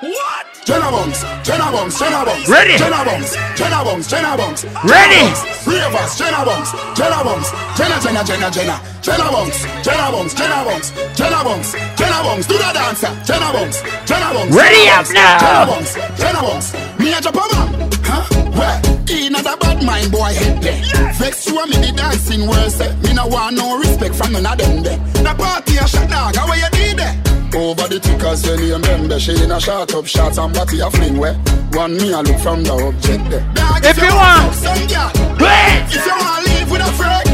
What? 0.00 0.53
Jenna 0.64 0.90
Bunks, 0.90 1.20
Jenna 1.44 1.70
Bunks, 1.70 1.98
Jenna 1.98 2.24
Bunks. 2.24 2.48
Ready. 2.48 2.78
Jenna 2.78 3.04
Bunks, 3.04 3.36
Jenna 3.54 3.84
Bunks, 3.84 4.06
Jenna 4.08 4.36
Bunks. 4.36 4.64
Ready. 4.84 5.28
Three 5.60 5.80
of 5.80 5.94
us, 5.94 6.16
Jenna 6.16 6.44
Bunks, 6.44 6.72
Jenna 6.96 7.22
Bunks, 7.22 7.50
Jenna, 7.76 8.00
Jenna, 8.00 8.24
Jenna, 8.24 8.50
Jenna. 8.50 8.80
Jenna 9.02 9.30
Bunks, 9.30 9.60
Jenna 9.84 10.10
Bunks, 10.10 10.32
Jenna 10.34 10.64
Bunks, 10.64 10.90
Jenna 11.14 11.44
Bunks, 11.44 11.72
Jenna 11.96 12.22
Bunks. 12.24 12.46
Do 12.46 12.54
the 12.56 12.72
dancer. 12.72 13.12
Jenna 13.24 13.52
Bunks, 13.52 13.82
Jenna 14.06 14.32
Bunks. 14.32 14.56
Ready 14.56 14.88
up 14.88 15.06
now. 15.12 15.38
Jenna 15.38 15.66
Bunks, 15.66 15.94
Jenna 16.16 16.40
Bunks. 16.40 16.72
Me 16.98 17.12
a 17.12 17.20
jump 17.20 17.36
over. 17.36 17.60
Huh? 18.02 18.24
Where? 18.56 18.93
In 19.08 19.34
a 19.34 19.42
bad 19.42 19.82
mind 19.84 20.10
boy 20.10 20.32
there. 20.60 20.80
Vex 21.14 21.46
you 21.46 21.60
and 21.60 21.70
me 21.70 21.76
the 21.76 21.92
dancing 21.96 22.46
world 22.48 22.70
say. 22.72 22.94
Me 23.02 23.12
no 23.12 23.26
want 23.26 23.56
no 23.56 23.78
respect 23.78 24.14
from 24.14 24.32
none 24.32 24.46
of 24.46 24.58
them 24.58 24.82
there. 24.82 24.98
The 25.22 25.34
party 25.36 25.76
a 25.76 25.86
shot 25.86 26.08
dog, 26.08 26.34
how 26.36 26.52
you 26.52 26.68
did 26.72 26.98
there? 26.98 27.20
over 27.54 27.86
the 27.86 28.00
tickers 28.00 28.42
when 28.48 28.58
you 28.60 28.74
remember. 28.74 29.20
She 29.20 29.32
in 29.42 29.52
a 29.52 29.60
shot 29.60 29.94
up 29.94 30.06
shots 30.06 30.38
and 30.38 30.52
body 30.54 30.80
a 30.80 30.90
fling 30.90 31.18
where. 31.18 31.34
One 31.72 31.96
me 31.96 32.12
a 32.12 32.20
look 32.22 32.38
from 32.40 32.64
the 32.64 32.72
object 32.72 33.30
there. 33.30 33.44
Dog, 33.54 33.84
If 33.84 33.96
you 33.98 34.10
want- 34.14 34.54
some 34.54 34.86
girl, 34.90 35.10
Wait. 35.38 35.84
if 35.90 36.04
you 36.06 36.14
want 36.18 36.44
to 36.46 36.50
live 36.50 36.70
with 36.70 36.82
a 36.82 36.92
friend, 36.98 37.24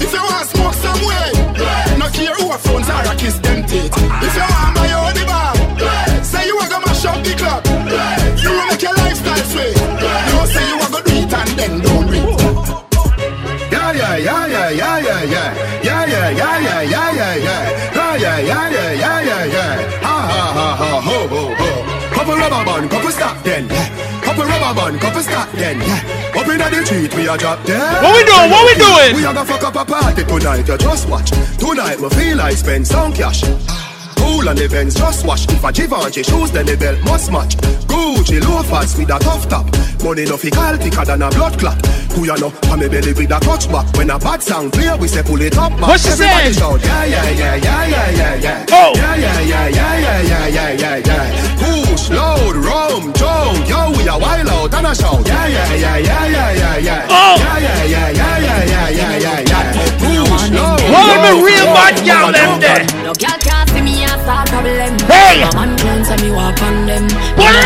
if 0.00 0.12
you 0.12 0.22
want 0.22 0.40
to 0.40 0.56
smoke 0.56 0.74
some 0.80 1.00
way, 1.04 1.28
no 1.98 2.06
care 2.08 2.34
who 2.40 2.50
a 2.52 2.58
phones 2.58 2.88
are 2.88 3.04
a 3.04 3.14
kiss 3.16 3.36
them 3.44 3.64
teeth. 3.66 3.92
If 3.92 4.34
you 4.36 4.46
want 4.48 4.74
buy 4.76 4.88
your 4.88 5.12
the 5.12 5.24
bar, 5.26 5.52
say 6.24 6.46
you 6.46 6.56
a 6.58 6.64
go 6.68 6.78
mash 6.80 7.04
up 7.04 7.22
the 7.24 7.34
club, 7.36 7.60
you 8.40 8.50
will 8.50 8.76
Yeah, 14.02 14.16
yeah, 14.16 14.46
yeah, 14.48 14.70
yeah, 14.70 14.98
yeah, 14.98 14.98
yeah, 14.98 15.22
yeah. 15.22 15.82
Yeah, 15.82 16.06
yeah, 16.06 16.30
yeah, 16.30 16.58
yeah, 16.58 16.82
yeah, 16.82 17.12
yeah, 17.12 17.34
yeah. 17.36 17.92
Yeah, 17.94 18.16
yeah, 18.18 18.68
yeah, 18.68 18.92
yeah, 18.92 19.20
yeah, 19.22 19.44
yeah. 19.44 20.00
Ha, 20.02 20.16
ha, 20.26 20.42
ha, 20.52 20.76
ha, 20.76 21.00
ho, 21.00 21.28
ho, 21.28 21.54
ho. 21.54 21.70
Couple 22.10 22.34
rubber 22.34 22.64
band, 22.66 22.90
couple 22.90 23.10
stop 23.10 23.42
then. 23.44 23.68
Couple 24.20 24.44
rubber 24.44 24.74
band, 24.74 25.00
couple 25.00 25.22
stop 25.22 25.52
then. 25.52 25.80
Up 26.34 26.48
inna 26.48 26.68
the 26.68 26.84
street, 26.84 27.14
we 27.14 27.28
a 27.28 27.38
drop 27.38 27.64
dead. 27.64 28.02
What 28.02 28.16
we 28.18 28.24
doing? 28.26 28.50
What 28.50 28.66
we 28.66 28.74
doing? 28.74 29.14
We 29.14 29.24
a 29.24 29.32
go 29.32 29.44
fuck 29.44 29.62
up 29.62 29.76
a 29.76 29.84
party 29.84 30.24
tonight, 30.24 30.66
you 30.66 30.78
just 30.78 31.08
watch. 31.08 31.30
Tonight, 31.58 32.00
me 32.00 32.10
feel 32.10 32.36
like 32.38 32.56
spend 32.56 32.84
some 32.84 33.12
cash. 33.12 33.44
Cool 34.22 34.48
on 34.48 34.54
the 34.56 34.68
Benz, 34.68 34.94
just 34.94 35.26
wash. 35.26 35.44
If 35.48 35.64
a 35.64 35.72
Givenchy 35.72 36.22
shoes, 36.22 36.50
then 36.52 36.66
the 36.66 36.76
belt 36.76 37.02
must 37.04 37.30
match. 37.32 37.56
Gucci 37.90 38.38
loafers 38.40 38.96
with 38.96 39.10
a 39.10 39.18
tough 39.18 39.48
top. 39.48 39.66
Money 40.02 40.24
no 40.24 40.36
fi 40.36 40.50
call 40.50 40.76
thicker 40.76 41.04
than 41.04 41.22
a 41.22 41.30
blood 41.30 41.58
clot. 41.58 41.78
Who 42.14 42.24
you 42.24 42.36
know? 42.38 42.52
On 42.70 42.78
me 42.78 42.88
belly 42.88 43.12
with 43.12 43.30
a 43.34 43.38
touch 43.40 43.70
back. 43.70 43.86
When 43.96 44.10
a 44.10 44.18
bad 44.18 44.42
sound 44.42 44.72
clear, 44.72 44.96
we 44.96 45.08
say 45.08 45.22
pull 45.22 45.40
it 45.42 45.56
up 45.58 45.70
back. 45.78 45.88
What 45.88 46.00
she 46.00 46.10
Everybody 46.10 46.52
say? 46.52 46.60
shout, 46.60 46.80
yeah, 46.84 47.04
yeah, 47.04 47.30
yeah, 47.30 47.54
yeah, 47.56 47.86
yeah, 47.86 48.10
yeah, 48.10 48.34
yeah. 48.36 48.66
Oh. 48.70 48.92
Yeah, 48.94 49.14
yeah, 49.16 49.40
yeah, 49.40 49.68
yeah, 49.68 49.96
yeah, 49.98 50.22
yeah, 50.22 50.46
yeah, 50.48 50.70
yeah, 50.72 50.96
yeah. 51.06 51.58
Push, 51.58 52.10
load, 52.10 52.56
rum, 52.56 53.12
jump. 53.14 53.68
Yo, 53.68 53.90
we 53.96 54.06
a 54.08 54.18
wild 54.18 54.48
out 54.48 54.74
and 54.74 54.86
a 54.86 54.94
shout. 54.94 55.26
Yeah, 55.26 55.46
yeah, 55.46 55.74
yeah, 55.74 55.96
yeah, 55.98 56.26
yeah, 56.26 56.52
yeah, 56.52 56.76
yeah. 56.78 57.06
Oh. 57.10 57.36
Yeah, 57.38 57.58
yeah, 57.58 57.84
yeah, 57.84 58.10
yeah, 58.10 58.38
yeah, 58.38 58.64
yeah, 58.64 58.88
yeah, 58.90 59.18
yeah, 59.18 59.40
yeah. 59.50 59.72
Push, 59.98 60.50
load, 60.50 60.80
Hold 60.94 61.18
me 61.22 61.30
real 61.46 61.64
jump. 61.64 61.74
bad 61.74 61.96
gal 62.04 62.32
them 62.32 62.60
there. 62.60 62.82
No 64.22 64.38
girl 64.38 64.52
can't 64.52 64.62
me 64.62 64.78
as 64.78 64.86
a 64.86 64.86
problem. 64.86 64.94
Hey! 65.10 65.42
Man 65.54 65.74
and 65.82 66.22
me 66.22 66.30
walk 66.30 66.62
on 66.62 66.86
them. 66.86 67.04
What? 67.34 67.58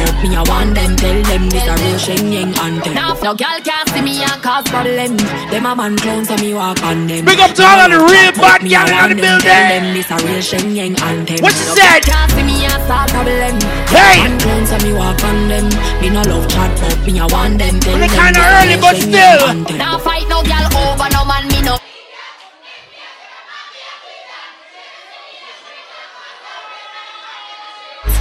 Fuck 0.00 0.16
me, 0.22 0.36
I 0.36 0.42
want 0.48 0.74
them. 0.74 0.96
Tell 0.96 1.22
them 1.22 1.44
this 1.50 1.66
a 1.68 1.74
real 1.76 1.98
Shenyeng 2.00 2.56
anthem. 2.56 2.94
Now, 2.94 3.14
no 3.20 3.34
girl 3.34 3.60
can't 3.60 3.88
see 3.90 4.02
me 4.02 4.22
and 4.24 4.42
cause 4.42 4.64
problem. 4.68 5.16
Them 5.50 5.66
a 5.66 5.76
man 5.76 5.96
clowns 5.96 6.30
and 6.30 6.40
me 6.40 6.54
walk 6.54 6.82
on 6.82 7.06
them. 7.06 7.24
Big 7.24 7.38
up 7.40 7.52
to 7.52 7.62
all 7.62 7.80
of 7.84 7.90
the 7.92 8.00
real 8.00 8.32
bad 8.32 8.62
in 8.62 8.68
the 8.68 9.22
them. 9.22 9.40
Tell 9.40 9.64
them 9.68 9.92
this 9.92 10.10
a 10.10 10.16
real 10.24 10.40
Shenyeng 10.40 10.96
anthem. 11.00 11.38
What 11.44 11.52
you 11.52 11.66
no 11.68 11.74
said? 11.76 12.00
Can't 12.02 12.32
see 12.32 12.44
me 12.48 12.64
as 12.64 12.80
a 12.80 13.00
problem. 13.12 13.60
Hey! 13.92 14.24
Man 14.24 14.40
and 14.72 14.82
me 14.82 14.92
walk 14.96 15.22
on 15.24 15.48
them. 15.48 15.68
Me 16.00 16.08
no 16.08 16.22
love 16.24 16.48
chat, 16.48 16.72
fuck 16.78 16.96
me, 17.06 17.20
I 17.20 17.26
want 17.28 17.58
them. 17.58 17.78
Tell 17.80 17.98
them 17.98 18.08
kinda 18.08 18.40
early, 18.40 18.76
but 18.80 18.96
still. 18.96 19.76
Now 19.76 19.98
fight 19.98 20.24
no 20.28 20.40
girl 20.48 20.64
over 20.80 21.08
no 21.12 21.24
man, 21.28 21.46
me 21.48 21.60
no. 21.60 21.76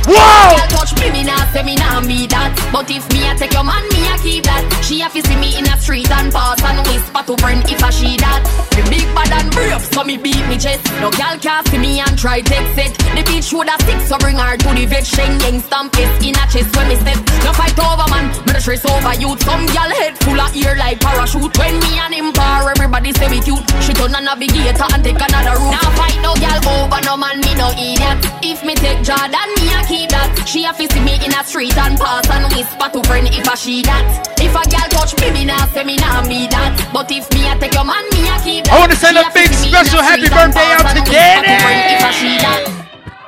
Whoa! 0.09 0.57
Girl 0.57 0.69
touch 0.73 0.97
me, 0.97 1.13
me 1.13 1.21
nah 1.23 1.45
say 1.53 1.61
me 1.61 1.77
nah 1.77 2.01
be 2.01 2.25
that. 2.33 2.49
But 2.73 2.89
if 2.89 3.05
me 3.13 3.29
a 3.29 3.37
take 3.37 3.53
your 3.53 3.61
man, 3.63 3.85
me 3.93 4.09
a 4.09 4.17
keep 4.17 4.49
that. 4.49 4.65
She 4.81 5.05
a 5.05 5.09
fi 5.09 5.21
see 5.21 5.37
me 5.37 5.53
in 5.53 5.69
a 5.69 5.77
street 5.77 6.09
and 6.09 6.33
pass 6.33 6.57
and 6.65 6.81
whisper 6.89 7.21
to 7.29 7.37
friend 7.37 7.61
if 7.69 7.77
a 7.77 7.93
she 7.93 8.17
that. 8.17 8.41
Me 8.73 8.81
big 8.89 9.05
bad 9.13 9.29
and 9.37 9.53
brave, 9.53 9.85
so 9.93 10.01
me 10.01 10.17
beat 10.17 10.41
me 10.49 10.57
chest. 10.57 10.81
No 10.97 11.13
girl 11.13 11.37
can 11.37 11.61
see 11.69 11.77
me 11.77 12.01
and 12.01 12.17
try 12.17 12.41
take 12.41 12.73
it. 12.73 12.97
The 13.13 13.21
bitch 13.21 13.53
woulda 13.53 13.77
stick, 13.85 14.01
so 14.09 14.17
bring 14.17 14.41
her 14.41 14.57
to 14.57 14.69
the 14.73 14.89
vet. 14.89 15.05
Shenyeng 15.05 15.61
stamp 15.61 15.93
it 16.01 16.09
in 16.25 16.33
a 16.33 16.43
chest 16.49 16.73
when 16.73 16.89
me 16.89 16.97
step. 16.97 17.21
No 17.45 17.53
fight 17.53 17.77
over 17.77 18.09
man, 18.09 18.33
me 18.49 18.57
the 18.57 18.61
stress 18.61 18.81
over 18.89 19.13
you. 19.13 19.37
Some 19.45 19.69
girl 19.69 19.93
head 19.93 20.17
full 20.25 20.41
of 20.41 20.49
ear 20.57 20.73
like 20.73 20.97
parachute. 21.05 21.53
When 21.53 21.77
me 21.85 22.01
and 22.01 22.17
him 22.17 22.33
par, 22.33 22.65
everybody 22.65 23.13
say 23.13 23.29
we 23.29 23.45
cute. 23.45 23.61
She 23.85 23.93
turn 23.93 24.17
a 24.17 24.21
navigator 24.25 24.89
and 24.89 25.05
take 25.05 25.21
another 25.21 25.53
route. 25.61 25.77
Now 25.77 25.89
fight 25.93 26.17
no 26.25 26.33
girl 26.33 26.81
over 26.81 27.01
no 27.05 27.13
man, 27.13 27.37
me 27.45 27.53
no 27.53 27.69
idiot. 27.77 28.17
If 28.41 28.65
me 28.65 28.73
take 28.73 29.05
Jordan, 29.05 29.49
me 29.61 29.69
a 29.69 29.85
keep 29.85 29.98
that. 30.07 30.47
She 30.47 30.63
a 30.65 30.73
fi 30.73 30.87
see 30.87 31.01
me 31.01 31.15
in 31.25 31.33
a 31.33 31.43
street 31.43 31.77
and 31.77 31.97
pass 31.99 32.29
and 32.29 32.45
whisper 32.53 32.89
to 32.93 33.03
friend 33.07 33.27
if 33.27 33.47
a 33.47 33.55
she 33.57 33.81
that. 33.83 34.03
If 34.39 34.55
a 34.55 34.63
girl 34.69 34.87
touch 34.93 35.19
me, 35.19 35.31
me 35.31 35.45
nah 35.45 35.65
say 35.73 35.83
me 35.83 35.95
nah 35.97 36.23
be 36.27 36.47
that. 36.47 36.71
But 36.93 37.11
if 37.11 37.27
me 37.33 37.47
a 37.49 37.57
take 37.59 37.73
your 37.73 37.83
man, 37.83 38.03
me 38.13 38.27
a 38.29 38.37
keep 38.39 38.65
that. 38.65 38.73
I 38.73 38.79
want 38.79 38.91
to 38.91 38.97
send 38.97 39.17
a 39.17 39.27
big 39.33 39.51
see 39.51 39.71
me 39.71 39.75
in 39.75 39.81
a 39.81 39.85
special 39.85 40.03
happy 40.03 40.29
birthday 40.29 40.69
out 40.77 40.87
to 40.95 41.01
whisper 41.01 41.03
to 41.03 41.11
friend 41.11 41.43
Jenny. 41.43 41.95
If 41.95 42.07
a 42.07 42.11
she 42.15 42.31
that. 42.39 42.61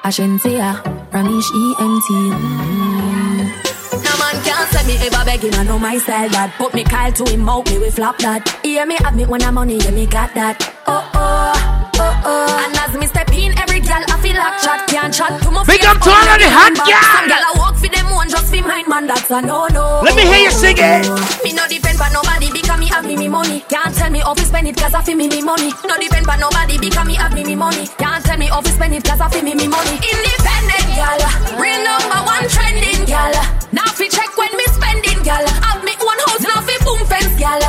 Ashensia, 0.03 0.81
Ramesh 1.11 1.51
ENT. 1.53 2.09
No 4.03 4.11
man 4.17 4.35
can't 4.43 4.67
say 4.73 4.83
me 4.87 4.97
ever 5.05 5.23
begging, 5.25 5.53
I 5.53 5.63
know 5.63 5.77
my 5.77 5.97
style 5.97 6.29
that. 6.29 6.55
Put 6.57 6.73
me 6.73 6.83
Kyle 6.83 7.11
to 7.11 7.23
him 7.29 7.47
out, 7.47 7.69
me 7.69 7.77
we 7.77 7.91
flop 7.91 8.17
that. 8.19 8.47
Hear 8.63 8.85
me 8.85 8.95
have 9.03 9.15
me 9.15 9.25
when 9.25 9.43
I'm 9.43 9.53
money, 9.53 9.77
yeah 9.77 9.91
me 9.91 10.07
got 10.07 10.33
that. 10.33 10.57
Oh, 10.91 11.07
oh 11.15 11.53
oh, 11.55 12.01
oh 12.03 12.21
oh. 12.27 12.63
And 12.67 12.75
as 12.83 12.93
me 12.99 13.07
step 13.07 13.31
in, 13.31 13.55
every 13.57 13.79
girl 13.79 14.03
I 14.11 14.17
feel 14.19 14.35
like 14.35 14.57
chat 14.59 14.87
can't 14.91 15.13
chat. 15.13 15.31
To 15.43 15.51
my 15.51 15.63
Big 15.63 15.83
up 15.87 15.97
to 16.03 16.09
all 16.11 16.27
of 16.27 16.37
the 16.39 16.49
hot 16.51 16.75
back. 16.75 16.87
girl. 16.91 17.07
Some 17.15 17.27
girl 17.31 17.43
I 17.47 17.51
walk 17.59 17.75
for 17.79 17.87
them 17.87 18.07
one, 18.11 18.27
just 18.29 18.51
for 18.51 18.61
mine, 18.67 18.87
man. 18.91 19.07
That's 19.07 19.29
a 19.31 19.39
no 19.41 19.67
no. 19.71 20.01
Let 20.03 20.15
me 20.19 20.23
hear 20.27 20.43
you 20.47 20.51
sing 20.51 20.75
it. 20.77 21.07
Me 21.43 21.53
no 21.55 21.63
depend 21.71 21.95
on 22.01 22.11
nobody 22.11 22.51
because 22.51 22.79
me 22.79 22.87
have 22.91 23.05
me 23.07 23.15
me 23.15 23.27
money. 23.31 23.63
Can't 23.71 23.95
tell 23.95 24.11
me 24.11 24.19
how 24.19 24.33
to 24.33 24.43
spend 24.43 24.67
it 24.67 24.75
cause 24.75 24.93
I 24.93 25.01
feel 25.01 25.15
me 25.15 25.27
me 25.31 25.41
money. 25.41 25.71
No 25.87 25.95
depend 25.97 26.27
on 26.27 26.39
nobody 26.39 26.75
because 26.77 27.07
me 27.07 27.15
have 27.15 27.33
me 27.33 27.43
me 27.47 27.55
money. 27.55 27.87
Can't 27.97 28.23
tell 28.25 28.37
me 28.37 28.47
how 28.51 28.59
to 28.61 28.69
spend 28.69 28.93
it 28.93 29.03
cause 29.03 29.21
I 29.21 29.29
feel 29.29 29.43
me 29.47 29.55
me 29.55 29.67
money. 29.71 29.95
Independent 29.95 30.87
gal, 30.99 31.21
real 31.55 31.79
number 31.87 32.19
one 32.27 32.45
trending 32.51 33.05
gal. 33.07 33.31
Now 33.71 33.87
fi 33.95 34.07
check 34.11 34.27
when 34.35 34.51
me 34.59 34.65
spending 34.75 35.23
gal. 35.23 35.45
Have 35.63 35.83
me 35.87 35.95
one 36.03 36.19
house 36.27 36.43
now 36.43 36.59
fi 36.67 36.75
boom 36.83 36.99
fence 37.07 37.35
gal. 37.39 37.63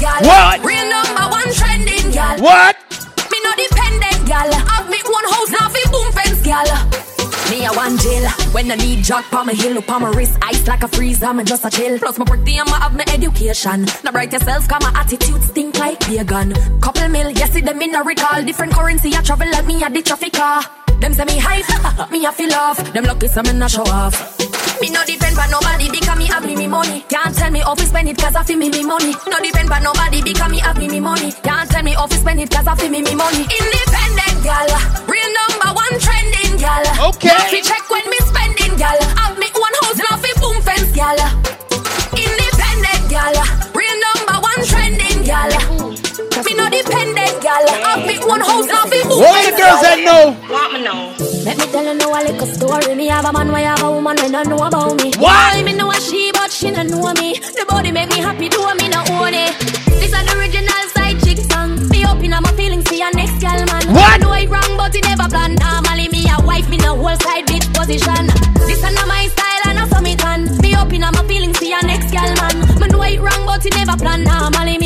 What? 0.00 0.64
Real 0.64 0.88
number 0.88 1.28
one 1.28 1.52
trending 1.52 2.10
gal. 2.10 2.40
What? 2.40 2.76
Me 3.30 3.38
no 3.44 3.52
dependent 3.52 4.26
gal. 4.26 4.50
Have 4.52 4.88
me 4.88 4.98
one 5.04 5.24
house 5.24 5.50
now 5.50 5.68
fi 5.68 5.82
boom 5.92 6.12
fence 6.12 6.40
gal. 6.42 6.64
Me 7.50 7.66
a 7.66 7.72
one 7.72 7.98
jail 7.98 8.30
when 8.52 8.70
I 8.70 8.76
need 8.76 9.04
jock 9.04 9.24
pa 9.30 9.44
my 9.44 9.52
hill 9.52 9.76
up 9.76 9.90
on 9.90 10.02
my 10.02 10.10
wrist 10.12 10.38
ice 10.40 10.66
like 10.66 10.82
a 10.84 10.88
freeze 10.88 11.22
I'm 11.22 11.44
just 11.44 11.64
a 11.64 11.70
chill 11.70 11.98
plus 11.98 12.16
my 12.18 12.24
birthday 12.24 12.58
and 12.58 12.68
I 12.68 12.78
have 12.78 12.94
my 12.94 13.04
education 13.12 13.86
now 14.04 14.12
bright 14.12 14.32
yourself 14.32 14.68
cause 14.68 14.80
my 14.80 14.92
attitude 14.94 15.42
stink 15.42 15.76
like 15.76 16.00
vegan 16.04 16.54
couple 16.80 17.08
mil 17.08 17.28
yes 17.30 17.56
it 17.56 17.64
them 17.64 17.82
in 17.82 17.92
a 17.94 18.04
recall 18.04 18.44
different 18.44 18.72
currency 18.72 19.12
I 19.16 19.22
travel 19.22 19.50
like 19.50 19.66
me 19.66 19.82
at 19.82 19.92
the 19.92 20.00
traffic 20.00 20.34
car 20.34 20.62
them 21.00 21.12
say 21.12 21.24
me 21.24 21.38
hype 21.38 22.10
me 22.12 22.24
a 22.24 22.30
feel 22.30 22.54
off 22.54 22.78
them 22.92 23.02
lucky 23.02 23.26
some 23.26 23.46
me 23.46 23.52
not 23.54 23.70
show 23.72 23.82
off 23.82 24.14
me 24.80 24.90
no 24.90 25.04
depend 25.04 25.36
on 25.38 25.50
nobody 25.50 25.90
because 25.90 26.16
me 26.18 26.26
have 26.26 26.44
me 26.44 26.56
me 26.56 26.66
money. 26.66 27.04
Can't 27.08 27.34
tell 27.36 27.50
me 27.50 27.60
how 27.60 27.74
to 27.74 27.84
spend 27.84 28.08
it 28.08 28.16
cause 28.18 28.34
I 28.34 28.42
feel 28.44 28.56
me 28.58 28.68
me 28.70 28.84
money. 28.84 29.14
No 29.28 29.38
depend 29.40 29.70
on 29.70 29.82
nobody 29.82 30.22
because 30.22 30.50
me 30.50 30.58
have 30.58 30.78
me 30.78 30.88
me 30.88 31.00
money. 31.00 31.32
Can't 31.42 31.70
tell 31.70 31.82
me 31.82 31.92
how 31.92 32.06
to 32.06 32.16
spend 32.16 32.40
it 32.40 32.50
cause 32.50 32.66
I 32.66 32.74
feel 32.76 32.90
me 32.90 33.02
me 33.02 33.14
money. 33.14 33.44
Independent 33.44 34.36
gal, 34.42 34.70
real 35.04 35.30
number 35.36 35.70
one 35.76 35.94
trending 36.00 36.56
gal. 36.56 36.84
Okay. 37.12 37.28
Now 37.28 37.44
fi 37.52 37.60
check 37.60 37.84
when 37.90 38.04
me 38.08 38.18
spending 38.24 38.74
gal. 38.80 38.98
Have 39.20 39.36
me 39.38 39.48
one 39.52 39.74
house 39.84 39.98
now 40.00 40.16
fi 40.16 40.32
boom 40.40 40.56
fence 40.64 40.90
gal. 40.96 41.18
Independent 42.16 43.04
gal, 43.12 43.36
real 43.76 43.96
number 44.08 44.36
one 44.40 44.60
trending 44.64 45.20
gal. 45.28 45.52
Me 46.40 46.52
no 46.56 46.66
dependent 46.72 47.36
gal. 47.44 47.64
Have 47.84 48.06
me 48.06 48.16
one 48.24 48.40
house 48.40 48.66
now 48.66 48.84
fi 48.88 49.02
boom 49.04 49.20
All 49.20 49.40
the 49.44 49.52
fence 49.52 49.60
girls 49.60 49.80
that 49.84 49.98
know. 50.00 50.36
Want 50.48 50.72
me 50.72 50.80
know? 50.82 51.19
Let 51.44 51.56
me 51.58 51.64
tell 51.72 51.84
you 51.84 51.94
know 51.94 52.12
a 52.12 52.20
little 52.20 52.46
story. 52.46 52.94
Me 52.94 53.06
have 53.08 53.24
a 53.24 53.32
man, 53.32 53.50
why 53.50 53.62
have 53.62 53.82
a 53.82 53.90
woman 53.90 54.16
when 54.16 54.32
don't 54.32 54.48
know 54.48 54.58
about 54.66 54.96
me. 55.02 55.10
Boy, 55.12 55.64
me 55.64 55.72
know 55.72 55.90
a 55.90 55.94
she, 56.00 56.30
but 56.32 56.50
she 56.52 56.70
don't 56.70 56.90
know 56.90 57.12
me. 57.14 57.38
The 57.40 57.64
body 57.68 57.90
make 57.92 58.10
me 58.10 58.18
happy, 58.18 58.48
do 58.48 58.60
me 58.76 58.88
no 58.88 59.00
own 59.16 59.32
it. 59.32 59.56
This 60.00 60.12
is 60.12 60.24
the 60.26 60.34
original 60.36 60.84
side 60.92 61.18
chick 61.24 61.38
song. 61.50 61.88
Be 61.88 62.04
open 62.04 62.32
on 62.32 62.42
my 62.42 62.52
feelings 62.52 62.86
for 62.88 62.94
your 62.94 63.12
next 63.14 63.40
girl, 63.40 63.56
man. 63.72 63.84
What? 63.94 64.12
I 64.12 64.16
know 64.18 64.32
it 64.34 64.48
wrong, 64.50 64.76
but 64.76 64.94
it 64.94 65.04
never 65.04 65.28
plan. 65.28 65.54
Normally 65.56 66.08
me 66.08 66.28
a 66.28 66.44
wife, 66.44 66.68
me 66.68 66.76
no 66.76 66.96
whole 66.96 67.16
side 67.24 67.46
bitch 67.46 67.66
position. 67.72 68.26
This 68.68 68.84
is 68.84 68.92
not 68.92 69.08
my 69.08 69.26
style, 69.32 69.64
and 69.72 69.78
I 69.78 69.88
saw 69.88 70.00
me 70.00 70.16
tan. 70.16 70.44
Be 70.60 70.76
open 70.76 71.02
on 71.02 71.14
my 71.16 71.24
feelings 71.24 71.56
for 71.56 71.64
your 71.64 71.82
next 71.88 72.12
girl, 72.12 72.28
man. 72.36 72.56
Me 72.80 72.86
know 72.88 73.02
it 73.02 73.18
wrong, 73.20 73.46
but 73.46 73.64
it 73.64 73.74
never 73.74 73.96
plan. 73.96 74.24
Normally 74.24 74.76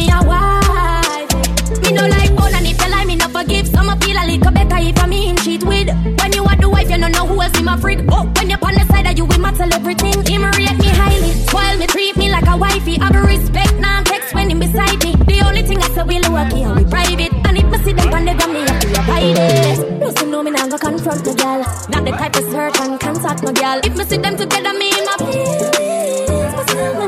know 7.75 7.81
who 7.81 7.89
else 7.89 8.05
him 8.05 8.07
a 8.07 8.07
freak. 8.07 8.09
Oh, 8.11 8.33
when 8.37 8.51
you're 8.51 8.59
on 8.63 8.75
the 8.75 8.85
side 8.93 9.07
of 9.07 9.17
you, 9.17 9.25
we 9.25 9.39
matter 9.39 9.67
everything. 9.73 10.13
Him 10.27 10.45
rate 10.45 10.79
me 10.79 10.89
highly, 10.89 11.33
spoil 11.47 11.79
me, 11.79 11.87
treat 11.87 12.17
me 12.17 12.31
like 12.31 12.47
a 12.47 12.57
wifey. 12.57 12.99
Have 12.99 13.15
a 13.15 13.23
respect, 13.23 13.75
nah 13.79 14.03
text 14.03 14.35
when 14.35 14.51
him 14.51 14.59
beside 14.61 15.03
me. 15.03 15.15
The 15.15 15.43
only 15.47 15.63
thing 15.63 15.79
I 15.79 15.89
say 15.91 16.03
we 16.03 16.19
low 16.21 16.45
key 16.51 16.67
we 16.67 16.85
private. 16.85 17.33
And 17.47 17.59
if 17.59 17.67
me 17.67 17.79
see 17.79 17.93
them 17.93 18.15
on 18.15 18.25
the 18.25 18.35
gram, 18.35 18.53
me 18.53 18.61
have 18.61 18.81
to 18.81 18.89
abide 19.01 19.39
it. 19.39 20.01
No, 20.01 20.11
so 20.11 20.27
no, 20.27 20.43
me 20.43 20.51
nah 20.51 20.67
go 20.69 20.79
confront 20.79 21.25
no 21.27 21.35
girl. 21.35 21.61
Not 21.89 22.05
the 22.05 22.13
type 22.13 22.37
of 22.37 22.45
search 22.51 22.81
and 22.81 23.01
contact 23.01 23.43
no 23.43 23.53
girl. 23.53 23.81
If 23.85 23.97
me 23.97 24.05
see 24.05 24.19
them 24.19 24.37
together, 24.37 24.73
me 24.73 24.91
my 24.91 25.17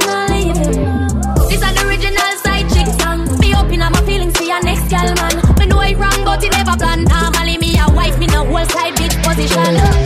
nah 0.07 0.27
leave 0.33 0.57
him. 0.57 0.97
This 1.49 1.63
is 1.63 1.73
the 1.75 1.83
original 1.87 2.33
side 2.45 2.69
chick 2.75 2.89
song. 3.01 3.27
Be 3.41 3.55
open 3.55 3.83
on 3.83 3.93
my 3.93 4.03
feelings 4.03 4.37
for 4.37 4.45
your 4.45 4.63
next 4.63 4.89
girl, 4.91 5.09
man. 5.15 5.35
Me 5.59 5.67
know 5.67 5.81
it 5.81 5.97
wrong, 5.97 6.25
but 6.25 6.43
it 6.43 6.53
never 6.53 6.77
plan. 6.77 7.05
Normally 7.05 7.59
me 7.59 7.79
a 7.79 7.87
wife, 7.93 8.19
me 8.19 8.27
no 8.27 8.45
whole 8.45 8.67
side 8.67 8.95
bitch 8.95 9.17
position. 9.23 10.06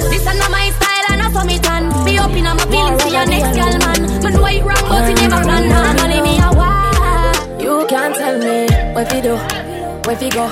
Where 10.11 10.21
we 10.21 10.31
go, 10.31 10.47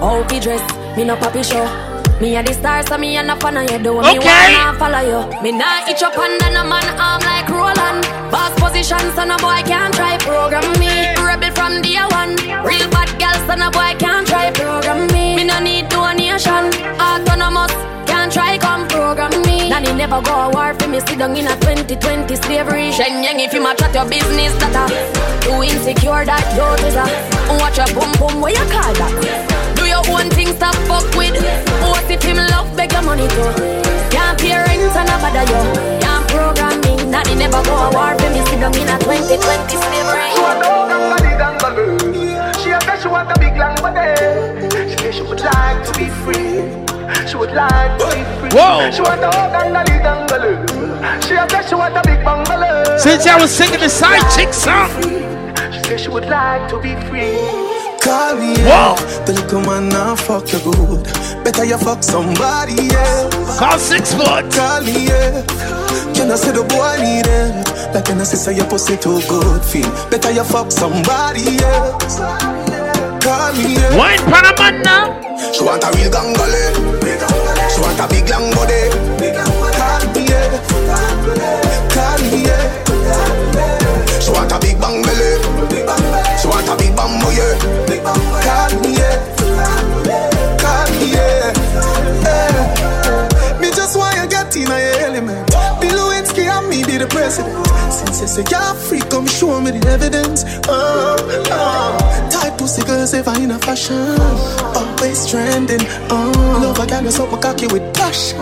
how 0.00 0.26
we 0.30 0.40
dress. 0.40 0.62
Me 0.96 1.04
no 1.04 1.16
papi 1.16 1.44
show. 1.44 1.64
Me 2.20 2.36
a 2.36 2.42
the 2.42 2.52
star, 2.54 2.82
so 2.86 2.96
me 2.98 3.16
a 3.16 3.22
no 3.22 3.36
fan 3.36 3.56
of 3.56 3.70
you. 3.70 3.78
Do 3.78 4.00
me 4.00 4.18
Okay. 4.18 4.18
wanna 4.18 4.78
follow 4.78 5.00
you. 5.10 5.42
Me 5.42 5.52
nah 5.52 5.86
itch 5.88 6.02
up 6.02 6.16
under 6.16 6.50
no 6.50 6.64
man 6.64 6.86
arm 6.98 7.20
like 7.22 7.48
Roland. 7.48 8.04
Boss 8.30 8.52
position, 8.60 9.00
so 9.14 9.24
no 9.24 9.36
boy 9.38 9.60
can't 9.66 9.92
try 9.94 10.16
program 10.18 10.64
me. 10.78 11.12
Rebel 11.20 11.52
from 11.52 11.82
day 11.82 11.98
one. 12.20 12.36
Real 12.64 12.88
bad 12.88 13.10
girl, 13.20 13.36
so 13.46 13.54
no 13.54 13.70
boy 13.70 13.92
can't 13.98 14.26
try 14.26 14.50
program 14.52 15.06
me. 15.12 15.36
Me 15.36 15.44
no 15.44 15.58
need 15.60 15.88
donation. 15.88 16.70
Autonomous, 17.00 17.72
can't 18.06 18.32
try 18.32 18.56
Nanny 19.82 19.98
never 19.98 20.22
go 20.22 20.30
a 20.30 20.50
war 20.50 20.74
for 20.74 20.86
me. 20.86 21.00
Sit 21.00 21.18
down 21.18 21.36
in 21.36 21.46
a 21.46 21.56
2020 21.58 22.36
slavery. 22.36 22.90
Shenyeng, 22.94 23.42
if 23.42 23.52
you 23.52 23.60
ma 23.60 23.74
chat 23.74 23.92
your 23.94 24.06
business, 24.06 24.54
that 24.62 24.78
a 24.78 24.86
too 25.42 25.58
insecure 25.58 26.24
that 26.24 26.46
you 26.54 26.62
a. 26.62 27.58
Watch 27.58 27.78
your 27.82 27.90
boom 27.90 28.12
boom, 28.14 28.40
what 28.40 28.54
you 28.54 28.62
call 28.70 28.94
that? 28.94 29.10
Do 29.74 29.82
your 29.82 30.06
own 30.06 30.30
thing, 30.30 30.54
stop 30.54 30.74
fuck 30.86 31.02
with. 31.18 31.34
What 31.82 32.06
if 32.06 32.22
him 32.22 32.38
love 32.54 32.70
beg 32.76 32.92
your 32.92 33.02
money 33.02 33.26
too? 33.26 33.50
Can't 34.14 34.38
pay 34.38 34.54
rent 34.54 34.94
and 34.94 35.10
a 35.10 35.16
bother 35.18 35.50
you. 35.50 35.62
Can't 35.98 36.24
program 36.30 36.78
me, 36.86 37.02
not 37.10 37.26
never 37.34 37.58
go 37.66 37.74
a 37.74 37.90
war 37.90 38.14
for 38.14 38.30
me. 38.30 38.38
Sit 38.46 38.62
down 38.62 38.74
in 38.78 38.86
a 38.86 38.96
2020 39.02 39.34
slavery. 39.82 40.30
She 42.62 42.70
said 42.70 42.98
she 43.02 43.08
want 43.08 43.34
a 43.34 43.38
big 43.40 43.58
long 43.58 43.74
body. 43.82 43.98
Eh, 43.98 44.86
she 44.94 44.96
said 44.98 45.14
she 45.14 45.22
would 45.22 45.40
like 45.42 45.82
to 45.86 45.92
be 45.98 46.06
free. 46.22 46.91
She 47.28 47.36
would 47.36 47.52
like 47.52 47.98
to 47.98 48.06
be 48.06 48.22
free. 48.38 48.50
Whoa. 48.52 48.90
She 48.90 49.02
want 49.02 49.22
a 49.22 49.30
hug 49.30 49.54
and 49.54 49.76
a 49.76 49.82
little 49.84 50.02
dangle. 50.02 50.92
She 51.22 51.34
a 51.34 51.48
said 51.48 51.68
she 51.68 51.74
want 51.74 51.96
a 51.96 52.02
big 52.02 52.24
bungalow. 52.24 52.96
Since 52.98 53.26
I 53.26 53.40
was 53.40 53.50
singing 53.50 53.80
the 53.80 53.88
side 53.88 54.22
chick 54.34 54.52
song. 54.52 54.90
She 55.72 55.80
said 55.84 56.00
she 56.00 56.08
would 56.08 56.26
like 56.26 56.68
to 56.70 56.80
be 56.80 56.94
free. 57.08 57.38
Call 58.02 58.34
me, 58.34 58.54
Whoa. 58.66 58.96
The 59.26 59.32
little 59.32 59.60
man 59.60 59.88
now 59.88 60.16
fuck 60.16 60.52
you 60.52 60.58
good. 60.58 61.04
Better 61.44 61.64
you 61.64 61.78
fuck 61.78 62.02
somebody, 62.02 62.74
yeah. 62.90 63.30
Call 63.58 63.78
six 63.78 64.12
foot. 64.12 64.50
Call 64.52 64.82
me, 64.82 65.06
yeah. 65.06 65.46
Can 66.14 66.30
I 66.30 66.34
say 66.34 66.50
the 66.50 66.64
boy 66.66 66.98
need 66.98 67.26
it? 67.26 67.94
Like 67.94 68.06
can 68.06 68.20
I 68.20 68.24
say 68.24 68.36
say 68.36 68.56
your 68.56 68.66
pussy 68.66 68.96
too 68.96 69.20
good 69.28 69.62
feel? 69.64 69.90
Better 70.10 70.32
you 70.32 70.44
fuck 70.44 70.72
somebody, 70.72 71.42
yeah. 71.62 71.94
Call 73.22 73.52
me, 73.54 73.74
yeah. 73.74 73.96
Wine 73.96 74.18
Panaman 74.26 74.82
now. 74.82 75.20
She 75.52 75.62
want 75.62 75.84
a 75.84 75.90
real 75.94 76.10
gangale. 76.10 77.01
Want 77.82 77.98
a 77.98 78.06
big 78.08 78.28
long 78.30 78.50
body. 78.54 78.80
Yeah. 80.22 80.52
Yeah. 82.32 84.20
She 84.20 84.30
want 84.30 84.52
a 84.52 84.58
big 84.60 84.80
bang 84.80 85.02
belly. 85.02 85.30
She 86.40 86.46
want 86.48 86.68
a 86.68 86.76
big 86.76 86.94
bamboo, 86.96 87.26
oh, 87.26 87.30
yeah. 87.36 87.71
the 97.02 97.08
president. 97.08 97.66
Since 97.90 98.20
you 98.20 98.28
say 98.28 98.44
you're 98.50 98.74
free, 98.86 99.00
come 99.10 99.26
show 99.26 99.60
me 99.60 99.72
the 99.72 99.82
evidence. 99.88 100.44
Oh, 100.68 101.16
oh. 101.50 102.30
Type 102.30 102.56
pussy 102.58 102.82
girls 102.84 103.12
ever 103.14 103.34
in 103.42 103.50
a 103.50 103.58
fashion. 103.58 104.18
Always 104.78 105.26
trending. 105.28 105.82
Oh, 106.10 106.30
love 106.62 106.78
a 106.78 106.86
girl 106.86 107.10
so 107.10 107.26
cocky 107.36 107.66
with 107.66 107.82
passion. 107.94 108.38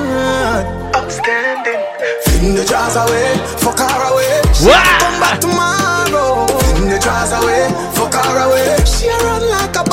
Outstanding. 0.95 1.81
Fling 2.25 2.55
the 2.55 2.65
jars 2.65 2.97
away, 2.97 3.33
fuck 3.65 3.79
her 3.81 4.03
away. 4.13 4.43
Wow. 4.65 4.99
come 5.01 5.21
back 5.21 5.41
tomorrow. 5.41 6.47
Fling 6.47 6.89
the 6.93 6.99
jars 6.99 7.33
away, 7.33 7.65
fuck 7.97 8.13
her 8.13 8.37
away. 8.45 8.77
She 8.85 9.09
run 9.25 9.43
like 9.57 9.77
a 9.77 9.90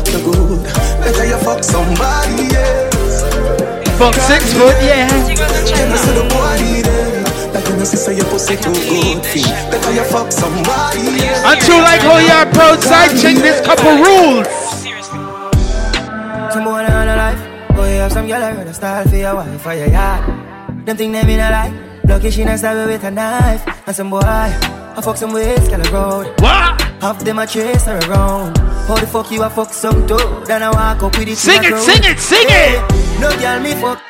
you 0.00 0.24
good. 0.24 0.64
Better 1.04 1.26
you 1.28 1.36
fuck 1.44 1.60
somebody 1.62 2.48
else. 2.56 3.28
Fuck 4.00 4.16
six 4.16 4.52
foot, 4.56 4.76
yeah. 4.80 5.08
Can 5.68 5.92
I 5.92 5.96
see 6.00 6.14
the 6.16 6.24
body 6.32 6.80
there? 6.80 7.52
Like 7.52 7.64
when 7.68 7.78
you 7.78 7.84
see 7.84 7.98
say 7.98 8.16
your 8.16 8.24
pussy 8.32 8.56
too 8.56 8.72
good. 8.72 9.20
Better 9.68 9.92
you 9.92 10.04
fuck 10.08 10.32
somebody 10.32 11.28
else. 11.28 11.44
Until 11.44 11.84
like 11.84 12.00
how 12.00 12.16
you 12.16 12.32
are 12.32 12.48
proud 12.56 12.80
side 12.82 13.12
check 13.20 13.36
this 13.36 13.60
couple 13.60 13.92
rules. 14.00 14.48
Some 16.52 16.64
boy 16.64 16.80
on 16.80 17.08
a 17.08 17.16
life. 17.16 17.76
Boy, 17.76 17.94
you 17.94 18.00
have 18.00 18.12
some 18.12 18.26
girl 18.26 18.42
I 18.42 18.50
a 18.50 18.74
style 18.74 19.06
for 19.08 19.16
your 19.16 19.34
wife 19.34 19.60
for 19.60 19.74
your 19.74 19.88
yard. 19.88 20.24
Them 20.86 20.96
think 20.96 21.12
they 21.12 21.24
mean 21.24 21.40
a 21.40 21.50
lie. 21.50 21.91
Lucky 22.04 22.30
she 22.30 22.44
not 22.44 22.58
stab 22.58 22.86
with 22.86 23.04
a 23.04 23.10
knife. 23.10 23.62
And 23.86 23.94
some 23.96 24.10
boy, 24.10 24.20
I 24.22 25.00
fuck 25.02 25.16
some 25.16 25.32
ways, 25.32 25.68
girl 25.68 25.82
road. 25.92 26.40
What? 26.40 26.80
Half 27.00 27.24
them 27.24 27.38
I 27.38 27.46
chase 27.46 27.84
her 27.86 27.98
around. 28.08 28.58
How 28.86 28.96
the 28.96 29.06
fuck 29.06 29.30
you 29.30 29.42
a 29.42 29.50
fuck 29.50 29.72
some 29.72 30.06
too? 30.06 30.18
Then 30.46 30.62
I 30.62 30.70
walk 30.70 31.02
up 31.02 31.16
with 31.18 31.28
it. 31.28 31.36
Sing 31.36 31.62
it, 31.62 31.76
sing 31.78 32.02
it, 32.04 32.18
sing 32.18 32.46
it. 32.48 33.20
No 33.20 33.30
girl 33.38 33.60
me 33.60 33.72
fuck. 33.80 34.00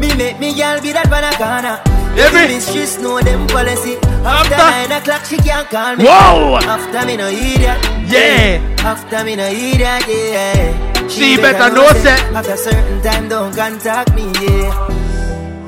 Me 0.00 0.08
make 0.16 0.38
me 0.40 0.54
girl 0.54 0.80
be 0.80 0.92
that 0.92 1.08
banana. 1.08 1.80
Every- 2.16 2.46
mistress 2.48 2.98
know 2.98 3.20
them 3.20 3.46
policy. 3.46 3.96
After, 4.24 4.54
After- 4.54 4.56
nine 4.56 4.92
o'clock 4.92 5.24
she 5.24 5.36
can't 5.38 5.68
call 5.68 5.96
me. 5.96 6.04
Whoa! 6.04 6.58
After 6.62 7.06
me 7.06 7.16
no 7.16 7.28
idiot. 7.28 7.78
Yeah. 8.08 8.60
After 8.80 9.24
me 9.24 9.36
no 9.36 9.46
idiot. 9.46 10.04
Yeah. 10.08 11.08
She 11.08 11.36
better 11.36 11.70
know 11.74 11.92
that. 12.04 12.20
After 12.34 12.52
a 12.52 12.56
certain 12.56 13.02
time 13.02 13.28
don't 13.28 13.54
contact 13.54 14.14
me. 14.14 14.30
Yeah. 14.40 15.03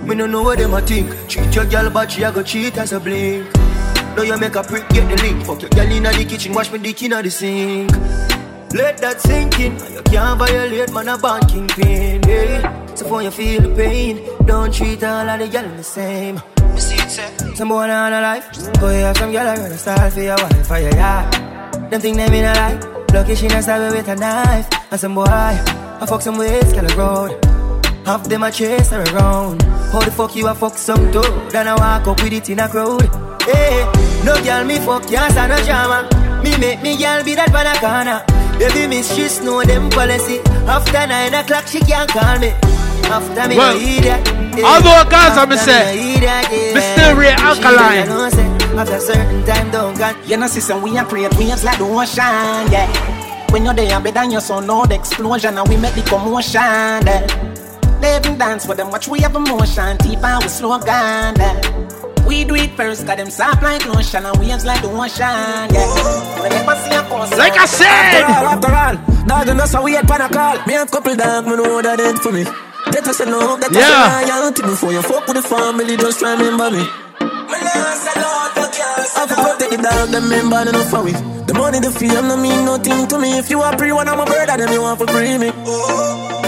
Me 0.06 0.14
no 0.14 0.26
know 0.26 0.42
what 0.42 0.58
them 0.58 0.72
a 0.72 0.80
think. 0.80 1.10
Treat 1.28 1.52
your 1.52 1.64
girl 1.64 1.90
but 1.90 2.12
she 2.12 2.22
a 2.22 2.30
go 2.30 2.40
cheat 2.40 2.78
as 2.78 2.92
a 2.92 3.00
blink. 3.00 3.52
Now 4.16 4.22
you 4.22 4.38
make 4.38 4.54
a 4.54 4.62
prick 4.62 4.88
get 4.90 5.08
the 5.08 5.20
link. 5.20 5.44
Fuck 5.44 5.62
your 5.62 5.70
girl 5.70 5.90
inna 5.90 6.12
the 6.12 6.24
kitchen, 6.24 6.54
wash 6.54 6.70
me 6.70 6.78
dick 6.78 7.02
inna 7.02 7.20
the 7.22 7.30
sink. 7.30 7.90
Let 8.72 8.98
that 8.98 9.20
sink 9.20 9.58
in. 9.58 9.72
You 9.92 10.02
can't 10.02 10.38
violate 10.38 10.92
man 10.92 11.08
a 11.08 11.18
band 11.18 11.48
kingpin. 11.48 12.22
Yeah. 12.22 12.94
So 12.94 13.08
for 13.08 13.20
you 13.20 13.32
feel 13.32 13.62
the 13.62 13.74
pain, 13.74 14.24
don't 14.46 14.72
treat 14.72 15.02
all 15.02 15.28
of 15.28 15.40
the 15.40 15.48
girl 15.48 15.68
the 15.76 15.82
same. 15.82 16.40
Some 17.56 17.68
boy 17.68 17.90
on 17.90 18.12
a 18.12 18.20
life, 18.20 18.46
you 18.54 18.86
have 18.86 19.16
some 19.16 19.32
girl 19.32 19.48
I 19.48 19.56
run 19.56 19.72
a 19.72 19.76
style 19.76 20.10
for 20.10 20.20
your 20.20 20.36
wife 20.36 20.66
for 20.68 20.78
your 20.78 20.94
yard. 20.94 21.32
Them 21.90 22.00
think 22.00 22.16
they 22.16 22.30
mean 22.30 22.44
a 22.44 22.54
lie. 22.54 22.78
Lucky 23.12 23.34
she 23.34 23.48
not 23.48 23.64
stab 23.64 23.92
with 23.92 24.06
a 24.06 24.14
knife. 24.14 24.68
And 24.92 25.00
some 25.00 25.16
boy, 25.16 25.24
I 25.24 26.06
fuck 26.06 26.22
some 26.22 26.38
ways, 26.38 26.72
girl 26.72 26.86
road. 26.96 27.65
Half 28.06 28.28
them 28.28 28.44
I 28.44 28.50
chase 28.50 28.90
her 28.90 29.02
around. 29.14 29.62
How 29.92 30.00
the 30.00 30.10
fuck 30.12 30.36
you 30.36 30.46
a 30.46 30.54
fuck 30.54 30.78
some 30.78 31.10
too? 31.12 31.22
Then 31.50 31.66
I 31.68 31.74
walk 31.74 32.06
up 32.06 32.22
with 32.22 32.32
it 32.32 32.48
in 32.50 32.60
a 32.60 32.68
crowd. 32.68 33.02
Hey, 33.42 33.82
no 34.24 34.40
girl 34.42 34.64
me 34.64 34.78
fuck 34.78 35.06
can't 35.08 35.32
stand 35.32 35.50
no 35.50 35.58
drama. 35.64 36.08
Me 36.42 36.56
make 36.58 36.82
me 36.82 36.96
girl 36.96 37.24
be 37.24 37.34
that 37.34 37.50
banana. 37.52 38.22
Baby 38.58 38.86
miss 38.86 39.10
she 39.14 39.26
know 39.44 39.62
them 39.64 39.90
policy. 39.90 40.38
After 40.70 41.06
nine 41.06 41.34
o'clock 41.34 41.66
she 41.66 41.80
can't 41.80 42.08
call 42.08 42.38
me. 42.38 42.50
After 43.10 43.48
me 43.48 43.56
Well, 43.56 43.74
no 43.74 43.80
idiot. 43.82 44.22
although 44.64 45.02
Gaza 45.10 45.46
me 45.46 45.54
After 45.54 45.58
say, 45.58 45.96
no 45.96 46.02
idiot, 46.02 46.46
yeah. 46.50 46.74
me 46.74 46.80
still 46.80 47.16
rate 47.16 47.38
She 47.38 47.44
alkaline. 47.44 48.06
better 48.06 48.10
know, 48.10 48.28
say, 48.30 48.76
After 48.78 49.00
certain 49.00 49.44
time 49.44 49.70
don't 49.70 49.98
got 49.98 50.14
You 50.28 50.36
know, 50.36 50.46
sister, 50.46 50.78
we 50.78 50.96
are 50.98 51.04
create 51.04 51.34
waves 51.36 51.62
like 51.64 51.78
the 51.78 51.84
ocean, 51.84 52.70
yeah. 52.70 52.86
When 53.52 53.64
you're 53.64 53.74
there, 53.74 54.00
better 54.00 54.12
than 54.14 54.30
your 54.32 54.40
son, 54.40 54.66
no 54.66 54.86
the 54.86 54.94
explosion, 54.96 55.58
and 55.58 55.68
we 55.68 55.76
make 55.76 55.94
the 55.94 56.02
commotion, 56.02 56.60
yeah. 56.62 57.26
They 58.00 58.16
even 58.16 58.38
dance 58.38 58.66
with 58.66 58.76
them, 58.76 58.90
watch 58.90 59.08
we 59.08 59.20
have 59.20 59.34
emotion, 59.34 59.96
deep 59.98 60.22
and 60.22 60.42
we 60.42 60.48
slow 60.48 60.78
yeah. 60.84 61.32
We 62.26 62.44
do 62.44 62.54
it 62.56 62.70
first, 62.76 63.06
got 63.06 63.18
them 63.18 63.30
soft 63.30 63.62
like 63.62 63.86
lotion, 63.86 64.26
and 64.26 64.36
waves 64.38 64.64
like 64.64 64.82
the 64.82 64.88
ocean, 64.90 65.70
yeah. 65.72 66.40
When 66.40 66.50
they 66.50 66.64
pass 66.66 66.92
your 66.92 67.02
course, 67.04 67.30
Like 67.38 67.56
I 67.56 67.66
said. 67.66 68.22
After 68.24 68.68
all, 68.68 68.96
After 68.96 69.12
all, 69.12 69.26
dog, 69.26 69.46
you 69.46 69.54
know 69.54 69.66
so 69.66 69.82
we 69.82 69.92
had 69.92 70.06
pan 70.08 70.20
a 70.22 70.28
call. 70.28 70.58
Me 70.66 70.74
and 70.74 70.90
couple 70.90 71.14
dog, 71.14 71.46
me 71.46 71.56
know 71.56 71.80
that 71.82 72.00
it 72.00 72.18
for 72.18 72.32
me. 72.32 72.44
That 72.44 73.06
I 73.06 73.12
say 73.12 73.24
no, 73.26 73.56
that 73.56 73.70
Yeah. 73.72 73.80
I 73.80 74.24
say 74.24 74.30
loyalty 74.30 74.62
before 74.62 74.92
you 74.92 75.02
fuck 75.02 75.26
with 75.26 75.36
the 75.36 75.42
family, 75.42 75.96
just 75.96 76.20
remember 76.22 76.70
me. 76.70 76.82
I 79.18 79.26
for 79.28 79.34
protect 79.34 79.70
the 79.70 79.78
dog, 79.82 80.08
them 80.10 80.28
member, 80.28 80.64
they 80.64 80.72
not 80.72 80.86
for 80.90 81.02
we. 81.02 81.12
The 81.46 81.54
money, 81.54 81.78
the 81.78 81.90
fame, 81.90 82.26
no 82.26 82.36
mean 82.36 82.64
nothing 82.64 83.06
to 83.06 83.18
me. 83.18 83.38
If 83.38 83.50
you 83.50 83.60
are 83.60 83.76
pre 83.76 83.92
one, 83.92 84.08
I'm 84.08 84.18
a 84.18 84.24
brother, 84.26 84.56
then 84.58 84.72
you 84.72 84.82
want 84.82 84.98
to 84.98 85.06
free 85.06 85.38
me. 85.38 85.52
Oh, 85.64 86.42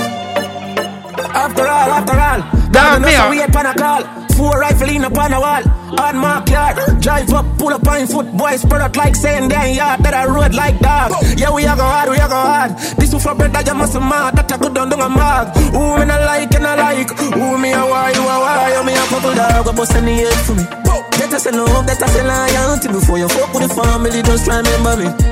After 1.35 1.63
all, 1.63 1.91
after 1.93 2.17
all, 2.19 2.41
Down 2.71 3.03
know 3.03 3.09
there. 3.09 3.17
so 3.19 3.25
ah. 3.25 3.31
we 3.31 3.39
had 3.39 3.53
pan 3.53 3.67
a 3.67 3.75
call. 3.75 4.03
Four 4.39 4.61
rifle 4.61 4.89
in 4.89 5.05
upon 5.05 5.33
the 5.33 5.41
wall. 5.41 5.63
Hard 5.99 6.15
mark 6.17 6.49
yard. 6.49 6.79
Drive 7.03 7.33
up, 7.35 7.47
pull 7.59 7.75
up 7.75 7.87
on 7.89 8.07
foot. 8.07 8.31
Boys 8.37 8.63
spread 8.63 8.81
out 8.81 8.97
like 8.97 9.17
saying 9.17 9.49
they 9.49 9.75
yard. 9.75 10.01
That 10.01 10.15
I 10.15 10.27
road 10.27 10.55
like 10.55 10.79
dog. 10.79 11.11
Yeah, 11.37 11.51
we 11.51 11.65
a 11.65 11.75
go 11.75 11.83
hard, 11.83 12.09
we 12.11 12.17
a 12.17 12.29
go 12.29 12.39
hard. 12.39 12.71
This 12.99 13.13
is 13.13 13.23
for 13.23 13.35
bread 13.35 13.53
that 13.53 13.67
you 13.67 13.75
must 13.75 13.95
mad. 13.95 14.37
That 14.37 14.53
I 14.53 14.57
go 14.59 14.69
down 14.73 14.91
down 14.91 15.03
a 15.03 15.09
mark. 15.09 15.57
Who 15.75 15.99
me 15.99 16.05
not 16.07 16.23
like 16.23 16.55
and 16.55 16.67
I 16.67 16.75
like. 16.77 17.11
Who 17.19 17.59
me 17.59 17.73
a 17.73 17.83
why, 17.83 18.13
you 18.15 18.23
a 18.23 18.37
why. 18.39 18.73
You 18.79 18.85
me 18.87 18.93
a 18.95 19.05
couple 19.11 19.35
dog. 19.35 19.65
Go 19.65 19.73
bust 19.73 19.95
any 19.97 20.23
head 20.23 20.39
for 20.47 20.55
me. 20.55 20.63
That 20.63 21.35
I 21.35 21.39
say 21.39 21.51
love, 21.51 21.87
that 21.87 22.01
I 22.01 22.07
say 22.07 22.23
loyalty. 22.23 22.89
Before 22.89 23.19
you 23.19 23.29
fuck 23.29 23.53
with 23.53 23.67
the 23.67 23.75
family, 23.75 24.23
just 24.23 24.47
remember 24.47 24.97
me. 25.03 25.28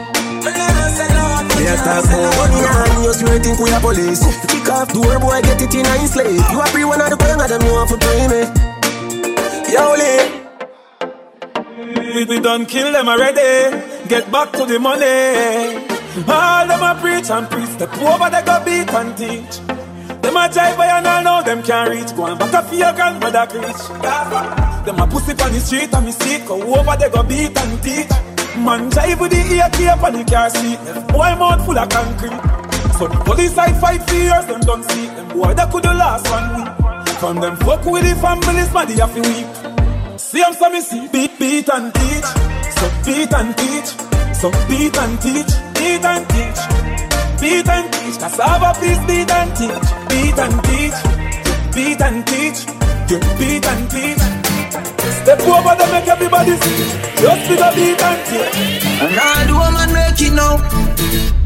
We 0.87 1.65
a 1.67 1.75
talk 1.83 2.05
about 2.05 2.37
money 2.37 2.61
and 2.63 3.05
you 3.05 3.13
still 3.13 3.39
think 3.43 3.59
we 3.59 3.71
a 3.73 3.81
police. 3.81 4.23
Kick 4.47 4.69
off 4.71 4.89
the 4.89 4.95
door, 4.95 5.19
boy, 5.19 5.41
get 5.43 5.61
it 5.63 5.75
in 5.75 5.87
a 5.87 6.07
slave. 6.07 6.45
You 6.53 6.61
a 6.61 6.67
free 6.67 6.85
one 6.85 7.01
of 7.01 7.11
the 7.11 7.17
gang 7.17 7.41
of 7.41 7.49
them, 7.49 7.63
you 7.63 7.73
want 7.73 7.91
to 7.91 7.97
pay 7.99 8.29
me. 8.31 8.41
Yo, 9.73 9.85
Lee. 9.99 10.47
We, 12.15 12.25
we 12.25 12.41
done 12.41 12.67
kill 12.67 12.93
them 12.93 13.09
already. 13.09 13.77
Get 14.09 14.31
back 14.31 14.53
to 14.53 14.65
the 14.65 14.79
money. 14.79 15.85
All 16.29 16.67
them 16.67 16.83
a 16.83 16.95
preach 17.01 17.31
and 17.31 17.49
preach. 17.51 17.77
The 17.79 17.87
poor 17.89 18.19
but 18.19 18.31
they 18.31 18.43
go 18.43 18.63
beat 18.65 18.89
and 18.95 19.17
teach. 19.17 19.59
Them 20.23 20.37
a 20.37 20.49
jive 20.49 20.77
by 20.77 20.87
and 20.87 21.07
all 21.07 21.23
know 21.23 21.43
them 21.43 21.63
can't 21.63 21.91
reach. 21.91 22.15
Go 22.17 22.27
and 22.27 22.39
back 22.39 22.55
up 22.55 22.67
for 22.67 22.75
your 22.75 22.93
grandmother 22.93 23.47
preach. 23.49 23.89
Them 24.87 24.99
a 25.01 25.07
pussy 25.07 25.33
on 25.43 25.53
the 25.53 25.61
street 25.61 25.93
and 25.93 26.07
me 26.07 26.13
see 26.13 26.37
it. 26.37 26.47
Go 26.47 26.63
over 26.63 26.97
they 26.97 27.11
go 27.11 27.23
beat 27.23 27.59
and 27.59 27.83
teach. 27.83 28.36
Man 28.59 28.91
jive 28.91 29.20
with 29.20 29.33
the 29.33 29.43
ear 29.55 29.68
tape 29.73 30.02
on 30.02 30.12
the 30.12 30.25
car 30.25 30.51
seat. 30.51 30.78
Boy 31.12 31.35
mouth 31.36 31.65
full 31.65 31.78
of 31.78 31.89
concrete. 31.89 32.57
So 32.99 33.07
the 33.09 33.20
police 33.25 33.55
side 33.55 33.76
fight 33.81 34.02
for 34.09 34.15
years, 34.15 34.47
them 34.47 34.60
don't 34.60 34.83
see 34.85 35.07
them 35.07 35.28
boy 35.28 35.52
that 35.55 35.70
could 35.70 35.83
the 35.83 35.93
last 35.93 36.25
one 36.31 36.49
week. 36.57 36.70
From 37.20 37.36
them 37.41 37.57
fuck 37.57 37.85
with 37.85 38.05
the 38.05 38.15
families, 38.20 38.73
man, 38.73 38.89
they 38.89 38.97
have 38.97 39.15
to 39.15 39.20
weep. 39.20 40.18
See 40.18 40.41
them 40.41 40.55
so 40.55 40.70
me 40.70 40.81
see 40.81 41.09
beat, 41.09 41.39
beat 41.39 41.68
and 41.68 41.93
teach. 41.93 42.28
So 42.76 42.86
beat 43.05 43.33
and 43.33 43.57
teach. 43.57 43.89
So 44.41 44.49
beat 44.68 44.97
and 44.97 45.15
teach. 45.20 45.52
Beat 45.76 46.05
and 46.05 46.25
teach. 46.33 46.60
Beat 47.41 47.68
and 47.68 47.93
teach. 47.93 48.18
Cassava 48.18 48.73
please 48.78 49.01
beat 49.05 49.31
and 49.31 49.51
teach. 49.57 49.86
Beat 50.09 50.39
and 50.41 50.57
teach. 50.65 50.99
Beat 51.76 52.01
and 52.01 52.26
teach. 52.26 52.59
You 53.10 53.18
beat 53.39 53.67
and 53.67 53.91
teach. 53.91 54.36
Step 55.10 55.41
over 55.47 55.75
them 55.76 55.91
make 55.93 56.09
everybody 56.09 56.57
see. 56.57 56.86
Just 57.20 57.49
be 57.49 57.55
the 57.57 57.70
beat 57.75 58.02
and 58.02 58.20
teach. 58.26 58.85
And 59.02 59.15
all 59.18 59.47
the 59.47 59.55
woman 59.55 59.89
make 59.93 60.20
it 60.20 60.33
now. 60.33 60.59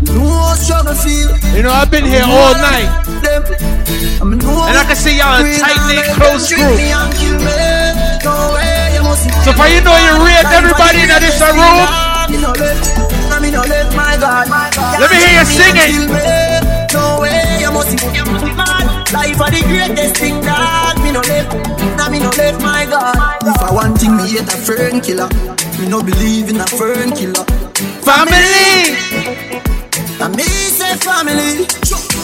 No 0.00 0.54
struggle 0.56 0.94
feel. 0.94 1.30
You 1.54 1.62
know, 1.62 1.72
I've 1.72 1.90
been 1.90 2.04
here 2.04 2.24
all 2.24 2.54
night. 2.54 2.88
And 4.22 4.76
I 4.78 4.84
can 4.86 4.96
see 4.96 5.16
y'all 5.18 5.40
a 5.40 5.44
tight 5.58 5.80
knit, 5.88 6.04
close 6.16 6.48
group. 6.48 6.78
So 9.44 9.52
for 9.52 9.66
you 9.66 9.80
know 9.80 9.96
you 9.96 10.12
rate 10.24 10.46
everybody 10.52 11.00
in 11.00 11.08
this 11.20 11.40
room. 11.40 11.86
Let 13.30 15.08
me 15.10 15.16
hear 15.16 15.32
you 15.38 15.44
sing 15.44 16.69
mad. 18.54 19.12
Life 19.12 19.40
are 19.40 19.50
the 19.50 19.62
greatest 19.66 20.16
thing 20.16 20.40
that 20.42 20.96
me 21.02 21.12
no 21.12 21.20
left. 21.20 21.50
Nah, 21.96 22.08
me 22.10 22.18
no 22.18 22.30
left, 22.36 22.62
my 22.62 22.86
God. 22.86 23.16
If 23.42 23.60
I 23.62 23.72
want 23.72 23.98
thing, 23.98 24.16
me 24.16 24.28
hate 24.28 24.46
a 24.46 24.56
fern 24.56 25.00
killer. 25.00 25.28
Me 25.78 25.88
no 25.88 26.02
believe 26.02 26.50
in 26.50 26.60
a 26.60 26.66
fern 26.66 27.10
killer. 27.12 27.44
Family. 28.06 28.94
And 30.20 30.36
me 30.36 30.44
say 30.44 30.94
family. 31.00 31.66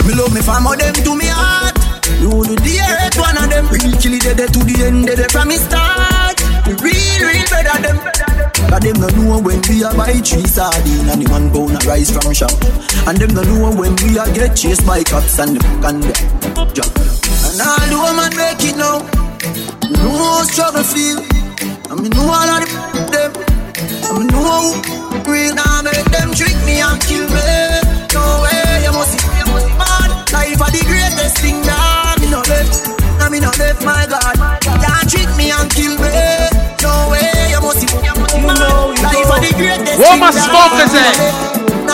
Me 0.07 0.13
love 0.15 0.33
me 0.35 0.43
family, 0.43 0.77
them 0.77 0.95
to 0.95 1.13
me 1.17 1.27
heart. 1.27 1.75
You 2.21 2.45
the 2.45 2.57
dearest 2.63 3.19
one 3.19 3.37
of 3.37 3.51
them. 3.51 3.67
Real 3.69 3.97
kill 3.99 4.15
it 4.15 4.37
dead 4.37 4.53
to 4.53 4.61
the 4.61 4.85
end, 4.87 5.07
dead 5.07 5.31
from 5.31 5.49
me 5.49 5.57
start. 5.57 6.16
The 6.67 6.75
real, 6.83 7.23
real 7.23 7.47
better 7.47 7.79
them. 7.79 7.99
But 8.69 8.83
them 8.83 8.99
no 8.99 9.07
know 9.15 9.39
when 9.39 9.63
we 9.71 9.85
are 9.87 9.95
buy 9.95 10.19
three 10.19 10.43
sardine 10.43 11.07
and 11.07 11.23
the 11.23 11.31
one 11.31 11.47
pound 11.55 11.79
of 11.79 11.87
rice 11.87 12.11
from 12.11 12.35
shop. 12.35 12.51
And 13.07 13.15
them 13.17 13.31
no 13.39 13.47
know 13.47 13.71
when 13.71 13.95
we 14.03 14.19
are 14.19 14.27
get 14.35 14.59
chased 14.59 14.83
by 14.83 15.07
cops 15.07 15.39
and 15.39 15.55
the 15.55 15.63
the 15.63 16.67
job. 16.75 16.91
And 17.47 17.63
all 17.63 17.87
the 17.87 17.99
woman 18.03 18.33
make 18.35 18.67
it 18.67 18.75
now. 18.75 19.07
Me 19.87 19.95
know 19.95 20.19
how 20.19 20.43
struggle 20.43 20.83
feel. 20.83 21.23
And 21.87 22.03
me 22.03 22.11
know 22.11 22.27
all 22.27 22.51
of 22.51 22.67
the 22.67 23.03
them. 23.15 23.31
And 24.11 24.19
me 24.19 24.25
know 24.27 24.43
how 24.43 25.23
real 25.23 25.55
now 25.55 25.87
make 25.87 26.11
them 26.11 26.35
trick 26.35 26.59
me 26.67 26.83
and 26.83 26.99
kill 27.07 27.31
me. 27.31 27.47
No 28.11 28.43
way, 28.43 28.83
you 28.83 28.91
must 28.91 29.15
be, 29.15 29.23
you 29.39 29.47
must 29.55 29.71
be 29.71 29.75
mad. 29.79 30.11
Life 30.35 30.59
are 30.67 30.75
the 30.75 30.83
greatest 30.83 31.39
thing 31.39 31.63
that 31.63 32.19
me 32.19 32.27
no 32.27 32.43
left. 32.43 32.91
Now 33.23 33.31
me 33.31 33.39
no 33.39 33.55
left, 33.55 33.87
my 33.87 34.03
God. 34.11 34.35
Can't 34.67 35.07
trick 35.07 35.31
me 35.39 35.55
and 35.55 35.71
kill 35.71 35.95
me. 36.03 36.56
Thing 39.41 40.21
my 40.21 40.31
me 40.31 40.73
no 40.79 40.95
at? 40.95 41.17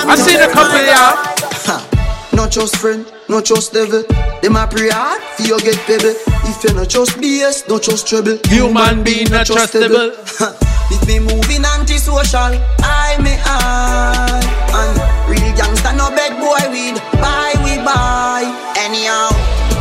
I 0.09 0.17
seen 0.17 0.41
a 0.41 0.49
couple 0.49 0.83
y'all. 0.85 1.89
Not 2.33 2.51
just 2.51 2.77
friend, 2.77 3.05
not 3.29 3.45
just 3.45 3.75
devil. 3.75 4.03
Them 4.41 4.57
a 4.57 4.67
pray 4.67 4.89
hard 4.89 5.21
for 5.37 5.43
you 5.43 5.61
get 5.61 5.77
pebble. 5.85 6.17
If 6.49 6.65
you 6.65 6.73
not 6.75 6.89
just 6.89 7.13
BS, 7.19 7.69
not 7.69 7.83
just 7.83 8.07
trouble. 8.09 8.39
Human 8.49 9.05
being 9.05 9.31
not 9.31 9.47
trustable. 9.47 10.17
If 10.93 11.07
me 11.07 11.19
moving 11.21 11.65
anti-social, 11.65 12.53
I 12.85 13.17
me 13.25 13.33
I 13.45 14.29
And 14.77 14.97
real 15.31 15.53
gangsta 15.57 15.97
no 15.97 16.11
beg 16.11 16.37
boy 16.37 16.61
weed 16.69 17.01
Buy 17.17 17.53
we 17.65 17.81
buy 17.81 18.45
Anyhow 18.77 19.33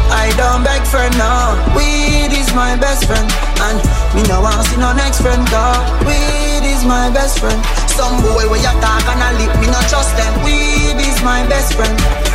I 0.08 0.32
don't 0.38 0.64
beg 0.64 0.84
friend 0.88 1.12
now 1.18 1.60
Weed 1.76 2.11
my 2.56 2.76
best 2.76 3.06
friend. 3.06 3.28
And 3.68 3.78
me 4.16 4.24
no 4.28 4.42
want 4.42 4.66
see 4.68 4.78
no 4.78 4.94
next 4.94 5.22
friend. 5.22 5.42
Dog 5.48 5.82
Weed 6.06 6.64
is 6.64 6.84
my 6.86 7.10
best 7.10 7.40
friend. 7.40 7.60
Some 7.88 8.22
boy 8.22 8.50
where 8.50 8.62
you 8.62 8.74
talk 8.82 9.06
and 9.12 9.20
I 9.22 9.32
lip 9.40 9.54
me 9.60 9.68
not 9.68 9.86
trust 9.90 10.16
them. 10.18 10.34
Weed 10.44 11.00
is 11.00 11.22
my 11.24 11.46
best 11.48 11.74
friend 11.74 12.31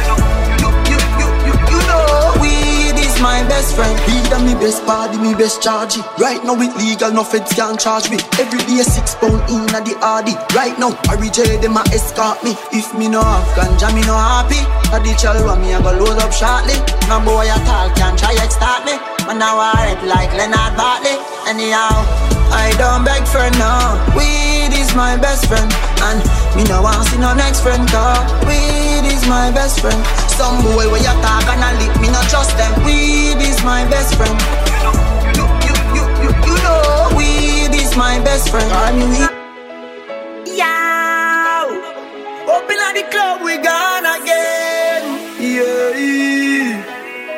My 3.23 3.41
best 3.49 3.75
friend. 3.75 3.97
Weed 4.07 4.33
and 4.33 4.45
me 4.45 4.55
best 4.55 4.85
body, 4.87 5.17
me 5.19 5.35
best 5.35 5.63
charge. 5.63 5.97
Right 6.19 6.43
now 6.45 6.61
it 6.61 6.77
legal, 6.77 7.11
no 7.13 7.25
feds 7.25 7.53
can 7.53 7.77
charge 7.79 8.11
me. 8.11 8.19
Every 8.39 8.61
day 8.69 8.83
six 8.85 9.15
pound 9.17 9.41
in 9.49 9.65
a 9.73 9.81
the 9.81 9.97
RD 9.97 10.37
Right 10.55 10.77
now, 10.79 10.93
Harry 11.09 11.31
J, 11.31 11.57
them 11.57 11.77
a 11.77 11.83
escort 11.93 12.45
me. 12.45 12.53
If 12.73 12.93
me 12.95 13.09
no 13.09 13.23
have 13.23 13.49
ganja, 13.57 13.89
me 13.95 14.03
no 14.05 14.17
happy. 14.17 14.61
A 14.93 15.01
the 15.01 15.17
chalwa, 15.17 15.57
me 15.61 15.73
a 15.73 15.81
go 15.81 15.93
load 15.97 16.21
up 16.21 16.33
shortly. 16.33 16.77
No 17.09 17.21
boy 17.25 17.49
at 17.49 17.65
all 17.69 17.89
can 17.97 18.17
try 18.17 18.37
extort 18.37 18.85
me. 18.85 19.01
Man 19.27 19.39
now 19.39 19.59
I 19.59 19.95
rap 19.95 20.01
like 20.05 20.31
Leonard 20.37 20.77
Bartley. 20.77 21.17
Anyhow, 21.49 22.05
I 22.53 22.71
don't 22.79 23.05
beg 23.05 23.25
for 23.27 23.49
no. 23.59 23.97
Weed 24.15 24.75
is 24.77 24.95
my 24.95 25.17
best 25.17 25.47
friend. 25.47 25.73
And 26.07 26.21
me 26.55 26.65
no 26.69 26.83
want 26.83 27.07
see 27.09 27.19
no 27.19 27.35
next 27.35 27.61
friend 27.61 27.89
Cause 27.89 28.23
weed 28.47 29.07
is 29.09 29.27
my 29.27 29.51
best 29.51 29.81
friend. 29.81 29.99
Some 30.39 30.63
boy 30.63 30.87
where 30.91 31.03
you 31.03 31.15
talk 31.25 31.47
and 31.49 31.63
I 31.65 31.73
lip 31.81 31.95
me 32.01 32.09
not 32.09 32.29
trust 32.29 32.57
them. 32.57 32.73
Weed 32.85 33.06
is 33.41 33.63
my 33.65 33.85
best 33.89 34.15
friend. 34.17 34.37
You, 35.37 35.45
you, 35.67 35.75
you, 35.97 36.05
you, 36.25 36.31
you 36.47 36.55
know 36.65 37.15
Weed 37.17 37.75
is 37.75 37.97
my 37.97 38.19
best 38.25 38.51
friend. 38.51 38.71
I 38.73 38.93
mean 38.97 39.11
weed 39.11 39.31
Yow. 40.57 41.67
Open 42.55 42.79
at 42.87 42.95
the 42.95 43.05
club 43.11 43.43
we 43.43 43.57
gone 43.59 44.07
again 44.21 45.03
Yeah 45.41 45.97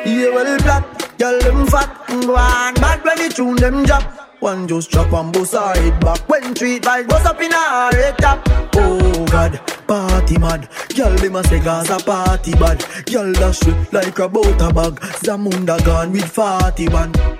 Yeah. 0.05 0.29
Well 0.35 0.57
black. 0.59 1.17
Girl 1.17 1.39
them 1.39 1.67
fat. 1.67 1.89
Go 2.07 2.35
on. 2.35 2.73
Bad 2.75 3.03
when 3.03 3.17
the 3.17 3.29
tune 3.33 3.55
them 3.55 3.83
drop 3.85 4.28
one 4.39 4.67
just 4.67 4.91
chop 4.91 5.11
and 5.13 5.35
her 5.35 5.73
head 5.73 5.99
back. 5.99 6.27
When 6.29 6.53
treat 6.53 6.83
vibes 6.83 7.07
bust 7.07 7.25
up 7.25 7.41
in 7.41 7.51
head 7.51 8.17
top. 8.17 8.41
Oh 8.75 9.25
God, 9.25 9.59
party 9.87 10.37
mad. 10.37 10.69
Girl 10.95 11.15
them 11.15 11.35
a 11.35 11.43
say 11.43 11.59
Gaza 11.59 11.97
party 12.03 12.53
bad. 12.53 12.83
Girl 13.05 13.31
dash 13.33 13.65
like 13.91 14.19
a 14.19 14.27
butter 14.29 14.73
bag. 14.73 14.99
Zamunda 15.23 15.83
gone 15.85 16.11
with 16.11 16.29
40 16.29 16.89
man 16.89 17.38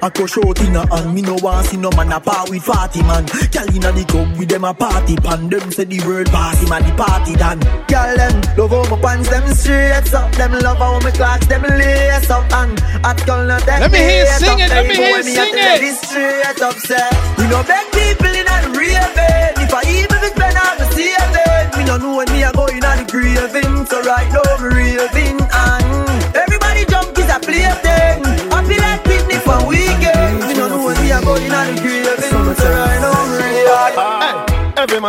I 0.00 0.10
crush 0.10 0.38
out 0.38 0.60
in 0.62 0.76
a 0.76 0.86
hand. 0.94 1.14
Me 1.14 1.22
no 1.22 1.34
want 1.42 1.66
see 1.66 1.76
no 1.76 1.90
man 1.96 2.12
a 2.12 2.20
part 2.20 2.50
with 2.50 2.62
40 2.62 3.02
man. 3.02 3.26
Girl 3.50 3.66
inna 3.74 3.90
the 3.90 4.04
club 4.06 4.30
with 4.38 4.48
them 4.48 4.64
a 4.64 4.72
party 4.72 5.16
pan. 5.16 5.48
Them 5.48 5.72
say 5.72 5.84
the 5.84 5.98
world 6.06 6.30
party 6.30 6.68
man 6.70 6.86
the 6.86 6.94
party 6.94 7.34
done. 7.34 7.58
Girl 7.90 8.14
them 8.14 8.36
love 8.54 8.70
how 8.70 8.86
my 8.86 9.00
pants 9.02 9.28
them 9.28 9.46
straight 9.54 10.14
up. 10.14 10.30
Them 10.38 10.52
love 10.62 10.78
how 10.78 11.00
my 11.00 11.10
clocks 11.10 11.46
them 11.46 11.62
lace 11.62 12.30
up. 12.30 12.46
And 12.52 12.78
at 13.02 13.18
girl 13.26 13.42
not 13.46 13.62
take 13.66 13.80
Let 13.82 13.90
me 13.90 13.98
hear 13.98 14.26
sing 14.38 14.58
it, 14.62 14.70
let 14.70 14.86
me 14.86 14.94
hear 14.94 15.22
sing 15.22 15.54
it. 15.54 15.80
this 15.82 15.98
straight 16.00 16.62
up 16.62 16.78
say 16.78 17.08
We 17.38 17.50
no 17.50 17.62
beg 17.66 17.90
people 17.90 18.30
in 18.30 18.46
a 18.46 18.56
raving. 18.70 19.58
If 19.66 19.74
I 19.74 19.82
even 19.82 20.22
if 20.22 20.30
spend 20.30 20.58
all 20.62 20.78
the 20.78 20.86
saving 20.94 21.74
Me 21.74 21.82
no 21.90 21.98
know 21.98 22.22
when 22.22 22.30
me 22.30 22.46
a 22.46 22.52
go 22.54 22.70
in 22.70 22.86
a 22.86 23.02
the 23.02 23.06
graving 23.10 23.86
So 23.90 23.98
right 24.06 24.30
now 24.30 24.46
me 24.62 24.94
raving. 24.94 25.42
And 25.42 26.36
everybody 26.38 26.86
jump 26.86 27.18
is 27.18 27.26
a 27.26 27.38
Happy 27.42 28.57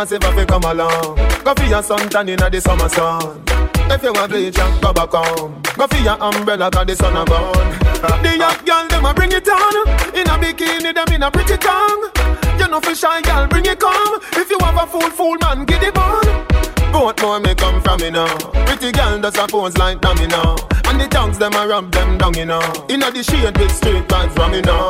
man 0.00 0.06
say 0.06 0.18
fi 0.18 0.44
come 0.46 0.64
along. 0.64 1.16
Go 1.44 1.54
for 1.54 1.64
your 1.64 1.82
suntan 1.82 2.28
inna 2.28 2.50
the 2.50 2.60
summer 2.60 2.88
sun. 2.88 3.42
If 3.90 4.02
you 4.02 4.12
want 4.12 4.30
bleach, 4.30 4.56
go 4.80 4.92
back 4.92 5.10
home. 5.10 5.60
Go 5.76 5.86
for 5.86 5.96
your 5.96 6.22
umbrella 6.22 6.70
'cause 6.70 6.86
the 6.86 6.96
sun 6.96 7.16
a 7.16 7.24
gone. 7.24 7.78
The 8.22 8.38
young 8.38 8.64
girl 8.64 8.88
them 8.88 9.04
a 9.04 9.14
bring 9.14 9.32
it 9.32 9.48
on. 9.48 9.88
In 10.14 10.26
a 10.26 10.38
bikini 10.38 10.94
them 10.94 11.14
in 11.14 11.22
a 11.22 11.30
pretty 11.30 11.56
tongue. 11.56 12.10
You 12.58 12.68
know 12.68 12.80
fi 12.80 12.94
shy 12.94 13.20
girl 13.22 13.46
bring 13.48 13.66
it 13.66 13.78
come. 13.78 14.20
If 14.32 14.50
you 14.50 14.58
have 14.60 14.76
a 14.76 14.86
fool 14.86 15.10
fool 15.10 15.36
man 15.42 15.64
get 15.64 15.82
it 15.82 15.96
on. 15.96 16.46
Both 16.92 17.20
more 17.22 17.40
may 17.40 17.54
come 17.54 17.80
from 17.82 18.00
me 18.00 18.10
now. 18.10 18.36
Pretty 18.66 18.92
girl 18.92 19.18
does 19.20 19.38
a 19.38 19.46
pose 19.46 19.76
like 19.76 20.00
dummy 20.00 20.26
now. 20.26 20.56
And 20.86 21.00
the 21.00 21.06
tongues 21.08 21.38
them 21.38 21.54
a 21.54 21.66
rub 21.66 21.90
them 21.92 22.18
down 22.18 22.34
you 22.34 22.46
know. 22.46 22.62
Inna 22.88 23.10
the 23.10 23.22
shade 23.22 23.56
with 23.58 23.74
straight 23.74 24.06
vibes 24.08 24.32
from 24.32 24.52
me 24.52 24.60
now. 24.62 24.88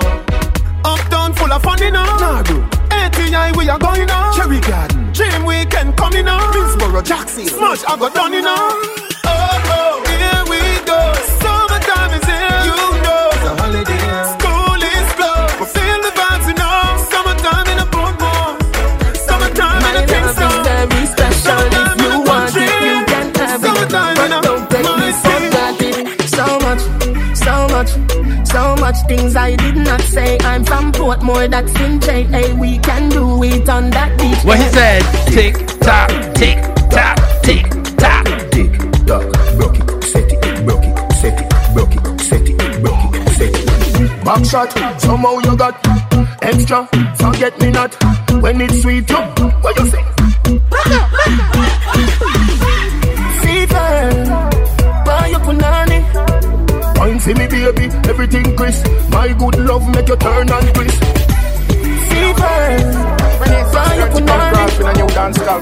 Uptown 0.85 1.35
full 1.35 1.53
of 1.53 1.63
fun, 1.63 1.79
you 1.81 1.91
know. 1.91 2.05
Nah, 2.05 2.43
bro. 2.43 2.65
ATI, 2.91 3.57
we 3.57 3.69
are 3.69 3.79
going 3.79 4.11
on. 4.11 4.35
Cherry 4.37 4.61
Garden. 4.61 5.13
Dream 5.13 5.45
Weekend 5.45 5.97
coming 5.97 6.29
on. 6.29 6.53
Middlesboro, 6.53 7.05
Jackson. 7.05 7.47
Smash, 7.47 7.85
I 7.85 7.97
got 7.99 8.15
done, 8.15 8.33
you 8.33 8.43
know. 8.43 9.01
So 28.95 29.03
much 29.03 29.09
things 29.09 29.37
I 29.37 29.57
did 29.57 29.77
not 29.77 30.01
say. 30.01 30.39
I'm 30.41 30.65
from 30.65 30.93
Portmore, 30.93 31.51
that's 31.51 31.75
in 31.81 32.01
JA. 32.01 32.55
We 32.55 32.79
can 32.79 33.09
do 33.09 33.43
it 33.43 33.69
on 33.69 33.91
that 33.91 34.19
beach. 34.19 34.45
What 34.45 34.59
he 34.59 34.69
said? 34.69 35.03
Tick 35.27 35.55
tock, 35.81 36.11
tick 36.35 36.59
tock, 36.91 37.19
tick 37.43 37.67
tock. 37.97 38.25
Tick 38.51 38.73
tock, 39.07 39.27
broke 39.57 39.79
it, 39.79 40.05
set 40.05 40.33
it, 40.33 40.67
broke 40.67 40.85
it, 40.85 41.13
set 41.21 41.41
it, 41.41 41.49
broke 41.75 41.95
it, 41.95 42.21
set 42.21 42.49
it, 42.49 42.83
broke 42.83 43.15
it, 43.15 43.29
set 43.39 43.55
it. 44.01 44.25
Back 44.25 44.45
shot, 44.45 45.01
somehow 45.01 45.39
you 45.39 45.57
got 45.57 45.75
extra. 46.43 46.89
Forget 47.17 47.59
me 47.61 47.71
not 47.71 47.95
when 48.43 48.61
it's 48.61 48.83
sweet. 48.83 49.09
You, 49.11 49.17
what 49.17 49.79
you 49.79 49.87
say? 49.91 50.05
See 57.31 57.41
me 57.41 57.47
baby, 57.47 57.87
everything 58.09 58.57
crisp. 58.57 58.87
My 59.11 59.33
good 59.33 59.59
love 59.59 59.87
make 59.95 60.09
you 60.09 60.17
turn 60.17 60.51
and 60.51 60.75
twist. 60.75 61.01
Buy 62.39 62.79
your 62.79 63.00
punani. 64.81 65.01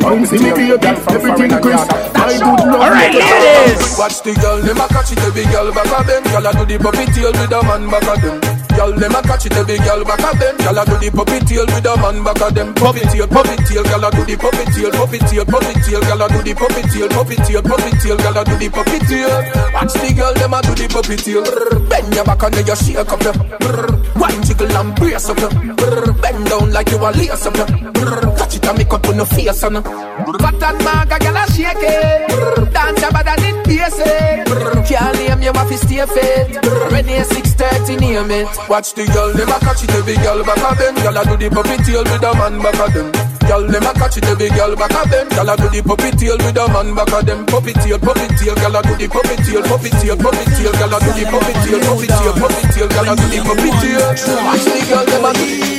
Wine 0.03 0.27
see 0.27 0.39
me 0.39 0.51
baby, 0.51 0.73
everything 1.11 1.51
crisp. 1.61 1.91
My 2.15 2.33
good 2.39 2.61
love 2.71 2.81
Alright, 2.81 3.13
make 3.13 3.15
you 3.15 3.23
here 3.27 3.39
turn 3.39 3.43
it 3.43 3.59
and 3.59 3.71
is. 3.73 3.79
twist. 3.79 3.99
Watch 3.99 4.23
the 4.23 4.33
girl, 4.39 4.59
them 4.63 4.79
a 4.79 4.87
catch 4.89 5.13
it, 5.13 5.19
every 5.27 5.45
girl 5.51 5.69
back 5.75 5.91
of 5.91 6.07
them. 6.07 6.23
Girl 6.25 6.47
a 6.47 6.51
do 6.55 6.65
the 6.65 6.77
puppy 6.79 7.05
tail 7.13 7.33
with 7.35 7.53
a 7.53 7.61
man 7.67 7.91
back 7.91 8.07
of 8.07 8.19
them. 8.23 8.39
Girl, 8.79 8.93
them 8.95 9.15
a 9.15 9.21
catch 9.23 9.47
it, 9.47 9.57
every 9.59 9.79
girl 9.83 10.05
back 10.05 10.23
of 10.23 10.39
them. 10.39 10.55
Girl 10.63 10.79
a 10.79 10.83
do 10.87 10.97
the 11.03 11.11
puppy 11.11 11.39
tail 11.43 11.67
with 11.67 11.87
a 11.89 11.93
man 11.99 12.17
back 12.23 12.41
of 12.41 12.55
them. 12.55 12.69
Puppy 12.79 13.03
tail, 13.11 13.27
puppy 13.27 13.57
tail, 13.67 13.83
girl 13.83 14.05
a 14.07 14.09
do 14.15 14.23
the 14.23 14.37
puppy 14.39 14.65
tail, 14.71 14.91
puppy 14.95 15.19
tail, 15.19 15.45
puppy 15.45 15.75
tail, 15.83 16.01
girl 16.07 16.23
a 16.23 16.27
do 16.31 16.39
the 16.47 16.53
puppy 16.55 16.83
tail, 16.87 17.09
puppy 17.11 17.37
tail, 17.43 17.63
puppy 17.63 17.91
tail, 17.99 18.17
girl 18.23 18.39
a 18.39 18.43
do 18.47 18.55
the 18.55 18.69
puppy 18.71 18.99
tail. 19.11 19.35
Watch 19.75 19.95
the 19.99 20.09
girl, 20.15 20.35
them 20.39 20.55
a 20.55 20.59
do 20.63 20.73
the 20.79 20.87
puppy 20.87 21.17
tail. 21.19 21.43
Bend 21.91 22.15
your 22.15 22.25
back 22.25 22.43
and 22.47 22.55
then 22.55 22.67
you 22.67 22.77
shake 22.79 23.03
up 23.03 23.23
your. 23.23 23.35
brr. 23.35 24.18
Wine 24.29 24.43
jiggle 24.43 24.77
and 24.77 24.95
brace 24.95 25.29
up 25.29 25.39
your. 25.39 25.51
brr. 25.51 26.13
Bend 26.21 26.47
down 26.49 26.73
like 26.73 26.91
you 26.91 26.99
a 26.99 27.11
lace 27.13 27.47
up 27.47 27.57
your. 27.57 27.67
brr. 27.67 28.37
Catch 28.37 28.57
it 28.57 28.67
and 28.67 28.79
make 28.79 28.93
up 28.93 29.07
on 29.09 29.17
your 29.17 29.27
face 29.27 29.63
and. 29.63 29.83
Fat 29.83 30.63
and 30.63 30.79
bag, 30.85 31.13
a 31.13 31.19
girl 31.19 31.37
a 31.37 31.47
shake 31.53 31.77
it. 31.81 32.29
Brr, 32.29 32.65
Dance 32.71 33.03
about 33.03 33.25
that 33.25 33.43
in 33.43 33.63
basic. 33.65 34.89
Can't 34.89 35.17
name 35.17 35.43
you 35.43 35.53
have 35.53 35.69
to 35.69 35.77
stay 35.79 36.05
fit. 36.07 36.65
Ready 36.93 37.23
630 37.25 37.97
name 37.97 38.31
it. 38.31 38.69
Watch 38.69 38.95
the 38.95 39.07
girl, 39.07 39.31
a 39.31 39.61
catch 39.61 39.85
it, 39.85 39.91
every 39.91 40.17
girl 40.17 40.45
back 40.45 40.71
of 40.71 40.79
them. 40.79 40.95
Girl 40.97 41.17
a 41.17 41.25
do 41.25 41.37
the 41.37 41.55
puppy 41.55 41.77
tail 41.85 42.05
with 42.05 42.23
a 42.23 42.35
man 42.35 42.63
back 42.63 42.81
of 42.81 42.95
them. 42.95 43.38
Girl, 43.49 43.65
them 43.65 43.89
a 43.89 43.93
catch 43.97 44.19
it, 44.19 44.29
every 44.29 44.51
girl 44.53 44.77
back 44.77 44.93
of 44.93 45.09
them. 45.09 45.27
Girl 45.33 45.49
a 45.49 45.57
do 45.57 45.69
the 45.73 45.81
puppy 45.81 46.13
tail 46.13 46.37
with 46.37 46.61
a 46.61 46.69
man 46.69 46.93
back 46.95 47.13
of 47.17 47.25
them. 47.25 47.47
Puppy 47.49 47.73
tail, 47.73 47.99
puppy 47.99 48.29
tail, 48.37 48.55
girl 48.61 48.77
a 48.77 48.81
do 48.85 48.93
the 49.01 49.09
puppy 49.09 49.37
tail, 49.41 49.63
puppy 49.65 49.89
tail, 49.89 50.17
puppy 50.21 50.45
tail, 50.53 50.73
girl 50.77 50.93
a 50.93 50.99
do 51.01 51.11
the 51.17 51.25
puppy 51.33 51.53
tail, 51.65 51.81
puppy 51.81 52.07
tail, 52.13 52.35
puppy 52.37 52.63
tail, 52.77 52.89
girl 52.93 53.09
a 53.09 53.17
do 53.17 53.25
the 53.33 53.39
puppy 53.41 53.71
tail. 53.81 54.05
Watch 54.45 54.69
the 54.69 54.81
girl, 54.85 55.07
them 55.09 55.25
a. 55.25 55.33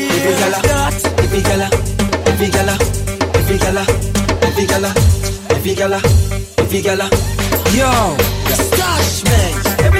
Every 0.10 0.34
gala, 0.42 0.60
every 1.22 1.42
gala, 1.46 1.70
every 2.26 2.50
gala, 2.50 2.74
every 3.38 3.58
gala, 3.62 3.84
every 4.42 4.66
gala, 4.66 4.90
every 5.54 5.74
gala, 5.78 6.00
every 6.58 6.82
gala. 6.82 7.06
Yo, 7.78 8.18
stash 8.50 9.24
man. 9.30 9.99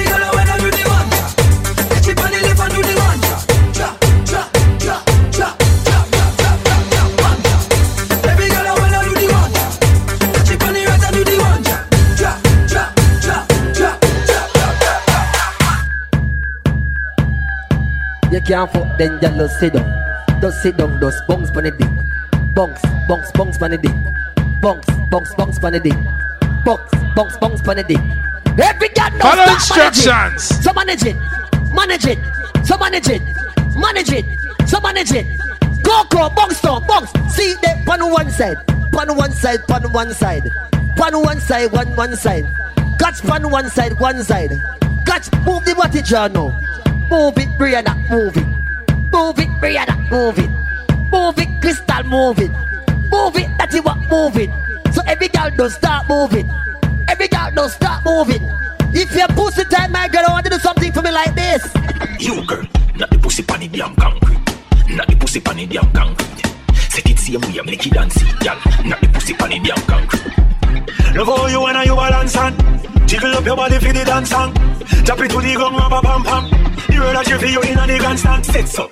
Can't 18.50 18.72
fuck, 18.72 18.98
then 18.98 19.12
you 19.12 19.20
just 19.20 19.60
sit 19.60 19.72
down. 19.72 20.40
Just 20.40 20.62
sit 20.62 20.76
down, 20.76 20.98
just 21.00 21.24
bounce 21.28 21.50
pon 21.52 21.62
the 21.62 21.70
dick. 21.70 21.88
Bounce, 22.52 22.82
bounce, 23.06 23.30
bounce 23.32 23.56
pon 23.56 23.70
the 23.70 23.78
dick. 23.78 23.94
Bounce, 24.60 24.84
bounce, 25.08 25.32
bounce 25.34 25.58
pon 25.60 25.72
the 25.72 25.78
dick. 25.78 25.94
Bounce, 26.64 26.90
bounce, 27.14 27.36
bounce 27.36 27.62
pon 27.62 27.76
the 27.76 27.84
dick. 27.84 28.00
Every 28.60 28.88
girl 28.88 29.10
knows 29.12 29.22
Follow 29.22 29.58
start 29.58 29.78
manage 29.78 29.98
it. 29.98 30.00
instructions. 30.00 30.64
So 30.64 30.72
manage 30.72 31.04
it, 31.04 31.16
manage 31.72 32.06
it, 32.06 32.18
so 32.66 32.76
manage 32.76 33.08
it, 33.08 33.22
manage 33.76 34.10
it, 34.10 34.24
so 34.68 34.80
manage 34.80 35.12
it. 35.12 35.26
Go, 35.84 36.02
go, 36.10 36.28
bounce 36.30 36.60
down, 36.60 36.84
bounce. 36.88 37.10
See 37.32 37.54
that 37.62 37.86
on 37.88 38.10
one 38.10 38.30
side, 38.32 38.56
on 38.98 39.16
one 39.16 39.30
side, 39.30 39.60
on 39.70 39.92
one 39.92 40.12
side, 40.12 40.50
on 41.00 41.22
one 41.22 41.38
side, 41.40 41.70
one 41.70 41.94
one 41.94 42.16
side. 42.16 42.46
Catch 42.98 43.24
on 43.26 43.48
one 43.48 43.70
side, 43.70 43.98
one 44.00 44.24
side. 44.24 44.50
Catch, 45.06 45.32
move 45.46 45.64
the 45.64 45.74
body 45.76 46.02
jaw 46.02 46.26
now. 46.26 46.50
Move 47.10 47.38
it, 47.38 47.48
Brianna, 47.58 47.94
move 48.08 48.36
it. 48.36 48.46
Move 49.10 49.38
it, 49.40 49.48
Brianna, 49.60 50.10
move 50.10 50.38
it. 50.38 50.48
Move 51.10 51.38
it, 51.38 51.60
Crystal, 51.60 52.04
move 52.04 52.38
it. 52.38 52.50
Move 53.10 53.36
it, 53.36 53.50
that's 53.58 53.74
it, 53.74 53.84
what, 53.84 53.98
move 54.08 54.36
it. 54.36 54.48
So 54.94 55.02
every 55.08 55.26
girl 55.26 55.50
don't 55.56 55.70
start 55.70 56.08
moving. 56.08 56.48
Every 57.08 57.26
girl 57.26 57.50
don't 57.52 57.68
start 57.68 58.04
moving. 58.04 58.40
If 58.94 59.12
you're 59.16 59.26
pussy 59.28 59.64
time, 59.64 59.90
my 59.90 60.06
girl, 60.06 60.22
I 60.28 60.32
want 60.32 60.44
to 60.44 60.50
do 60.50 60.58
something 60.60 60.92
for 60.92 61.02
me 61.02 61.10
like 61.10 61.34
this. 61.34 61.68
You 62.20 62.46
girl, 62.46 62.62
not 62.96 63.10
the 63.10 63.18
pussy 63.18 63.42
pan 63.42 63.58
the 63.58 63.68
damn 63.68 63.96
concrete. 63.96 64.38
Not 64.88 65.08
the 65.08 65.16
pussy 65.16 65.40
pan 65.40 65.56
the 65.56 65.66
damn 65.66 65.92
concrete. 65.92 66.46
Set 66.76 67.10
it 67.10 67.18
same 67.18 67.40
way, 67.40 67.60
make 67.64 67.84
it 67.84 67.92
dance, 67.92 68.22
y'all. 68.44 68.56
Not 68.84 69.00
the 69.00 69.08
pussy 69.12 69.34
pan 69.34 69.50
the 69.50 69.58
damn 69.58 69.84
concrete. 69.86 70.59
Love 71.14 71.26
how 71.26 71.46
you 71.48 71.66
and 71.66 71.76
I 71.76 71.84
you 71.84 71.96
balance 71.96 72.36
on. 72.36 72.54
Jiggle 73.08 73.34
up 73.34 73.44
your 73.44 73.56
body 73.56 73.78
for 73.78 73.92
the 73.92 74.04
dance 74.04 74.30
song. 74.30 74.54
Tap 74.54 75.18
it 75.18 75.30
to 75.30 75.40
the 75.40 75.54
gong, 75.58 75.74
rubber 75.74 76.00
pam 76.06 76.22
pam. 76.22 76.44
You 76.92 77.02
heard 77.02 77.16
that 77.16 77.26
you 77.28 77.38
feel 77.38 77.50
you 77.50 77.62
in 77.62 77.74
the 77.74 77.98
grandstand. 77.98 78.46
Set 78.46 78.68
so. 78.68 78.90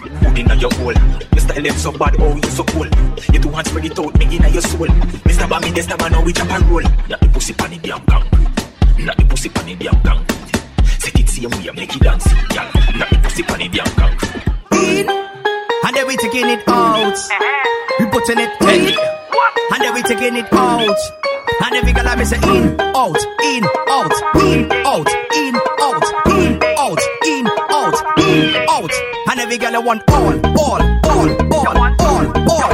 Good 0.00 0.38
inna 0.38 0.54
your 0.56 0.72
hole. 0.74 0.94
Your 0.94 1.40
style 1.40 1.62
them 1.62 1.76
so 1.76 1.92
bad, 1.92 2.16
oh 2.18 2.34
you 2.34 2.42
so 2.50 2.64
cool. 2.64 2.88
You 3.32 3.40
two 3.40 3.50
hands 3.50 3.68
spread 3.68 3.84
it 3.84 3.98
out, 3.98 4.18
me 4.18 4.36
inna 4.36 4.48
your 4.48 4.62
soul. 4.62 4.86
Mr. 5.28 5.46
Bammy, 5.46 5.74
this 5.74 5.86
time 5.86 5.98
I 6.00 6.08
know 6.08 6.22
we 6.22 6.32
chop 6.32 6.50
and 6.50 6.64
roll. 6.64 6.82
Not 7.08 7.20
the 7.20 7.28
pussy 7.28 7.52
pan 7.52 7.70
the 7.70 7.78
damn 7.78 8.00
concrete. 8.06 9.04
Not 9.04 9.16
the 9.18 9.24
pussy 9.26 9.48
pan 9.50 9.66
the 9.66 9.74
damn 9.76 10.00
concrete. 10.00 10.56
Set 10.98 11.20
it 11.20 11.28
same 11.28 11.50
way, 11.50 11.70
make 11.76 11.94
it 11.94 12.00
dance, 12.02 12.26
y'all. 12.54 12.72
Not 12.96 13.10
the 13.10 13.18
pussy 13.22 13.42
pan 13.42 13.58
the 13.58 13.68
damn 13.68 13.92
concrete. 14.00 14.42
in, 14.80 15.08
and 15.10 15.96
then 15.96 16.06
we 16.06 16.16
taking 16.16 16.48
it 16.48 16.66
out. 16.66 17.12
Uh-huh. 17.12 17.96
We 18.00 18.06
putting 18.06 18.38
it 18.38 18.52
in, 18.62 18.96
and 18.96 19.82
then 19.82 19.92
we 19.92 20.02
taking 20.02 20.36
it 20.36 20.52
out. 20.54 21.29
And 21.62 21.74
every 21.76 21.92
girl 21.92 22.08
I 22.08 22.16
miss 22.16 22.32
it 22.32 22.42
in, 22.44 22.80
out, 22.80 23.16
in, 23.42 23.64
out, 23.88 24.12
in, 24.36 24.72
out, 24.72 25.08
in, 25.34 25.54
out, 25.78 26.04
in, 26.26 26.58
out, 26.78 27.00
in, 27.26 27.46
out, 27.46 27.96
in, 28.18 28.56
out. 28.68 28.92
And 29.30 29.40
every 29.40 29.58
girl 29.58 29.74
I 29.74 29.78
want 29.78 30.02
all, 30.10 30.34
all, 30.58 30.82
all, 31.06 31.30
all, 31.52 31.68
all, 31.68 32.00
all, 32.00 32.26
all, 32.48 32.70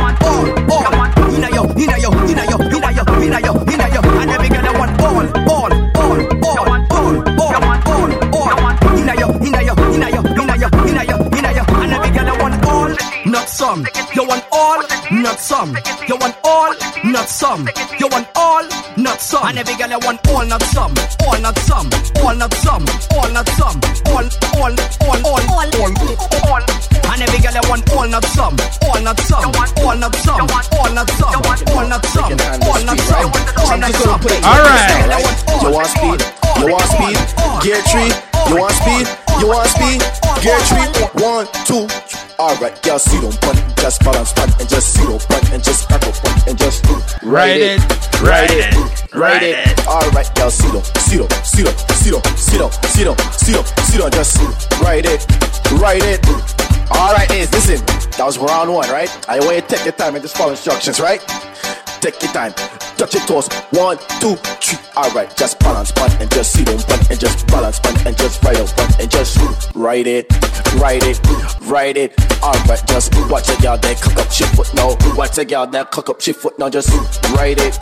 all. 0.73 1.07
Inna 1.35 1.51
yo, 1.51 1.65
inna 1.77 1.99
yo, 1.99 2.11
inna 2.27 2.45
yo, 2.47 2.57
inna 2.59 2.91
yo, 2.93 3.05
inna 3.21 3.41
yo, 3.41 3.55
inna 3.55 3.71
yo. 3.71 3.76
Not 13.37 13.49
some. 13.51 13.85
You 14.15 14.25
want 14.25 14.45
all, 14.51 14.81
not 15.13 15.39
some. 15.39 15.77
You 16.09 16.17
want 16.17 16.37
all, 16.43 16.73
not 17.05 17.29
some. 17.29 17.69
You 18.01 18.09
want 18.09 18.29
all, 18.35 18.65
not 18.97 19.21
some. 19.21 19.45
And 19.49 19.59
every 19.59 19.77
girl 19.77 19.93
I 19.93 19.99
want 20.07 20.27
all, 20.29 20.45
not 20.47 20.63
some. 20.63 20.95
All, 21.27 21.39
not 21.45 21.59
some. 21.69 21.89
All, 22.25 22.35
not 22.35 22.55
some. 22.65 22.85
All, 23.13 23.29
not 23.37 23.49
some. 23.59 23.77
All, 24.09 24.25
all, 24.57 24.73
all, 25.05 25.21
all, 25.29 25.45
all, 25.53 25.69
all, 25.77 25.93
all. 26.49 26.63
And 27.13 27.21
every 27.25 27.41
girl 27.45 27.57
I 27.61 27.63
want 27.69 27.85
all, 27.93 28.09
not 28.09 28.25
some. 28.25 28.57
All, 28.89 29.01
not 29.05 29.21
some. 29.21 29.53
All, 29.85 29.97
not 30.01 30.15
some. 30.25 30.41
All, 30.41 30.93
not 30.97 31.11
some. 31.13 31.37
All, 31.37 31.89
not 31.93 32.07
some. 32.07 32.33
All, 32.65 32.81
not 32.89 32.97
some. 33.05 33.33
All, 33.37 33.77
not 33.77 33.93
some. 34.01 34.21
All 34.49 34.61
right. 34.65 35.13
You 35.61 35.71
want 35.77 35.89
speed? 35.93 36.21
You 36.57 36.73
want 36.73 36.89
speed? 36.89 37.19
Gear 37.61 37.83
three. 37.85 38.11
You 38.49 38.57
want 38.61 38.73
speed? 38.81 39.26
You 39.41 39.49
want 39.49 39.69
speed? 39.69 40.01
Gear 40.43 40.59
three. 40.69 40.89
One, 41.23 41.47
two. 41.65 41.87
Alright, 42.39 42.83
girl, 42.83 42.99
sit 42.99 43.25
on 43.25 43.33
punt, 43.41 43.59
just 43.79 44.03
balance 44.05 44.33
punt, 44.33 44.53
and 44.61 44.69
just 44.69 44.93
sit 44.93 45.09
on 45.09 45.19
punt, 45.19 45.51
and 45.53 45.65
just 45.65 45.91
up 45.91 46.01
punt, 46.01 46.47
and 46.47 46.59
just 46.59 46.85
Ride 47.23 47.61
it, 47.61 47.81
ride 48.21 48.51
it, 48.51 49.15
ride 49.15 49.43
it. 49.43 49.87
Alright, 49.87 50.35
girl, 50.35 50.51
sit 50.51 50.75
on, 50.75 50.85
sit 50.85 51.21
on, 51.21 51.31
sit 51.45 51.67
on, 51.67 51.77
sit 51.97 52.15
on, 52.15 52.23
sit 52.37 52.61
on, 52.61 52.71
sit 52.73 53.07
on, 53.09 53.17
sit 53.33 53.57
on, 53.57 53.65
sit 53.67 54.01
on, 54.01 54.11
just 54.13 54.39
ride 54.81 55.07
it, 55.07 55.27
ride 55.81 56.03
it. 56.05 56.21
Alright, 56.91 57.31
is 57.33 57.51
listen, 57.53 57.85
that 58.17 58.25
was 58.25 58.39
round 58.39 58.73
one, 58.73 58.89
right? 58.91 59.11
I 59.29 59.41
want 59.41 59.57
you 59.57 59.63
to 59.63 59.67
take 59.67 59.85
your 59.85 59.93
time 59.93 60.15
and 60.15 60.23
just 60.23 60.37
follow 60.37 60.53
instructions, 60.53 61.01
right? 61.01 61.21
Take 62.01 62.23
your 62.23 62.33
time, 62.33 62.53
touch 62.97 63.15
your 63.15 63.25
toes. 63.25 63.49
One, 63.71 63.99
two, 64.21 64.37
three. 64.37 64.79
Alright, 64.97 65.37
just 65.37 65.59
balance 65.61 65.93
punt 65.93 66.17
and 66.21 66.31
just 66.31 66.53
sit 66.53 66.69
on 66.69 66.79
punt 66.79 67.11
and 67.11 67.21
just 67.21 67.47
balance 67.49 67.79
punt 67.79 68.07
and 68.07 68.17
just 68.17 68.43
ride 68.43 68.57
on 68.57 68.67
punt 68.69 68.99
and 68.99 69.11
just 69.11 69.39
ride 69.75 70.07
it, 70.07 70.33
ride 70.81 71.03
it, 71.03 71.21
ride 71.63 71.97
it. 71.97 72.15
Alright, 72.43 72.87
just 72.87 73.15
watch 73.31 73.49
a 73.49 73.61
girl 73.61 73.77
that 73.77 74.01
cook 74.01 74.17
up 74.17 74.31
she 74.31 74.45
foot 74.45 74.73
now. 74.75 74.97
Watch 75.15 75.39
a 75.39 75.45
girl 75.45 75.67
that 75.67 75.91
cook 75.91 76.09
up 76.09 76.21
she 76.21 76.33
foot 76.33 76.59
now. 76.59 76.71
Just 76.71 76.91
ride 77.37 77.59
it, 77.59 77.79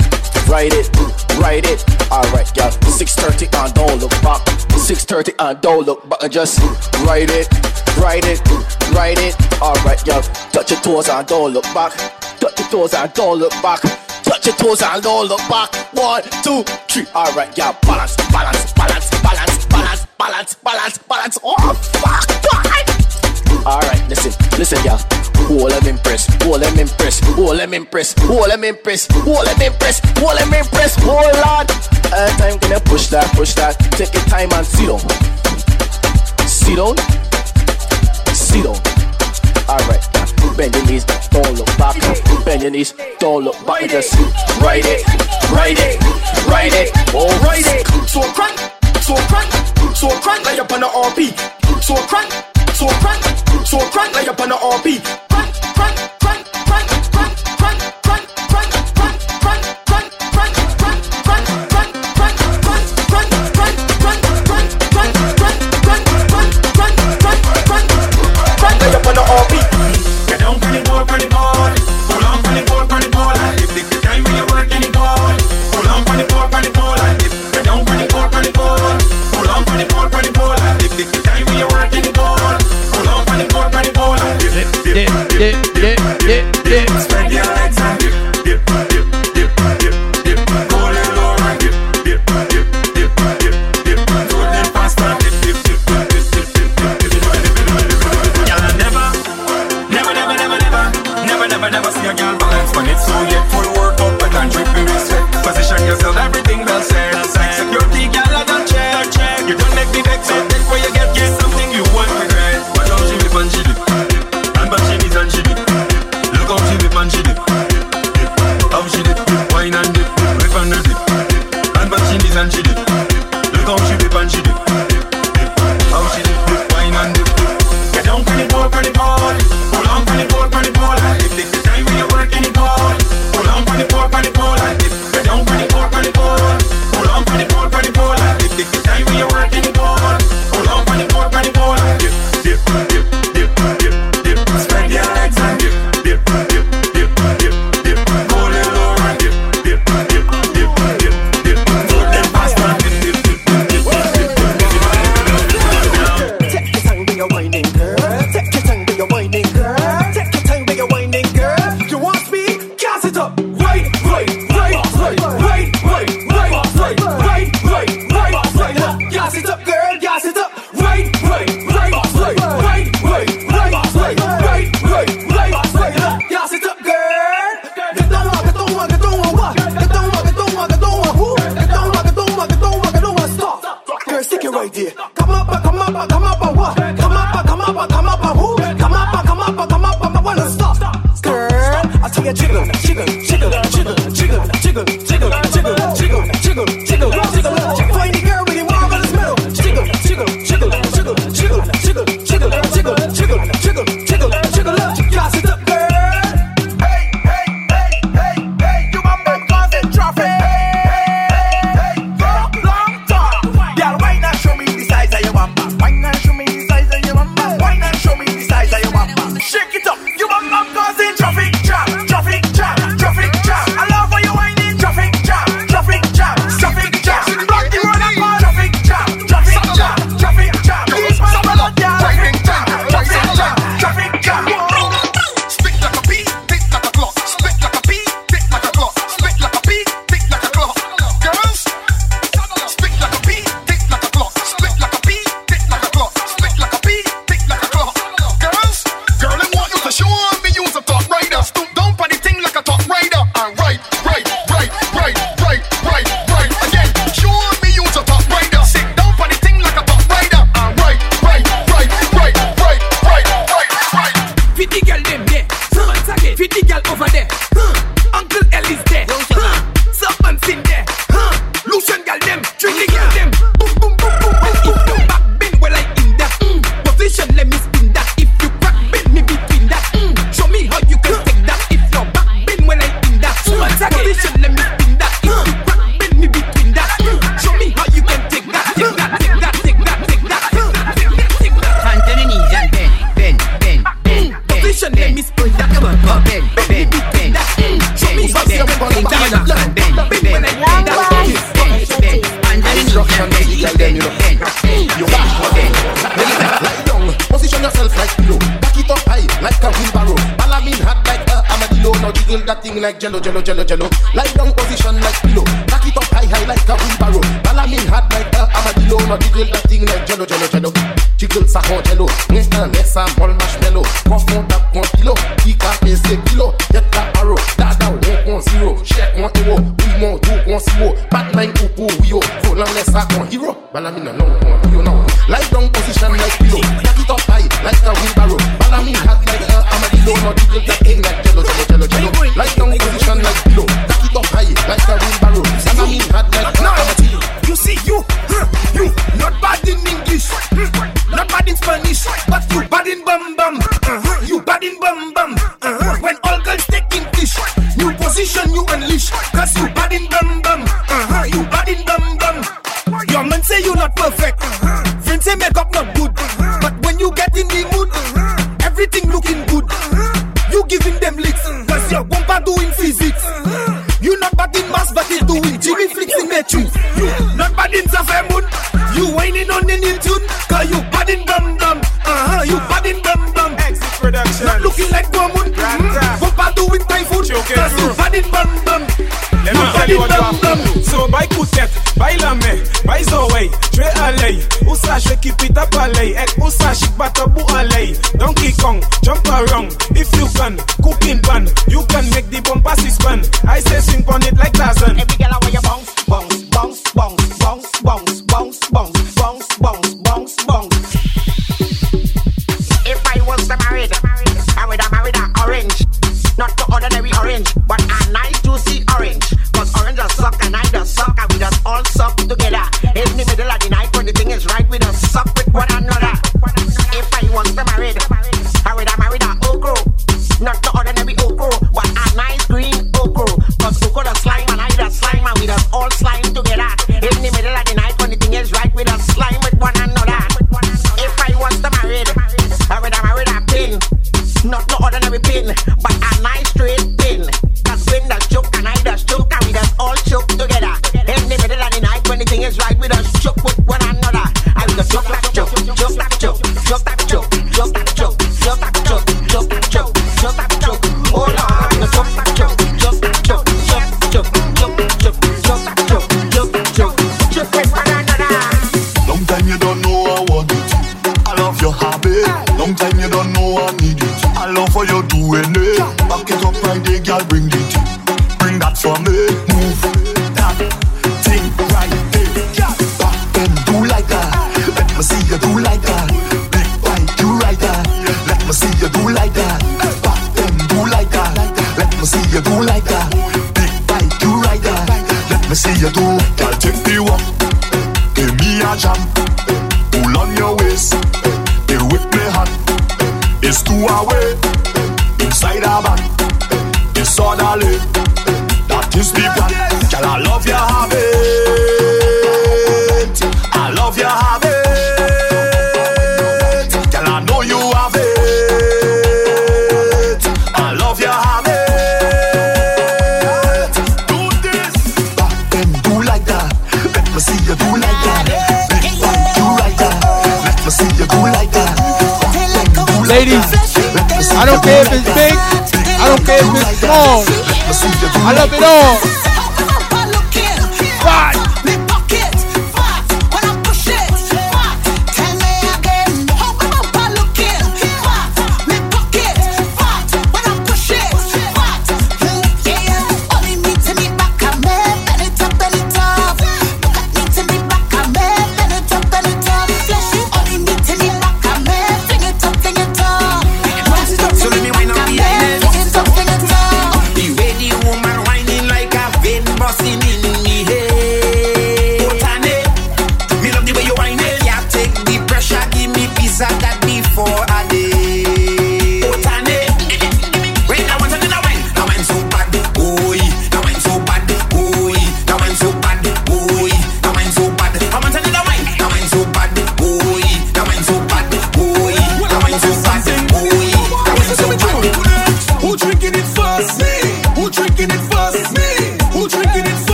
ride 0.49 0.73
it, 0.73 0.91
ride 1.39 1.67
it. 1.67 1.85
Alright, 2.11 2.53
girl. 2.55 2.71
6:30 2.71 3.49
and 3.55 3.75
don't 3.75 4.01
look 4.01 4.11
back. 4.23 4.41
6:30 4.75 5.35
and 5.39 5.61
don't 5.61 5.87
look 5.87 6.09
back 6.09 6.31
just 6.31 6.59
ride 7.07 7.31
it, 7.31 7.49
ride 7.97 8.25
it, 8.25 8.41
ride 8.91 9.19
it. 9.19 9.37
Alright, 9.63 10.05
girl. 10.05 10.23
Touch 10.51 10.73
your 10.73 10.81
toes 10.81 11.09
and 11.09 11.27
don't 11.29 11.53
look 11.53 11.65
back. 11.73 11.93
Touch 12.41 12.59
your 12.59 12.69
toes 12.69 12.95
and 12.95 13.13
don't 13.15 13.39
look 13.39 13.53
back. 13.63 13.81
Touch 14.23 14.47
your 14.47 14.55
toes 14.57 14.83
and 14.83 15.03
don't 15.03 15.29
look 15.29 15.41
back. 15.49 15.73
One, 15.95 16.23
two, 16.43 16.63
three. 16.89 17.07
Alright, 17.15 17.57
yeah. 17.57 17.73
Balance, 17.83 18.17
balance, 18.33 18.73
balance, 18.73 19.11
balance, 19.23 19.67
balance, 19.67 20.07
balance, 20.19 20.55
balance, 20.55 20.99
balance. 20.99 21.39
Oh, 21.43 21.75
fuck, 21.75 22.27
boy. 22.43 23.65
Alright, 23.67 24.09
listen, 24.09 24.33
listen, 24.59 24.79
yeah. 24.85 24.99
Hold 25.47 25.71
them 25.71 25.87
impress, 25.87 26.27
hold 26.43 26.63
them 26.63 26.79
impress, 26.79 27.21
hold 27.21 27.59
them 27.59 27.75
impress, 27.75 28.15
hold 28.19 28.51
them 28.51 28.65
impress, 28.65 29.07
hold 29.11 29.47
them 29.47 29.63
impress, 29.63 30.01
hold 30.19 30.39
them 30.39 30.55
impress, 30.55 30.97
hold 30.97 31.37
on. 31.45 31.67
Uh, 32.13 32.29
time 32.39 32.59
you 32.71 32.81
push 32.81 33.09
that, 33.09 33.27
push 33.35 33.55
that. 33.55 33.79
Take 33.93 34.15
your 34.15 34.23
time 34.25 34.53
and 34.53 34.67
sit 34.67 34.87
down. 34.87 35.01
Sit 36.47 36.77
down. 36.77 36.97
Sit 38.35 38.65
down. 38.65 38.77
Alright, 39.69 40.05
bend 40.57 40.75
your 40.75 40.87
knees, 40.87 41.05
don't 41.05 41.55
look 41.59 41.67
back. 41.79 41.97
Bend 42.45 42.63
your 42.63 42.71
knees, 42.71 42.95
don't 43.19 43.45
look 43.45 43.67
back. 43.67 43.89
Just 43.91 44.15
ride 44.61 44.85
it, 44.87 45.07
ride 45.51 45.79
it, 45.79 46.01
ride 46.49 46.73
it, 46.73 46.91
oh 47.15 47.29
Ride 47.45 47.67
it, 47.67 47.87
so 48.09 48.23
crank, 48.33 48.59
so 49.03 49.15
crank, 49.29 49.51
so 49.95 50.09
crank 50.21 50.45
like 50.45 50.59
up 50.59 50.73
on 50.73 50.81
the 50.81 50.87
RP. 50.87 51.33
So 51.83 51.95
crank, 52.07 52.31
so 52.75 52.87
crank, 53.03 53.23
so 53.67 53.79
crank 53.91 54.15
like 54.15 54.29
up 54.29 54.41
on 54.41 54.49
the 54.49 54.55
RP. 54.55 55.03
Crank, 55.29 55.54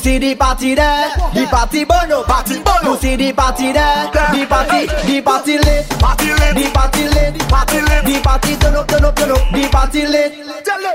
see 0.00 0.18
the 0.18 0.34
party 0.34 0.74
there, 0.74 1.10
the 1.34 1.46
party 1.50 1.84
bono, 1.84 2.22
party 2.24 2.58
bono. 2.62 2.92
You 2.92 2.96
see 2.98 3.16
the 3.16 3.32
party 3.32 3.72
there, 3.72 4.10
the 4.12 4.46
party, 4.48 4.86
the 5.06 5.22
party 5.22 5.58
lit, 5.58 5.88
party 6.00 6.32
lit, 6.32 6.54
the 6.56 6.70
party 6.72 7.04
lit, 7.04 7.34
the 7.36 7.44
party 7.48 7.80
lit, 7.80 8.04
the 8.04 8.20
party 8.22 8.56
turn 8.56 8.76
up, 8.76 8.88
turn 8.88 9.04
up, 9.04 9.16
turn 9.16 9.30
up, 9.30 9.38
the 9.52 9.68
party 9.70 10.06
lit, 10.06 10.32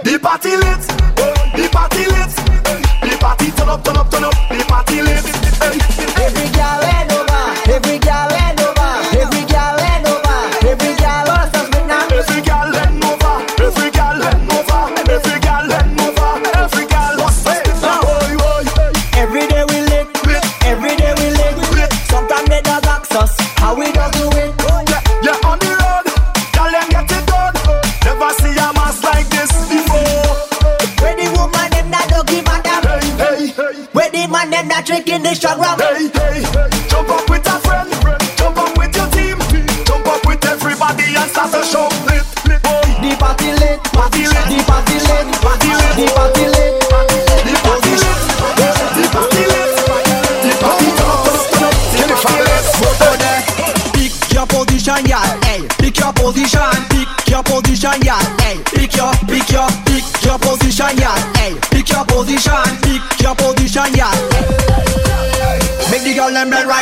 The 0.03 0.19
party 0.19 0.57
lit, 0.57 0.81
the 1.55 1.69
party 1.71 2.05
lit, 2.05 2.31
the 3.05 3.17
party 3.21 3.51
turn 3.51 3.69
up, 3.69 3.83
turn 3.83 3.97
up, 3.97 4.09
turn 4.11 4.23
up, 4.23 4.33
the 4.49 4.65
party 4.67 5.01
lit. 5.01 5.34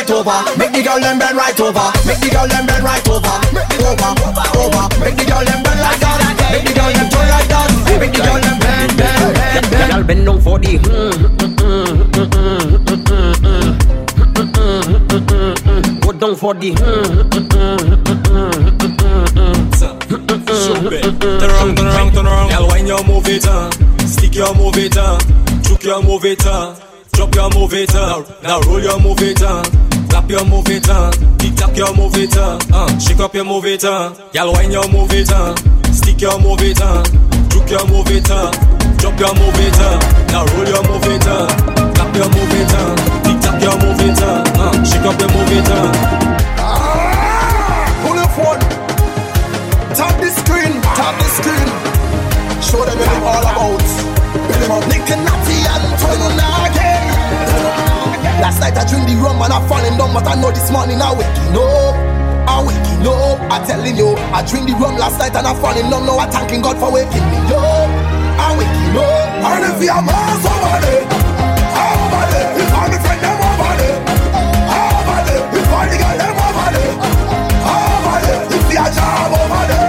right 0.04 0.16
over. 0.16 0.58
Make 0.58 0.72
the 0.72 0.82
girl 0.82 1.00
them 1.00 1.18
bend 1.18 1.36
right 1.36 1.60
over. 1.60 1.92
Make 2.06 2.20
the 2.20 2.28
girl 2.30 2.46
them 2.48 2.66
bend 2.66 2.84
right 2.84 3.08
over. 3.08 3.36
Over, 3.88 4.12
over. 4.60 4.84
Make 5.00 5.16
the 5.16 5.24
girl 5.24 5.44
them 5.44 5.62
bend 5.62 5.80
like 5.80 6.00
that. 6.00 6.20
Make 6.52 6.64
the 6.64 6.72
girl 6.74 6.92
them 6.92 7.08
turn 7.10 7.28
like 7.28 7.48
that. 7.48 7.68
Make 8.00 8.12
the 8.12 8.20
girl 8.20 8.40
them 8.40 8.58
bend, 8.60 8.96
bend, 8.98 9.34
bend, 9.34 9.70
bend. 9.70 9.92
Girl 9.92 10.04
bend 10.04 10.26
down 10.26 10.40
for 10.40 10.58
the. 10.58 10.76
Hmm, 10.84 11.12
hmm, 11.40 11.84
hmm, 14.54 16.00
Go 16.00 16.12
down 16.12 16.36
for 16.36 16.54
the. 16.54 16.74
Turn 20.44 21.50
around, 21.50 21.76
turn 21.76 21.86
around, 21.86 22.12
turn 22.12 22.26
around. 22.26 22.50
Girl, 22.50 22.68
when 22.68 22.86
you 22.86 23.02
move 23.04 23.28
it, 23.28 23.46
uh, 23.46 23.70
stick 24.06 24.34
your 24.34 24.54
move 24.54 24.76
it, 24.76 24.96
uh, 24.96 25.18
juke 25.62 25.84
your 25.84 26.02
move 26.02 26.24
it, 26.24 26.44
uh, 26.46 26.74
drop 27.12 27.34
your 27.34 27.50
move 27.50 27.74
it, 27.74 27.94
uh, 27.94 28.22
now 28.42 28.60
roll 28.62 28.80
your 28.80 28.98
move 29.00 29.20
it, 29.22 29.40
uh 29.42 29.62
up 30.24 30.30
your 30.30 30.44
movie 30.46 30.80
tongue, 30.80 31.12
tick 31.36 31.54
tock 31.54 31.76
your 31.76 31.94
movie 31.94 32.26
tongue, 32.26 32.60
uh, 32.72 32.98
shake 32.98 33.20
up 33.20 33.34
your 33.34 33.44
movie 33.44 33.76
tongue, 33.76 34.16
y'all 34.32 34.50
wine 34.54 34.70
your 34.70 34.88
movie 34.88 35.22
tongue, 35.22 35.56
stick 35.92 36.20
your 36.22 36.40
movie 36.40 36.72
tongue, 36.72 37.04
juke 37.52 37.68
your 37.68 37.86
movie 37.88 38.22
tongue, 38.22 38.54
jump 38.96 39.20
your 39.20 39.34
movie 39.36 39.70
tongue, 39.76 40.00
now 40.32 40.48
roll 40.56 40.64
your 40.64 40.84
movie 40.88 41.18
tongue, 41.20 41.52
tap 41.92 42.08
your 42.16 42.30
movie 42.32 42.64
tongue, 42.72 42.96
tick 43.20 43.38
tock 43.44 43.60
your 43.60 43.76
movie 43.84 44.14
tongue, 44.16 44.48
uh, 44.56 44.84
shake 44.84 45.04
up 45.04 45.20
your 45.20 45.28
movie 45.28 45.60
tongue. 45.60 45.92
Ah, 46.56 47.84
pull 48.00 48.16
your 48.16 48.30
phone, 48.32 48.60
tap 49.92 50.14
the 50.24 50.30
screen, 50.40 50.72
tap 50.96 51.14
the 51.20 51.28
screen, 51.36 51.68
show 52.64 52.80
them 52.80 52.96
what 52.96 53.12
it's 53.12 53.28
all 53.28 53.44
about, 53.44 53.84
build 54.48 54.72
them 54.72 54.88
Nick 54.88 55.10
and 55.12 55.20
Natty 55.20 55.56
and 55.68 56.00
Tony 56.00 56.36
now. 56.38 56.63
Last 58.44 58.60
night 58.60 58.76
I 58.76 58.84
drink 58.84 59.08
the 59.08 59.16
rum 59.24 59.40
and 59.40 59.48
I 59.48 59.56
falling 59.64 59.96
down, 59.96 60.12
but 60.12 60.28
I 60.28 60.36
know 60.36 60.52
this 60.52 60.68
morning 60.68 61.00
I 61.00 61.16
waking 61.16 61.56
up. 61.56 61.96
I 62.44 62.60
waking 62.60 63.08
up. 63.08 63.40
I 63.48 63.64
telling 63.64 63.96
you, 63.96 64.12
I 64.36 64.44
drink 64.44 64.68
the 64.68 64.76
rum 64.76 65.00
last 65.00 65.16
night 65.16 65.32
and 65.32 65.48
I 65.48 65.56
falling 65.56 65.88
down. 65.88 66.04
Now 66.04 66.20
I 66.20 66.28
thanking 66.28 66.60
God 66.60 66.76
for 66.76 66.92
waking 66.92 67.24
me 67.24 67.40
up. 67.48 67.88
I 68.36 68.52
waking 68.52 69.00
up. 69.00 69.48
And 69.48 69.64
if 69.64 69.80
you're 69.80 69.96
mass 69.96 70.44
over 70.44 70.76
there, 70.84 71.08
if 71.08 72.68
I'm 72.68 72.92
a 72.92 72.98
friend, 73.00 73.20
them 73.24 73.40
over 73.48 73.72
there, 73.80 73.96
over 74.76 75.24
there, 75.24 75.40
if 75.56 75.72
I'm 75.72 75.88
the 75.88 75.96
girl, 76.04 76.16
them 76.20 76.36
over 76.36 76.68
there, 76.68 77.00
over 77.00 78.20
there, 78.28 78.44
if 78.60 78.68
you're 78.76 78.92
job 78.92 79.40
over 79.40 79.64
there, 79.72 79.83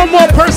one 0.00 0.12
more 0.12 0.28
person 0.28 0.49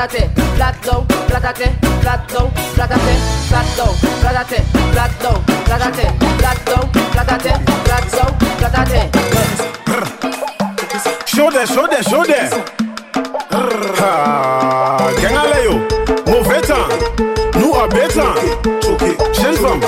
platate, 0.00 0.30
plateau, 0.56 1.04
platate, 1.28 1.68
plateau, 2.00 2.48
platate, 2.74 3.14
platate, 4.20 4.62
plateau, 4.92 5.34
platate, 5.66 6.06
plateau, 6.38 6.80
platate, 7.12 7.52
plateau, 7.84 8.28
platate. 8.56 9.00
Show 11.26 11.50
there, 11.50 11.66
show 11.66 11.86
there, 11.86 12.02
show 12.02 12.24
there. 12.24 12.48
Gangaleyo, 15.20 15.80
mauvais 16.26 16.62
temps, 16.62 16.88
nous 17.58 17.74
à 17.74 17.86
bétan, 17.88 18.34
jeune 19.34 19.56
femme, 19.56 19.80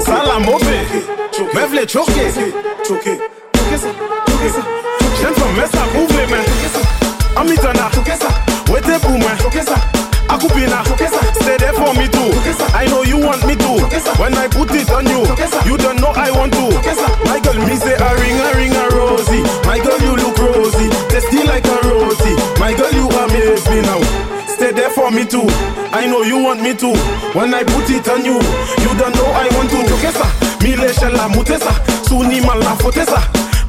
sale 0.00 0.30
à 0.34 0.38
mauvais, 0.38 0.86
meuf 1.52 1.72
les 1.74 1.86
choqués. 1.86 2.32
to. 25.30 25.46
I 25.92 26.06
know 26.06 26.22
you 26.22 26.42
want 26.42 26.60
me 26.60 26.74
to. 26.74 26.88
When 27.34 27.54
I 27.54 27.62
put 27.62 27.88
it 27.88 28.08
on 28.08 28.24
you, 28.24 28.34
you 28.34 28.90
don't 28.98 29.14
know 29.14 29.30
I 29.30 29.48
want 29.54 29.70
to. 29.70 29.76
Jokesa, 29.86 30.26
mile 30.62 30.92
shella 30.92 31.28
mutesa, 31.28 31.70
suni 32.06 32.40
mala 32.40 32.74
fotesa. 32.80 33.20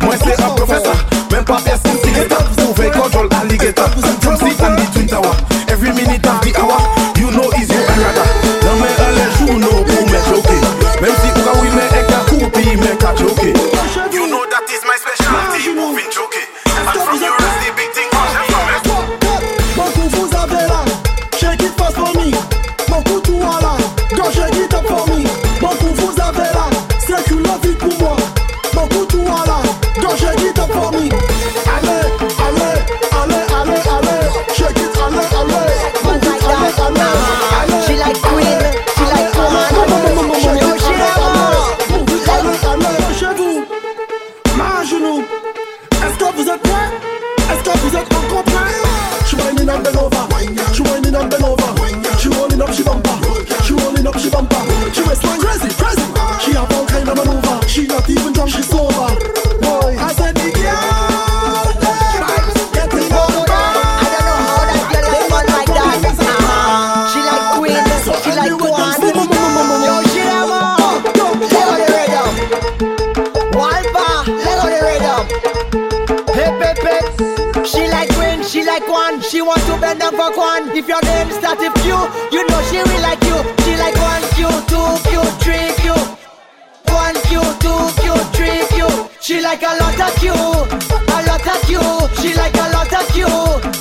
Moi 0.02 0.16
c'est 0.24 0.42
un 0.42 0.50
professeur, 0.50 0.96
même 1.32 1.46
pas 1.46 1.60
personne 1.64 2.00
qui 2.02 2.10
est 2.10 2.32
un 2.32 2.64
Vous 2.64 2.74
faites 2.74 2.98
contrôle 2.98 3.30
alligator, 3.40 3.90
comme 4.24 4.38
si 4.38 4.56
t'en 4.56 4.74
dis 4.76 4.88
twin 4.92 5.06
tower. 5.08 5.51
A 81.52 81.70
few, 81.82 82.00
You 82.32 82.48
know 82.48 82.62
she 82.64 82.78
really 82.78 83.02
like 83.02 83.22
you. 83.24 83.38
She 83.64 83.76
like 83.76 83.96
one 83.98 84.24
Q, 84.36 84.48
two 84.72 84.88
Q, 85.10 85.22
three 85.44 85.68
Q. 85.82 85.94
One 86.88 87.16
Q, 87.28 87.42
two 87.60 87.92
Q, 88.02 88.16
three 88.34 88.66
Q. 88.70 89.10
She 89.20 89.42
like 89.42 89.62
a 89.62 89.76
lot 89.78 90.00
of 90.00 90.16
Q, 90.16 90.32
a 90.32 91.20
lot 91.28 91.48
of 91.48 91.62
Q. 91.68 91.80
She 92.22 92.34
like 92.36 92.56
a 92.56 92.72
lot 92.72 92.94
of 92.94 93.08
Q. 93.14 93.81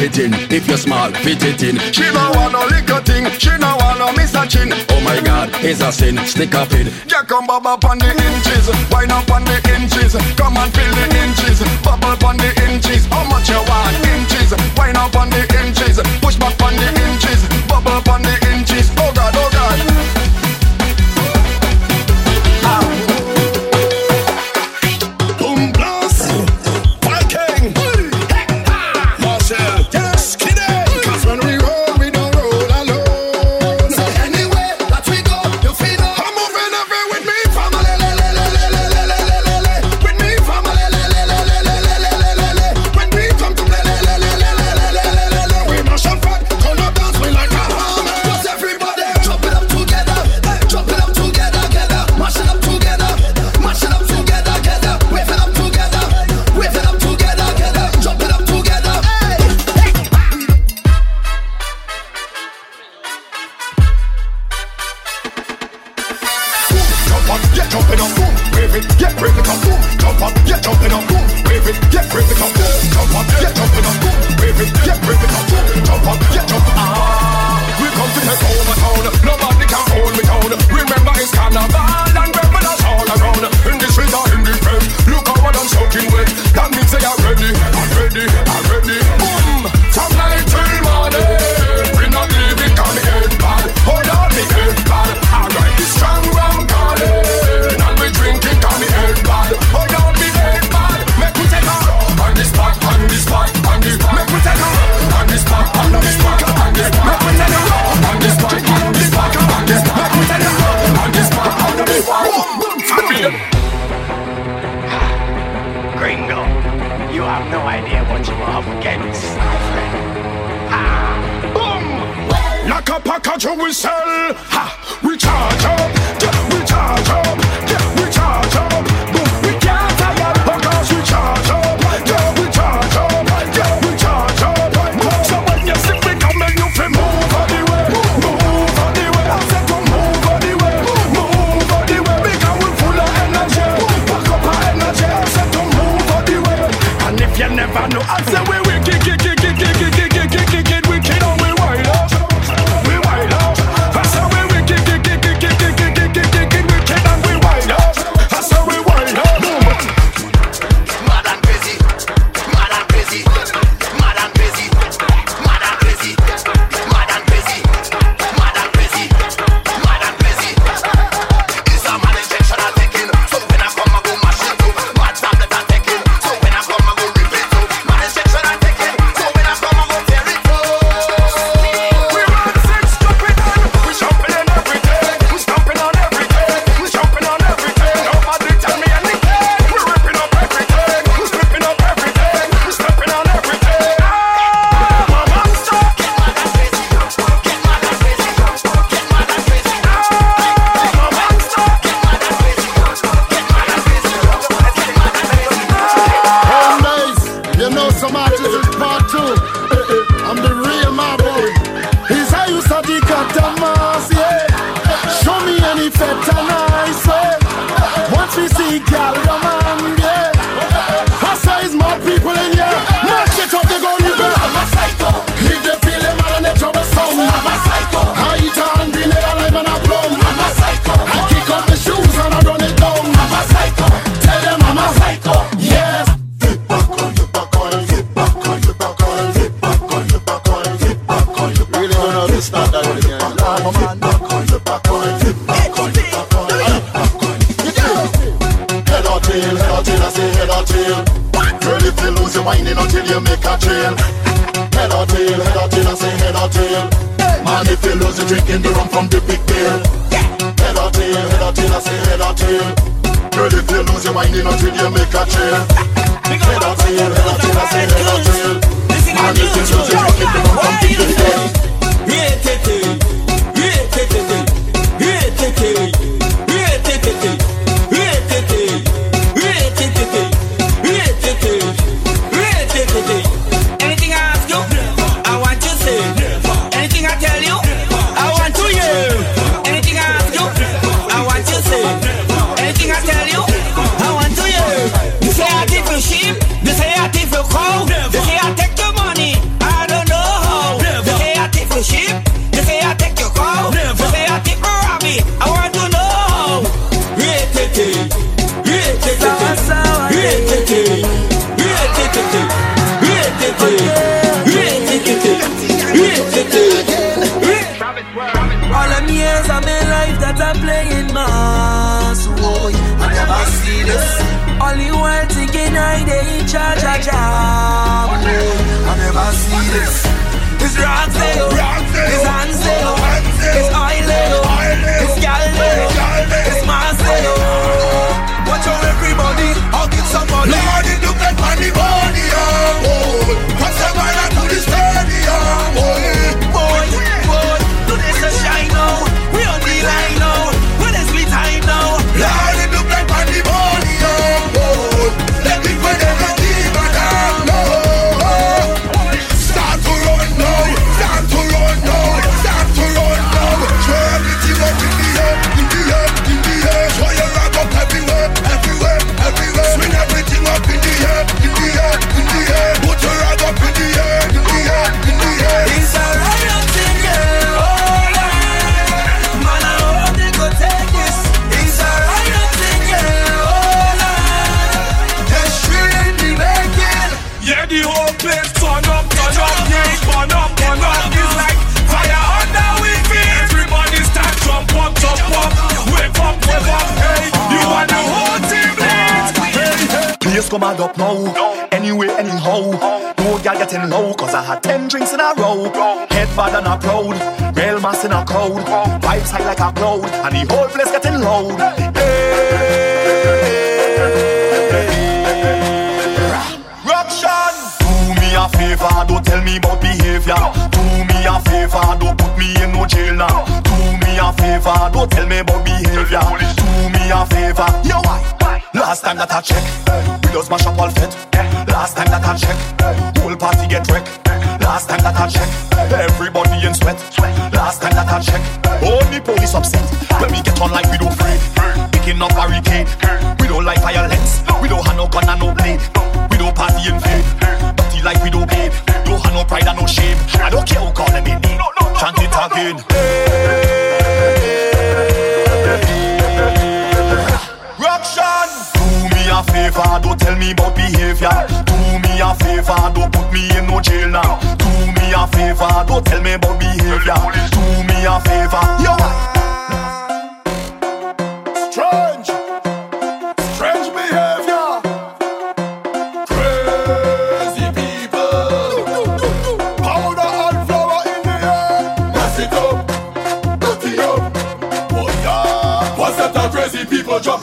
fit 0.00 0.18
in 0.18 0.32
If 0.50 0.66
you're 0.66 0.78
small, 0.78 1.12
fit 1.20 1.42
it 1.44 1.62
in. 1.62 1.76
She 1.92 2.04
don't 2.08 2.32
want 2.34 2.52
no 2.56 2.64
liquor 2.72 3.00
thing. 3.04 3.28
She 3.36 3.52
don't 3.52 3.76
want 3.80 3.98
no 4.00 4.12
miss 4.12 4.34
a 4.34 4.46
chin. 4.48 4.72
Oh 4.72 5.00
my 5.04 5.20
God, 5.20 5.50
it's 5.60 5.82
a 5.82 5.92
sin. 5.92 6.16
Stick 6.24 6.54
up 6.54 6.72
in. 6.72 6.88
Jack 7.06 7.30
and 7.30 7.46
bob 7.46 7.66
up 7.66 7.84
on 7.84 7.98
the 7.98 8.08
inches. 8.08 8.64
Wine 8.90 9.12
up 9.12 9.30
on 9.30 9.44
the 9.44 9.58
inches. 9.76 10.16
Come 10.40 10.56
and 10.56 10.72
feel 10.72 10.92
the 10.96 11.06
inches. 11.24 11.60
Bubble 11.84 12.16
on 12.24 12.36
the 12.38 12.50
inches. 12.66 13.04
How 13.12 13.24
much 13.28 13.48
you 13.50 13.60
want? 13.68 13.94
Inches. 14.14 14.50
Wine 14.76 14.96
up 14.96 15.14
on 15.16 15.28
the 15.28 15.42
inches. 15.60 16.00
Push 16.22 16.36
back 16.36 16.56
on 16.62 16.74
the 16.76 16.88
inches. 16.88 17.09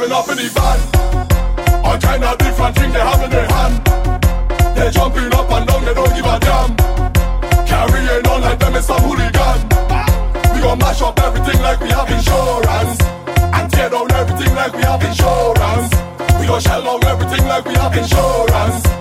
jumping 0.07 0.13
up 0.13 0.29
in 0.29 0.37
the 0.37 0.49
van. 0.55 1.85
All 1.85 1.97
kind 1.97 2.23
of 2.23 2.37
different 2.37 2.75
things 2.77 2.93
they 2.93 2.99
have 2.99 3.23
in 3.23 3.29
their 3.29 3.47
hand. 3.47 3.75
They 4.75 4.89
jumping 4.91 5.33
up 5.33 5.51
and 5.51 5.67
down, 5.67 5.85
they 5.85 5.93
don't 5.93 6.15
give 6.15 6.25
a 6.25 6.39
damn. 6.39 6.75
Carrying 7.65 8.27
on 8.27 8.41
like 8.41 8.59
them 8.59 8.75
is 8.75 8.85
some 8.85 9.01
hooligan. 9.01 9.59
We 10.53 10.61
gon' 10.61 10.79
mash 10.79 11.01
up 11.01 11.19
everything 11.19 11.61
like 11.61 11.79
we 11.81 11.89
have 11.89 12.09
insurance. 12.09 13.01
And 13.55 13.71
tear 13.71 13.89
down 13.89 14.11
everything 14.11 14.55
like 14.55 14.73
we 14.73 14.83
have 14.83 15.03
insurance. 15.03 15.91
We 16.39 16.47
gon' 16.47 16.61
shell 16.61 16.87
out 16.87 17.05
everything 17.05 17.47
like 17.47 17.65
we 17.65 17.73
have 17.75 17.95
insurance. 17.97 18.96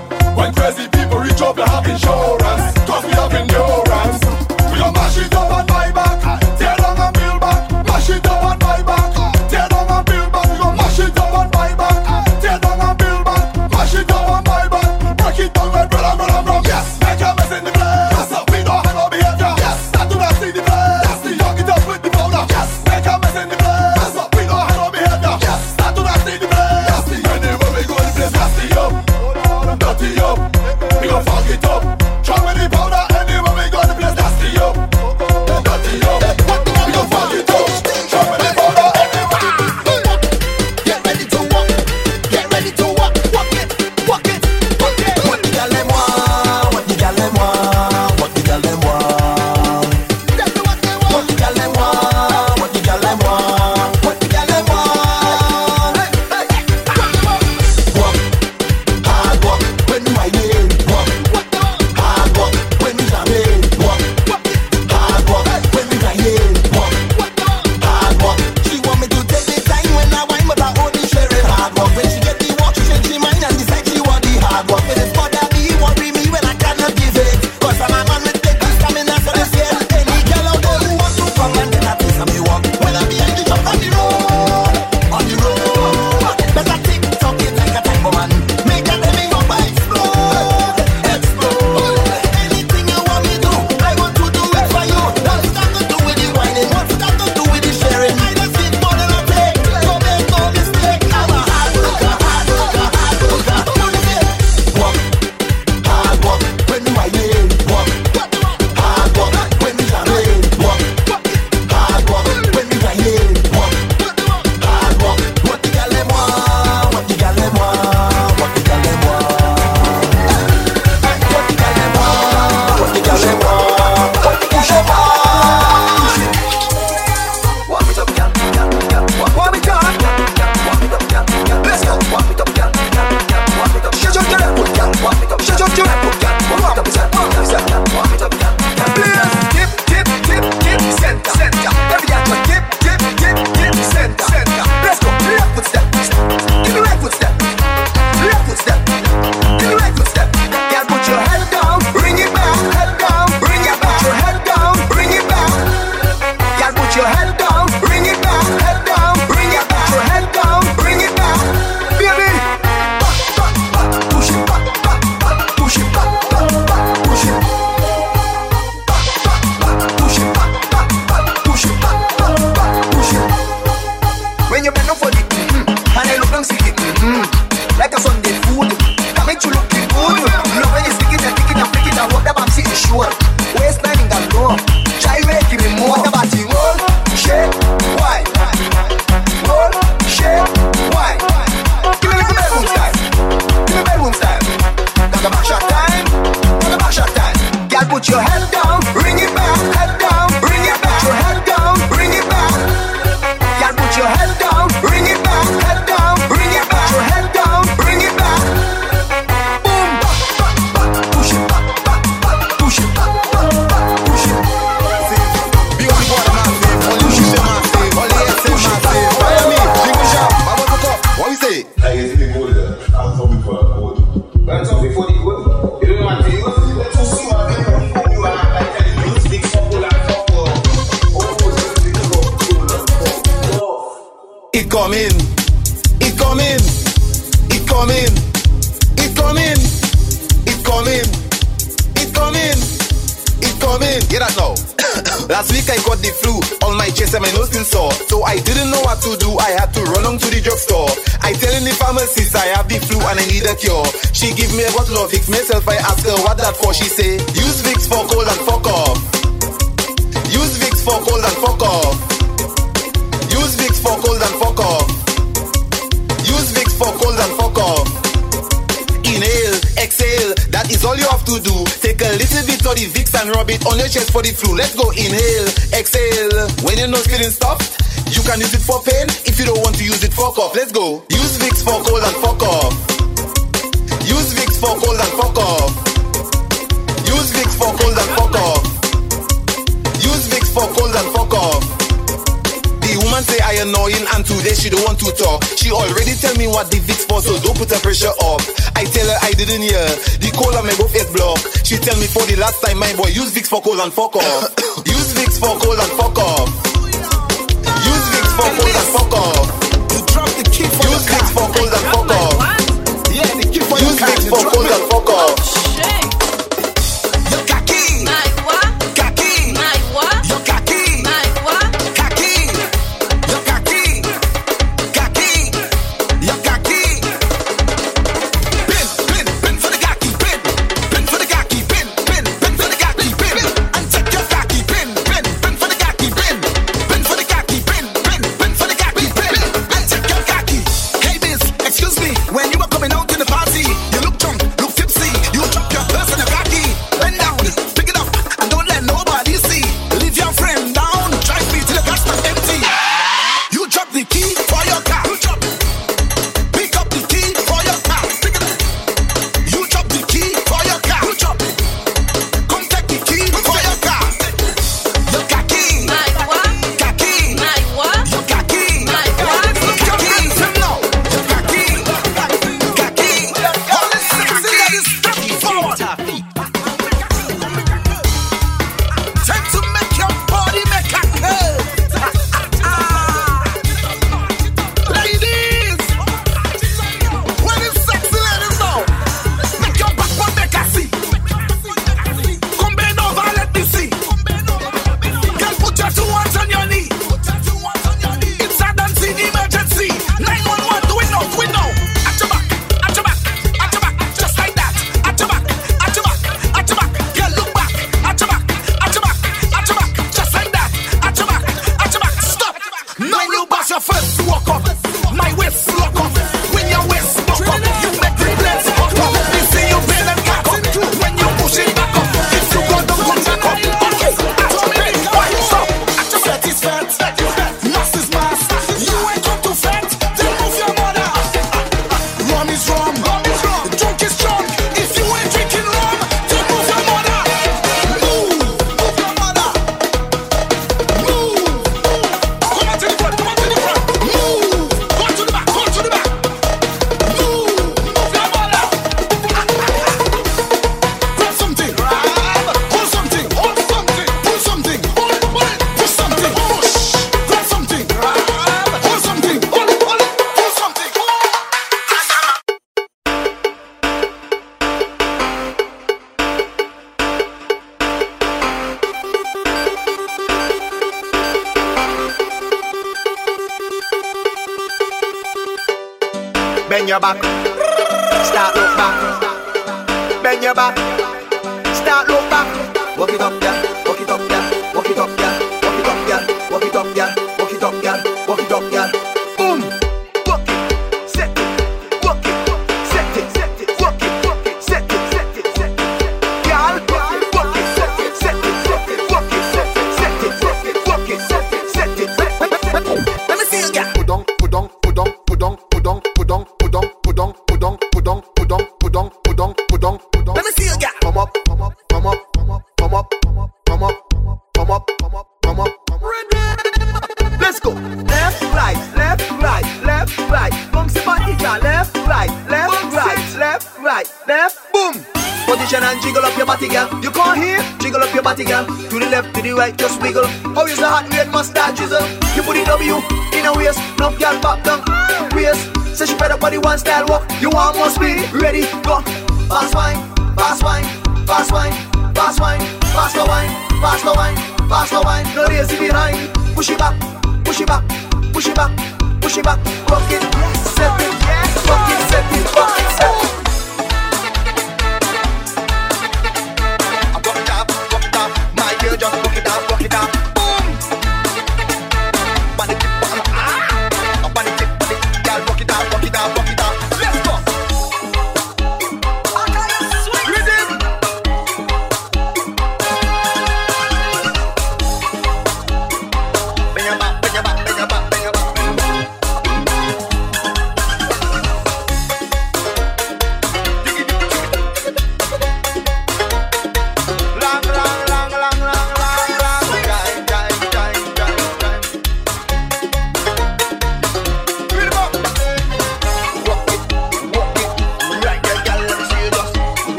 And 303.80 303.92
fuck 303.92 304.16
off. 304.16 304.25